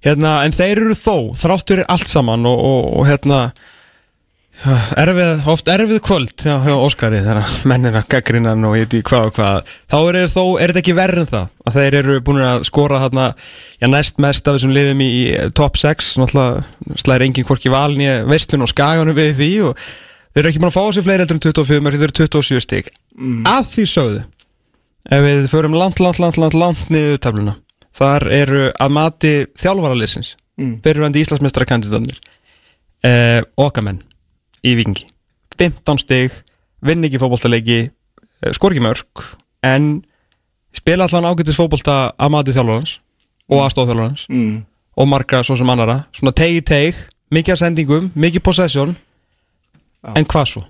Hérna, 0.02 0.32
en 0.46 0.56
þeir 0.56 0.80
eru 0.80 0.98
þó, 0.98 1.16
þráttur 1.38 1.84
allt 1.86 2.10
saman 2.10 2.48
og, 2.50 2.64
og, 2.66 2.88
og 2.98 3.08
hérna 3.10 3.42
erfið, 5.02 5.42
oft 5.50 5.70
erfið 5.72 6.00
kvöld 6.06 6.34
hjá, 6.44 6.54
hjá 6.66 6.74
Óskari 6.76 7.22
er 7.22 7.40
að 7.42 8.06
gaggrina 8.12 8.54
hann 8.54 8.68
og 8.68 8.76
ég 8.78 8.86
veit 8.86 9.00
ekki 9.00 9.10
hvað 9.10 9.30
og 9.30 9.34
hvað. 9.38 9.72
Þá 9.90 9.98
er, 10.02 10.20
er 10.22 10.74
þetta 10.74 10.82
ekki 10.84 10.96
verð 10.98 11.22
en 11.24 11.32
það? 11.32 11.50
Að 11.66 11.78
þeir 11.80 11.98
eru 12.02 12.20
búin 12.28 12.44
að 12.46 12.68
skora 12.70 13.02
hérna 13.02 13.26
já, 13.34 13.88
næst 13.90 14.22
mest 14.22 14.48
af 14.48 14.58
þessum 14.58 14.76
liðum 14.76 15.02
í, 15.02 15.10
í 15.10 15.50
top 15.58 15.80
6 15.82 16.14
náttúrulega 16.22 17.02
slæðir 17.02 17.28
enginn 17.28 17.48
hvorki 17.48 17.74
valin 17.74 18.06
í 18.06 18.12
veistlun 18.30 18.66
og 18.66 18.72
skaganum 18.72 19.18
við 19.18 19.34
því 19.40 19.52
og 19.70 19.86
þeir 20.32 20.44
eru 20.44 20.52
ekki 20.52 20.62
búin 20.62 20.72
að 20.72 20.78
fá 20.78 20.84
sér 20.96 21.08
fleiri 21.08 21.26
heldur 21.26 21.40
en 21.40 21.46
25 21.48 21.90
þeir 21.92 22.06
eru 22.08 22.18
27 22.22 22.64
stík 22.66 22.92
að 23.50 23.66
því 23.74 23.88
sögðu 23.92 24.22
ef 25.12 25.26
við 25.26 25.50
förum 25.52 25.76
langt, 25.76 26.00
langt, 26.04 26.22
langt, 26.22 26.38
langt, 26.40 26.58
langt 26.58 26.94
niður 26.94 27.20
töfluna 27.26 27.58
þar 27.98 28.28
eru 28.32 28.62
að 28.72 28.94
mati 28.96 29.34
þjálfaraliðsins 29.60 30.36
mm. 30.62 30.78
fyrirvændi 30.86 31.26
Íslandsmeistra 31.26 31.68
eh, 33.04 33.42
í 34.66 34.76
vikingi 34.78 35.08
15 35.60 36.02
stig, 36.02 36.34
vinn 36.82 37.06
ekki 37.06 37.20
fótboltaleiki 37.22 37.80
eh, 37.84 38.52
skor 38.56 38.74
ekki 38.74 38.84
mörg 38.86 39.26
en 39.66 39.94
spila 40.76 41.08
allan 41.08 41.30
ágættis 41.30 41.60
fótbolta 41.60 42.14
að 42.16 42.34
mati 42.34 42.56
þjálfarans 42.56 42.98
og 43.52 43.64
aðstofþjálfarans 43.66 44.26
mm. 44.32 44.58
og 44.98 45.10
margra 45.12 45.44
svo 45.46 45.58
sem 45.60 45.70
annara 45.74 46.02
svona 46.18 46.34
tegi 46.38 46.64
teg, 46.66 47.00
mikið 47.34 47.62
sendingum 47.62 48.12
mikið 48.16 48.46
possession 48.46 48.96
en 50.16 50.26
hvað 50.26 50.48
svo? 50.56 50.66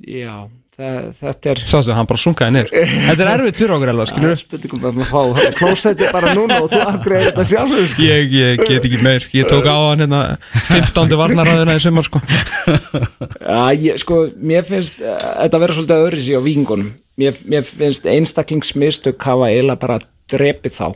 já, 0.00 0.48
það, 0.76 1.08
þetta 1.18 1.50
er 1.52 1.60
Sástu, 1.68 1.92
hann 1.96 2.08
bara 2.08 2.20
sunkaði 2.20 2.54
niður. 2.56 2.70
Þetta 3.08 3.24
er 3.24 3.30
erfitt 3.32 3.60
fyrir 3.60 3.74
okkur 3.76 3.92
það 3.92 4.08
skilur 4.10 4.38
spurningum 4.40 4.86
að 4.88 4.98
maður 4.98 5.10
fá 5.10 5.52
klósetti 5.58 6.08
bara 6.14 6.32
núna 6.36 6.58
og 6.62 6.72
þú 6.72 6.80
afgreðir 6.86 7.28
þetta 7.28 7.46
sjálfur 7.50 7.86
sko. 7.92 8.06
ég, 8.06 8.34
ég 8.38 8.62
get 8.62 8.88
ekki 8.88 9.02
meir, 9.04 9.28
ég 9.36 9.50
tók 9.50 9.68
á 9.68 9.76
hann 9.76 10.04
hérna 10.04 10.22
15. 10.70 11.14
varnaræðina 11.20 11.76
í 11.76 11.84
sumar 11.84 12.08
sko. 12.08 12.22
Já, 12.24 13.62
ég, 13.76 14.00
sko, 14.00 14.24
mér 14.40 14.66
finnst 14.66 15.04
uh, 15.04 15.14
þetta 15.44 15.62
vera 15.66 15.78
svolítið 15.78 16.04
öðru 16.08 16.24
sig 16.24 16.40
á 16.40 16.42
vingunum. 16.46 16.90
Mér, 17.20 17.38
mér 17.52 17.68
finnst 17.68 18.08
einstaklingsmistök 18.08 19.28
hafa 19.28 19.52
eiginlega 19.52 19.82
bara 19.84 20.00
drepið 20.32 20.76
þá. 20.78 20.86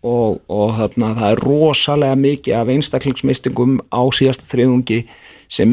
Og, 0.00 0.38
og 0.48 0.76
þarna, 0.78 1.14
það 1.16 1.34
er 1.34 1.42
rosalega 1.44 2.16
mikið 2.16 2.56
af 2.56 2.70
einstaklingsmistungum 2.72 3.80
á 3.92 4.00
síðasta 4.16 4.48
þriðungi 4.48 5.02
sem 5.50 5.72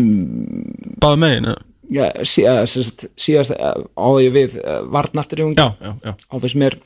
Báði 1.00 1.20
megin, 1.22 1.48
já, 1.52 1.56
já, 1.92 2.06
uh, 2.08 2.24
síðast, 2.24 3.08
síðast 3.20 3.56
uh, 3.58 3.84
á 3.96 4.08
ég 4.24 4.34
við 4.36 4.60
uh, 4.62 4.82
varnartriðungi 4.92 5.62
á 5.64 6.36
finnst 6.38 6.60
mér 6.60 6.78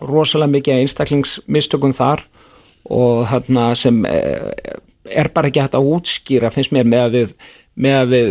rosalega 0.00 0.54
mikið 0.54 0.82
einstaklingsmistökum 0.84 1.92
þar 1.96 2.24
og 2.90 3.26
þarna 3.28 3.66
sem 3.78 3.98
eh, 4.08 4.78
er 5.10 5.28
bara 5.34 5.50
ekki 5.50 5.62
hægt 5.62 5.76
að 5.76 5.90
útskýra 5.92 6.50
finnst 6.54 6.72
mér 6.74 6.88
með 6.88 7.04
að 7.04 7.16
við, 7.18 7.34
með 7.74 7.98
að 7.98 8.14
við 8.14 8.30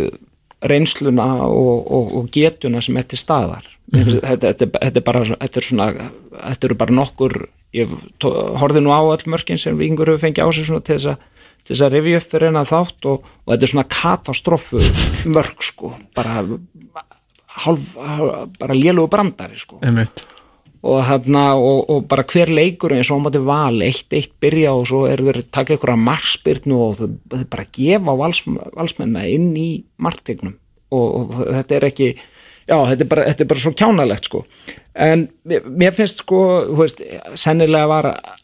reynsluna 0.70 1.28
og, 1.46 1.78
og, 1.86 2.10
og 2.18 2.30
getuna 2.34 2.82
sem 2.84 2.98
er 3.00 3.06
til 3.08 3.20
staðar. 3.20 3.64
Mm 3.90 4.02
-hmm. 4.02 4.20
þetta, 4.26 4.52
þetta, 4.52 4.66
þetta 4.82 5.00
er 5.00 5.06
bara 5.06 5.24
þetta 5.30 5.60
er 5.60 5.66
svona, 5.66 5.86
þetta 6.34 6.66
eru 6.66 6.76
bara 6.82 6.94
nokkur 6.94 7.36
ég 7.74 7.94
horfði 8.58 8.82
nú 8.82 8.92
á 8.94 9.00
öll 9.02 9.30
mörkin 9.30 9.58
sem 9.58 9.78
vingur 9.78 10.10
hefur 10.10 10.26
fengið 10.26 10.46
á 10.46 10.48
sig 10.52 10.66
svona 10.66 10.80
til 10.80 10.98
þess 10.98 11.14
að 11.14 11.18
til 11.70 11.76
þess 11.76 11.86
að 11.86 11.94
rifja 11.94 12.18
upp 12.18 12.32
fyrir 12.32 12.50
hennar 12.50 12.66
þátt 12.66 13.06
og, 13.06 13.28
og 13.46 13.52
þetta 13.52 13.66
er 13.66 13.70
svona 13.70 13.86
katastrófu 13.94 14.80
mörk 15.30 15.62
sko, 15.62 15.92
bara 16.18 16.40
bara 18.58 18.74
lélugu 18.74 19.06
brandari 19.12 19.58
sko. 19.58 19.78
Og, 20.80 21.02
hana, 21.04 21.44
og, 21.60 21.90
og 21.92 22.06
bara 22.08 22.24
hver 22.24 22.50
leikur 22.56 22.94
eins 22.96 23.10
og 23.12 23.20
á 23.20 23.24
móti 23.26 23.42
val, 23.44 23.82
eitt 23.84 24.14
eitt 24.16 24.32
byrja 24.40 24.72
og 24.72 24.86
svo 24.88 25.04
eru 25.10 25.28
þeir 25.28 25.42
að 25.42 25.50
taka 25.52 25.76
ykkur 25.76 25.92
að 25.92 26.04
markspyrnu 26.06 26.78
og 26.80 26.94
þeir, 26.96 27.44
bara 27.52 27.66
gefa 27.76 28.14
vals, 28.16 28.40
valsmenna 28.48 29.26
inn 29.28 29.50
í 29.60 29.68
marktegnum. 30.00 30.56
Og, 30.90 31.08
og 31.20 31.34
þetta 31.36 31.76
er 31.76 31.88
ekki 31.90 32.08
já, 32.14 32.78
þetta 32.78 33.04
er 33.04 33.10
bara, 33.12 33.26
þetta 33.28 33.44
er 33.44 33.50
bara 33.52 33.64
svo 33.66 33.74
kjánalegt 33.76 34.30
sko. 34.30 34.42
En 34.96 35.28
mér, 35.44 35.92
finnst 35.94 36.24
sko 36.24 36.40
veist, 36.80 37.04
sennilega 37.38 37.90
var 37.92 38.08
þú 38.08 38.39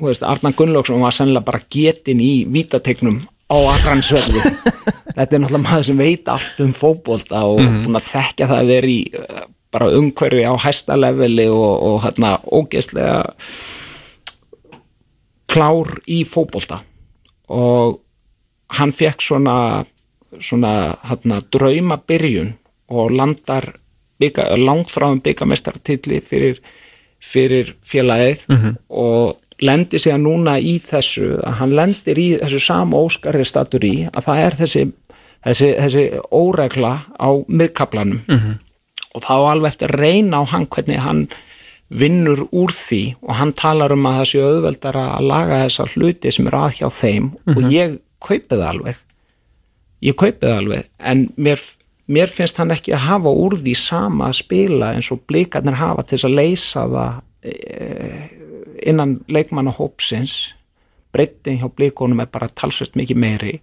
veist, 0.00 0.24
Arnar 0.26 0.54
Gunnlaugsson 0.58 1.02
var 1.02 1.14
sennilega 1.14 1.46
bara 1.48 1.60
getin 1.70 2.22
í 2.22 2.32
vítategnum 2.52 3.20
á 3.48 3.56
Akransvelli 3.74 4.42
þetta 5.16 5.28
er 5.28 5.42
náttúrulega 5.42 5.64
maður 5.64 5.86
sem 5.90 6.02
veit 6.02 6.32
allt 6.32 6.64
um 6.64 6.74
fótbolta 6.76 7.44
og 7.48 7.62
búin 7.62 7.98
að 7.98 8.10
þekkja 8.10 8.50
það 8.50 8.62
að 8.62 8.72
vera 8.74 8.92
í 8.92 8.98
uh, 9.18 9.44
bara 9.74 9.92
umhverfi 9.98 10.44
á 10.48 10.54
hæsta 10.64 10.96
leveli 10.96 11.48
og, 11.52 11.70
og 11.90 12.02
hérna 12.06 12.36
ógeðslega 12.46 13.22
klár 15.48 15.90
í 16.08 16.22
fótbolta. 16.28 16.78
Og 17.52 17.98
hann 18.76 18.92
fekk 18.92 19.24
svona 19.24 19.56
svona 20.40 20.94
hérna 21.08 21.40
drauma 21.52 21.98
byrjun 21.98 22.52
og 22.92 23.12
landar 23.16 23.70
bygga, 24.20 24.50
langþráðum 24.58 25.22
byggamestartilli 25.24 26.20
fyrir, 26.24 26.58
fyrir 27.22 27.74
félagið 27.86 28.46
og 28.88 29.38
lendir 29.64 30.02
sig 30.02 30.14
að 30.14 30.24
núna 30.26 30.58
í 30.60 30.78
þessu 30.82 31.38
að 31.42 31.58
hann 31.62 31.74
lendir 31.74 32.18
í 32.20 32.28
þessu 32.38 32.60
sama 32.62 33.00
óskarri 33.02 33.44
statur 33.48 33.84
í 33.84 33.96
að 34.12 34.24
það 34.28 34.44
er 34.44 34.56
þessi, 34.60 34.84
þessi, 35.46 35.72
þessi 35.80 36.04
óregla 36.30 36.94
á 37.18 37.28
miðkaplanum 37.48 38.22
og 39.14 39.24
þá 39.24 39.34
alveg 39.34 39.72
eftir 39.72 39.94
að 39.94 40.00
reyna 40.04 40.42
á 40.42 40.44
hann 40.52 40.66
hvernig 40.70 41.02
hann 41.02 41.26
vinnur 41.88 42.44
úr 42.52 42.72
því 42.74 43.16
og 43.24 43.34
hann 43.38 43.54
talar 43.56 43.94
um 43.94 44.06
að 44.06 44.18
það 44.20 44.30
sé 44.30 44.44
auðveldar 44.44 45.00
að 45.00 45.26
laga 45.30 45.60
þessar 45.64 45.92
hluti 45.96 46.32
sem 46.34 46.48
eru 46.50 46.60
að 46.60 46.78
hjá 46.78 46.88
þeim 46.92 47.28
og 47.54 47.60
ég 47.72 47.98
kaupi 48.20 48.54
það 48.54 48.66
alveg. 48.68 48.96
Ég 50.04 50.18
kaupi 50.20 50.44
það 50.44 50.58
alveg 50.62 50.90
en 51.10 51.24
mér, 51.36 51.62
mér 52.06 52.32
finnst 52.32 52.60
hann 52.60 52.74
ekki 52.74 52.92
að 52.94 53.06
hafa 53.08 53.32
úr 53.32 53.56
því 53.58 53.74
sama 53.80 54.28
að 54.28 54.40
spila 54.42 54.92
eins 54.94 55.08
og 55.14 55.24
blikarnir 55.26 55.80
hafa 55.80 56.04
til 56.04 56.18
þess 56.18 56.28
að 56.28 56.36
leysa 56.36 56.84
það 56.92 57.22
e, 57.42 57.54
innan 58.86 59.20
leikmanna 59.28 59.72
hópsins 59.74 60.54
breytin 61.12 61.58
hjá 61.60 61.68
blikonum 61.72 62.20
er 62.20 62.30
bara 62.32 62.48
talsvist 62.48 62.96
mikið 62.98 63.16
meiri. 63.16 63.54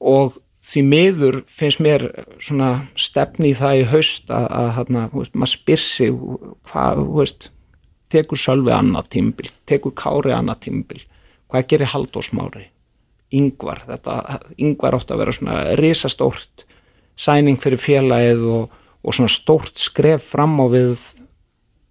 Og 0.00 0.36
því 0.62 0.82
miður 0.86 1.40
finnst 1.50 1.80
mér 1.82 2.04
svona 2.38 2.86
stefni 2.94 3.50
í 3.50 3.56
það 3.58 3.80
í 3.80 3.86
haust 3.90 4.30
að, 4.30 4.46
að, 4.46 4.68
að, 4.78 4.92
að 5.02 5.32
maður 5.34 5.52
spyr 5.52 5.82
sig 5.82 6.12
hvað, 6.70 7.02
þú 7.02 7.18
veist 7.18 7.50
tekur 8.12 8.38
Sölvi 8.38 8.74
annað 8.74 9.08
tímbil, 9.16 9.48
tekur 9.66 9.94
Kári 9.96 10.34
annað 10.36 10.68
tímbil, 10.68 11.00
hvað 11.50 11.66
gerir 11.72 11.92
Halldórsmári 11.94 12.68
Yngvar, 13.32 13.82
þetta 13.88 14.38
Yngvar 14.60 14.98
átti 14.98 15.14
að 15.14 15.22
vera 15.22 15.32
svona 15.32 15.58
risastórt 15.80 16.66
sæning 17.16 17.58
fyrir 17.60 17.80
félagið 17.80 18.44
og, 18.52 18.74
og 19.02 19.16
svona 19.16 19.32
stórt 19.32 19.80
skref 19.80 20.30
fram 20.34 20.58
á 20.60 20.66
við 20.72 20.92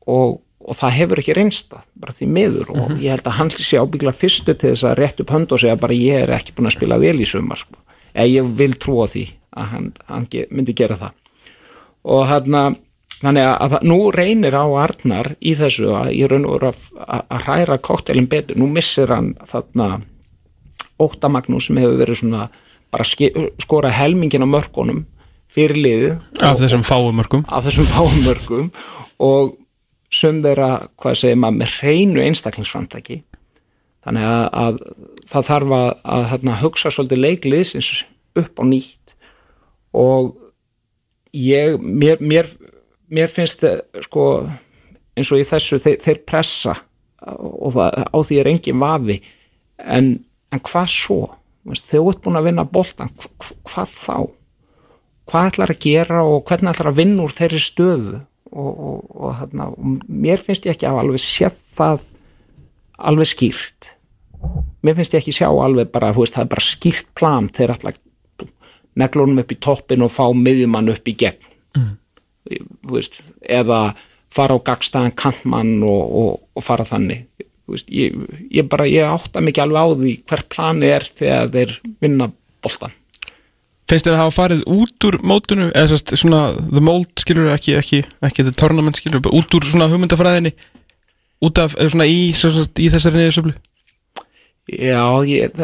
og, 0.05 0.39
og 0.61 0.77
það 0.77 0.95
hefur 0.97 1.21
ekki 1.21 1.35
reynst 1.37 1.71
það, 1.71 1.87
bara 2.03 2.15
því 2.17 2.27
miður. 2.35 2.71
Og 2.75 2.91
ég 3.01 3.15
held 3.15 3.27
að 3.27 3.37
hann 3.39 3.51
sé 3.55 3.79
ábyggla 3.81 4.13
fyrstu 4.15 4.53
til 4.53 4.73
þess 4.73 4.87
að 4.87 4.99
rétt 4.99 5.23
upp 5.23 5.33
hönd 5.33 5.55
og 5.55 5.61
segja 5.63 5.79
bara 5.79 5.97
ég 5.97 6.25
er 6.25 6.35
ekki 6.37 6.55
búin 6.57 6.69
að 6.69 6.77
spila 6.77 6.99
vel 7.01 7.17
í 7.17 7.27
sumar 7.27 7.61
sko. 7.61 7.79
eða 8.13 8.27
ég 8.27 8.53
vil 8.59 8.73
trúa 8.75 9.07
því 9.07 9.25
að 9.55 9.67
hann, 9.71 9.91
hann 10.07 10.27
myndi 10.51 10.75
gera 10.75 10.97
það. 10.99 11.13
Og 12.03 12.25
hann 12.27 12.77
þannig 13.21 13.45
að, 13.45 13.75
að 13.77 13.85
nú 13.87 13.99
reynir 14.13 14.57
á 14.57 14.65
Arnar 14.83 15.35
í 15.39 15.53
þessu 15.57 15.91
að 15.95 16.11
ég 16.17 16.31
raun 16.31 16.47
og 16.47 16.57
veru 16.57 16.71
að, 16.71 16.81
að, 17.05 17.23
að 17.29 17.45
hræra 17.45 17.77
koktelin 17.77 18.29
betur, 18.31 18.59
nú 18.59 18.67
missir 18.71 19.13
hann 19.13 19.33
þarna 19.47 20.01
Ótta 21.01 21.31
Magnús 21.31 21.69
sem 21.69 21.79
hefur 21.81 21.97
verið 22.01 22.21
svona 22.21 22.49
bara 22.91 23.07
skora 23.07 23.91
helmingin 23.95 24.45
á 24.45 24.49
mörkunum 24.49 25.05
fyrir 25.51 25.79
liðið. 25.79 26.13
Af 26.43 26.59
þessum 26.61 26.83
fáumörkum 26.87 27.45
af 27.47 27.65
þessum 27.67 27.89
fáum 27.89 28.19
mörgum 28.25 28.69
og 29.21 29.55
sum 30.11 30.41
þeirra, 30.43 30.69
hvað 30.99 31.17
segir 31.21 31.39
maður, 31.39 31.59
með 31.61 31.75
hreinu 31.79 32.23
einstaklingsframtæki 32.25 33.21
þannig 34.05 34.25
að, 34.27 34.45
að 34.63 34.79
það 35.29 35.47
þarf 35.51 35.73
að, 35.77 35.89
að 36.15 36.23
þarna, 36.31 36.55
hugsa 36.63 36.91
svolítið 36.91 37.21
leikliðsins 37.21 37.91
upp 38.41 38.57
á 38.59 38.63
nýtt. 38.65 39.13
Og 39.93 40.31
ég, 41.37 41.75
mér, 41.79 42.17
mér, 42.23 42.49
mér 43.13 43.29
finnst 43.31 43.61
það, 43.61 43.83
sko, 44.07 44.25
eins 45.19 45.31
og 45.35 45.41
í 45.43 45.45
þessu 45.47 45.79
þeir, 45.83 45.99
þeir 46.01 46.21
pressa 46.27 46.73
og 47.21 47.75
það, 47.75 47.99
á 48.09 48.17
því 48.25 48.39
er 48.41 48.49
engin 48.49 48.81
vafi. 48.81 49.19
En, 49.85 50.11
en 50.49 50.63
hvað 50.65 50.89
svo? 50.95 51.19
Þegar 51.61 51.85
þú 51.91 52.03
ert 52.09 52.23
búin 52.25 52.39
að 52.41 52.47
vinna 52.49 52.65
hva- 52.65 53.09
hvað 53.69 53.91
þá? 53.93 54.15
Hvað 55.29 55.51
ætlar 55.51 55.75
að 55.75 55.83
gera 55.85 56.23
og 56.25 56.41
hvernig 56.49 56.73
ætlar 56.73 56.89
að 56.89 56.97
vinna 57.03 57.27
úr 57.27 57.35
þeirri 57.37 57.61
stöðu 57.61 58.21
og, 58.51 58.71
og, 58.71 59.15
og, 59.15 59.33
hérna, 59.39 59.69
mér 60.07 60.41
finnst 60.43 60.67
ég 60.67 60.75
ekki 60.75 60.89
að 60.89 61.01
alveg 61.05 61.23
séð 61.23 61.57
það 61.75 62.05
alveg 63.11 63.31
skýrt. 63.31 63.91
Mér 64.85 64.97
finnst 64.97 65.15
ég 65.15 65.21
ekki 65.23 65.35
sjá 65.35 65.47
alveg 65.49 65.91
bara 65.93 66.11
veist, 66.15 66.35
það 66.35 66.45
er 66.45 66.51
bara 66.55 66.65
skýrt 66.65 67.09
plan 67.17 67.49
þeir 67.51 67.75
að 67.75 67.91
neglunum 68.99 69.39
upp 69.43 69.53
í 69.53 69.59
toppin 69.61 70.03
og 70.03 70.11
fá 70.11 70.25
miðjumann 70.35 70.91
upp 70.91 71.07
í 71.07 71.15
gegn. 71.17 71.49
Mm. 71.77 71.91
veist, 72.91 73.21
eða 73.41 73.93
fara 74.31 74.57
á 74.59 74.65
gagstaðan 74.65 75.15
kantmann 75.15 75.77
og, 75.83 76.01
og, 76.21 76.31
og 76.55 76.65
fara 76.65 76.87
þannig. 76.87 77.27
Veist, 77.71 77.91
ég, 77.93 78.17
ég 78.51 78.67
bara, 78.67 78.89
ég 78.89 79.07
átta 79.07 79.43
mikið 79.43 79.67
alveg 79.67 79.79
á 79.79 79.87
því 80.01 80.15
hver 80.27 80.47
plani 80.51 80.91
er 80.91 81.05
þegar 81.07 81.53
þeir 81.53 81.77
vinna 82.03 82.27
boltan 82.61 82.97
finnst 83.91 84.07
þér 84.07 84.15
að 84.17 84.21
hafa 84.23 84.35
farið 84.37 84.61
út 84.71 85.07
úr 85.09 85.17
mótunu 85.27 85.69
eða 85.77 85.99
svona 86.15 86.43
the 86.61 86.83
mold 86.83 87.11
skilur 87.19 87.51
ekki, 87.53 87.75
ekki, 87.79 88.03
ekki 88.23 88.45
the 88.47 88.55
tournament 88.55 88.99
skilur 88.99 89.23
út 89.27 89.57
úr 89.57 89.67
svona 89.67 89.89
hugmyndafræðinni? 89.91 90.53
Út 91.41 91.57
af, 91.57 91.75
eða 91.77 91.95
svona 91.95 92.07
í, 92.07 92.31
sérst, 92.37 92.79
í 92.79 92.89
þessari 92.93 93.19
niðursöflu 93.19 93.55
Já, 94.71 95.03
ég, 95.25 95.55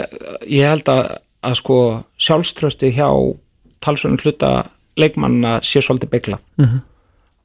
ég 0.49 0.66
held 0.68 0.90
að, 0.91 1.04
að 1.45 1.60
sko 1.60 1.78
sjálfströsti 2.20 2.90
hjá 2.95 3.08
talsvörnum 3.86 4.20
hluta 4.24 4.52
leikmannina 4.98 5.60
sé 5.66 5.84
svolítið 5.86 6.12
beiglað 6.16 6.41
-hmm. 6.58 6.82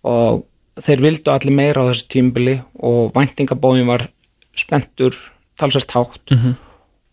og 0.09 0.47
þeir 0.81 1.05
vildu 1.05 1.31
allir 1.31 1.55
meira 1.55 1.85
á 1.85 1.89
þessu 1.91 2.09
tímbili 2.09 2.57
og 2.81 3.13
væntingabóðin 3.15 3.91
var 3.93 4.09
spenntur 4.57 5.15
talsvert 5.61 5.91
hátt. 5.93 6.31
-hmm. 6.31 6.55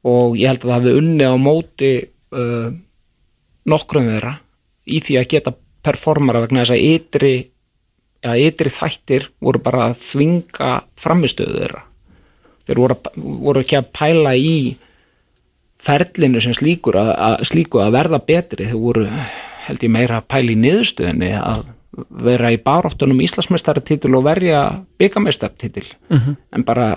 og 0.03 0.37
ég 0.37 0.47
held 0.47 0.63
að 0.63 0.69
það 0.69 0.77
hefði 0.79 0.97
unni 1.01 1.25
á 1.27 1.35
móti 1.35 1.91
uh, 2.31 2.71
nokkrum 3.69 4.09
þeirra 4.09 4.35
í 4.89 5.01
því 5.05 5.17
að 5.19 5.29
geta 5.33 5.55
performara 5.85 6.43
vegna 6.43 6.63
þess 6.63 6.75
að 6.75 6.85
ytri, 6.89 7.33
ja, 8.25 8.35
ytri 8.35 8.73
þættir 8.73 9.29
voru 9.43 9.61
bara 9.63 9.89
að 9.89 9.99
þvinga 10.03 10.71
framistöðu 10.99 11.57
þeirra. 11.61 11.83
Þeir 12.67 12.81
voru, 12.83 12.97
voru 13.47 13.63
ekki 13.63 13.79
að 13.79 13.91
pæla 13.95 14.35
í 14.37 14.55
ferlinu 15.79 16.41
sem 16.43 16.53
slíkur 16.57 16.99
að, 16.99 17.13
að, 17.15 17.35
slíku 17.49 17.81
að 17.81 17.95
verða 17.95 18.19
betri. 18.27 18.67
Þeir 18.69 18.81
voru 18.83 19.05
held 19.69 19.85
ég 19.85 19.93
meira 19.93 20.19
að 20.19 20.27
pæla 20.33 20.53
í 20.53 20.59
niðurstöðinni 20.59 21.31
að 21.39 21.63
vera 22.23 22.51
í 22.53 22.59
baráttunum 22.61 23.21
Íslandsmeistaratitil 23.25 24.11
og 24.15 24.27
verja 24.27 24.61
byggamestaratitil 25.01 25.87
en 26.55 26.65
bara 26.65 26.91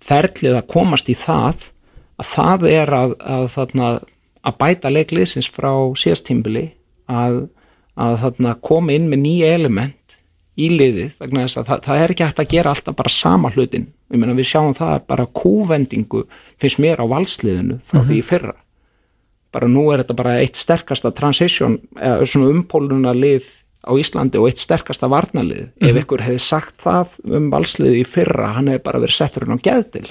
ferlið 0.00 0.56
að 0.56 0.70
komast 0.72 1.10
í 1.12 1.16
það 1.18 1.68
að 2.20 2.28
það 2.30 2.66
er 2.70 2.94
að, 2.96 3.12
að, 3.20 3.44
þarna, 3.54 3.90
að 4.46 4.58
bæta 4.60 4.92
leikliðsins 4.92 5.48
frá 5.52 5.72
síðastímbili 5.98 6.70
að, 7.10 7.42
að 7.98 8.18
þarna, 8.24 8.56
koma 8.64 8.96
inn 8.96 9.08
með 9.10 9.22
nýja 9.24 9.54
element 9.58 10.16
í 10.60 10.70
liðið 10.74 11.20
vegna 11.20 11.44
þess 11.46 11.60
að 11.60 11.70
það, 11.70 11.82
það 11.86 12.02
er 12.02 12.14
ekki 12.14 12.26
hægt 12.28 12.42
að 12.42 12.52
gera 12.54 12.74
alltaf 12.74 12.98
bara 12.98 13.12
sama 13.14 13.52
hlutin. 13.54 13.86
Meina 14.10 14.34
við 14.36 14.50
sjáum 14.50 14.74
það 14.76 14.96
bara 15.12 15.30
kúvendingu 15.40 16.24
finnst 16.60 16.80
mér 16.82 17.00
á 17.00 17.06
valsliðinu 17.08 17.78
frá 17.86 18.02
því 18.02 18.18
í 18.18 18.26
fyrra. 18.26 18.56
Bara 19.54 19.70
nú 19.70 19.88
er 19.90 20.02
þetta 20.02 20.18
bara 20.18 20.36
eitt 20.42 20.58
sterkasta 20.58 21.12
transition 21.14 21.78
eða 21.98 22.26
svona 22.28 22.52
umpóluna 22.54 23.14
lið 23.16 23.46
á 23.80 23.92
Íslandi 23.96 24.40
og 24.40 24.50
eitt 24.50 24.60
sterkasta 24.60 25.08
varnalið 25.08 25.70
ef 25.80 26.00
ykkur 26.02 26.24
hefði 26.26 26.42
sagt 26.44 26.82
það 26.82 27.14
um 27.36 27.48
valsliði 27.52 28.02
í 28.02 28.08
fyrra 28.08 28.52
hann 28.58 28.68
hefði 28.68 28.82
bara 28.84 29.00
verið 29.00 29.16
settur 29.16 29.46
hann 29.46 29.56
á 29.56 29.64
geðdil 29.64 30.04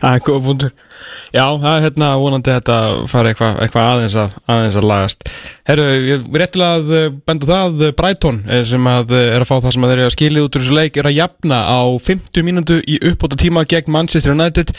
það 0.00 0.14
er 0.14 0.24
góða 0.24 0.44
búndur 0.46 0.72
já, 1.32 1.44
það 1.44 1.72
er 1.72 1.84
hérna 1.86 2.12
vonandi 2.20 2.54
þetta 2.54 2.78
fara 3.10 3.32
eitthvað 3.32 3.60
eitthva 3.64 3.88
aðeins, 3.94 4.16
að, 4.22 4.38
aðeins 4.50 4.78
að 4.78 4.88
lagast. 4.90 5.28
Herru, 5.62 5.84
ég 6.02 6.24
réttilega 6.34 6.78
að 6.80 6.88
eh, 6.98 7.04
benda 7.28 7.46
það 7.46 7.82
eh, 7.86 7.92
Brighton 7.94 8.40
eh, 8.50 8.62
sem 8.66 8.86
að 8.90 9.12
er 9.14 9.44
að 9.44 9.46
fá 9.46 9.54
það 9.54 9.74
sem 9.76 9.84
að 9.86 9.92
þeir 9.92 10.00
eru 10.00 10.08
að 10.08 10.14
skilja 10.16 10.42
út 10.42 10.56
úr 10.58 10.64
þessu 10.64 10.74
leik 10.74 10.98
er 10.98 11.08
að 11.08 11.14
jafna 11.20 11.60
á 11.62 11.80
50 12.02 12.46
mínútu 12.48 12.78
í 12.82 12.96
uppbóta 13.12 13.38
tíma 13.38 13.62
gegn 13.70 13.92
Manchester 13.94 14.34
United. 14.34 14.72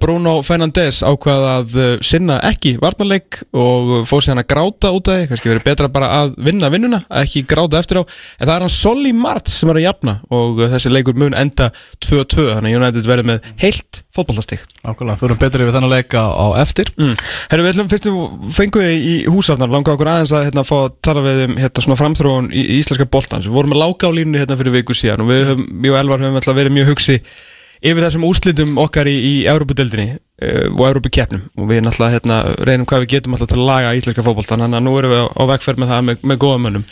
Bruno 0.00 0.38
Fernandes 0.46 1.02
ákvað 1.04 1.44
að 1.50 1.76
sinna 2.06 2.38
ekki 2.48 2.76
varnarleik 2.80 3.42
og 3.56 4.06
fór 4.08 4.24
sér 4.24 4.34
hann 4.34 4.42
að 4.44 4.48
gráta 4.54 4.92
út 4.94 5.10
af 5.12 5.18
því. 5.18 5.28
Kannski 5.30 5.52
verið 5.52 5.66
betra 5.66 5.90
bara 5.92 6.10
að 6.22 6.34
vinna 6.48 6.70
vinnuna 6.72 7.02
ekki 7.22 7.44
gráta 7.48 7.80
eftir 7.82 8.00
á, 8.00 8.02
en 8.06 8.46
það 8.46 8.54
er 8.56 8.66
hann 8.66 8.74
Solly 8.76 9.12
Martz 9.16 9.60
sem 9.60 9.72
er 9.72 9.82
að 9.82 9.88
jafna 9.88 10.16
og 10.32 10.64
þessi 10.72 10.92
leikur 10.92 11.18
mun 11.20 11.36
enda 11.36 11.68
2-2, 12.00 12.48
þannig 12.56 12.80
United 12.80 13.08
verður 13.10 13.30
með 13.34 13.52
heilt 13.62 14.02
fótballastig 14.16 14.62
Nákvæmlega, 14.82 15.18
fyrir 15.20 15.40
betri 15.40 15.66
við 15.66 15.76
þennan 15.76 15.92
leika 15.92 16.22
á 16.32 16.46
eftir. 16.62 16.92
Mm. 16.98 17.16
Herru, 17.50 17.66
við 17.66 17.74
ætlum 17.74 17.90
fyrst 17.92 18.08
við 18.08 18.54
fengum 18.56 18.86
við 18.86 18.94
í 18.96 19.16
húsarnar 19.30 19.72
langa 19.72 19.94
okkur 19.94 20.12
aðeins 20.12 20.34
að 20.36 20.46
hérna, 20.48 20.64
fá 20.66 20.76
að 20.78 20.88
tala 21.04 21.26
við 21.26 21.42
um 21.46 21.58
hérna, 21.60 21.84
svona 21.84 21.98
framþróun 22.00 22.48
í, 22.52 22.62
í 22.62 22.78
íslenska 22.80 23.08
boltans 23.10 23.48
við 23.48 23.58
vorum 23.58 23.76
að 23.76 23.82
láka 23.84 24.08
á 24.08 24.16
línu 24.16 24.40
hérna 24.40 24.58
fyrir 24.60 24.76
viku 24.78 24.96
síðan 24.96 25.26
og 25.26 25.30
við, 25.32 25.44
höfum, 25.52 25.68
og 25.92 26.00
Elvar 26.00 26.24
höfum 26.24 26.40
alltaf 26.40 26.58
verið 26.58 26.76
mjög 26.76 26.90
hugsi 26.94 27.20
yfir 27.84 28.06
þessum 28.06 28.24
úrslitum 28.26 28.80
okkar 28.80 29.08
í, 29.10 29.14
í 29.14 29.34
Európa-deldinni 29.50 30.16
uh, 30.16 30.66
og 30.70 30.82
Európa-keppnum 30.88 31.44
og 31.60 31.70
við 31.70 31.84
náttúrulega 31.84 32.16
hérna, 32.16 32.40
reynum 32.68 32.88
hvað 32.88 33.04
við 33.04 33.12
getum 33.16 33.36
alltaf 33.36 33.52
til 33.52 33.60
að 33.60 33.68
laga 33.68 33.94
íslenska 33.98 34.24
fótboltan 34.26 34.64
þannig 34.64 34.80
að 34.80 34.86
nú 34.86 34.96
erum 35.00 35.12
við 35.12 35.22
á, 35.22 35.26
á 35.28 35.42
vegferð 35.52 35.82
með 35.82 35.92
það 35.92 36.04
með, 36.08 36.26
með 36.30 36.42
góða 36.44 36.62
mönnum. 36.64 36.86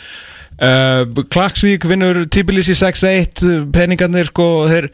Uh, 0.55 1.23
Klagsvík 1.33 1.87
vinnur 1.89 2.21
Tbilisi 2.31 2.77
6-1 2.79 3.71
peningarnir 3.75 4.29
sko 4.29 4.47
þeir 4.69 4.91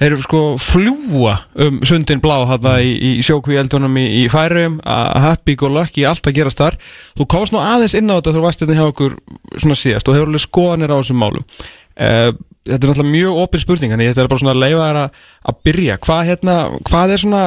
þeir 0.00 0.08
eru 0.10 0.24
sko 0.24 0.42
fljúa 0.62 1.34
um 1.64 1.80
sundin 1.86 2.22
blá 2.22 2.38
hana 2.48 2.76
í, 2.84 2.92
í 2.92 3.10
sjókvíeldunum 3.26 3.98
í, 4.00 4.06
í 4.22 4.24
færium 4.32 4.78
að 4.84 5.18
happy 5.26 5.56
go 5.60 5.70
lucky, 5.72 6.06
allt 6.08 6.26
að 6.26 6.38
gerast 6.40 6.62
þar. 6.62 6.78
Þú 7.18 7.28
komst 7.34 7.54
nú 7.54 7.60
aðeins 7.62 7.96
inn 7.98 8.10
á 8.10 8.16
þetta 8.18 8.36
þú 8.36 8.46
varst 8.46 8.64
hérna 8.64 8.78
hjá 8.78 8.86
okkur 8.88 9.18
svona 9.56 9.78
síðast 9.78 10.08
og 10.08 10.18
hefur 10.18 10.32
alveg 10.32 10.46
skoðanir 10.46 10.94
á 10.94 11.00
þessum 11.00 11.22
málum. 11.22 11.44
Uh, 11.92 12.30
þetta 12.64 12.78
er 12.78 12.88
náttúrulega 12.88 13.10
mjög 13.12 13.42
opið 13.42 13.66
spurning 13.66 13.92
en 13.92 14.04
þetta 14.06 14.24
er 14.24 14.32
bara 14.32 14.42
svona 14.42 14.56
að 14.56 14.64
leifa 14.64 14.88
þær 14.88 15.02
að, 15.02 15.20
byrja. 15.68 16.00
Hvað 16.06 16.24
hérna, 16.30 16.56
hvað 16.88 17.14
er 17.14 17.22
svona 17.24 17.44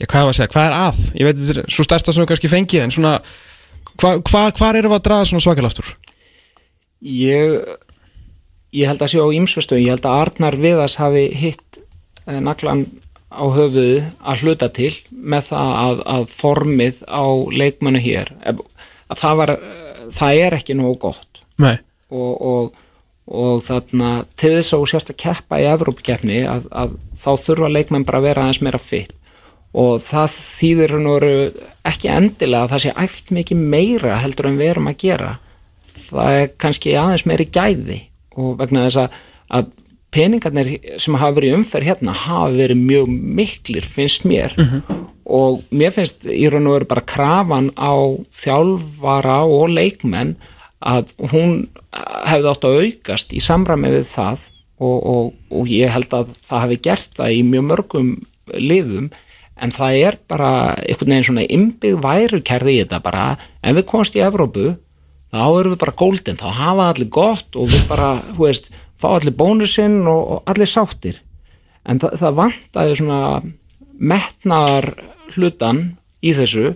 já, 0.00 0.06
hvað 0.06 0.30
að 0.30 0.36
segja, 0.38 0.52
hvað 0.54 0.68
er 0.68 0.76
að? 0.78 1.02
Ég 1.14 1.28
veit 1.28 1.40
þetta 1.40 1.64
er 1.64 1.74
svo 1.76 1.86
stærsta 1.86 2.14
sem 2.14 2.24
við 2.24 2.30
kannski 2.32 2.50
fengið 2.52 2.84
en 2.84 2.94
svona 2.94 3.14
hvað 4.00 4.24
hva, 4.30 4.44
hva 4.58 4.70
er 4.72 4.88
að 4.88 5.04
draða 5.06 5.30
svona 5.30 5.44
svakalaftur 5.44 5.94
Ég, 7.04 7.60
ég 8.74 8.90
held 8.90 9.02
að 9.04 9.12
sé 9.12 9.22
á 9.22 9.28
ýmsustöðum, 9.38 9.84
ég 9.84 9.94
held 9.94 10.08
að 10.08 10.20
Arnar 10.24 10.58
Viðas 10.60 10.98
hafi 11.00 11.24
hitt 11.38 11.80
eh, 12.26 12.40
naglan 12.42 12.86
á 13.34 13.44
höfuðu 13.50 14.04
að 14.22 14.44
hluta 14.44 14.70
til 14.74 14.92
með 15.10 15.50
það 15.50 15.74
að, 15.80 16.04
að 16.14 16.28
formið 16.34 17.02
á 17.10 17.24
leikmennu 17.50 18.02
hér 18.02 18.30
að 18.46 18.62
það, 19.18 19.36
var, 19.40 19.52
það 20.14 20.40
er 20.46 20.56
ekki 20.60 20.78
nógu 20.78 20.96
gott. 21.08 21.42
Nei. 21.58 21.76
og, 22.10 22.32
og, 22.42 22.78
og 23.30 23.60
þarna 23.62 24.24
til 24.38 24.56
þess 24.56 24.74
að 24.74 24.86
sérst 24.90 25.12
að 25.12 25.20
keppa 25.22 25.60
í 25.62 25.68
Evrópikeppni 25.70 26.40
að, 26.50 26.66
að 26.74 26.96
þá 27.14 27.30
þurfa 27.44 27.70
leikmenn 27.70 28.06
bara 28.06 28.20
að 28.20 28.26
vera 28.28 28.46
aðeins 28.46 28.62
meira 28.66 28.80
fitt 28.82 29.14
og 29.74 29.98
það 30.02 30.34
þýðir 30.34 30.96
nú 31.02 31.14
ekki 31.86 32.10
endilega 32.14 32.66
að 32.66 32.74
það 32.74 32.82
sé 32.84 32.92
æft 33.04 33.32
mikið 33.34 33.62
meira 33.74 34.18
heldur 34.22 34.50
en 34.50 34.58
við 34.60 34.70
erum 34.70 34.90
að 34.90 35.00
gera. 35.02 35.30
Það 35.94 36.36
er 36.38 36.52
kannski 36.62 36.92
aðeins 36.98 37.24
meiri 37.26 37.46
gæði 37.50 37.98
og 38.34 38.58
vegna 38.60 38.86
þess 38.86 39.02
að, 39.04 39.18
að 39.58 39.72
peningarnir 40.14 40.70
sem 41.02 41.16
hafa 41.18 41.38
verið 41.38 41.56
umferð 41.58 41.90
hérna 41.90 42.14
hafa 42.24 42.52
verið 42.54 42.82
mjög 42.82 43.10
miklir 43.40 43.86
finnst 43.86 44.26
mér. 44.28 44.54
Og 45.24 45.62
mér 45.74 45.94
finnst 45.94 46.26
í 46.28 46.44
raun 46.52 46.68
og 46.68 46.78
veru 46.78 46.90
bara 46.90 47.06
krafan 47.08 47.70
á 47.74 47.94
þjálfara 48.34 49.40
og 49.48 49.72
leikmenn 49.72 50.34
að 50.84 51.14
hún 51.32 51.64
hefði 52.28 52.50
átt 52.50 52.68
að 52.68 52.80
aukast 52.84 53.32
í 53.34 53.42
samræmi 53.42 53.92
við 53.94 54.06
það. 54.10 54.48
Og, 54.84 54.96
og, 54.98 55.26
og 55.54 55.70
ég 55.70 55.92
held 55.94 56.12
að 56.12 56.34
það 56.44 56.64
hefði 56.64 56.80
gert 56.84 57.12
það 57.16 57.36
í 57.36 57.44
mjög 57.46 57.68
mörgum 57.70 58.08
liðum. 58.58 59.10
En 59.62 59.70
það 59.72 59.98
er 60.02 60.16
bara 60.28 60.50
einhvern 60.82 61.14
veginn 61.14 61.28
svona 61.28 61.44
innbyggð 61.46 62.00
værukerði 62.02 62.74
í 62.74 62.80
þetta 62.82 63.00
bara. 63.04 63.26
Ef 63.62 63.78
við 63.78 63.86
komast 63.90 64.18
í 64.18 64.24
Evrópu 64.26 64.74
þá 65.34 65.42
erum 65.58 65.74
við 65.74 65.82
bara 65.82 65.98
golden, 65.98 66.38
þá 66.38 66.48
hafa 66.60 66.88
allir 66.92 67.10
gott 67.12 67.58
og 67.58 67.70
við 67.72 67.84
bara, 67.90 68.14
hú 68.36 68.46
veist, 68.46 68.70
fá 69.00 69.08
allir 69.16 69.34
bónusinn 69.34 70.02
og, 70.06 70.22
og 70.36 70.50
allir 70.50 70.70
sáttir. 70.70 71.20
En 71.84 72.00
það, 72.00 72.18
það 72.22 72.38
vantaði 72.38 72.98
svona 73.00 73.20
metnar 73.98 74.90
hlutan 75.34 75.84
í 76.24 76.34
þessu 76.36 76.74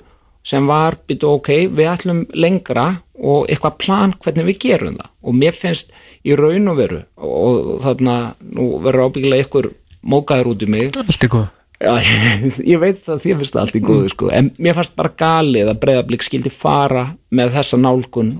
sem 0.49 0.67
var 0.69 0.97
býtu 1.09 1.29
ok, 1.37 1.53
við 1.77 1.91
ætlum 1.93 2.25
lengra 2.35 2.89
og 3.19 3.49
eitthvað 3.51 3.79
plan 3.83 4.15
hvernig 4.17 4.49
við 4.49 4.61
gerum 4.65 4.99
það. 4.99 5.13
Og 5.29 5.37
mér 5.37 5.55
finnst 5.55 5.93
í 6.27 6.35
raun 6.39 6.73
og 6.73 6.81
veru 6.81 7.03
og 7.17 7.79
þarna, 7.85 8.19
nú 8.43 8.73
verður 8.83 9.11
ábyggilega 9.11 9.47
ykkur 9.47 9.71
mókaður 10.09 10.55
út 10.55 10.67
í 10.67 10.71
mig. 10.73 10.99
Allt 10.99 11.31
góð 11.31 11.49
Já, 11.79 11.95
ég 12.73 12.81
veit 12.83 13.01
að 13.07 13.23
þér 13.23 13.41
finnst 13.41 13.55
það 13.55 13.63
allt 13.63 13.79
í 13.79 13.83
góðu 13.87 14.13
sko, 14.13 14.31
en 14.35 14.51
mér 14.59 14.75
fannst 14.75 14.97
bara 14.99 15.15
galið 15.15 15.71
að 15.71 15.81
breyðablík 15.85 16.27
skildi 16.27 16.51
fara 16.51 17.05
með 17.31 17.55
þessa 17.55 17.79
nálgun 17.79 18.33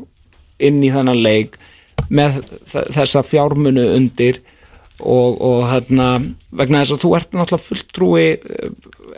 inn 0.59 0.81
í 0.83 0.91
þennan 0.91 1.21
leik 1.23 1.59
með 2.11 2.41
þessa 2.67 3.23
fjármunu 3.27 3.85
undir 3.95 4.41
og, 4.99 5.39
og 5.39 5.61
hérna 5.71 6.09
vegna 6.51 6.83
þess 6.83 6.97
að 6.97 7.03
þú 7.05 7.13
ert 7.19 7.37
náttúrulega 7.37 7.67
fulltrúi 7.69 8.27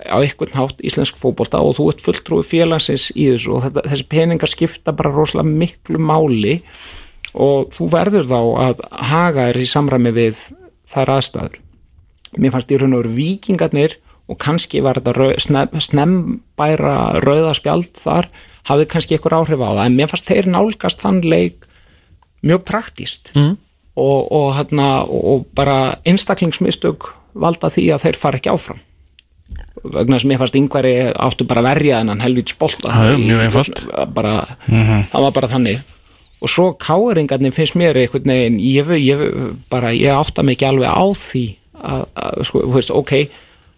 á 0.05 0.17
einhvern 0.21 0.57
hátt 0.59 0.85
íslensk 0.85 1.17
fókbólta 1.21 1.63
og 1.65 1.79
þú 1.79 1.89
ert 1.93 2.05
fulltrúi 2.05 2.45
félagsins 2.45 3.09
í 3.15 3.31
þessu 3.31 3.57
og 3.57 3.65
þetta, 3.67 3.87
þessi 3.89 4.09
peningar 4.13 4.53
skipta 4.53 4.95
bara 4.97 5.15
rosalega 5.15 5.49
miklu 5.65 6.01
máli 6.03 6.59
og 7.33 7.73
þú 7.73 7.89
verður 7.93 8.29
þá 8.29 8.39
að 8.67 8.85
haga 9.15 9.49
þér 9.49 9.63
í 9.63 9.71
samræmi 9.71 10.13
við 10.13 10.45
þær 10.91 11.17
aðstæður. 11.17 11.59
Mér 12.37 12.55
fannst 12.55 12.73
í 12.73 12.79
raun 12.79 12.97
og 12.97 13.05
veru 13.05 13.17
vikingarnir 13.17 13.97
og 14.31 14.39
kannski 14.39 14.83
var 14.85 15.01
þetta 15.01 15.81
snembæra 15.83 16.95
rauðaspjald 17.25 17.99
þar 17.99 18.29
hafði 18.69 18.87
kannski 18.93 19.17
einhver 19.17 19.37
áhrif 19.41 19.63
á 19.65 19.71
það. 19.73 19.83
En 19.87 19.97
mér 19.99 20.11
fannst 20.11 20.31
þeir 20.31 20.51
nálgast 20.53 21.03
þann 21.03 21.23
leik 21.27 21.67
mjög 22.47 22.63
praktíst 22.69 23.33
mm. 23.35 23.57
og, 23.99 24.21
og, 24.31 24.53
hérna, 24.59 24.91
og 25.05 25.49
bara 25.57 25.97
einstaklingsmistök 26.09 27.11
valda 27.41 27.73
því 27.73 27.89
að 27.95 28.07
þeir 28.07 28.21
fara 28.21 28.41
ekki 28.41 28.55
áfram. 28.55 28.81
Vegna 29.81 30.19
sem 30.21 30.33
ég 30.35 30.41
fannst 30.41 30.59
yngveri 30.61 30.95
áttu 31.11 31.47
bara 31.49 31.65
verja 31.65 32.03
þennan 32.03 32.23
helvít 32.23 32.53
spolta 32.53 32.93
Það 32.93 33.15
er 33.15 33.23
mjög 33.25 33.45
einfalt. 33.49 33.85
bara, 34.15 34.35
það 34.69 35.27
var 35.27 35.37
bara 35.41 35.51
þannig. 35.51 35.87
Og 36.41 36.49
svo 36.49 36.71
káringarnir 36.81 37.53
finnst 37.53 37.77
mér 37.77 37.99
einhvern 38.01 38.31
veginn 38.31 38.61
ég, 38.63 38.95
ég, 39.03 39.25
bara, 39.73 39.91
ég 39.97 40.15
átta 40.15 40.45
mig 40.47 40.57
ekki 40.57 40.71
alveg 40.71 40.89
á 40.89 41.05
því 41.17 41.47
að, 41.81 42.05
að 42.23 42.43
sko, 42.49 42.63
þú 42.69 42.77
veist, 42.77 42.93
ok 42.95 43.15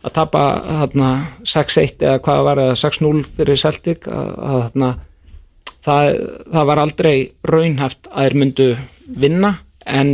að 0.03 0.15
tapa 0.16 0.43
hérna 0.81 1.11
6-1 1.47 2.03
eða 2.03 2.20
hvað 2.24 2.45
var 2.49 2.61
eða 2.65 2.79
6-0 2.81 3.24
fyrir 3.37 3.61
Celtic 3.61 4.09
að, 4.11 4.31
að 4.39 4.62
hérna 4.65 4.91
það, 5.85 6.09
það 6.55 6.69
var 6.70 6.83
aldrei 6.83 7.15
raunhæft 7.49 8.11
að 8.11 8.27
þeir 8.27 8.39
myndu 8.43 8.69
vinna 9.23 9.53
en 9.87 10.12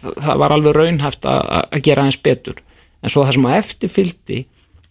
það, 0.00 0.34
var 0.42 0.54
alveg 0.56 0.76
raunhæft 0.76 1.28
að, 1.28 1.42
að 1.68 1.84
gera 1.88 2.04
eins 2.08 2.20
betur. 2.20 2.60
En 3.02 3.12
svo 3.12 3.24
það 3.24 3.38
sem 3.38 3.48
að 3.48 3.58
eftirfyldi 3.62 4.42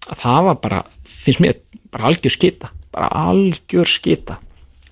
að 0.08 0.22
það 0.24 0.42
var 0.48 0.60
bara, 0.64 0.82
finnst 1.06 1.44
mér 1.44 1.62
bara 1.94 2.10
algjör 2.10 2.34
skita, 2.34 2.72
bara 2.96 3.10
algjör 3.28 3.90
skita. 3.90 4.40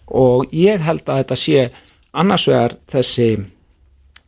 Og 0.05 0.45
ég 0.53 0.83
held 0.85 1.07
að 1.09 1.23
þetta 1.23 1.37
sé 1.41 1.67
annars 2.15 2.45
vegar 2.49 2.77
þessi 2.91 3.29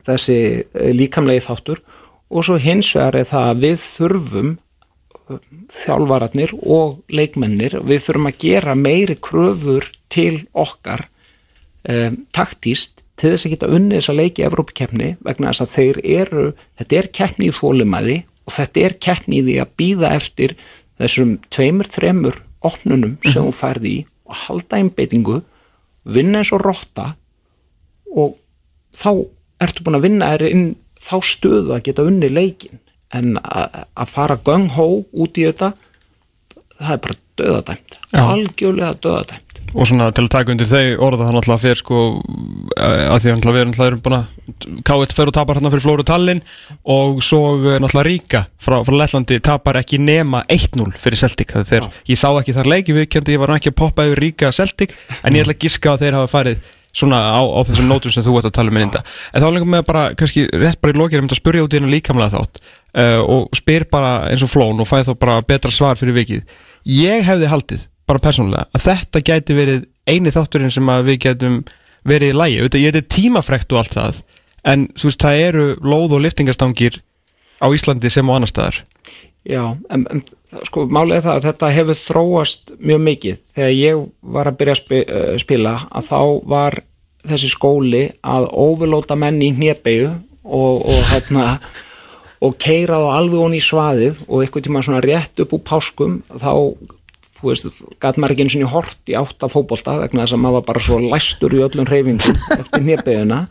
þessi 0.08 0.38
eh, 0.38 0.92
líkamlegi 0.96 1.44
þáttur 1.44 1.82
og 2.28 2.46
svo 2.46 2.58
hins 2.60 2.90
vegar 2.96 3.20
er 3.20 3.28
það 3.28 3.50
að 3.50 3.62
við 3.64 3.76
þurfum 3.82 4.50
þjálfararnir 5.72 6.54
og 6.62 7.00
leikmennir 7.12 7.78
við 7.84 8.04
þurfum 8.06 8.30
að 8.30 8.40
gera 8.44 8.76
meiri 8.78 9.18
kröfur 9.20 9.88
til 10.12 10.44
okkar 10.56 11.04
um, 11.88 12.18
taktíst 12.34 13.04
til 13.18 13.32
þess 13.34 13.46
að 13.46 13.54
geta 13.54 13.70
unnið 13.74 13.98
þess 13.98 14.12
að 14.12 14.20
leiki 14.22 14.46
Evrópikeppni 14.46 15.12
vegna 15.26 15.52
þess 15.52 15.64
að 15.64 15.74
þeir 15.74 16.00
eru 16.22 16.44
þetta 16.80 17.00
er 17.00 17.10
keppni 17.20 17.48
í 17.48 17.54
þólumæði 17.54 18.18
og 18.48 18.54
þetta 18.56 18.84
er 18.86 18.98
keppni 19.06 19.40
í 19.40 19.46
því 19.46 19.56
að 19.62 19.72
býða 19.80 20.12
eftir 20.16 20.54
þessum 20.98 21.34
tveimur, 21.54 21.90
þremur 21.90 22.38
opnunum 22.66 23.16
sem 23.26 23.44
þú 23.44 23.54
færði 23.54 23.94
í 24.00 24.04
og 24.28 24.42
halda 24.44 24.78
einbeitingu 24.78 25.38
vinna 26.08 26.42
eins 26.42 26.52
og 26.54 26.62
rotta 26.64 27.12
og 28.08 28.36
þá 28.96 29.10
ertu 29.64 29.84
búin 29.84 29.98
að 29.98 30.06
vinna 30.06 30.30
þér 30.34 30.46
inn 30.48 30.68
þá 30.98 31.16
stöðu 31.24 31.74
að 31.74 31.84
geta 31.88 32.06
unni 32.08 32.30
leikin 32.32 32.80
en 33.16 33.36
að 33.40 34.10
fara 34.10 34.38
gung-hó 34.44 34.88
út 35.00 35.40
í 35.40 35.46
þetta 35.48 35.72
það 36.78 36.94
er 36.94 37.04
bara 37.04 37.20
döðadæmt 37.38 38.00
Já. 38.12 38.22
algjörlega 38.24 38.96
döðadæmt 39.04 39.48
og 39.74 39.84
svona 39.88 40.08
til 40.16 40.24
að 40.24 40.32
taka 40.32 40.52
undir 40.54 40.68
þeir 40.68 41.00
orða 41.04 41.26
það 41.26 41.34
náttúrulega 41.36 41.62
fyrir 41.62 41.78
sko 41.80 41.98
að 42.78 43.18
því 43.20 43.32
að 43.32 43.48
við 43.48 43.60
erum 43.60 43.72
náttúrulega 43.72 44.00
búin 44.04 44.16
að 44.18 44.78
K1 44.88 45.12
fer 45.16 45.30
og 45.30 45.36
tapar 45.36 45.58
hérna 45.58 45.72
fyrir 45.74 45.84
Flóru 45.84 46.06
Tallinn 46.08 46.40
og 46.88 47.20
svo 47.24 47.42
eh, 47.58 47.76
náttúrulega 47.76 48.06
Ríka 48.08 48.42
frá, 48.56 48.78
frá 48.86 48.96
Lettlandi 48.96 49.40
tapar 49.44 49.80
ekki 49.82 50.00
nema 50.00 50.40
1-0 50.48 50.88
fyrir 51.02 51.20
Celtic. 51.20 51.52
Þeir, 51.68 51.90
ég 52.08 52.20
sá 52.20 52.30
ekki 52.30 52.56
þar 52.56 52.72
leiki 52.72 52.96
viðkjöndi, 52.96 53.36
ég 53.36 53.44
var 53.44 53.52
ekki 53.58 53.74
að 53.74 53.78
poppa 53.82 54.08
yfir 54.08 54.24
Ríka 54.24 54.52
Celtic 54.56 54.96
en 55.20 55.36
ég 55.36 55.44
ætla 55.44 55.56
að 55.58 55.62
giska 55.66 55.94
að 55.94 56.06
þeir 56.06 56.20
hafa 56.22 56.32
farið 56.32 56.66
svona 56.98 57.20
á, 57.20 57.40
á 57.44 57.60
þessum 57.68 57.90
nótum 57.90 58.12
sem 58.12 58.24
þú 58.24 58.38
ert 58.40 58.48
að 58.48 58.56
tala 58.56 58.72
um 58.72 58.80
en 58.80 58.90
þá 58.96 59.48
lengum 59.52 59.76
við 59.76 59.84
bara, 59.86 60.08
kannski 60.18 60.46
rétt 60.48 60.80
bara 60.80 60.94
í 60.94 60.98
lokið 60.98 61.22
um 61.22 61.28
að 61.28 61.40
spyrja 61.42 61.66
út 61.66 61.74
í 61.74 61.78
hennu 61.78 61.92
líkamlega 61.92 62.38
þátt 62.38 62.62
uh, 62.94 63.20
og 63.22 63.56
spyr 63.56 63.88
bara 63.90 64.28
eins 64.30 64.44
og 64.46 64.52
flón 64.52 64.80
og 64.80 64.88
fæði 64.88 65.10
þá 65.10 65.20
bara 65.20 65.42
betra 65.46 65.72
svar 65.74 65.98
fyrir 66.00 66.16
vikið. 66.16 66.56
Ég 66.88 67.26
hefði 67.26 67.52
haldið, 67.52 67.84
bara 68.08 68.22
persónulega 68.24 68.68
að 68.72 68.86
þetta 68.86 69.24
gæti 69.30 69.58
verið 69.58 69.86
eini 70.08 70.32
þátturinn 70.32 70.72
sem 70.72 70.90
við 71.04 71.20
getum 71.26 71.62
verið 72.08 72.32
í 72.32 72.38
lægi 72.38 72.60
auðvitað 72.62 72.84
ég 72.84 72.96
er 72.96 73.08
tímafrekt 73.12 73.72
og 73.74 73.82
allt 73.82 73.96
það 73.98 74.22
en 74.68 74.86
þú 74.96 75.10
veist, 75.10 75.22
það 75.22 75.42
eru 75.46 75.66
lóð 75.84 76.16
og 76.16 76.24
liftingastangir 76.24 77.00
á 77.62 77.66
Íslandi 77.74 78.10
sem 78.12 78.28
á 78.28 78.32
annar 78.34 78.50
staðar. 78.50 78.82
Já, 79.48 79.62
en, 79.90 80.04
en 80.12 80.22
sko 80.66 80.84
málið 80.92 81.18
er 81.18 81.24
það 81.24 81.38
að 81.38 81.46
þetta 81.48 81.72
hefur 81.76 81.98
þróast 82.02 82.72
mjög 82.78 83.02
mikið. 83.06 83.40
Þegar 83.56 83.74
ég 83.74 84.04
var 84.36 84.50
að 84.50 84.58
byrja 84.60 84.74
að 84.74 84.80
spi, 84.82 85.00
uh, 85.02 85.34
spila 85.40 85.74
að 85.88 86.08
þá 86.10 86.20
var 86.52 86.78
þessi 87.28 87.50
skóli 87.52 88.04
að 88.22 88.48
overlóta 88.56 89.16
menn 89.18 89.40
í 89.42 89.50
hnébegu 89.56 90.10
og, 90.44 90.84
og 90.88 91.00
hérna 91.10 91.46
og 92.44 92.54
keira 92.62 93.00
þá 93.02 93.08
alveg 93.16 93.42
honi 93.42 93.58
í 93.58 93.64
svaðið 93.64 94.22
og 94.28 94.44
einhvern 94.44 94.66
tíma 94.68 94.84
svona 94.86 95.02
rétt 95.04 95.42
upp 95.42 95.56
úr 95.56 95.64
páskum 95.66 96.20
þá, 96.30 96.52
þú 97.38 97.50
veist, 97.50 97.80
gæt 98.02 98.20
maður 98.20 98.34
ekki 98.34 98.46
eins 98.46 98.56
og 98.58 98.62
í 98.62 98.70
hort 98.74 99.10
í 99.10 99.16
átta 99.18 99.50
fótbolta 99.50 99.96
vegna 100.02 100.24
þess 100.24 100.36
að 100.36 100.42
maður 100.44 100.58
var 100.58 100.68
bara 100.70 100.84
svo 100.86 101.00
læstur 101.02 101.58
í 101.58 101.64
öllum 101.66 101.90
hreyfingum 101.90 102.40
eftir 102.60 102.86
hnébeguna 102.86 103.42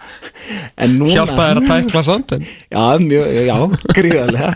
en 0.77 0.97
núna 0.99 1.19
Hjálpa 1.19 1.51
þér 1.51 1.61
að 1.61 1.69
tækla 1.73 2.05
samt 2.07 2.35
Já, 2.37 2.83
mjög, 3.03 3.37
já, 3.49 3.57
gríðarlega 3.99 4.55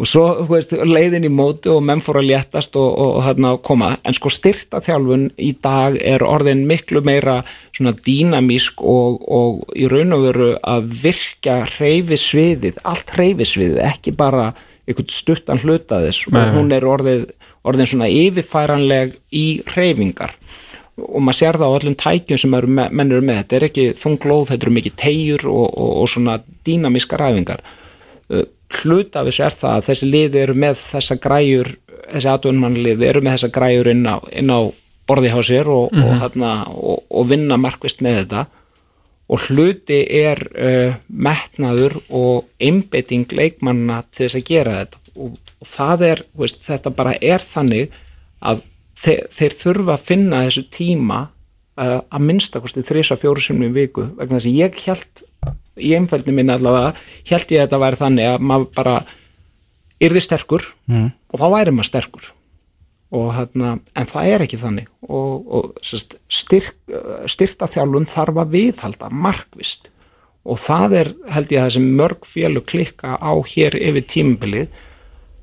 og 0.00 0.08
svo, 0.08 0.22
veist, 0.48 0.72
leiðin 0.72 1.26
í 1.28 1.30
móti 1.32 1.68
og 1.68 1.82
menn 1.84 2.00
fór 2.00 2.22
að 2.22 2.30
léttast 2.30 2.76
og, 2.80 2.88
og, 2.88 3.10
og 3.18 3.24
hérna 3.26 3.52
koma, 3.64 3.90
en 4.00 4.16
sko 4.16 4.32
styrta 4.32 4.80
þjálfun 4.84 5.26
í 5.36 5.50
dag 5.60 5.98
er 6.00 6.24
orðin 6.24 6.62
miklu 6.68 7.02
meira 7.04 7.40
svona 7.76 7.92
dýnamísk 8.06 8.80
og, 8.80 9.20
og 9.28 9.74
í 9.76 9.90
raun 9.92 10.16
og 10.16 10.24
veru 10.24 10.50
að 10.64 10.88
virka 11.02 11.58
hreyfisviðið, 11.74 12.80
allt 12.88 13.12
hreyfisviðið 13.16 13.82
ekki 13.90 14.14
bara 14.16 14.50
einhvern 14.88 15.12
stuttan 15.12 15.60
hluta 15.60 16.00
þess 16.06 16.30
og 16.30 16.54
hún 16.56 16.72
er 16.74 16.86
orðið, 16.88 17.26
orðin 17.68 17.90
svona 17.92 18.08
yfirfæranleg 18.08 19.12
í 19.36 19.46
hreyfingar. 19.68 20.32
Og 21.00 21.20
maður 21.24 21.38
sér 21.38 21.56
það 21.60 21.70
á 21.72 21.76
öllum 21.76 21.98
tækjum 22.00 22.40
sem 22.40 22.56
með, 22.56 22.88
menn 22.88 23.12
eru 23.12 23.24
með, 23.24 23.42
þetta 23.42 23.56
er 23.56 23.68
ekki 23.68 23.84
þunglóð, 24.00 24.48
þetta 24.50 24.66
eru 24.66 24.74
mikið 24.78 24.96
tegjur 25.00 25.46
og, 25.52 25.68
og, 25.68 25.92
og 26.00 26.10
svona 26.12 26.40
dýnamískar 26.64 27.20
ræfingar 27.20 27.62
Uh, 28.30 28.44
hluta 28.70 29.20
af 29.20 29.28
þessu 29.30 29.44
er 29.46 29.56
það 29.60 29.76
að 29.76 29.86
þessi 29.88 30.10
liði 30.10 30.42
eru 30.44 30.54
með 30.62 30.78
þessa 30.84 31.16
græjur 31.20 31.72
þessi 32.10 32.30
atvinnmannliði 32.30 33.08
eru 33.08 33.22
með 33.24 33.36
þessa 33.36 33.52
græjur 33.54 33.90
inn 33.92 34.06
á, 34.06 34.16
inn 34.36 34.52
á 34.52 34.60
borði 35.10 35.32
hjá 35.32 35.42
sér 35.46 35.70
og, 35.70 35.94
og, 35.94 36.10
þarna, 36.22 36.54
og, 36.70 37.04
og 37.10 37.28
vinna 37.30 37.58
markvist 37.60 38.02
með 38.04 38.22
þetta. 38.22 38.44
Og 39.30 39.44
hluti 39.46 40.00
er 40.20 40.40
uh, 40.50 40.96
metnaður 41.06 42.00
og 42.08 42.48
einbeiting 42.62 43.30
leikmanna 43.34 44.02
til 44.10 44.26
þess 44.26 44.38
að 44.40 44.46
gera 44.48 44.78
þetta. 44.80 45.02
Og, 45.14 45.36
og 45.60 45.70
það 45.70 46.06
er, 46.08 46.24
veist, 46.38 46.62
þetta 46.66 46.94
bara 46.94 47.16
er 47.18 47.44
þannig 47.44 47.94
að 48.40 48.64
þeir, 48.98 49.26
þeir 49.34 49.58
þurfa 49.62 49.96
að 49.96 50.06
finna 50.06 50.44
þessu 50.46 50.64
tíma 50.74 51.20
uh, 51.26 51.98
að 52.02 52.26
minnstakosti 52.26 52.86
þrisa 52.86 53.18
fjóru 53.20 53.42
í 53.42 53.72
viku 53.74 54.08
vegna 54.18 54.38
þess 54.38 54.50
að 54.50 54.58
ég 54.58 54.80
held 54.86 55.24
í 55.80 55.94
einfældin 55.98 56.36
minni 56.36 56.54
allavega 56.54 56.92
held 57.30 57.54
ég 57.54 57.60
að 57.60 57.64
þetta 57.66 57.80
væri 57.84 58.00
þannig 58.00 58.28
að 58.30 58.44
maður 58.50 58.68
bara 58.76 58.98
yrði 60.00 60.22
sterkur 60.24 60.66
og 60.90 61.40
þá 61.40 61.46
væri 61.56 61.74
maður 61.76 61.90
sterkur. 61.90 62.28
Og 63.10 63.32
hérna, 63.34 63.72
en 63.98 64.06
það 64.06 64.28
er 64.30 64.42
ekki 64.44 64.58
þannig. 64.60 64.90
Og, 65.02 65.48
og 65.50 65.80
sest, 65.82 66.20
styrk, 66.30 66.76
styrta 67.26 67.66
þjálfun 67.66 68.06
þarf 68.06 68.38
að 68.38 68.52
viðhalda 68.54 69.08
markvist 69.10 69.90
og 70.46 70.56
það 70.62 70.94
er 71.00 71.10
held 71.34 71.50
ég 71.52 71.60
að 71.60 71.66
þessi 71.68 71.82
mörg 71.98 72.24
fjölu 72.24 72.62
klikka 72.64 73.18
á 73.18 73.32
hér 73.50 73.76
yfir 73.76 74.06
tímabilið. 74.08 74.70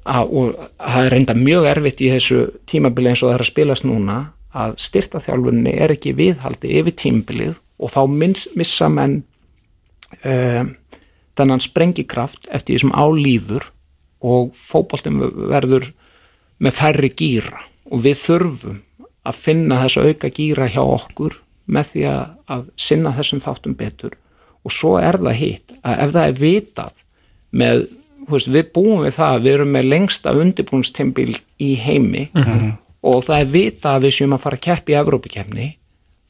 Að, 0.07 0.31
og 0.31 0.67
það 0.79 1.03
er 1.03 1.13
reynda 1.13 1.35
mjög 1.35 1.67
erfitt 1.73 2.01
í 2.01 2.11
þessu 2.13 2.39
tímabilið 2.71 3.11
eins 3.11 3.23
og 3.25 3.29
það 3.29 3.35
er 3.35 3.43
að 3.43 3.49
spilast 3.51 3.85
núna 3.87 4.17
að 4.57 4.77
styrta 4.79 5.19
þjálfunni 5.21 5.73
er 5.75 5.93
ekki 5.93 6.15
viðhaldi 6.15 6.71
yfir 6.79 6.95
tímabilið 6.95 7.57
og 7.77 7.91
þá 7.93 7.99
miss, 8.09 8.47
missa 8.57 8.87
menn 8.89 9.19
um, 10.23 10.73
þennan 11.37 11.63
sprengikraft 11.63 12.47
eftir 12.49 12.75
því 12.75 12.83
sem 12.85 12.95
álýður 12.97 13.71
og 14.25 14.53
fótboltin 14.57 15.19
verður 15.51 15.91
með 16.63 16.77
færri 16.79 17.11
gýra 17.13 17.61
og 17.91 18.01
við 18.03 18.21
þurfum 18.23 18.79
að 19.27 19.41
finna 19.41 19.81
þessa 19.83 20.07
auka 20.07 20.31
gýra 20.33 20.69
hjá 20.71 20.81
okkur 20.83 21.37
með 21.67 21.91
því 21.91 22.07
að, 22.09 22.23
að 22.53 22.65
sinna 22.79 23.11
þessum 23.17 23.43
þáttum 23.43 23.75
betur. 23.77 24.15
Og 24.63 24.73
svo 24.73 24.95
er 24.99 25.19
það 25.19 25.39
hitt 25.41 25.75
að 25.83 26.01
ef 26.03 26.13
það 26.15 26.27
er 26.27 26.37
vitað 26.39 27.03
með, 27.57 27.83
veist, 28.31 28.49
við 28.51 28.71
búum 28.75 29.03
við 29.05 29.15
það 29.17 29.39
við 29.43 29.53
erum 29.53 29.73
með 29.75 29.89
lengsta 29.93 30.33
undirbúnstimbil 30.35 31.29
í 31.63 31.69
heimi 31.83 32.25
og 33.07 33.23
það 33.27 33.39
er 33.39 33.51
vitað 33.53 33.93
að 33.93 34.07
við 34.07 34.15
séum 34.17 34.35
að 34.35 34.43
fara 34.43 34.59
að 34.59 34.65
keppi 34.67 34.95
í 34.95 34.99
Evrópikefni 35.01 35.67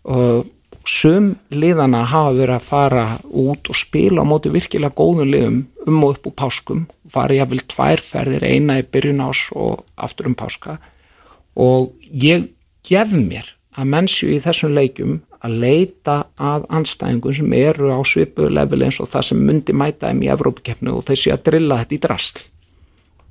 og 0.07 0.51
sum 0.87 1.33
liðana 1.51 2.05
hafa 2.07 2.35
verið 2.37 2.55
að 2.55 2.67
fara 2.67 3.05
út 3.27 3.69
og 3.71 3.77
spila 3.77 4.23
á 4.23 4.29
móti 4.29 4.51
virkilega 4.53 4.95
góðum 4.95 5.31
liðum 5.31 5.59
um 5.87 6.03
og 6.03 6.15
upp 6.15 6.29
úr 6.29 6.35
páskum. 6.43 6.85
Fara 7.11 7.35
jáfnvel 7.35 7.63
tvær 7.67 8.03
ferðir, 8.03 8.45
eina 8.47 8.79
í 8.79 8.87
byrjun 8.87 9.23
ás 9.25 9.47
og 9.55 9.83
aftur 9.95 10.29
um 10.31 10.37
páska. 10.37 10.77
Og 11.55 11.93
ég 12.11 12.49
gef 12.87 13.13
mér 13.15 13.53
að 13.77 13.91
mennsju 13.93 14.31
í 14.33 14.41
þessum 14.41 14.73
leikjum 14.77 15.19
að 15.43 15.57
leita 15.61 16.17
að 16.41 16.65
anstæðingum 16.73 17.35
sem 17.37 17.53
eru 17.57 17.91
á 17.93 18.01
svipuðu 18.07 18.49
level 18.57 18.81
eins 18.85 18.99
og 19.03 19.09
það 19.11 19.27
sem 19.29 19.43
myndi 19.49 19.75
mæta 19.75 20.09
þeim 20.09 20.23
í 20.25 20.31
Evrópukefnu 20.33 20.95
og 20.97 21.11
séu 21.13 21.35
að 21.35 21.43
drilla 21.49 21.79
þetta 21.83 21.97
í 21.97 22.01
drasl 22.07 22.41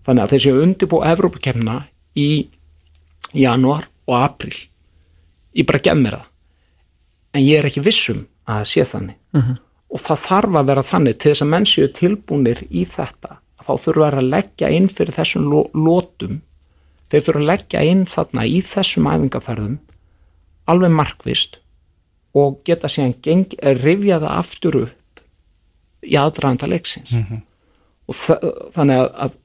þannig 0.07 0.23
að 0.23 0.33
þeir 0.33 0.45
séu 0.45 0.63
undirbú 0.63 1.03
Evrópukefna 1.11 1.77
í 2.15 2.31
januar 3.35 3.89
og 4.07 4.17
april 4.21 4.55
ég 5.57 5.67
bara 5.67 5.83
gef 5.83 5.99
mér 5.99 6.21
það 6.21 6.33
en 7.37 7.45
ég 7.45 7.61
er 7.61 7.69
ekki 7.69 7.85
vissum 7.85 8.25
að 8.49 8.65
sé 8.73 8.85
þannig. 8.89 9.17
Og 9.93 10.03
það 10.03 10.23
þarf 10.25 10.57
að 10.61 10.71
vera 10.71 10.83
þannig 10.83 11.19
til 11.19 11.31
þess 11.33 11.45
að 11.45 11.53
menn 11.53 11.69
séu 11.71 11.91
tilbúnir 11.95 12.63
í 12.71 12.85
þetta 12.89 13.39
þá 13.67 13.73
þurfa 13.83 14.09
að 14.21 14.31
leggja 14.35 14.71
inn 14.75 14.89
fyrir 14.93 15.15
þessum 15.17 15.47
lotum. 15.75 16.41
Þeir 17.11 17.23
þurfa 17.29 17.43
að 17.43 17.51
leggja 17.51 17.85
inn 17.87 18.05
þarna 18.11 18.47
í 18.47 18.61
þessum 18.67 19.09
æfingaferðum 19.11 19.79
alveg 20.67 20.95
markvist 20.95 21.61
og 22.37 22.61
geta 22.67 22.91
síðan 22.91 23.15
það 24.21 24.33
aftur 24.35 24.81
upp 24.85 25.23
í 26.07 26.17
aðdraðanda 26.21 26.69
leiksins. 26.71 27.15
Og 28.07 28.15
þa 28.15 28.37
þannig 28.75 29.01
að, 29.01 29.11
að 29.25 29.37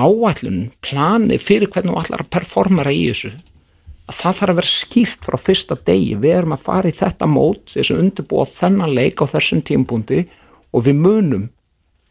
áætlun, 0.00 0.60
plani 0.84 1.38
fyrir 1.40 1.70
hvernig 1.70 1.94
þú 1.94 2.02
ætlar 2.02 2.24
að 2.24 2.32
performera 2.34 2.92
í 2.94 3.06
þessu 3.10 3.32
að 4.10 4.18
það 4.18 4.36
þarf 4.40 4.52
að 4.52 4.58
vera 4.58 4.72
skýrt 4.72 5.26
frá 5.28 5.38
fyrsta 5.38 5.76
degi, 5.86 6.18
við 6.18 6.36
erum 6.40 6.56
að 6.56 6.66
fara 6.66 6.90
í 6.90 6.96
þetta 6.96 7.30
mót 7.30 7.72
þess 7.74 7.92
að 7.94 8.02
undirbúa 8.04 8.46
þennan 8.50 8.94
leik 8.96 9.22
á 9.22 9.24
þessum 9.30 9.62
tímpúndi 9.66 10.20
og 10.74 10.86
við 10.86 11.00
munum 11.04 11.48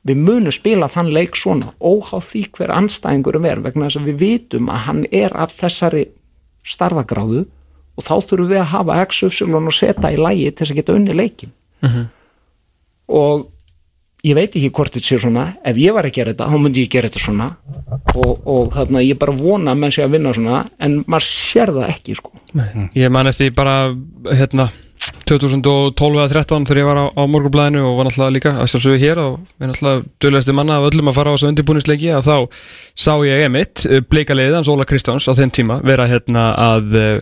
við 0.08 0.22
munum 0.24 0.56
spila 0.56 0.88
þann 0.90 1.12
leik 1.12 1.36
svona 1.36 1.74
óháð 1.84 2.24
því 2.30 2.44
hver 2.56 2.74
anstæðingur 2.78 3.40
er 3.44 3.64
vegna 3.66 3.90
þess 3.90 4.00
að 4.00 4.10
við 4.10 4.22
vitum 4.24 4.72
að 4.72 4.84
hann 4.88 5.06
er 5.12 5.36
af 5.36 5.54
þessari 5.58 6.06
starðagráðu 6.64 7.44
og 8.00 8.06
þá 8.06 8.14
þurfum 8.30 8.52
við 8.54 8.62
að 8.62 8.72
hafa 8.74 9.00
x, 9.04 9.24
y 9.28 9.52
og 9.60 9.76
setja 9.76 10.14
í 10.14 10.20
lægi 10.20 10.52
til 10.52 10.64
þess 10.64 10.74
að 10.74 10.80
geta 10.80 10.96
unni 10.96 11.18
leikin 11.18 11.56
og 13.10 13.50
ég 14.24 14.36
veit 14.36 14.56
ekki 14.56 14.72
hvort 14.76 14.96
þetta 14.96 15.08
sé 15.08 15.20
svona. 15.24 15.46
Ef 15.64 15.80
ég 15.80 15.96
var 15.96 16.08
að 16.08 16.16
gera 16.18 16.34
þetta, 16.34 16.48
þá 16.52 16.58
myndi 16.60 16.84
ég 16.84 16.92
gera 16.92 17.10
þetta 17.10 17.24
svona 17.24 17.50
og, 18.16 18.36
og 18.46 18.70
þarna 18.76 19.06
ég 19.06 19.20
bara 19.22 19.36
vona 19.36 19.74
að 19.74 19.82
menn 19.84 19.96
sé 19.96 20.06
að 20.06 20.18
vinna 20.18 20.36
svona, 20.36 20.62
en 20.82 21.02
maður 21.08 21.28
sér 21.30 21.74
það 21.76 21.96
ekki 21.96 22.20
sko. 22.20 22.36
Ég 22.98 23.12
man 23.14 23.30
eftir 23.30 23.52
bara 23.56 23.80
hérna 24.32 24.70
2012 25.30 26.18
eða 26.18 26.30
13 26.32 26.66
þegar 26.68 26.82
ég 26.82 26.88
var 26.90 27.00
á, 27.00 27.06
á 27.14 27.24
morgunblæðinu 27.30 27.84
og 27.86 28.00
var 28.00 28.08
náttúrulega 28.08 28.36
líka 28.36 28.54
að 28.58 28.72
sjálfsögðu 28.72 29.02
hér 29.04 29.22
og 29.22 29.36
við 29.62 29.70
náttúrulega 29.72 30.02
döluðasti 30.26 30.56
manna 30.58 30.80
af 30.80 30.88
öllum 30.90 31.12
að 31.12 31.20
fara 31.20 31.34
á 31.34 31.36
þessu 31.36 31.52
undirbúnisleiki 31.52 32.10
að 32.16 32.30
þá 32.30 32.38
sá 32.98 33.14
ég 33.28 33.46
emitt 33.46 33.86
bleikaliðið 34.10 34.58
hans 34.58 34.72
Óla 34.74 34.88
Kristjáns 34.90 35.30
á 35.30 35.34
þeim 35.38 35.54
tíma 35.54 35.80
vera 35.86 36.10
hérna 36.10 36.48
að 36.58 36.98
eh, 36.98 37.22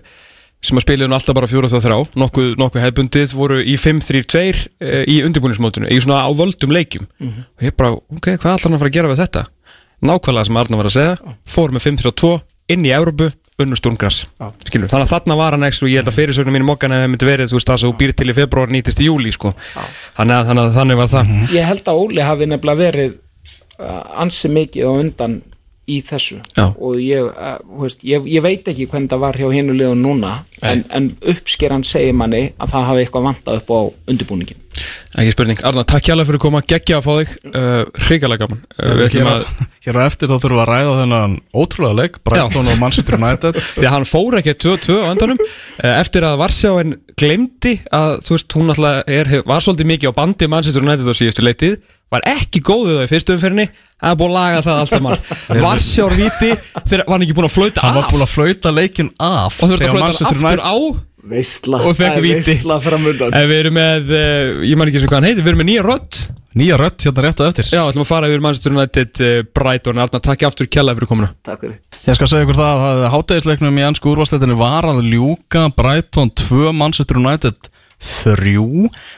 sem 0.64 0.80
að 0.80 0.88
spiliðu 0.88 1.12
nú 1.12 1.18
alltaf 1.18 1.38
bara 1.38 1.50
fjóra 1.52 1.70
þá 1.70 1.78
þrá 1.84 1.98
nokkuð, 2.24 2.50
nokkuð 2.64 2.86
hefbundið 2.86 3.36
voru 3.38 3.60
í 3.62 3.76
5-3-2 3.82 4.42
eh, 4.48 5.04
í 5.06 5.20
undirbúnismótinu 5.28 5.92
í 5.92 6.00
svona 6.02 6.24
á 6.24 6.30
völdum 6.32 6.74
leikjum 6.74 7.06
og 7.22 7.68
ég 7.68 7.76
bara, 7.78 7.94
ok, 7.94 8.34
hvað 8.40 8.56
ætlar 8.56 8.66
hann 8.72 8.80
að 8.80 8.84
fara 8.86 8.94
að 8.94 8.98
gera 8.98 9.12
við 9.14 9.22
þetta? 9.26 9.46
Nákvæmlega 10.06 10.50
sem 10.50 10.62
Arna 10.62 10.80
var 10.80 10.90
að 10.90 10.98
segja 10.98 11.36
fór 11.50 11.74
með 11.74 11.88
5-3-2 11.90 12.34
inn 12.76 12.86
í 12.86 12.94
Európu 12.94 13.32
unnur 13.58 13.80
skilur, 13.82 14.90
þannig 14.92 15.08
að 15.08 15.12
þarna 15.12 15.38
var 15.40 15.56
hann 15.56 15.66
ekki 15.66 15.86
og 15.88 15.90
ég 15.90 16.04
held 16.04 16.12
að 16.12 16.18
fyrirsögnum 16.20 16.54
mínu 16.54 16.68
mokkan 16.68 16.94
hefði 16.94 17.08
myndi 17.10 17.28
verið 17.28 17.50
þú 17.50 17.58
veist 17.58 17.70
það 17.72 17.80
sem 17.82 17.90
þú 17.90 17.98
býr 18.02 18.14
til 18.14 18.28
í 18.30 18.36
februar 18.38 18.74
nýtist 18.74 19.02
í 19.02 19.08
júli 19.08 19.32
sko. 19.34 19.54
þannig 20.18 20.36
að 20.36 20.50
þannig, 20.52 20.62
að 20.68 20.76
þannig 20.78 21.00
var 21.00 21.10
það. 21.14 21.32
Ég 21.56 21.70
held 21.72 21.90
að 21.90 22.02
Óli 22.04 22.28
hafi 22.28 22.50
nefnilega 22.52 22.82
verið 22.84 23.16
uh, 23.82 24.04
ansi 24.22 24.52
mikið 24.54 24.86
á 24.86 24.92
undan 24.94 25.40
í 25.88 26.02
þessu. 26.04 26.42
Já. 26.58 26.68
og 26.76 27.00
ég, 27.00 27.28
uh, 27.32 27.58
þú 27.64 27.84
veist, 27.86 28.06
ég, 28.08 28.30
ég 28.38 28.44
veit 28.44 28.68
ekki 28.68 28.90
hvernig 28.92 29.12
það 29.14 29.24
var 29.24 29.40
hjá 29.40 29.50
hinu 29.56 29.76
liðun 29.78 30.04
núna 30.04 30.34
en, 30.62 30.84
en 30.92 31.12
uppskeran 31.22 31.86
segir 31.88 32.16
manni 32.18 32.50
að 32.58 32.74
það 32.76 32.88
hafi 32.92 33.06
eitthvað 33.06 33.30
vantað 33.32 33.62
upp 33.62 33.72
á 33.72 33.80
undirbúningin 34.12 34.64
ekki 35.18 35.34
spurning, 35.34 35.62
Arna, 35.66 35.84
takk 35.88 36.06
hjá 36.06 36.14
fyrir 36.18 36.38
að 36.38 36.44
koma. 36.44 36.62
Geggja 36.68 37.00
að 37.00 37.06
fá 37.06 37.12
þig, 37.18 37.34
uh, 37.50 37.80
hrigalega 38.08 38.46
gaman. 38.46 38.62
Uh, 38.78 38.92
við 39.00 39.04
ætlum 39.08 39.24
Hér, 39.24 39.32
að, 39.32 39.66
hér 39.88 40.00
á 40.00 40.02
eftir 40.04 40.30
þá 40.30 40.36
þurfum 40.36 40.58
við 40.58 40.64
að 40.64 40.72
ræða 40.72 40.96
þennan 41.02 41.36
ótrúlega 41.58 41.98
leik 41.98 42.20
Brighton 42.28 42.72
og 42.72 42.80
Manchester 42.82 43.18
United. 43.18 43.60
Því 43.78 43.88
að 43.88 43.96
hann 43.96 44.08
fór 44.10 44.40
ekki 44.42 44.56
2-2 44.66 45.00
á 45.02 45.08
endanum. 45.10 45.44
Eftir 45.94 46.28
að 46.28 46.40
Varsjáin 46.44 46.96
glemdi 47.18 47.76
að 47.96 48.18
þú 48.28 48.38
veist, 48.38 48.58
hún 48.60 48.74
alltaf 48.76 49.14
er, 49.18 49.34
var 49.50 49.66
svolítið 49.66 49.92
mikið 49.94 50.14
á 50.14 50.20
bandi 50.22 50.52
Manchester 50.52 50.86
United 50.86 51.10
á 51.10 51.16
síðustu 51.18 51.46
leitið 51.46 51.80
var 52.14 52.24
ekki 52.28 52.62
góðið 52.64 53.04
í 53.04 53.10
fyrstu 53.12 53.36
umferðinni 53.36 53.68
það 53.98 54.14
er 54.14 54.20
búin 54.22 54.32
að 54.32 54.38
laga 54.38 54.62
það 54.68 54.80
allt 54.84 54.94
saman. 54.94 55.28
Varsjárvíti 55.66 56.52
þegar 56.88 57.04
var 57.08 57.14
hann 57.18 57.26
ekki 57.28 57.38
búin 57.38 57.50
að 57.50 57.56
flauta 57.58 57.84
Hann 57.86 57.98
var 57.98 58.06
af? 58.08 58.14
búin 58.14 58.26
að 58.28 58.34
flauta 58.36 58.74
leikin 58.78 59.12
af 59.20 59.58
og 59.62 59.72
þurfti 59.72 59.88
að 59.88 59.94
flauta 59.98 60.10
aftur 60.32 60.42
United- 60.44 60.66
á 60.66 60.76
Veistla, 61.28 61.82
Og 61.84 61.92
fekk 61.98 62.14
það 62.14 62.18
er 62.18 62.24
veistla 62.38 62.76
framundan 62.80 63.34
en 63.36 63.48
við 63.50 63.58
erum 63.60 63.74
með, 63.76 64.12
uh, 64.16 64.60
ég 64.64 64.78
man 64.80 64.88
ekki 64.88 65.02
sem 65.04 65.10
hvað 65.10 65.18
hann 65.18 65.26
heitir 65.28 65.44
við 65.44 65.50
erum 65.52 65.60
með 65.60 65.68
nýja 65.68 65.82
rödd. 65.84 66.20
Nýja 66.58 66.78
rödd 66.80 67.04
hérna 67.04 67.24
rétt 67.26 67.42
og 67.44 67.50
eftir. 67.52 67.68
Já, 67.74 67.82
ætlum 67.84 68.06
að 68.06 68.08
fara 68.14 68.30
yfir 68.32 68.44
Manchester 68.46 68.72
United 68.78 69.20
uh, 69.26 69.34
Brighton, 69.58 70.00
Arna, 70.00 70.22
takk 70.24 70.46
ég 70.46 70.48
aftur 70.54 70.70
kjalla 70.72 70.96
fyrir 70.96 71.10
komuna. 71.12 71.28
Takk 71.44 71.66
fyrir. 71.66 71.76
Ég 72.08 72.16
skal 72.16 72.30
segja 72.32 72.48
ykkur 72.48 72.60
það 72.62 72.86
að 72.88 73.04
hátægisleiknum 73.18 73.82
í 73.82 73.86
ennsku 73.90 74.14
úrvarsleitinni 74.14 74.56
var 74.62 74.88
að 74.88 75.02
ljúka 75.12 75.66
Brighton 75.76 76.32
2 76.48 76.72
Manchester 76.80 77.20
United 77.20 77.68
3 77.98 78.54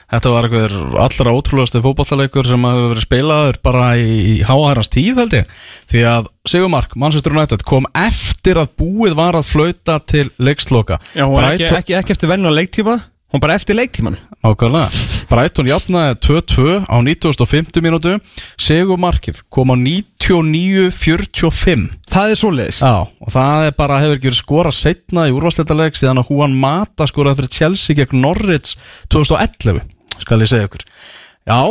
Þetta 0.10 0.32
var 0.34 0.48
einhver 0.48 0.76
allra 1.04 1.36
ótrúlegasti 1.36 1.82
fótballleikur 1.84 2.48
sem 2.48 2.68
hefur 2.70 2.94
verið 2.94 3.06
spilaður 3.06 3.60
bara 3.66 3.92
í, 4.00 4.10
í 4.34 4.36
háhærans 4.48 4.92
tíð 4.94 5.24
held 5.24 5.38
ég. 5.42 5.54
Því 5.92 6.04
að 6.14 6.32
Sigurmark 6.50 6.96
Manchester 7.00 7.36
United 7.36 7.66
kom 7.68 7.90
eftir 7.98 8.62
að 8.62 8.74
búið 8.80 9.18
var 9.20 9.38
að 9.40 9.50
flauta 9.52 10.00
til 10.08 10.30
leiksloka. 10.40 11.02
Já, 11.14 11.26
hún 11.28 11.38
var 11.38 11.52
ekki, 11.54 11.72
ekki, 11.82 11.98
ekki 12.00 12.16
eftir 12.16 12.32
vennu 12.32 12.52
á 12.52 12.56
leiktíma 12.56 13.00
hún 13.30 13.42
bara 13.44 13.56
eftir 13.60 13.78
leiktíman 13.78 14.18
Ákvæðlega 14.50 14.90
Brighton 15.30 15.70
jafnaði 15.70 16.16
2-2 16.26 16.90
á 16.90 16.98
9050 17.06 17.86
mínútu. 17.86 18.18
Sigurmarkið 18.58 19.46
kom 19.54 19.70
á 19.70 19.78
99-45 19.78 22.00
það 22.10 22.34
er 22.34 22.40
svoleiðis. 22.40 22.80
Já, 22.82 23.06
og 23.06 23.34
það 23.34 23.68
er 23.68 23.76
bara 23.78 24.00
hefur 24.02 24.18
ekki 24.18 24.30
verið 24.32 24.42
skora 24.42 24.72
setna 24.74 25.28
í 25.30 25.36
úrvarsleitaleg 25.36 25.98
síðan 25.98 26.22
að 26.24 26.32
Juan 26.34 26.56
Mata 26.58 27.08
skoraði 27.10 27.44
fyrir 27.44 27.56
Chelsea 27.58 28.00
gegn 28.00 28.24
Norwich 28.24 28.74
2011, 29.14 29.84
skal 30.24 30.42
ég 30.42 30.52
segja 30.52 30.70
ykkur. 30.70 30.86
Já, 31.50 31.62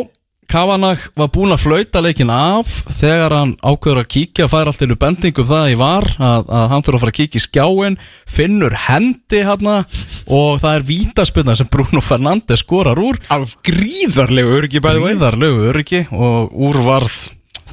Kavanagh 0.49 1.11
var 1.19 1.29
búinn 1.35 1.53
að 1.53 1.65
flauta 1.66 2.01
leikin 2.01 2.31
af 2.33 2.70
þegar 2.97 3.35
hann 3.37 3.55
ákveður 3.61 4.03
að 4.03 4.11
kíkja 4.15 4.49
fær 4.49 4.70
allt 4.70 4.85
innu 4.87 4.97
bendingum 5.01 5.49
það 5.49 5.73
í 5.75 5.79
var 5.81 6.07
að, 6.16 6.47
að 6.49 6.66
hann 6.73 6.85
þurfa 6.87 6.97
að 6.97 7.05
fara 7.05 7.12
að 7.12 7.19
kíkja 7.19 7.41
í 7.41 7.45
skjáin 7.45 7.99
finnur 8.39 8.77
hendi 8.87 9.43
hann 9.45 9.69
og 9.69 10.61
það 10.62 10.70
er 10.73 10.87
vítaspilna 10.89 11.57
sem 11.59 11.69
Bruno 11.69 12.01
Fernandes 12.05 12.65
skorar 12.65 13.01
úr. 13.01 13.20
Af 13.29 13.59
gríðarlegu 13.66 14.55
öryggi 14.59 14.81
Gríðarlegu 14.85 15.66
öryggi 15.69 16.07
og 16.15 16.55
úr 16.57 16.81
varð 16.87 17.19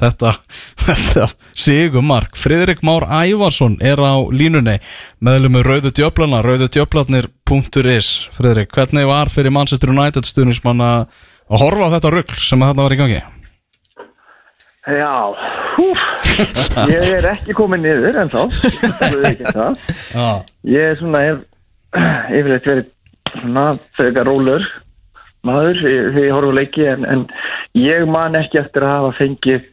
þetta, 0.00 0.32
þetta 0.86 1.28
sigumark. 1.56 2.36
Friðrik 2.36 2.82
Már 2.86 3.06
Ævarsson 3.08 3.78
er 3.80 4.00
á 4.02 4.20
línunni 4.28 4.76
meðlum 5.24 5.56
með 5.56 5.70
Rauðu 5.70 5.94
Djöflana, 5.96 6.42
rauðudjöflarnir.is 6.44 8.10
Friðrik, 8.36 8.74
hvernig 8.74 9.08
var 9.08 9.32
fyrir 9.32 9.54
Manchester 9.54 9.94
United 9.94 10.28
stuðnismann 10.28 10.84
að 10.84 11.08
að 11.50 11.62
horfa 11.62 11.88
á 11.88 11.94
þetta 11.96 12.12
rugl 12.14 12.38
sem 12.42 12.62
að 12.62 12.72
þarna 12.72 12.86
var 12.86 12.94
í 12.94 13.00
gangi? 13.00 13.22
Já, 14.86 15.14
húf, 15.74 16.02
ég 16.92 17.08
er 17.16 17.30
ekki 17.32 17.54
komin 17.58 17.82
niður 17.82 18.20
en 18.22 18.30
þá, 18.30 18.42
það 19.00 19.16
er 19.16 19.28
ekki 19.32 19.54
það. 19.56 19.78
Ég 20.70 20.90
er 20.92 20.98
svona, 21.00 21.22
hef 21.26 21.40
yfirleitt 22.30 22.68
verið 22.70 22.92
svona 23.36 23.64
þegar 23.98 24.28
rólur 24.30 24.66
maður 25.46 25.80
þegar 25.80 26.20
ég 26.22 26.34
horf 26.34 26.52
á 26.52 26.58
leiki 26.58 26.86
en, 26.90 27.06
en 27.06 27.24
ég 27.78 28.06
man 28.10 28.38
ekki 28.38 28.60
eftir 28.60 28.86
að 28.86 28.94
hafa 28.94 29.16
fengið 29.18 29.66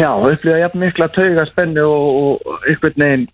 já, 0.00 0.10
upplýða 0.10 0.60
jafn 0.62 0.82
mikla 0.82 1.08
tauga 1.12 1.44
spennu 1.48 1.84
og, 1.84 2.40
og 2.44 2.68
einhvern 2.68 3.04
veginn 3.04 3.26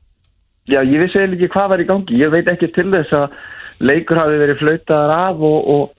já, 0.70 0.80
ég 0.82 1.02
vissi 1.02 1.20
eiginlega 1.20 1.46
ekki 1.46 1.52
hvað 1.54 1.72
var 1.72 1.82
í 1.82 1.88
gangi. 1.88 2.20
Ég 2.20 2.34
veit 2.34 2.50
ekki 2.50 2.70
til 2.74 2.88
þess 2.92 3.16
að 3.16 3.38
leikur 3.80 4.20
hafi 4.20 4.38
verið 4.40 4.60
flautaðar 4.60 5.14
af 5.16 5.44
og, 5.50 5.58
og, 5.74 5.96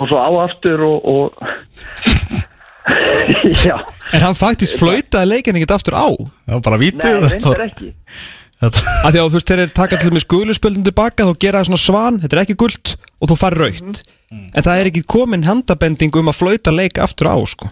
og 0.00 0.08
svo 0.10 0.18
á 0.20 0.30
aftur 0.44 0.82
og, 0.86 0.98
og 1.04 1.24
já, 3.66 3.76
en 4.14 4.24
hann 4.24 4.36
faktisk 4.38 4.80
flautaði 4.80 5.30
leikin 5.30 5.58
ekkert 5.60 5.76
aftur 5.78 5.96
á? 5.96 6.08
Það 6.10 6.54
var 6.56 6.62
bara 6.66 6.78
nei, 6.78 6.84
vítið 6.86 7.18
reyndar 7.26 7.64
ekki. 7.66 7.90
að 8.60 8.76
því 8.76 9.10
að 9.10 9.20
þú 9.20 9.34
veist, 9.36 9.50
þeir 9.50 9.62
eru 9.64 9.74
taka 9.76 10.00
til 10.00 10.12
með 10.14 10.24
skulusspöldum 10.26 10.86
tilbaka 10.88 11.28
þá 11.28 11.34
gera 11.44 11.60
það 11.60 11.70
svona 11.70 11.82
svan, 11.84 12.20
þetta 12.24 12.36
er 12.38 12.42
ekki 12.44 12.58
guld 12.60 12.94
og 13.20 13.30
þú 13.32 13.38
fari 13.40 13.60
raukt 13.60 14.02
en 14.30 14.62
það 14.64 14.74
er 14.80 14.90
ekki 14.90 15.04
komin 15.10 15.46
handabending 15.48 16.16
um 16.20 16.30
að 16.32 16.38
flauta 16.40 16.74
leik 16.74 17.00
aftur 17.02 17.30
á 17.32 17.36
sko. 17.48 17.70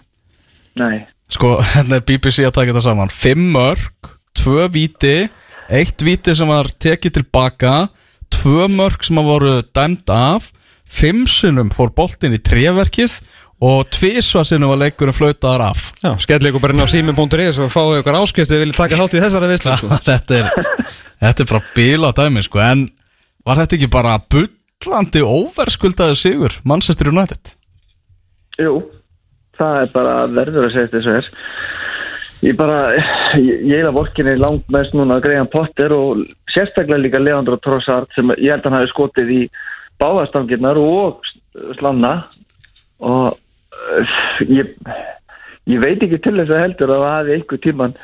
nei, 0.79 1.05
Sko, 1.29 1.59
hérna 1.75 1.99
er 1.99 2.05
BBC 2.07 2.41
að 2.41 2.55
taka 2.57 2.71
þetta 2.73 2.81
saman. 2.87 3.11
Fimm 3.13 3.51
mörg, 3.53 4.13
tvö 4.37 4.65
víti 4.73 5.29
Eitt 5.69 6.01
víti 6.01 6.33
sem 6.33 6.49
var 6.49 6.65
tekið 6.81 7.19
tilbaka 7.19 7.73
Tvö 8.33 8.65
mörg 8.73 9.03
sem 9.05 9.19
að 9.21 9.27
voru 9.29 9.51
dæmd 9.61 10.09
af 10.09 10.47
Fimm 10.89 11.27
sinnum 11.29 11.69
fór 11.73 11.93
boltinn 11.95 12.35
í 12.35 12.41
treverkið 12.41 13.19
Og 13.59 13.89
tvisvar 13.91 14.45
sinnum 14.47 14.71
var 14.71 14.79
leikurinn 14.85 15.15
flautaðar 15.15 15.65
af 15.67 15.89
Já, 15.99 16.13
skellleikur 16.23 16.63
bara 16.63 16.75
inn 16.75 16.83
á 16.83 16.87
sími.is 16.87 17.59
og 17.59 17.73
fáið 17.73 17.99
ykkur 17.99 18.19
áskrift 18.21 18.53
við 18.53 18.63
viljið 18.63 18.79
taka 18.79 18.99
þátt 19.01 19.17
í 19.17 19.23
þessari 19.25 19.49
vislu 19.51 19.73
sko. 19.81 19.89
þetta, 20.09 20.37
er, 20.39 20.69
þetta 21.25 21.43
er 21.43 21.49
bara 21.51 21.73
bíla 21.75 22.13
dæmi 22.15 22.43
sko. 22.45 22.61
En 22.63 22.85
var 23.43 23.59
þetta 23.59 23.75
ekki 23.75 23.91
bara 23.91 24.15
bullandi 24.31 25.25
óverskuldaði 25.27 26.15
sigur 26.15 26.55
Manchester 26.63 27.11
United? 27.11 27.51
Jú, 28.63 28.79
það 29.59 29.81
er 29.81 29.91
bara 29.97 30.15
verður 30.31 30.69
að 30.69 30.75
segja 30.77 30.93
þessu 30.95 31.17
er 31.17 31.29
ég 32.45 32.55
bara, 32.59 32.79
ég, 33.35 33.65
ég 33.67 33.81
er 33.81 33.89
að 33.89 33.97
vorkinni 33.97 34.37
langt 34.39 34.71
mest 34.71 34.95
núna 34.95 35.17
að 35.19 35.25
Graham 35.27 35.51
Potter 35.51 35.95
og 35.95 36.23
sérstaklega 36.53 37.01
líka 37.03 37.19
Leandro 37.19 37.59
Trossard 37.59 38.07
sem 38.15 38.31
ég 38.37 38.53
held 38.53 38.63
að 38.63 38.69
hann 38.69 38.79
hafi 38.79 38.91
skotið 38.93 39.33
í 39.35 39.41
báðastangirnar 39.99 40.79
og 40.81 41.27
slanna 41.79 42.13
og 42.99 43.35
uh, 43.35 44.17
ég, 44.47 44.73
ég 45.69 45.83
veit 45.83 46.01
ekki 46.03 46.21
til 46.23 46.37
þess 46.39 46.53
að 46.53 46.63
heldur 46.63 46.93
að 46.95 47.03
það 47.03 47.15
hafi 47.15 47.35
einhver 47.35 47.63
tíman 47.63 47.95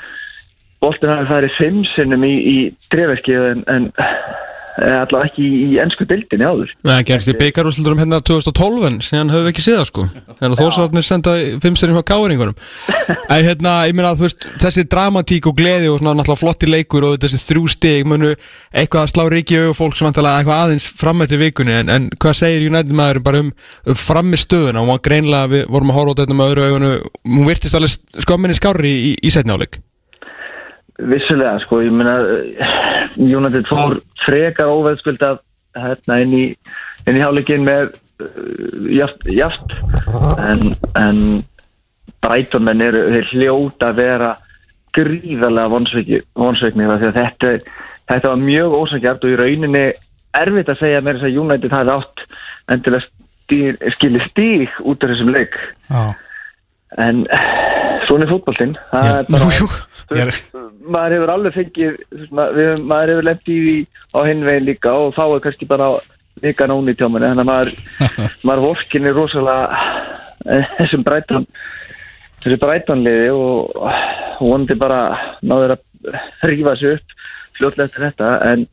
boltin 0.83 1.13
hafi 1.13 1.29
farið 1.31 1.57
fimm 1.57 1.83
sinnum 1.89 2.25
í, 2.27 2.33
í 2.35 2.57
trefeskið 2.93 3.47
en, 3.51 3.63
en 3.71 3.87
eh, 4.01 4.25
allavega 4.75 5.29
ekki 5.29 5.45
í, 5.45 5.77
ennsku 5.79 6.05
dildinni 6.09 6.45
áður. 6.47 6.71
Það 6.83 7.01
gerst 7.09 7.31
í 7.31 7.35
byggarúsluturum 7.39 8.01
hérna 8.01 8.19
2012 8.27 8.87
en 8.89 8.97
síðan 9.05 9.31
höfum 9.31 9.45
við 9.45 9.51
ekki 9.53 9.63
séð 9.63 9.77
það 9.79 9.87
sko. 9.89 10.05
Þannig 10.39 10.55
að 10.55 10.61
þósararnir 10.61 11.07
senda 11.07 11.35
fimm 11.63 11.77
serjum 11.79 11.99
hjá 11.99 12.07
káringurum 12.11 12.57
Æ, 13.33 13.35
hérna, 13.45 13.75
ég 13.87 13.95
meina 13.95 14.11
að 14.11 14.19
þú 14.19 14.27
veist 14.27 14.45
þessi 14.65 14.85
dramatík 14.91 15.49
og 15.49 15.55
gleði 15.59 15.89
og 15.91 16.01
svona 16.01 16.17
náttúrulega 16.19 16.41
flotti 16.41 16.69
leikur 16.69 17.07
og 17.07 17.17
þessi 17.23 17.41
þrjú 17.45 17.65
stig 17.71 18.09
munu 18.09 18.33
eitthvað 18.75 19.05
að 19.05 19.11
slá 19.13 19.23
ríki 19.31 19.61
og 19.63 19.77
fólk 19.79 19.95
sem 19.95 20.09
vantilega 20.09 20.43
eitthvað 20.43 20.63
aðeins 20.65 20.89
fram 20.99 21.23
eftir 21.25 21.41
vikunni. 21.41 21.79
En, 21.79 21.91
en 21.95 22.11
hvað 22.19 22.39
segir 22.41 22.67
United 22.67 22.95
maður 22.95 23.23
bara 23.25 23.43
um, 23.45 23.51
um 23.87 23.99
frammi 23.99 24.39
stöðuna? 24.39 24.83
Og 24.83 25.03
greinlega 25.05 25.51
við 25.55 25.67
vorum 25.71 25.93
að 25.93 26.01
horfa 26.01 26.15
á 26.15 26.19
þetta 26.21 26.39
með 26.39 26.53
öðru 26.53 26.69
augunu 26.69 26.93
hún 27.23 27.49
virtist 27.49 27.79
alveg 27.79 28.23
skömminni 28.25 28.57
skárri 28.59 28.91
í, 28.91 29.11
í, 29.15 29.31
í 29.31 29.35
Vissulega, 30.95 31.57
sko, 31.65 31.81
ég 31.83 31.91
meina 31.91 32.19
uh, 32.23 32.69
United 33.19 33.67
fór 33.67 33.99
frekar 34.23 34.71
óveðskuldað 34.71 35.41
hérna 35.75 36.21
inn 36.23 36.35
í 36.35 36.45
inn 37.05 37.17
í 37.19 37.23
hálfleikin 37.23 37.65
með 37.67 37.91
uh, 38.23 38.87
jaft, 38.95 39.27
jaft 39.27 39.75
en, 40.39 40.71
en 40.95 41.19
Brighton 42.23 42.65
menn 42.65 42.83
eru 42.85 43.03
þeir 43.11 43.31
hljóta 43.33 43.91
að 43.91 43.99
vera 44.01 44.31
gríðarlega 44.95 45.73
vonsveiknir 46.39 46.93
af 46.93 47.01
því 47.01 47.09
að 47.09 47.19
þetta, 47.19 47.53
þetta 48.13 48.31
var 48.31 48.43
mjög 48.45 48.77
ósangjart 48.79 49.27
og 49.27 49.33
í 49.33 49.39
rauninni 49.41 49.85
erfitt 50.35 50.71
að 50.71 50.81
segja 50.81 51.03
með 51.03 51.19
þess 51.19 51.27
að 51.27 51.39
United 51.43 51.75
hafi 51.75 51.93
átt 51.95 52.23
endilega 52.71 53.07
stíl, 53.09 53.75
skili 53.95 54.23
stík 54.29 54.79
út 54.83 55.03
af 55.03 55.11
þessum 55.11 55.33
leik. 55.35 55.57
Já. 55.89 56.03
En 57.03 57.25
svona 58.07 58.25
er 58.25 58.31
er 60.21 60.31
veist, 60.31 60.51
maður 60.85 61.17
hefur 61.17 61.33
alveg 61.35 61.57
fengið 61.59 61.95
maður 62.31 63.13
hefur 63.13 63.29
lefnt 63.29 63.53
í 63.53 63.61
því 63.61 63.77
á 64.15 64.19
hinn 64.29 64.45
veginn 64.47 64.69
líka 64.69 64.93
og 64.93 65.15
þá 65.17 65.23
er 65.27 65.45
kannski 65.47 65.69
bara 65.69 65.93
líka 66.43 66.67
nóni 66.69 66.93
í 66.93 66.99
tjómanni 66.99 67.31
þannig 67.31 67.45
að 67.45 67.51
maður, 67.51 67.73
maður 68.47 68.67
vorkinni 68.69 69.15
rosalega 69.15 69.81
eh, 70.45 70.69
þessum 70.77 71.05
breytan 71.07 71.49
þessu 72.45 72.61
breytanliði 72.61 73.29
og 73.33 73.73
vonandi 74.39 74.77
bara 74.77 75.01
náður 75.41 75.75
að 75.75 75.83
rífa 76.45 76.75
sig 76.77 76.95
upp 76.97 77.15
fljótlega 77.57 77.89
eftir 77.89 78.05
þetta. 78.05 78.31
En 78.51 78.65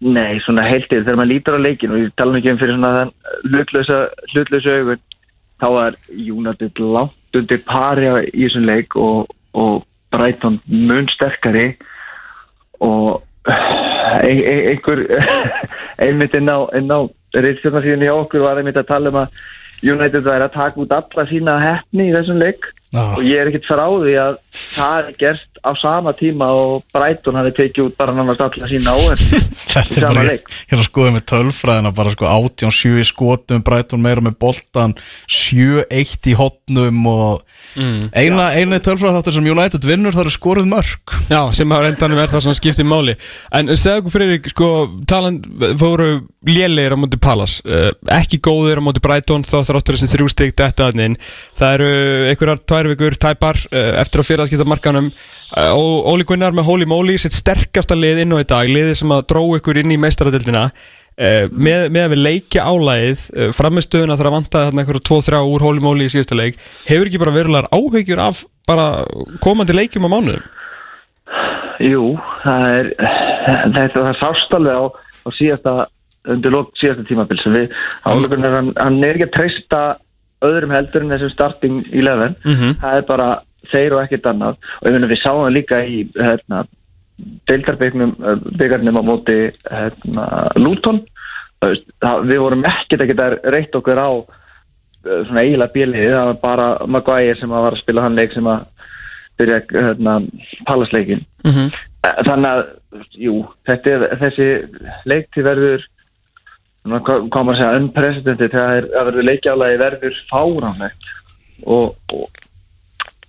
nei, 0.00 0.40
svona 0.44 0.64
heiltið 0.64 1.04
þegar 1.04 1.20
maður 1.20 1.32
lítur 1.34 1.58
á 1.60 1.64
leikin 1.66 1.94
og 1.94 2.02
ég 2.04 2.14
tala 2.16 2.38
ekki 2.38 2.54
um 2.54 2.60
fyrir 2.60 2.78
svona 2.78 2.92
hlutlösa, 3.50 4.76
augun 4.78 5.02
þá 5.60 5.66
var 5.76 5.98
United 6.08 6.80
langt 7.32 7.36
undir 7.36 7.62
pari 7.64 8.06
á- 8.06 8.24
í 8.34 8.46
þessum 8.48 8.64
leik 8.66 8.96
og, 8.96 9.26
og 9.54 9.84
Brighton 10.10 10.60
mun 10.66 11.08
sterkari 11.08 11.76
og 12.80 13.22
ein, 13.46 14.42
ein, 14.42 14.68
einhver 14.74 15.06
einmitt 15.98 16.34
inn 16.34 16.48
á, 16.50 16.66
á 16.66 17.00
reyðstjórnarsíðinni 17.34 18.08
hjá 18.08 18.16
okkur 18.18 18.42
var 18.42 18.58
einmitt 18.58 18.76
að 18.80 18.88
tala 18.90 19.10
um 19.10 19.20
að 19.22 19.28
United 19.82 20.24
væri 20.26 20.44
að 20.44 20.52
taka 20.54 20.80
út 20.82 20.92
alla 20.92 21.24
sína 21.26 21.54
hefni 21.62 22.10
í 22.10 22.12
þessum 22.14 22.40
leik 22.40 22.66
Já. 22.92 23.04
og 23.16 23.22
ég 23.24 23.38
er 23.40 23.48
ekkert 23.48 23.68
frá 23.70 23.86
því 23.86 24.16
að 24.20 24.34
það 24.52 24.98
er 24.98 25.14
gert 25.22 25.49
á 25.60 25.70
sama 25.78 26.12
tíma 26.16 26.50
og 26.56 26.84
Brighton 26.94 27.38
hafi 27.38 27.52
tekið 27.56 27.90
út 27.90 27.96
bara 28.00 28.14
nánast 28.16 28.42
alla 28.44 28.70
sína 28.70 28.94
óhend 28.96 29.22
Þetta 29.70 30.00
er 30.00 30.06
bara, 30.06 30.24
leik. 30.26 30.48
ég 30.66 30.74
er 30.74 30.82
að 30.82 30.88
skoða 30.88 31.14
með 31.16 31.26
tölfræðina 31.32 31.92
bara 31.96 32.14
sko 32.14 32.28
18-7 32.30 32.92
í 33.00 33.06
skotum, 33.06 33.64
Brighton 33.66 34.02
meira 34.04 34.24
með 34.24 34.38
boltan 34.42 34.96
7-1 35.30 36.30
í 36.32 36.36
hotnum 36.38 37.06
og 37.10 37.44
eina, 37.76 38.50
eina 38.56 38.80
tölfræð 38.82 39.20
þáttur 39.20 39.38
sem 39.38 39.50
United 39.52 39.86
vinnur 39.86 40.16
það 40.16 40.26
eru 40.26 40.34
skoruð 40.34 40.70
mörg 40.70 41.16
Já, 41.30 41.40
sem 41.54 41.72
að 41.74 41.86
reyndanum 41.86 42.20
er 42.22 42.30
það 42.32 42.46
sem 42.46 42.56
skiptir 42.58 42.86
máli. 42.88 43.14
En 43.54 43.70
segðu 43.76 44.02
okkur 44.02 44.16
fyrir, 44.16 44.50
sko, 44.50 44.70
talan 45.10 45.38
fóru 45.80 46.10
lélegir 46.46 46.96
á 46.96 46.98
móti 46.98 47.18
Palace 47.20 47.60
uh, 47.68 47.90
ekki 48.16 48.40
góðir 48.42 48.80
á 48.80 48.82
móti 48.84 49.02
Brighton 49.04 49.44
þá 49.44 49.60
þráttur 49.68 49.98
þessi 49.98 50.08
þrjú 50.14 50.28
stygg 50.32 50.54
detta 50.56 50.88
aðnin 50.88 51.18
það 51.58 51.74
eru 51.76 51.90
einhverjar 52.30 52.62
tvær 52.64 52.88
vikur 52.94 53.18
tæpar 53.20 53.60
uh, 53.68 54.00
eftir 54.00 54.22
að 54.22 54.28
félagskipta 54.30 54.68
markanum 54.68 55.10
uh, 55.10 55.49
Óli 55.58 56.24
Gunnar 56.28 56.54
með 56.54 56.66
Holy 56.68 56.86
Moly 56.86 57.16
sitt 57.18 57.34
sterkasta 57.34 57.96
lið 57.98 58.20
inn 58.24 58.34
á 58.34 58.38
í 58.38 58.46
dag 58.46 58.68
liðið 58.70 58.96
sem 59.00 59.12
að 59.14 59.24
dró 59.32 59.42
ykkur 59.58 59.80
inn 59.82 59.90
í 59.90 59.98
meistaradildina 59.98 60.66
uh, 60.70 61.44
með, 61.50 61.88
með 61.90 62.04
að 62.04 62.12
við 62.14 62.22
leikja 62.26 62.66
álægið 62.70 63.24
uh, 63.34 63.48
framistöðuna 63.56 64.16
þarf 64.20 64.30
að 64.30 64.36
vanta 64.36 64.62
þarna 64.68 64.84
einhverju 64.84 65.02
2-3 65.10 65.42
úr 65.50 65.64
Holy 65.66 65.82
Moly 65.84 66.06
í 66.06 66.12
síðasta 66.14 66.38
leik. 66.38 66.60
Hefur 66.86 67.10
ekki 67.10 67.22
bara 67.24 67.34
verulegar 67.34 67.70
áhyggjur 67.74 68.22
af 68.28 68.44
bara 68.70 68.86
komandi 69.42 69.74
leikjum 69.74 70.06
á 70.06 70.10
mánuðum? 70.14 70.46
Jú, 71.80 72.04
það 72.44 72.66
er 72.76 72.88
þetta 73.74 74.04
það 74.04 74.18
sást 74.20 74.54
alveg 74.54 74.76
á, 74.76 74.84
á 75.26 75.28
síðasta 75.32 75.74
undir 76.30 76.52
lók 76.52 76.74
síðasta 76.78 77.06
tímabil 77.08 77.38
sem 77.40 77.54
við 77.56 77.70
áleikurinn 78.04 78.44
er 78.46 78.56
hann, 78.58 78.72
hann 78.76 78.98
er 79.02 79.16
ekki 79.16 79.26
að 79.30 79.36
treysta 79.38 79.80
öðrum 80.44 80.74
heldur 80.76 81.06
en 81.06 81.14
þessum 81.14 81.32
starting 81.32 81.78
í 81.96 82.02
lefn 82.04 82.36
Mhm. 82.44 82.74
það 82.82 82.98
er 83.00 83.06
bara 83.08 83.28
þeir 83.70 83.92
og 83.96 84.02
ekkert 84.04 84.26
annað. 84.32 84.56
Og 84.80 84.88
ég 84.88 84.92
meina 84.96 85.10
við 85.10 85.22
sáum 85.22 85.44
það 85.44 85.56
líka 85.56 85.80
í 85.84 85.98
hérna, 86.16 86.64
deildarbyggjarnum 87.50 89.00
á 89.00 89.02
móti 89.04 89.38
hérna, 89.68 90.26
það- 92.00 92.24
við 92.30 92.38
vorum 92.40 92.64
ekkert 92.64 93.02
að 93.04 93.10
geta 93.12 93.28
reytt 93.52 93.74
okkur 93.76 94.00
á 94.00 94.10
eh, 95.04 95.22
svona 95.26 95.42
eiginlega 95.44 95.72
bíliði, 95.74 96.08
það 96.12 96.26
var 96.30 96.38
bara 96.42 96.86
Maguire 96.86 97.36
sem 97.40 97.50
að 97.52 97.62
var 97.66 97.72
að 97.76 97.82
spila 97.82 98.02
hann 98.02 98.16
leik 98.16 98.32
sem 98.32 98.44
að 98.44 98.66
byrja 99.40 99.60
hérna, 99.70 100.14
palasleikin 100.68 101.24
Mhm. 101.44 101.70
þannig 102.26 102.50
að, 102.50 102.66
jú, 103.16 103.34
er 103.86 104.16
þessi 104.20 104.48
leikti 105.06 105.42
verður 105.44 105.86
maður 106.88 107.28
að 107.52 107.56
segja, 107.60 107.76
unprecedented. 107.80 108.50
Það 108.52 108.70
að 108.96 109.06
verður 109.10 109.26
leikjálaði 109.28 109.78
verður 109.80 110.14
fáránlegt. 110.32 111.08
Og, 111.66 111.96
og, 112.12 112.28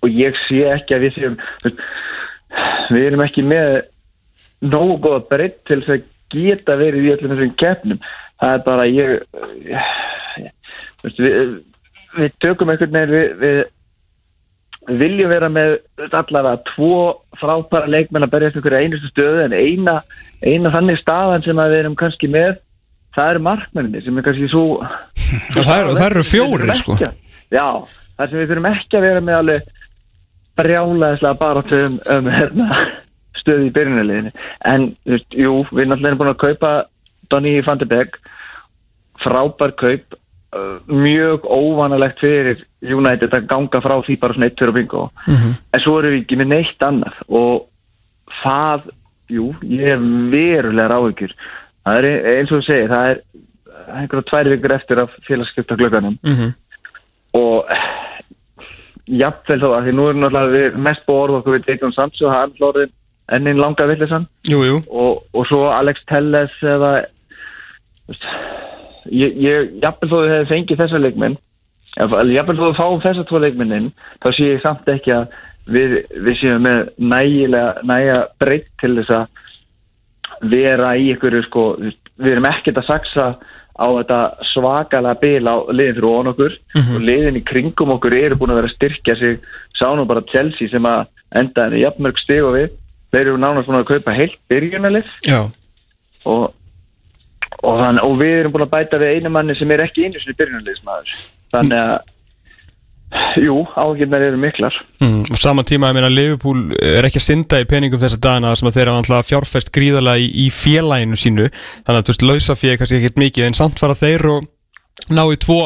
og 0.02 0.08
ég 0.18 0.38
sé 0.48 0.62
ekki 0.74 0.96
að 0.96 1.04
við 1.06 1.18
séum 1.18 1.36
við 2.92 3.04
erum 3.08 3.22
ekki 3.24 3.44
með 3.48 3.68
nógu 4.72 4.96
góða 5.04 5.22
breytt 5.30 5.60
til 5.68 5.80
þess 5.82 5.94
að 5.96 6.08
geta 6.32 6.76
verið 6.80 7.06
í 7.06 7.12
öllum 7.14 7.32
þessum 7.34 7.54
keppnum 7.60 8.00
það 8.42 8.56
er 8.56 8.64
bara 8.66 8.88
ég, 8.88 9.14
ég, 9.68 10.50
við, 11.06 11.54
við 12.18 12.34
tökum 12.42 12.72
einhvern 12.72 12.96
veginn 12.98 13.14
við, 13.14 13.30
við 13.42 14.98
viljum 14.98 15.30
vera 15.30 15.48
með 15.52 15.76
allavega 16.10 16.56
tvo 16.72 16.90
frábæra 17.38 17.90
leikmenn 17.92 18.26
að 18.26 18.32
berjast 18.34 18.56
einhverja 18.58 18.82
einustu 18.86 19.10
stöðu 19.12 19.44
en 19.44 19.54
eina, 19.54 19.96
eina 20.42 20.72
þannig 20.74 20.98
staðan 20.98 21.44
sem 21.46 21.60
við 21.62 21.76
erum 21.78 21.94
kannski 22.00 22.30
með 22.32 22.56
það 23.14 23.30
eru 23.34 23.44
markmenninni 23.46 24.02
sem 24.02 24.18
er 24.18 24.26
kannski 24.26 24.48
svo 24.50 24.64
Og 25.58 25.62
það 25.62 25.76
eru- 25.84 25.94
eru 26.08 26.24
þurfum 26.26 26.74
sko. 26.80 26.96
Já, 27.52 27.66
það 28.18 28.26
sem 28.32 28.40
við 28.42 28.50
þurfum 28.50 28.70
ekki 28.72 28.98
að 28.98 29.06
vera 29.06 29.22
með 29.24 29.38
alveg 29.38 29.70
brjálaðislega 30.58 31.38
bara 31.40 31.62
um, 31.78 31.98
um 32.16 32.28
hérna, 32.30 32.80
stöðu 33.38 33.68
í 33.68 33.72
byrjunarliðinu. 33.76 34.32
En 34.68 34.88
veist, 35.08 35.28
jú, 35.34 35.62
við 35.72 35.88
náttúrulega 35.88 36.10
erum 36.12 36.20
búin 36.22 36.32
að 36.34 36.42
kaupa 36.44 36.72
Donny 37.32 37.54
van 37.64 37.78
de 37.80 37.88
Beek. 37.88 38.18
Frábær 39.22 39.72
kaup. 39.78 40.18
Uh, 40.52 40.82
mjög 40.84 41.46
óvanalegt 41.48 42.18
fyrir 42.20 42.58
United 42.84 43.32
að 43.32 43.46
ganga 43.48 43.80
frá 43.80 43.94
því 44.04 44.18
bara 44.20 44.34
svona 44.36 44.50
1-2 44.52 44.68
og 44.68 44.74
bingo. 44.76 45.04
En 45.72 45.80
svo 45.80 45.94
erum 46.02 46.12
við 46.12 46.24
ekki 46.26 46.36
með 46.42 46.50
neitt 46.50 46.84
annað. 46.84 47.22
Og 47.32 47.62
það, 48.42 48.90
jú, 49.32 49.46
ég 49.64 49.94
hef 49.94 50.04
verulega 50.34 50.90
ráðugjur 50.92 51.32
það 51.82 51.98
er 51.98 52.26
eins 52.36 52.52
og 52.52 52.60
þú 52.60 52.66
segir, 52.66 52.92
það 52.92 53.08
er 53.12 53.22
einhverja 53.96 54.26
tvær 54.28 54.50
vikur 54.52 54.74
eftir 54.76 55.00
af 55.02 55.14
félagsskipta 55.26 55.76
glögganum 55.80 56.18
Mhm. 56.22 56.52
og 57.34 57.64
jafnvel 59.20 59.60
þó 59.60 59.68
að 59.76 59.86
því 59.86 59.94
nú 59.96 60.08
er 60.08 60.18
náttúrulega 60.18 60.82
mest 60.88 61.06
búið 61.08 61.22
orð 61.22 61.38
okkur 61.40 61.56
við 61.56 61.68
Dayton 61.68 61.94
Sancho, 61.96 62.30
það 62.30 62.42
er 62.42 62.58
hlórið 62.58 62.92
ennin 63.32 63.60
langa 63.60 63.86
villisann 63.88 64.26
og, 64.88 65.22
og 65.32 65.46
svo 65.48 65.68
Alex 65.72 66.04
Telles 66.10 66.54
eða 66.62 66.92
ég, 69.10 69.72
jafnvel 69.82 70.10
þó 70.10 70.16
þið 70.16 70.34
hefði 70.34 70.50
fengið 70.52 70.82
þessa 70.82 71.02
leikminn 71.02 71.38
eða 72.02 72.24
jafnvel 72.32 72.58
þó 72.58 72.66
þið 72.66 72.78
fáum 72.80 73.04
þessa 73.04 73.26
tvo 73.28 73.42
leikminnin 73.42 73.88
þá 74.22 74.28
sé 74.32 74.50
ég 74.50 74.62
samt 74.64 74.92
ekki 74.92 75.14
að 75.16 75.38
við, 75.70 75.96
við 76.18 76.38
séum 76.40 76.66
með 76.66 76.92
nægilega 76.98 77.86
næja 77.88 78.18
breytt 78.42 78.70
til 78.82 78.94
þess 78.98 79.16
að 79.20 80.50
vera 80.52 80.94
í 80.98 81.12
einhverju 81.12 81.44
sko, 81.46 81.66
við 82.18 82.32
erum 82.32 82.48
ekkert 82.50 82.80
að 82.80 82.88
saksa 82.88 83.26
á 83.72 83.86
þetta 83.88 84.20
svakalega 84.52 85.20
bil 85.22 85.48
á 85.48 85.56
liðin 85.72 85.96
fyrir 85.96 86.08
ofan 86.10 86.30
okkur. 86.32 86.56
Og 86.96 87.04
liðin 87.08 87.40
í 87.40 87.44
kringum 87.48 87.94
okkur 87.96 88.16
eru 88.18 88.38
búin 88.40 88.54
að 88.54 88.62
vera 88.62 88.70
að 88.70 88.76
styrkja 88.76 89.16
sig. 89.18 89.42
Sá 89.78 89.88
nú 89.96 90.06
bara 90.08 90.24
Chelsea 90.28 90.68
sem 90.68 90.88
að 90.88 91.06
enda 91.40 91.66
henni 91.66 91.84
jafnmörg 91.84 92.20
stig 92.20 92.44
og 92.44 92.56
við. 92.58 92.72
Þeir 93.12 93.26
eru 93.26 93.38
nánast 93.40 93.68
búin 93.68 93.80
að 93.80 93.90
kaupa 93.92 94.16
heilt 94.16 94.38
byrjunalið 94.48 95.08
og, 96.24 96.52
og, 97.60 97.74
þann, 97.76 98.00
og 98.00 98.16
við 98.20 98.38
erum 98.38 98.54
búin 98.54 98.66
að 98.66 98.72
bæta 98.72 99.00
við 99.02 99.18
einu 99.18 99.32
manni 99.34 99.56
sem 99.58 99.72
er 99.74 99.84
ekki 99.84 100.06
einu 100.06 100.20
sinni 100.20 100.36
byrjunarliðsmaður. 100.38 101.24
Þannig 101.52 101.80
að 101.80 102.12
jú, 103.36 103.62
ágjörnar 103.76 104.22
eru 104.28 104.38
miklar. 104.40 104.74
Mm, 105.00 105.22
Og 105.30 105.38
sama 105.40 105.64
tíma, 105.68 105.90
ég 105.90 105.96
meina, 105.98 106.08
Liverpool 106.12 106.72
er 106.80 107.04
ekki 107.08 107.20
að 107.20 107.26
synda 107.26 107.60
í 107.62 107.68
peningum 107.68 108.00
þessa 108.00 108.20
dagana 108.22 108.54
sem 108.56 108.68
að 108.70 108.78
þeir 108.78 108.90
hafa 108.92 109.02
alltaf 109.02 109.28
fjárfest 109.30 109.72
gríðarlega 109.74 110.22
í, 110.24 110.28
í 110.44 110.50
félaginu 110.52 111.18
sínu. 111.20 111.48
Þannig 111.86 111.98
að, 111.98 112.06
þú 112.08 112.14
veist, 112.14 112.26
lausafið 112.30 112.72
er 112.72 112.80
kannski 112.80 113.00
ekkert 113.00 113.20
mikið 113.22 113.48
En 113.50 113.58
samt 113.58 113.82
fara 113.82 113.96
þeir 113.98 114.26
og 114.32 114.48
ná 115.12 115.22
í 115.28 115.38
tvo 115.40 115.60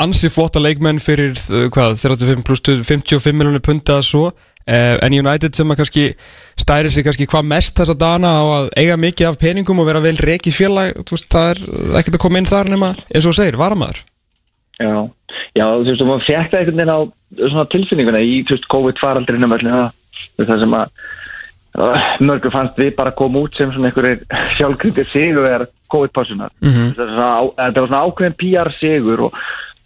ansi 0.00 0.30
flotta 0.32 0.62
leikmenn 0.62 1.00
fyrir, 1.02 1.34
uh, 1.50 1.66
hvað, 1.74 1.98
35 2.02 2.46
pluss 2.46 2.62
55 2.64 3.36
miljonir 3.36 3.62
punta 3.62 4.00
svo. 4.06 4.30
Uh, 4.68 4.98
En 5.02 5.14
United 5.16 5.56
sem 5.56 5.70
að 5.72 5.80
kannski 5.80 6.04
stæri 6.60 6.90
sig 6.92 7.06
kannski 7.06 7.26
hvað 7.30 7.46
mest 7.48 7.74
þessa 7.78 7.96
dagana 7.98 8.34
á 8.38 8.44
að 8.60 8.68
eiga 8.78 8.98
mikið 9.00 9.30
af 9.30 9.38
peningum 9.40 9.80
og 9.80 9.88
vera 9.88 10.02
vel 10.04 10.18
reiki 10.20 10.52
félag 10.52 10.98
Þú 11.00 11.16
veist, 11.16 11.28
það 11.32 11.50
er 11.54 11.62
ekkert 12.02 12.18
að 12.18 12.22
koma 12.26 12.38
inn 12.42 12.50
þar 12.50 12.68
nema, 12.70 12.90
eins 13.08 13.26
og 13.26 13.34
segir, 13.38 13.56
varamæður 13.60 14.02
já, 14.80 14.92
já 15.56 15.64
þú 15.66 15.86
veist, 15.88 16.02
og 16.04 16.08
maður 16.10 16.26
fekk 16.28 16.50
það 16.52 16.60
einhvern 16.60 16.80
veginn 16.80 16.94
á 16.94 17.00
svona 17.50 17.66
tilfinninguna 17.74 18.20
í, 18.26 18.36
COVID-faraldrinum 18.74 19.56
það, 19.74 20.60
sem 20.64 20.76
að 20.80 20.86
uh, 21.78 22.06
mörgur 22.26 22.54
fannst 22.54 22.78
við 22.80 22.94
bara 22.98 23.14
koma 23.16 23.44
út 23.44 23.56
sem 23.58 23.72
svona 23.72 23.90
einhverjir 23.90 24.24
sjálfkritir 24.56 25.10
sigur 25.12 25.48
eða 25.48 25.68
COVID-pásunar 25.90 26.50
Mhm. 26.60 26.92
þetta 26.96 27.80
var 27.80 27.88
svona 27.88 28.04
ákveðin 28.06 28.38
PR 28.38 28.70
sigur 28.78 29.26
og, 29.28 29.34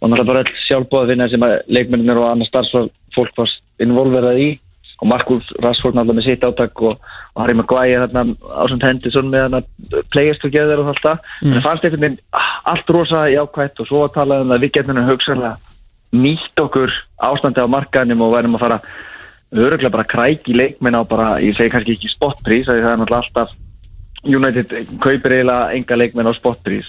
og 0.01 0.09
náttúrulega 0.09 0.27
bara 0.31 0.43
öll 0.43 0.53
sjálfbóða 0.67 1.07
vinna 1.13 1.29
sem 1.29 1.41
að 1.41 1.55
leikmennir 1.67 2.17
og 2.17 2.29
annars 2.31 2.51
starfsfólk 2.53 3.37
var 3.37 3.49
involverað 3.79 4.39
í 4.39 4.49
og 5.01 5.09
Markus 5.11 5.49
Rashford 5.63 5.97
náttúrulega 5.97 6.19
með 6.19 6.27
sitt 6.29 6.45
átak 6.47 6.81
og, 6.81 6.99
og 7.35 7.41
Harry 7.41 7.55
Maguire 7.57 8.05
þarna 8.05 8.35
ásand 8.63 8.85
Henderson 8.85 9.31
með 9.31 9.47
þarna 9.47 10.03
players 10.13 10.39
together 10.43 10.81
og 10.81 10.93
allt 10.93 11.03
það 11.03 11.17
mm. 11.19 11.49
en 11.49 11.57
það 11.57 11.65
fannst 11.67 11.87
einhvern 11.87 12.05
veginn 12.05 12.21
ah, 12.39 12.53
allt 12.73 12.93
rosa 12.95 13.25
jákvætt 13.33 13.81
og 13.83 13.89
svo 13.89 14.05
að 14.05 14.15
tala 14.19 14.39
um 14.45 14.55
að 14.55 14.65
við 14.65 14.77
getum 14.79 15.01
hugsanlega 15.09 15.57
nýtt 16.15 16.63
okkur 16.63 16.95
ástandi 17.27 17.63
á 17.63 17.67
markanum 17.67 18.23
og 18.23 18.33
verðum 18.37 18.55
að 18.55 18.65
fara 18.65 18.79
öruglega 19.55 19.93
bara 19.93 20.07
kræki 20.07 20.55
leikmenn 20.55 20.97
á 20.97 21.03
bara, 21.07 21.27
ég 21.43 21.55
segi 21.55 21.71
kannski 21.71 21.95
ekki 21.95 22.11
spotprís, 22.11 22.67
það 22.67 22.81
er 22.81 22.99
náttúrulega 23.01 23.23
alltaf 23.23 23.55
United 24.25 24.73
kaupir 25.03 25.35
eiginlega 25.35 25.75
enga 25.77 25.99
leikmenn 25.99 26.31
á 26.31 26.33
spotprís 26.35 26.87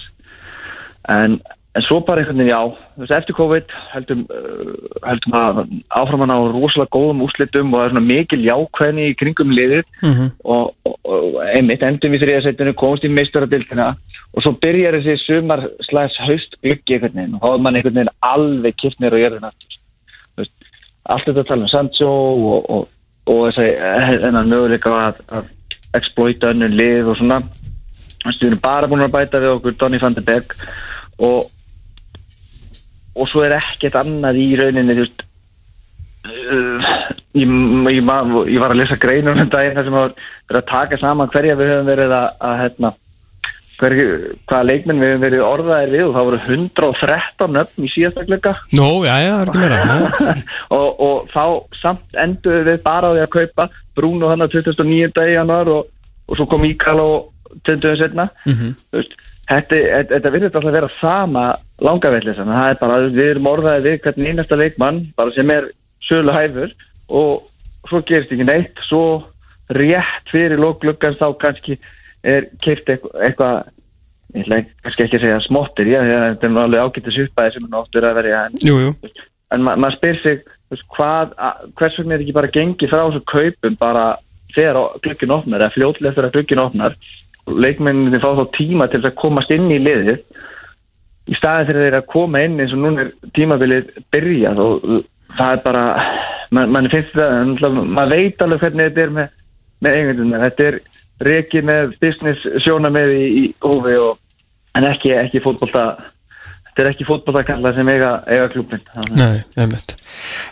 en, 1.11 1.39
en 1.77 1.85
svo 1.85 1.99
bara 2.01 2.23
einhvern 2.23 2.39
veginn 2.41 2.49
já 2.49 2.61
veist, 2.97 3.11
eftir 3.13 3.35
COVID 3.37 3.73
heldum, 3.91 4.23
uh, 4.33 4.99
heldum 5.05 5.35
að 5.37 5.59
áfram 5.93 6.23
að 6.25 6.31
ná 6.31 6.35
rosalega 6.55 6.93
góðum 6.95 7.23
úslitum 7.27 7.73
og 7.73 7.79
það 7.79 7.85
er 7.85 7.93
svona 7.93 8.05
mikil 8.07 8.39
jákvæðni 8.45 9.07
í 9.11 9.15
kringum 9.19 9.53
liðið. 9.53 9.91
Og, 10.43 10.71
og, 10.87 10.95
og 11.05 11.37
einmitt 11.45 11.85
endum 11.85 12.15
við 12.15 12.25
þriðasettinu, 12.25 12.73
komst 12.79 13.05
í 13.05 13.11
meistaradildina 13.13 13.91
og 14.33 14.43
svo 14.43 14.53
byrjar 14.61 14.99
þessi 14.99 15.17
sumar 15.21 15.65
slags 15.85 16.17
haust 16.21 16.57
gluggi 16.63 16.97
einhvern 16.97 17.17
veginn 17.17 17.37
og 17.37 17.43
þá 17.43 17.49
er 17.51 17.63
mann 17.65 17.79
einhvern 17.79 17.99
veginn 17.99 18.15
alveg 18.31 18.79
kipt 18.81 19.01
nýr 19.01 19.17
og 19.17 19.23
jörðin 19.23 19.49
aftur. 19.49 19.77
Allt 21.07 21.29
þetta 21.29 21.43
að 21.43 21.51
tala 21.51 21.67
um 21.67 21.71
Sancho 21.71 22.07
og, 22.07 22.71
og, 22.73 22.87
og 23.31 23.43
þessi 23.47 24.25
ennan 24.27 24.49
möguleika 24.51 24.91
að, 25.05 25.21
að 25.29 25.53
exploita 25.97 26.51
önnur 26.53 26.73
lið 26.73 27.13
og 27.13 27.19
svona. 27.21 27.41
Við 28.25 28.49
erum 28.49 28.63
bara 28.63 28.89
búin 28.89 29.05
að 29.05 29.13
bæta 29.13 29.39
við 29.39 29.53
okkur 29.55 29.77
Donny 29.79 30.01
van 30.01 30.17
de 30.17 30.23
Beek 30.25 30.57
og 31.23 31.47
og 33.17 33.27
svo 33.31 33.43
er 33.47 33.57
ekkert 33.57 33.95
annað 34.03 34.37
í 34.43 34.47
rauninni 34.59 34.93
þú 34.97 35.03
veist 35.05 35.25
uh, 36.27 36.93
ég, 37.37 37.49
ég, 37.97 38.03
ma- 38.05 38.21
ég 38.47 38.61
var 38.61 38.73
að 38.73 38.79
lesa 38.83 38.97
greinum 39.01 39.41
um 39.43 39.49
daginn 39.51 39.75
þar 39.77 39.87
sem 39.89 39.99
að 40.03 40.15
vera 40.49 40.61
að 40.63 40.69
taka 40.71 40.99
saman 41.01 41.31
hverja 41.33 41.57
við 41.59 41.71
höfum 41.73 41.91
verið 41.91 42.15
að, 42.17 42.27
að 42.49 42.55
hérna, 42.63 42.91
hverju, 43.77 44.05
hvaða 44.49 44.67
leikmenn 44.71 45.01
við 45.03 45.11
höfum 45.13 45.25
verið 45.27 45.43
orðaðir 45.47 45.91
við 45.93 46.05
og 46.07 46.15
það 46.17 46.27
voru 46.29 46.39
113 46.47 47.53
nöfn 47.57 47.85
í 47.87 47.91
síðasta 47.93 48.25
glögga 48.29 48.53
Nó, 48.79 48.87
já, 49.05 49.15
já, 49.21 49.33
það 49.35 49.41
er 49.41 49.51
ekki 49.51 49.61
meira 49.63 50.35
og, 50.77 51.03
og 51.07 51.31
þá 51.33 51.43
samt 51.81 52.19
endur 52.25 52.65
við 52.67 52.81
bara 52.85 53.11
á 53.11 53.13
því 53.17 53.23
að 53.27 53.33
kaupa 53.37 53.69
Bruno 53.97 54.31
hann 54.33 54.45
að 54.45 54.57
2009. 54.59 55.13
í 55.29 55.35
januar 55.37 55.71
og, 55.75 55.87
og 56.27 56.39
svo 56.39 56.49
kom 56.51 56.65
Íkal 56.67 56.99
og 57.03 57.33
20. 57.65 57.93
setna 58.01 58.27
Mhm. 58.45 58.73
veist, 58.93 59.13
þetta, 59.47 59.79
þetta, 59.79 60.13
þetta 60.13 60.33
virðist 60.35 60.57
alltaf 60.57 60.71
að 60.71 60.77
vera 60.79 60.91
sama 60.99 61.45
langavellis 61.83 62.39
það 62.39 62.69
er 62.71 62.79
bara, 62.81 62.99
við 63.07 63.31
erum 63.31 63.51
orðaði 63.51 63.85
við 63.85 63.99
hvern 64.05 64.27
einasta 64.31 64.59
leikmann 64.59 65.01
bara 65.17 65.35
sem 65.35 65.53
er 65.53 65.69
sölu 66.07 66.35
hæfur 66.35 66.73
og 67.07 67.47
svo 67.87 68.01
gerist 68.07 68.33
ekki 68.33 68.47
neitt. 68.47 68.83
Svo 68.87 69.23
rétt 69.73 70.31
fyrir 70.31 70.59
lókluggans 70.61 71.19
þá 71.19 71.31
kannski 71.41 71.77
er 72.27 72.49
keift 72.63 72.89
eitthvað 72.89 73.23
eitthva, 73.27 73.49
ég 74.35 74.45
ætla 74.45 74.61
kannski 74.83 75.05
ekki 75.05 75.19
að 75.19 75.25
segja 75.25 75.39
smottir, 75.45 75.89
já, 75.91 75.99
þetta 76.03 76.47
er 76.47 76.53
nú 76.53 76.61
alveg 76.63 76.85
ágættis 76.85 77.19
uppæði 77.25 77.55
sem 77.55 77.67
er 77.67 77.79
áttur 77.81 78.07
að 78.07 78.21
verja 78.21 78.45
en 78.47 78.61
Jú, 78.63 78.77
jú. 78.83 78.93
En 79.55 79.63
ma 79.63 79.77
maður 79.79 79.95
spyr 79.95 80.17
sig 80.23 80.41
hvað, 80.95 81.35
hvers 81.79 81.99
vegna 82.01 82.17
er 82.17 82.23
ekki 82.25 82.35
bara 82.35 82.51
gengið 82.51 82.91
frá 82.91 83.05
þessu 83.05 83.21
kaupum 83.31 83.77
bara 83.79 84.07
þegar 84.55 84.97
glukkin 85.03 85.35
opnar 85.35 85.63
eða 85.63 85.75
fljótlega 85.75 86.17
þegar 86.17 86.33
glukkin 86.35 86.63
opnar 86.63 86.97
leikmenninni 87.47 88.19
fá 88.21 88.29
þá 88.37 88.45
tíma 88.57 88.87
til 88.91 89.03
að 89.03 89.17
komast 89.19 89.51
inn 89.55 89.69
í 89.71 89.79
liðið. 89.81 90.19
Í 91.27 91.35
staðin 91.35 91.69
fyrir 91.69 91.85
þeir 91.85 91.99
að 91.99 92.09
koma 92.13 92.43
inn 92.43 92.59
eins 92.61 92.75
og 92.75 92.83
núna 92.83 93.05
er 93.05 93.13
tímabilið 93.35 93.89
byrjað 94.13 94.61
og 94.63 94.85
það 95.37 95.55
er 95.55 95.63
bara 95.65 95.85
man, 96.55 96.71
mann 96.71 96.91
finnst 96.91 97.15
það, 97.15 97.81
maður 97.83 98.13
veit 98.15 98.43
alveg 98.43 98.63
hvernig 98.63 98.89
þetta 98.89 99.03
er 99.03 99.15
með, 99.17 99.33
með 99.83 99.97
einhvern 99.97 100.37
þetta 100.45 100.67
er 100.69 100.79
rekið 101.27 101.67
með 101.67 101.97
business 102.03 102.45
sjónamið 102.63 103.13
í, 103.17 103.25
í 103.41 103.43
hófi 103.65 103.97
og 103.99 104.19
en 104.77 104.87
ekki, 104.87 105.13
ekki 105.17 105.41
fótbolta 105.43 105.87
þetta 106.77 106.85
er 106.85 106.93
ekki 106.93 107.05
fótboltakalla 107.07 107.71
sem 107.73 107.87
eiga, 107.89 108.11
eiga 108.29 108.47
klubin 108.53 108.83
Nei, 109.17 109.41
nefnitt 109.57 109.95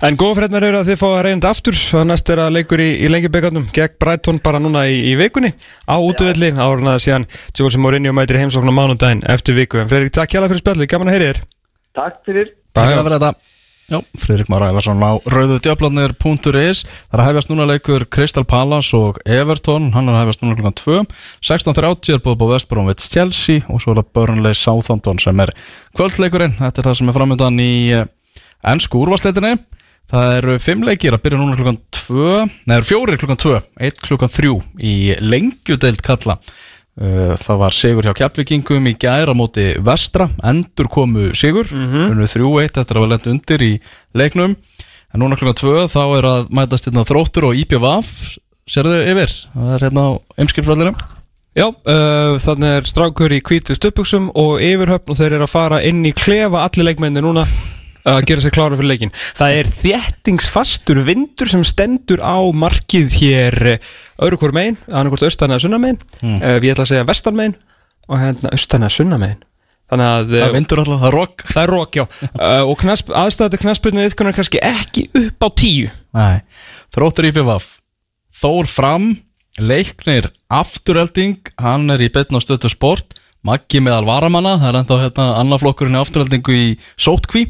En 0.05 0.17
góða 0.17 0.39
frednar 0.39 0.65
eru 0.65 0.79
að 0.79 0.89
þið 0.89 0.99
fá 0.99 1.05
að 1.11 1.23
reynda 1.27 1.51
aftur. 1.53 1.77
Það 1.77 2.07
næst 2.09 2.31
er 2.33 2.41
að 2.43 2.53
leikur 2.57 2.81
í, 2.83 2.87
í 3.05 3.09
lengjubikarnum 3.11 3.67
gegn 3.73 3.97
Brighton 4.01 4.41
bara 4.45 4.61
núna 4.61 4.85
í, 4.89 4.99
í 5.11 5.15
vikunni. 5.19 5.53
Á 5.85 5.95
útvöldi 6.01 6.51
árun 6.53 6.91
að 6.91 7.01
síðan 7.05 7.27
Jose 7.57 7.81
Mourinho 7.81 8.13
mætir 8.15 8.41
heimsókn 8.41 8.69
á 8.69 8.75
mánudaginn 8.75 9.25
eftir 9.31 9.57
viku. 9.57 9.81
En 9.81 9.89
Fredrik, 9.91 10.13
takk 10.17 10.35
hjá 10.35 10.43
fyrir 10.45 10.61
spjalli, 10.61 10.89
gaman 10.91 11.11
að 11.11 11.17
heyri 11.17 11.31
þér. 11.31 11.43
Takk 11.95 12.21
fyrir 12.27 12.53
Já, 13.85 13.99
Friðrik 14.17 14.47
Már 14.49 14.63
Ævarsson 14.65 14.97
á 14.97 15.13
rauðudjöflarnir.is 15.29 16.79
Það 16.89 17.11
er 17.13 17.21
að 17.21 17.27
hefjast 17.27 17.51
núna 17.51 17.67
leikur 17.69 18.05
Crystal 18.09 18.41
Palace 18.41 18.97
og 18.97 19.19
Everton. 19.29 19.91
Hann 19.93 20.09
er 20.09 20.17
að 20.17 20.23
hefjast 20.23 20.41
núna 20.41 20.55
klukkan 20.57 20.77
2 20.79 20.95
16.30 21.45 22.15
er 22.15 22.23
búið 22.25 22.39
búið 22.41 22.55
Vestbromvits 22.55 23.11
Chelsea 23.13 23.61
og 23.69 23.83
svo 23.83 23.93
er 23.93 24.01
það 24.01 24.09
Burnley 24.17 24.57
Southampton 24.57 25.21
sem 25.21 25.43
er 25.45 25.53
kvöldleikurinn. 25.93 26.57
Þetta 26.57 26.81
er 26.81 26.89
það 26.89 26.97
sem 26.97 27.13
er 27.13 27.17
framöndan 27.19 27.61
í 27.61 27.75
eh, 27.93 28.09
ennsku 28.73 29.03
úrvarsleitinni 29.05 29.53
Það 30.09 30.35
eru 30.39 30.55
fimm 30.61 30.83
leikir 30.85 31.15
að 31.17 31.23
byrja 31.23 31.37
núna 31.41 31.57
klukkan 31.57 31.79
2 31.97 32.25
Nei, 32.45 32.73
það 32.73 32.75
eru 32.79 32.89
fjórir 32.89 33.21
klukkan 33.21 33.41
2 33.41 33.53
Eitt 33.85 34.01
klukkan 34.05 34.33
3 34.33 34.51
í 34.85 34.95
lengjudeild 35.21 36.01
kalla 36.05 36.39
Það 36.95 37.57
var 37.59 37.73
sigur 37.75 38.05
hjá 38.07 38.13
Kjapvikingum 38.15 38.85
í 38.87 38.93
gæra 38.95 39.33
móti 39.35 39.73
Vestra, 39.83 40.29
endur 40.47 40.87
komu 40.87 41.33
sigur, 41.35 41.67
mm 41.67 41.89
-hmm. 41.91 42.23
3-1 42.23 42.79
eftir 42.79 42.95
að 42.95 43.01
vera 43.01 43.11
lent 43.11 43.27
undir 43.27 43.61
í 43.61 43.73
leiknum. 44.15 44.55
En 45.13 45.19
núna 45.19 45.35
klukkan 45.35 45.59
2 45.59 45.87
þá 45.91 46.03
er 46.17 46.23
að 46.23 46.47
mætast 46.55 46.87
hérna 46.87 47.03
þróttur 47.03 47.49
og 47.49 47.55
IPVAF 47.55 48.37
sérðu 48.65 48.97
yfir, 49.11 49.31
það 49.53 49.75
er 49.75 49.83
hérna 49.85 50.01
á 50.07 50.11
ymskipsvallirum 50.41 50.95
Já, 51.55 51.69
uh, 51.71 52.35
þannig 52.43 52.73
er 52.81 52.87
strákur 52.89 53.31
í 53.31 53.39
hvítu 53.39 53.77
stöpuksum 53.77 54.27
og 54.35 54.57
yfirhöfn 54.59 55.13
og 55.13 55.15
þeir 55.15 55.37
eru 55.37 55.45
að 55.45 55.53
fara 55.53 55.77
inn 55.87 56.01
í 56.03 56.11
klefa 56.11 56.65
allir 56.65 56.89
leikmenni 56.89 57.23
núna 57.23 57.45
að 58.05 58.19
gera 58.29 58.43
sér 58.43 58.53
klára 58.53 58.77
fyrir 58.77 58.91
leikin 58.91 59.13
Það 59.37 59.57
er 59.59 59.69
þéttingsfastur 59.79 61.01
vindur 61.07 61.51
sem 61.51 61.63
stendur 61.67 62.21
á 62.21 62.37
markið 62.53 63.17
hér 63.19 63.57
eh, 63.75 63.89
öðru 64.21 64.39
hvort 64.41 64.57
megin, 64.57 64.77
annarkvort 64.91 65.25
austan 65.27 65.53
eða 65.53 65.65
sunnan 65.65 65.83
megin. 65.83 65.99
Mm. 66.21 66.37
uh, 66.39 66.57
Við 66.63 66.73
ætla 66.75 66.85
að 66.85 66.91
segja 66.93 67.09
vestan 67.09 67.37
megin 67.37 67.57
og 68.05 68.21
hérna 68.21 68.53
austan 68.53 68.85
eða 68.85 68.95
sunnan 68.95 69.23
megin. 69.23 69.43
Þannig 69.91 70.11
að 70.11 70.31
Það 70.31 70.45
eh, 70.45 70.53
vindur 70.55 70.81
alltaf, 70.81 71.01
það 71.01 71.09
er 71.09 71.17
rock 71.19 71.45
það 71.51 71.61
er 71.63 71.73
rók, 71.75 71.99
já. 71.99 72.05
Uh, 72.31 72.63
og 72.71 72.79
knasp, 72.81 73.11
aðstæðu 73.23 73.61
knaspinu 73.61 74.05
yfirkunar 74.05 74.37
kannski 74.37 74.61
ekki 74.65 75.07
upp 75.21 75.45
á 75.45 75.49
tíu. 75.61 75.91
Nei, 76.15 76.39
þróttur 76.95 77.29
IPVAF 77.29 77.75
Þór 78.35 78.67
fram, 78.67 79.11
leiknir 79.61 80.27
afturhelding, 80.51 81.37
hann 81.61 81.93
er 81.93 82.01
í 82.03 82.09
betn 82.11 82.35
og 82.35 82.43
stötu 82.43 82.67
sport, 82.71 83.15
Maggi 83.45 83.77
meðal 83.83 84.07
varamanna 84.07 84.55
það 84.57 84.69
er 84.71 84.77
ennþá 84.79 84.95
hérna 85.03 85.25
annaflokkurinn 85.43 85.95
í 85.95 85.99
afturheldingu 86.01 86.55
í 86.57 86.65
sótkví 86.97 87.43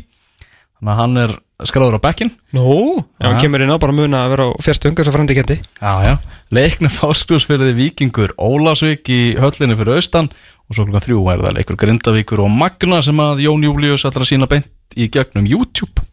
þannig 0.86 0.94
að 0.96 1.02
hann 1.02 1.18
er 1.26 1.34
skráður 1.66 1.98
á 1.98 2.06
bekkin 2.06 2.32
Nú, 2.56 3.00
ef 3.20 3.26
hann 3.26 3.40
kemur 3.42 3.64
inn 3.64 3.72
á 3.74 3.80
bara 3.82 3.96
muna 3.96 4.26
að 4.26 4.34
vera 4.36 4.48
á 4.52 4.52
fjörstung 4.62 4.96
þess 4.98 5.10
að 5.10 5.16
frandi 5.18 5.38
kendi 5.38 5.56
Já, 5.58 5.94
já, 6.06 6.14
leiknir 6.54 6.92
fáskrúsfyrði 6.94 7.74
Víkingur 7.78 8.34
Ólasvík 8.38 9.08
í 9.10 9.22
höllinni 9.40 9.78
fyrir 9.80 9.98
austan 9.98 10.30
og 10.66 10.76
svo 10.76 10.86
klukkan 10.88 11.06
þrjú 11.06 11.22
er 11.32 11.44
það 11.46 11.58
leikur 11.60 11.80
Grindavíkur 11.80 12.44
og 12.46 12.52
Magna 12.52 13.00
sem 13.06 13.20
að 13.24 13.46
Jón 13.46 13.64
Július 13.66 14.06
ætlar 14.08 14.26
að 14.26 14.32
sína 14.34 14.50
beint 14.52 14.68
í 14.98 15.08
gegnum 15.14 15.48
YouTube. 15.50 16.04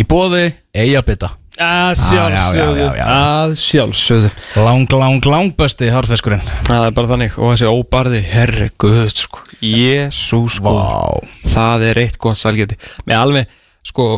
Í 0.00 0.04
bóði 0.08 0.50
Eyjabita 0.74 1.34
Að 1.60 1.92
sjálfsögðu. 2.00 2.78
já, 2.80 2.88
já, 2.88 2.96
já. 2.96 3.06
Að 3.10 3.50
sjálfsögðu. 3.60 4.30
Lang, 4.64 4.92
lang, 4.96 5.26
lang 5.28 5.50
besti 5.58 5.90
harfeskurinn 5.92 6.40
Það 6.64 6.86
er 6.86 6.94
bara 6.96 7.10
þannig. 7.10 7.34
Og 7.36 7.52
þessi 7.52 7.68
óbarði 7.68 8.20
herri 8.30 8.68
guð 8.80 9.10
sko. 9.12 9.42
Jésús 9.60 10.56
sko. 10.56 10.72
Vá. 10.72 11.20
Það 11.52 11.84
er 11.90 12.00
eitt 12.06 12.16
gott 12.22 12.40
salgeti 12.40 12.78
Með 13.04 13.18
alveg 13.18 13.50
sko 13.90 14.08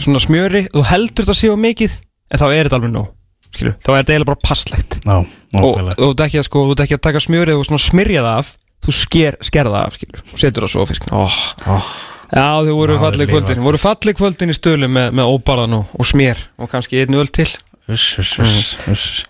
svona 0.00 0.22
smjöri 0.22 0.66
Þú 0.74 0.84
heldur 0.90 1.26
þetta 1.26 1.38
séu 1.38 1.56
mikið 1.60 1.96
En 2.30 2.42
þá 2.42 2.46
er 2.50 2.68
þetta 2.68 2.80
alveg 2.80 2.94
nóg 2.94 3.08
Skilu, 3.50 3.72
þá 3.82 3.88
er 3.90 3.96
þetta 4.02 4.12
eiginlega 4.14 4.30
bara 4.30 4.44
passlegt 4.46 4.98
Já, 5.02 5.16
og 5.58 5.80
þú 5.98 6.10
ert 6.12 6.20
ekki 6.28 6.44
sko, 6.46 6.66
þú 6.70 6.84
ekki 6.84 6.98
að 7.00 7.06
taka 7.08 7.22
smjörið 7.24 7.62
og 7.64 7.80
smyrja 7.82 8.22
það 8.22 8.36
af 8.36 8.52
þú 8.80 8.94
sker, 8.94 9.36
sker 9.44 9.68
það 9.68 9.80
af, 9.80 9.96
skilur 9.98 10.22
og 10.22 10.38
setur 10.40 10.66
það 10.66 10.72
svo 10.72 10.84
á 10.86 10.90
fiskin 10.90 11.16
oh. 11.18 11.90
Já, 12.30 12.62
þau 12.62 12.74
voru 12.78 12.94
Já, 12.94 13.00
fallið 13.02 13.32
kvöldin. 13.32 13.62
voru 13.64 13.80
fallið 13.80 14.16
kvöldin 14.20 14.52
í 14.52 14.54
stölu 14.54 14.88
með, 14.90 15.08
með 15.18 15.32
óbarðan 15.34 15.80
og, 15.80 15.94
og 15.98 16.06
smér 16.06 16.38
og 16.62 16.70
kannski 16.70 17.02
einu 17.02 17.18
öll 17.18 17.30
til. 17.34 17.48
Uss. 17.90 18.12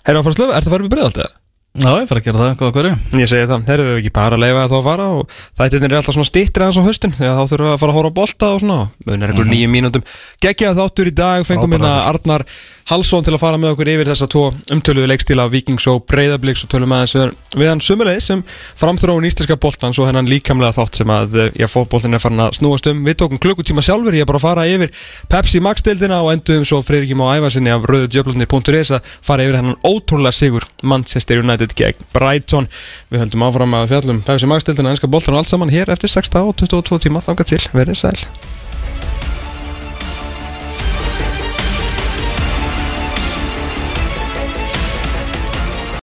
Herra 0.04 0.20
að 0.20 0.26
fara 0.26 0.34
að 0.34 0.36
slöfa, 0.36 0.58
ertu 0.58 0.68
að 0.68 0.74
fara 0.74 0.84
upp 0.84 0.90
í 0.90 0.92
breiðaldið? 0.92 1.30
Já, 1.70 1.86
ég 2.02 2.08
fer 2.10 2.18
að 2.18 2.24
gera 2.26 2.38
það, 2.40 2.54
hvað 2.58 2.70
hverju? 2.74 2.94
Ég 3.20 3.28
segi 3.30 3.46
það, 3.46 3.60
þeir 3.68 3.80
eru 3.84 3.92
ekki 4.00 4.10
bara 4.16 4.34
að 4.34 4.40
leifa 4.42 4.62
það 4.64 4.72
að 4.80 4.86
fara 4.88 5.04
og 5.14 5.34
þættirnir 5.60 5.92
er 5.92 5.98
alltaf 6.00 6.16
svona 6.16 6.26
stýttir 6.26 6.64
aðeins 6.66 6.80
á 6.80 6.82
þegar 6.82 7.36
þá 7.38 7.44
þurfum 7.52 7.68
við 7.68 7.70
að 7.70 7.78
fara 7.84 7.92
að 7.92 7.98
hóra 8.00 8.10
á 8.10 8.18
bolta 8.18 8.48
og 8.50 8.58
svona. 8.64 8.78
Mun 9.06 9.22
er 9.22 9.30
einhver 9.30 9.46
Mhm. 9.46 9.52
nýjum 9.54 9.70
mínútum. 9.76 10.02
Gekkja 10.42 10.72
þáttur 10.74 11.06
í 11.06 11.14
dag, 11.14 11.44
fengum 11.46 11.70
bara 11.70 11.78
hérna 11.78 12.08
Arnar 12.10 12.44
Halsson 12.90 13.22
til 13.22 13.34
að 13.34 13.38
fara 13.38 13.56
með 13.56 13.76
okkur 13.76 13.86
yfir 13.86 14.08
þessa 14.10 14.26
tvo 14.26 14.50
umtöluðu 14.74 15.06
leikstíla 15.12 15.46
Vikings 15.48 15.86
og 15.86 16.06
Breiðabliks 16.10 16.64
og 16.64 16.70
tölum 16.74 16.90
aðeins 16.90 17.14
við, 17.14 17.34
við 17.54 17.68
hann 17.70 17.80
sumulegis 17.80 18.24
sem 18.26 18.42
framþróun 18.80 19.28
íslenska 19.30 19.54
boltans 19.62 19.98
og 20.00 20.08
hennan 20.10 20.26
líkamlega 20.26 20.74
þátt 20.74 20.96
sem 20.98 21.06
að 21.06 21.36
eh, 21.38 21.50
já, 21.54 21.68
fótboltin 21.70 22.14
er 22.14 22.18
farin 22.18 22.42
að 22.42 22.58
snúast 22.58 22.90
um. 22.90 23.04
Við 23.06 23.14
tókum 23.22 23.38
klukkutíma 23.38 23.78
sjálfur, 23.80 24.10
ég 24.18 24.22
er 24.22 24.26
bara 24.26 24.38
að 24.42 24.48
fara 24.48 24.66
yfir 24.66 24.90
Pepsi 25.30 25.60
Max-deildina 25.62 26.18
og 26.24 26.32
endum 26.34 26.64
svo 26.66 26.82
Freirikim 26.82 27.22
á 27.22 27.38
æfarsinni 27.38 27.70
af 27.70 27.86
rauðudjöflunni.is 27.86 28.90
að 28.90 29.02
fara 29.22 29.46
yfir 29.46 29.60
hennan 29.60 29.78
ótrúlega 29.86 30.34
sigur 30.34 30.66
Manchester 30.82 31.38
United 31.38 31.59
gegn 31.66 32.06
Brighton. 32.14 32.68
Við 33.10 33.24
höldum 33.24 33.44
áfram 33.48 33.74
að 33.74 33.90
fjallum 33.94 34.22
Pepsi 34.26 34.46
Max-deildina, 34.50 34.94
ennska 34.94 35.10
boltan 35.10 35.34
og 35.34 35.42
allt 35.42 35.52
saman 35.52 35.72
hér 35.72 35.92
eftir 35.92 36.08
6 36.08 36.32
og 36.40 36.56
22 36.56 37.04
tíma. 37.06 37.20
Þangað 37.24 37.52
til, 37.54 37.62
verið 37.72 38.00
sæl 38.00 38.59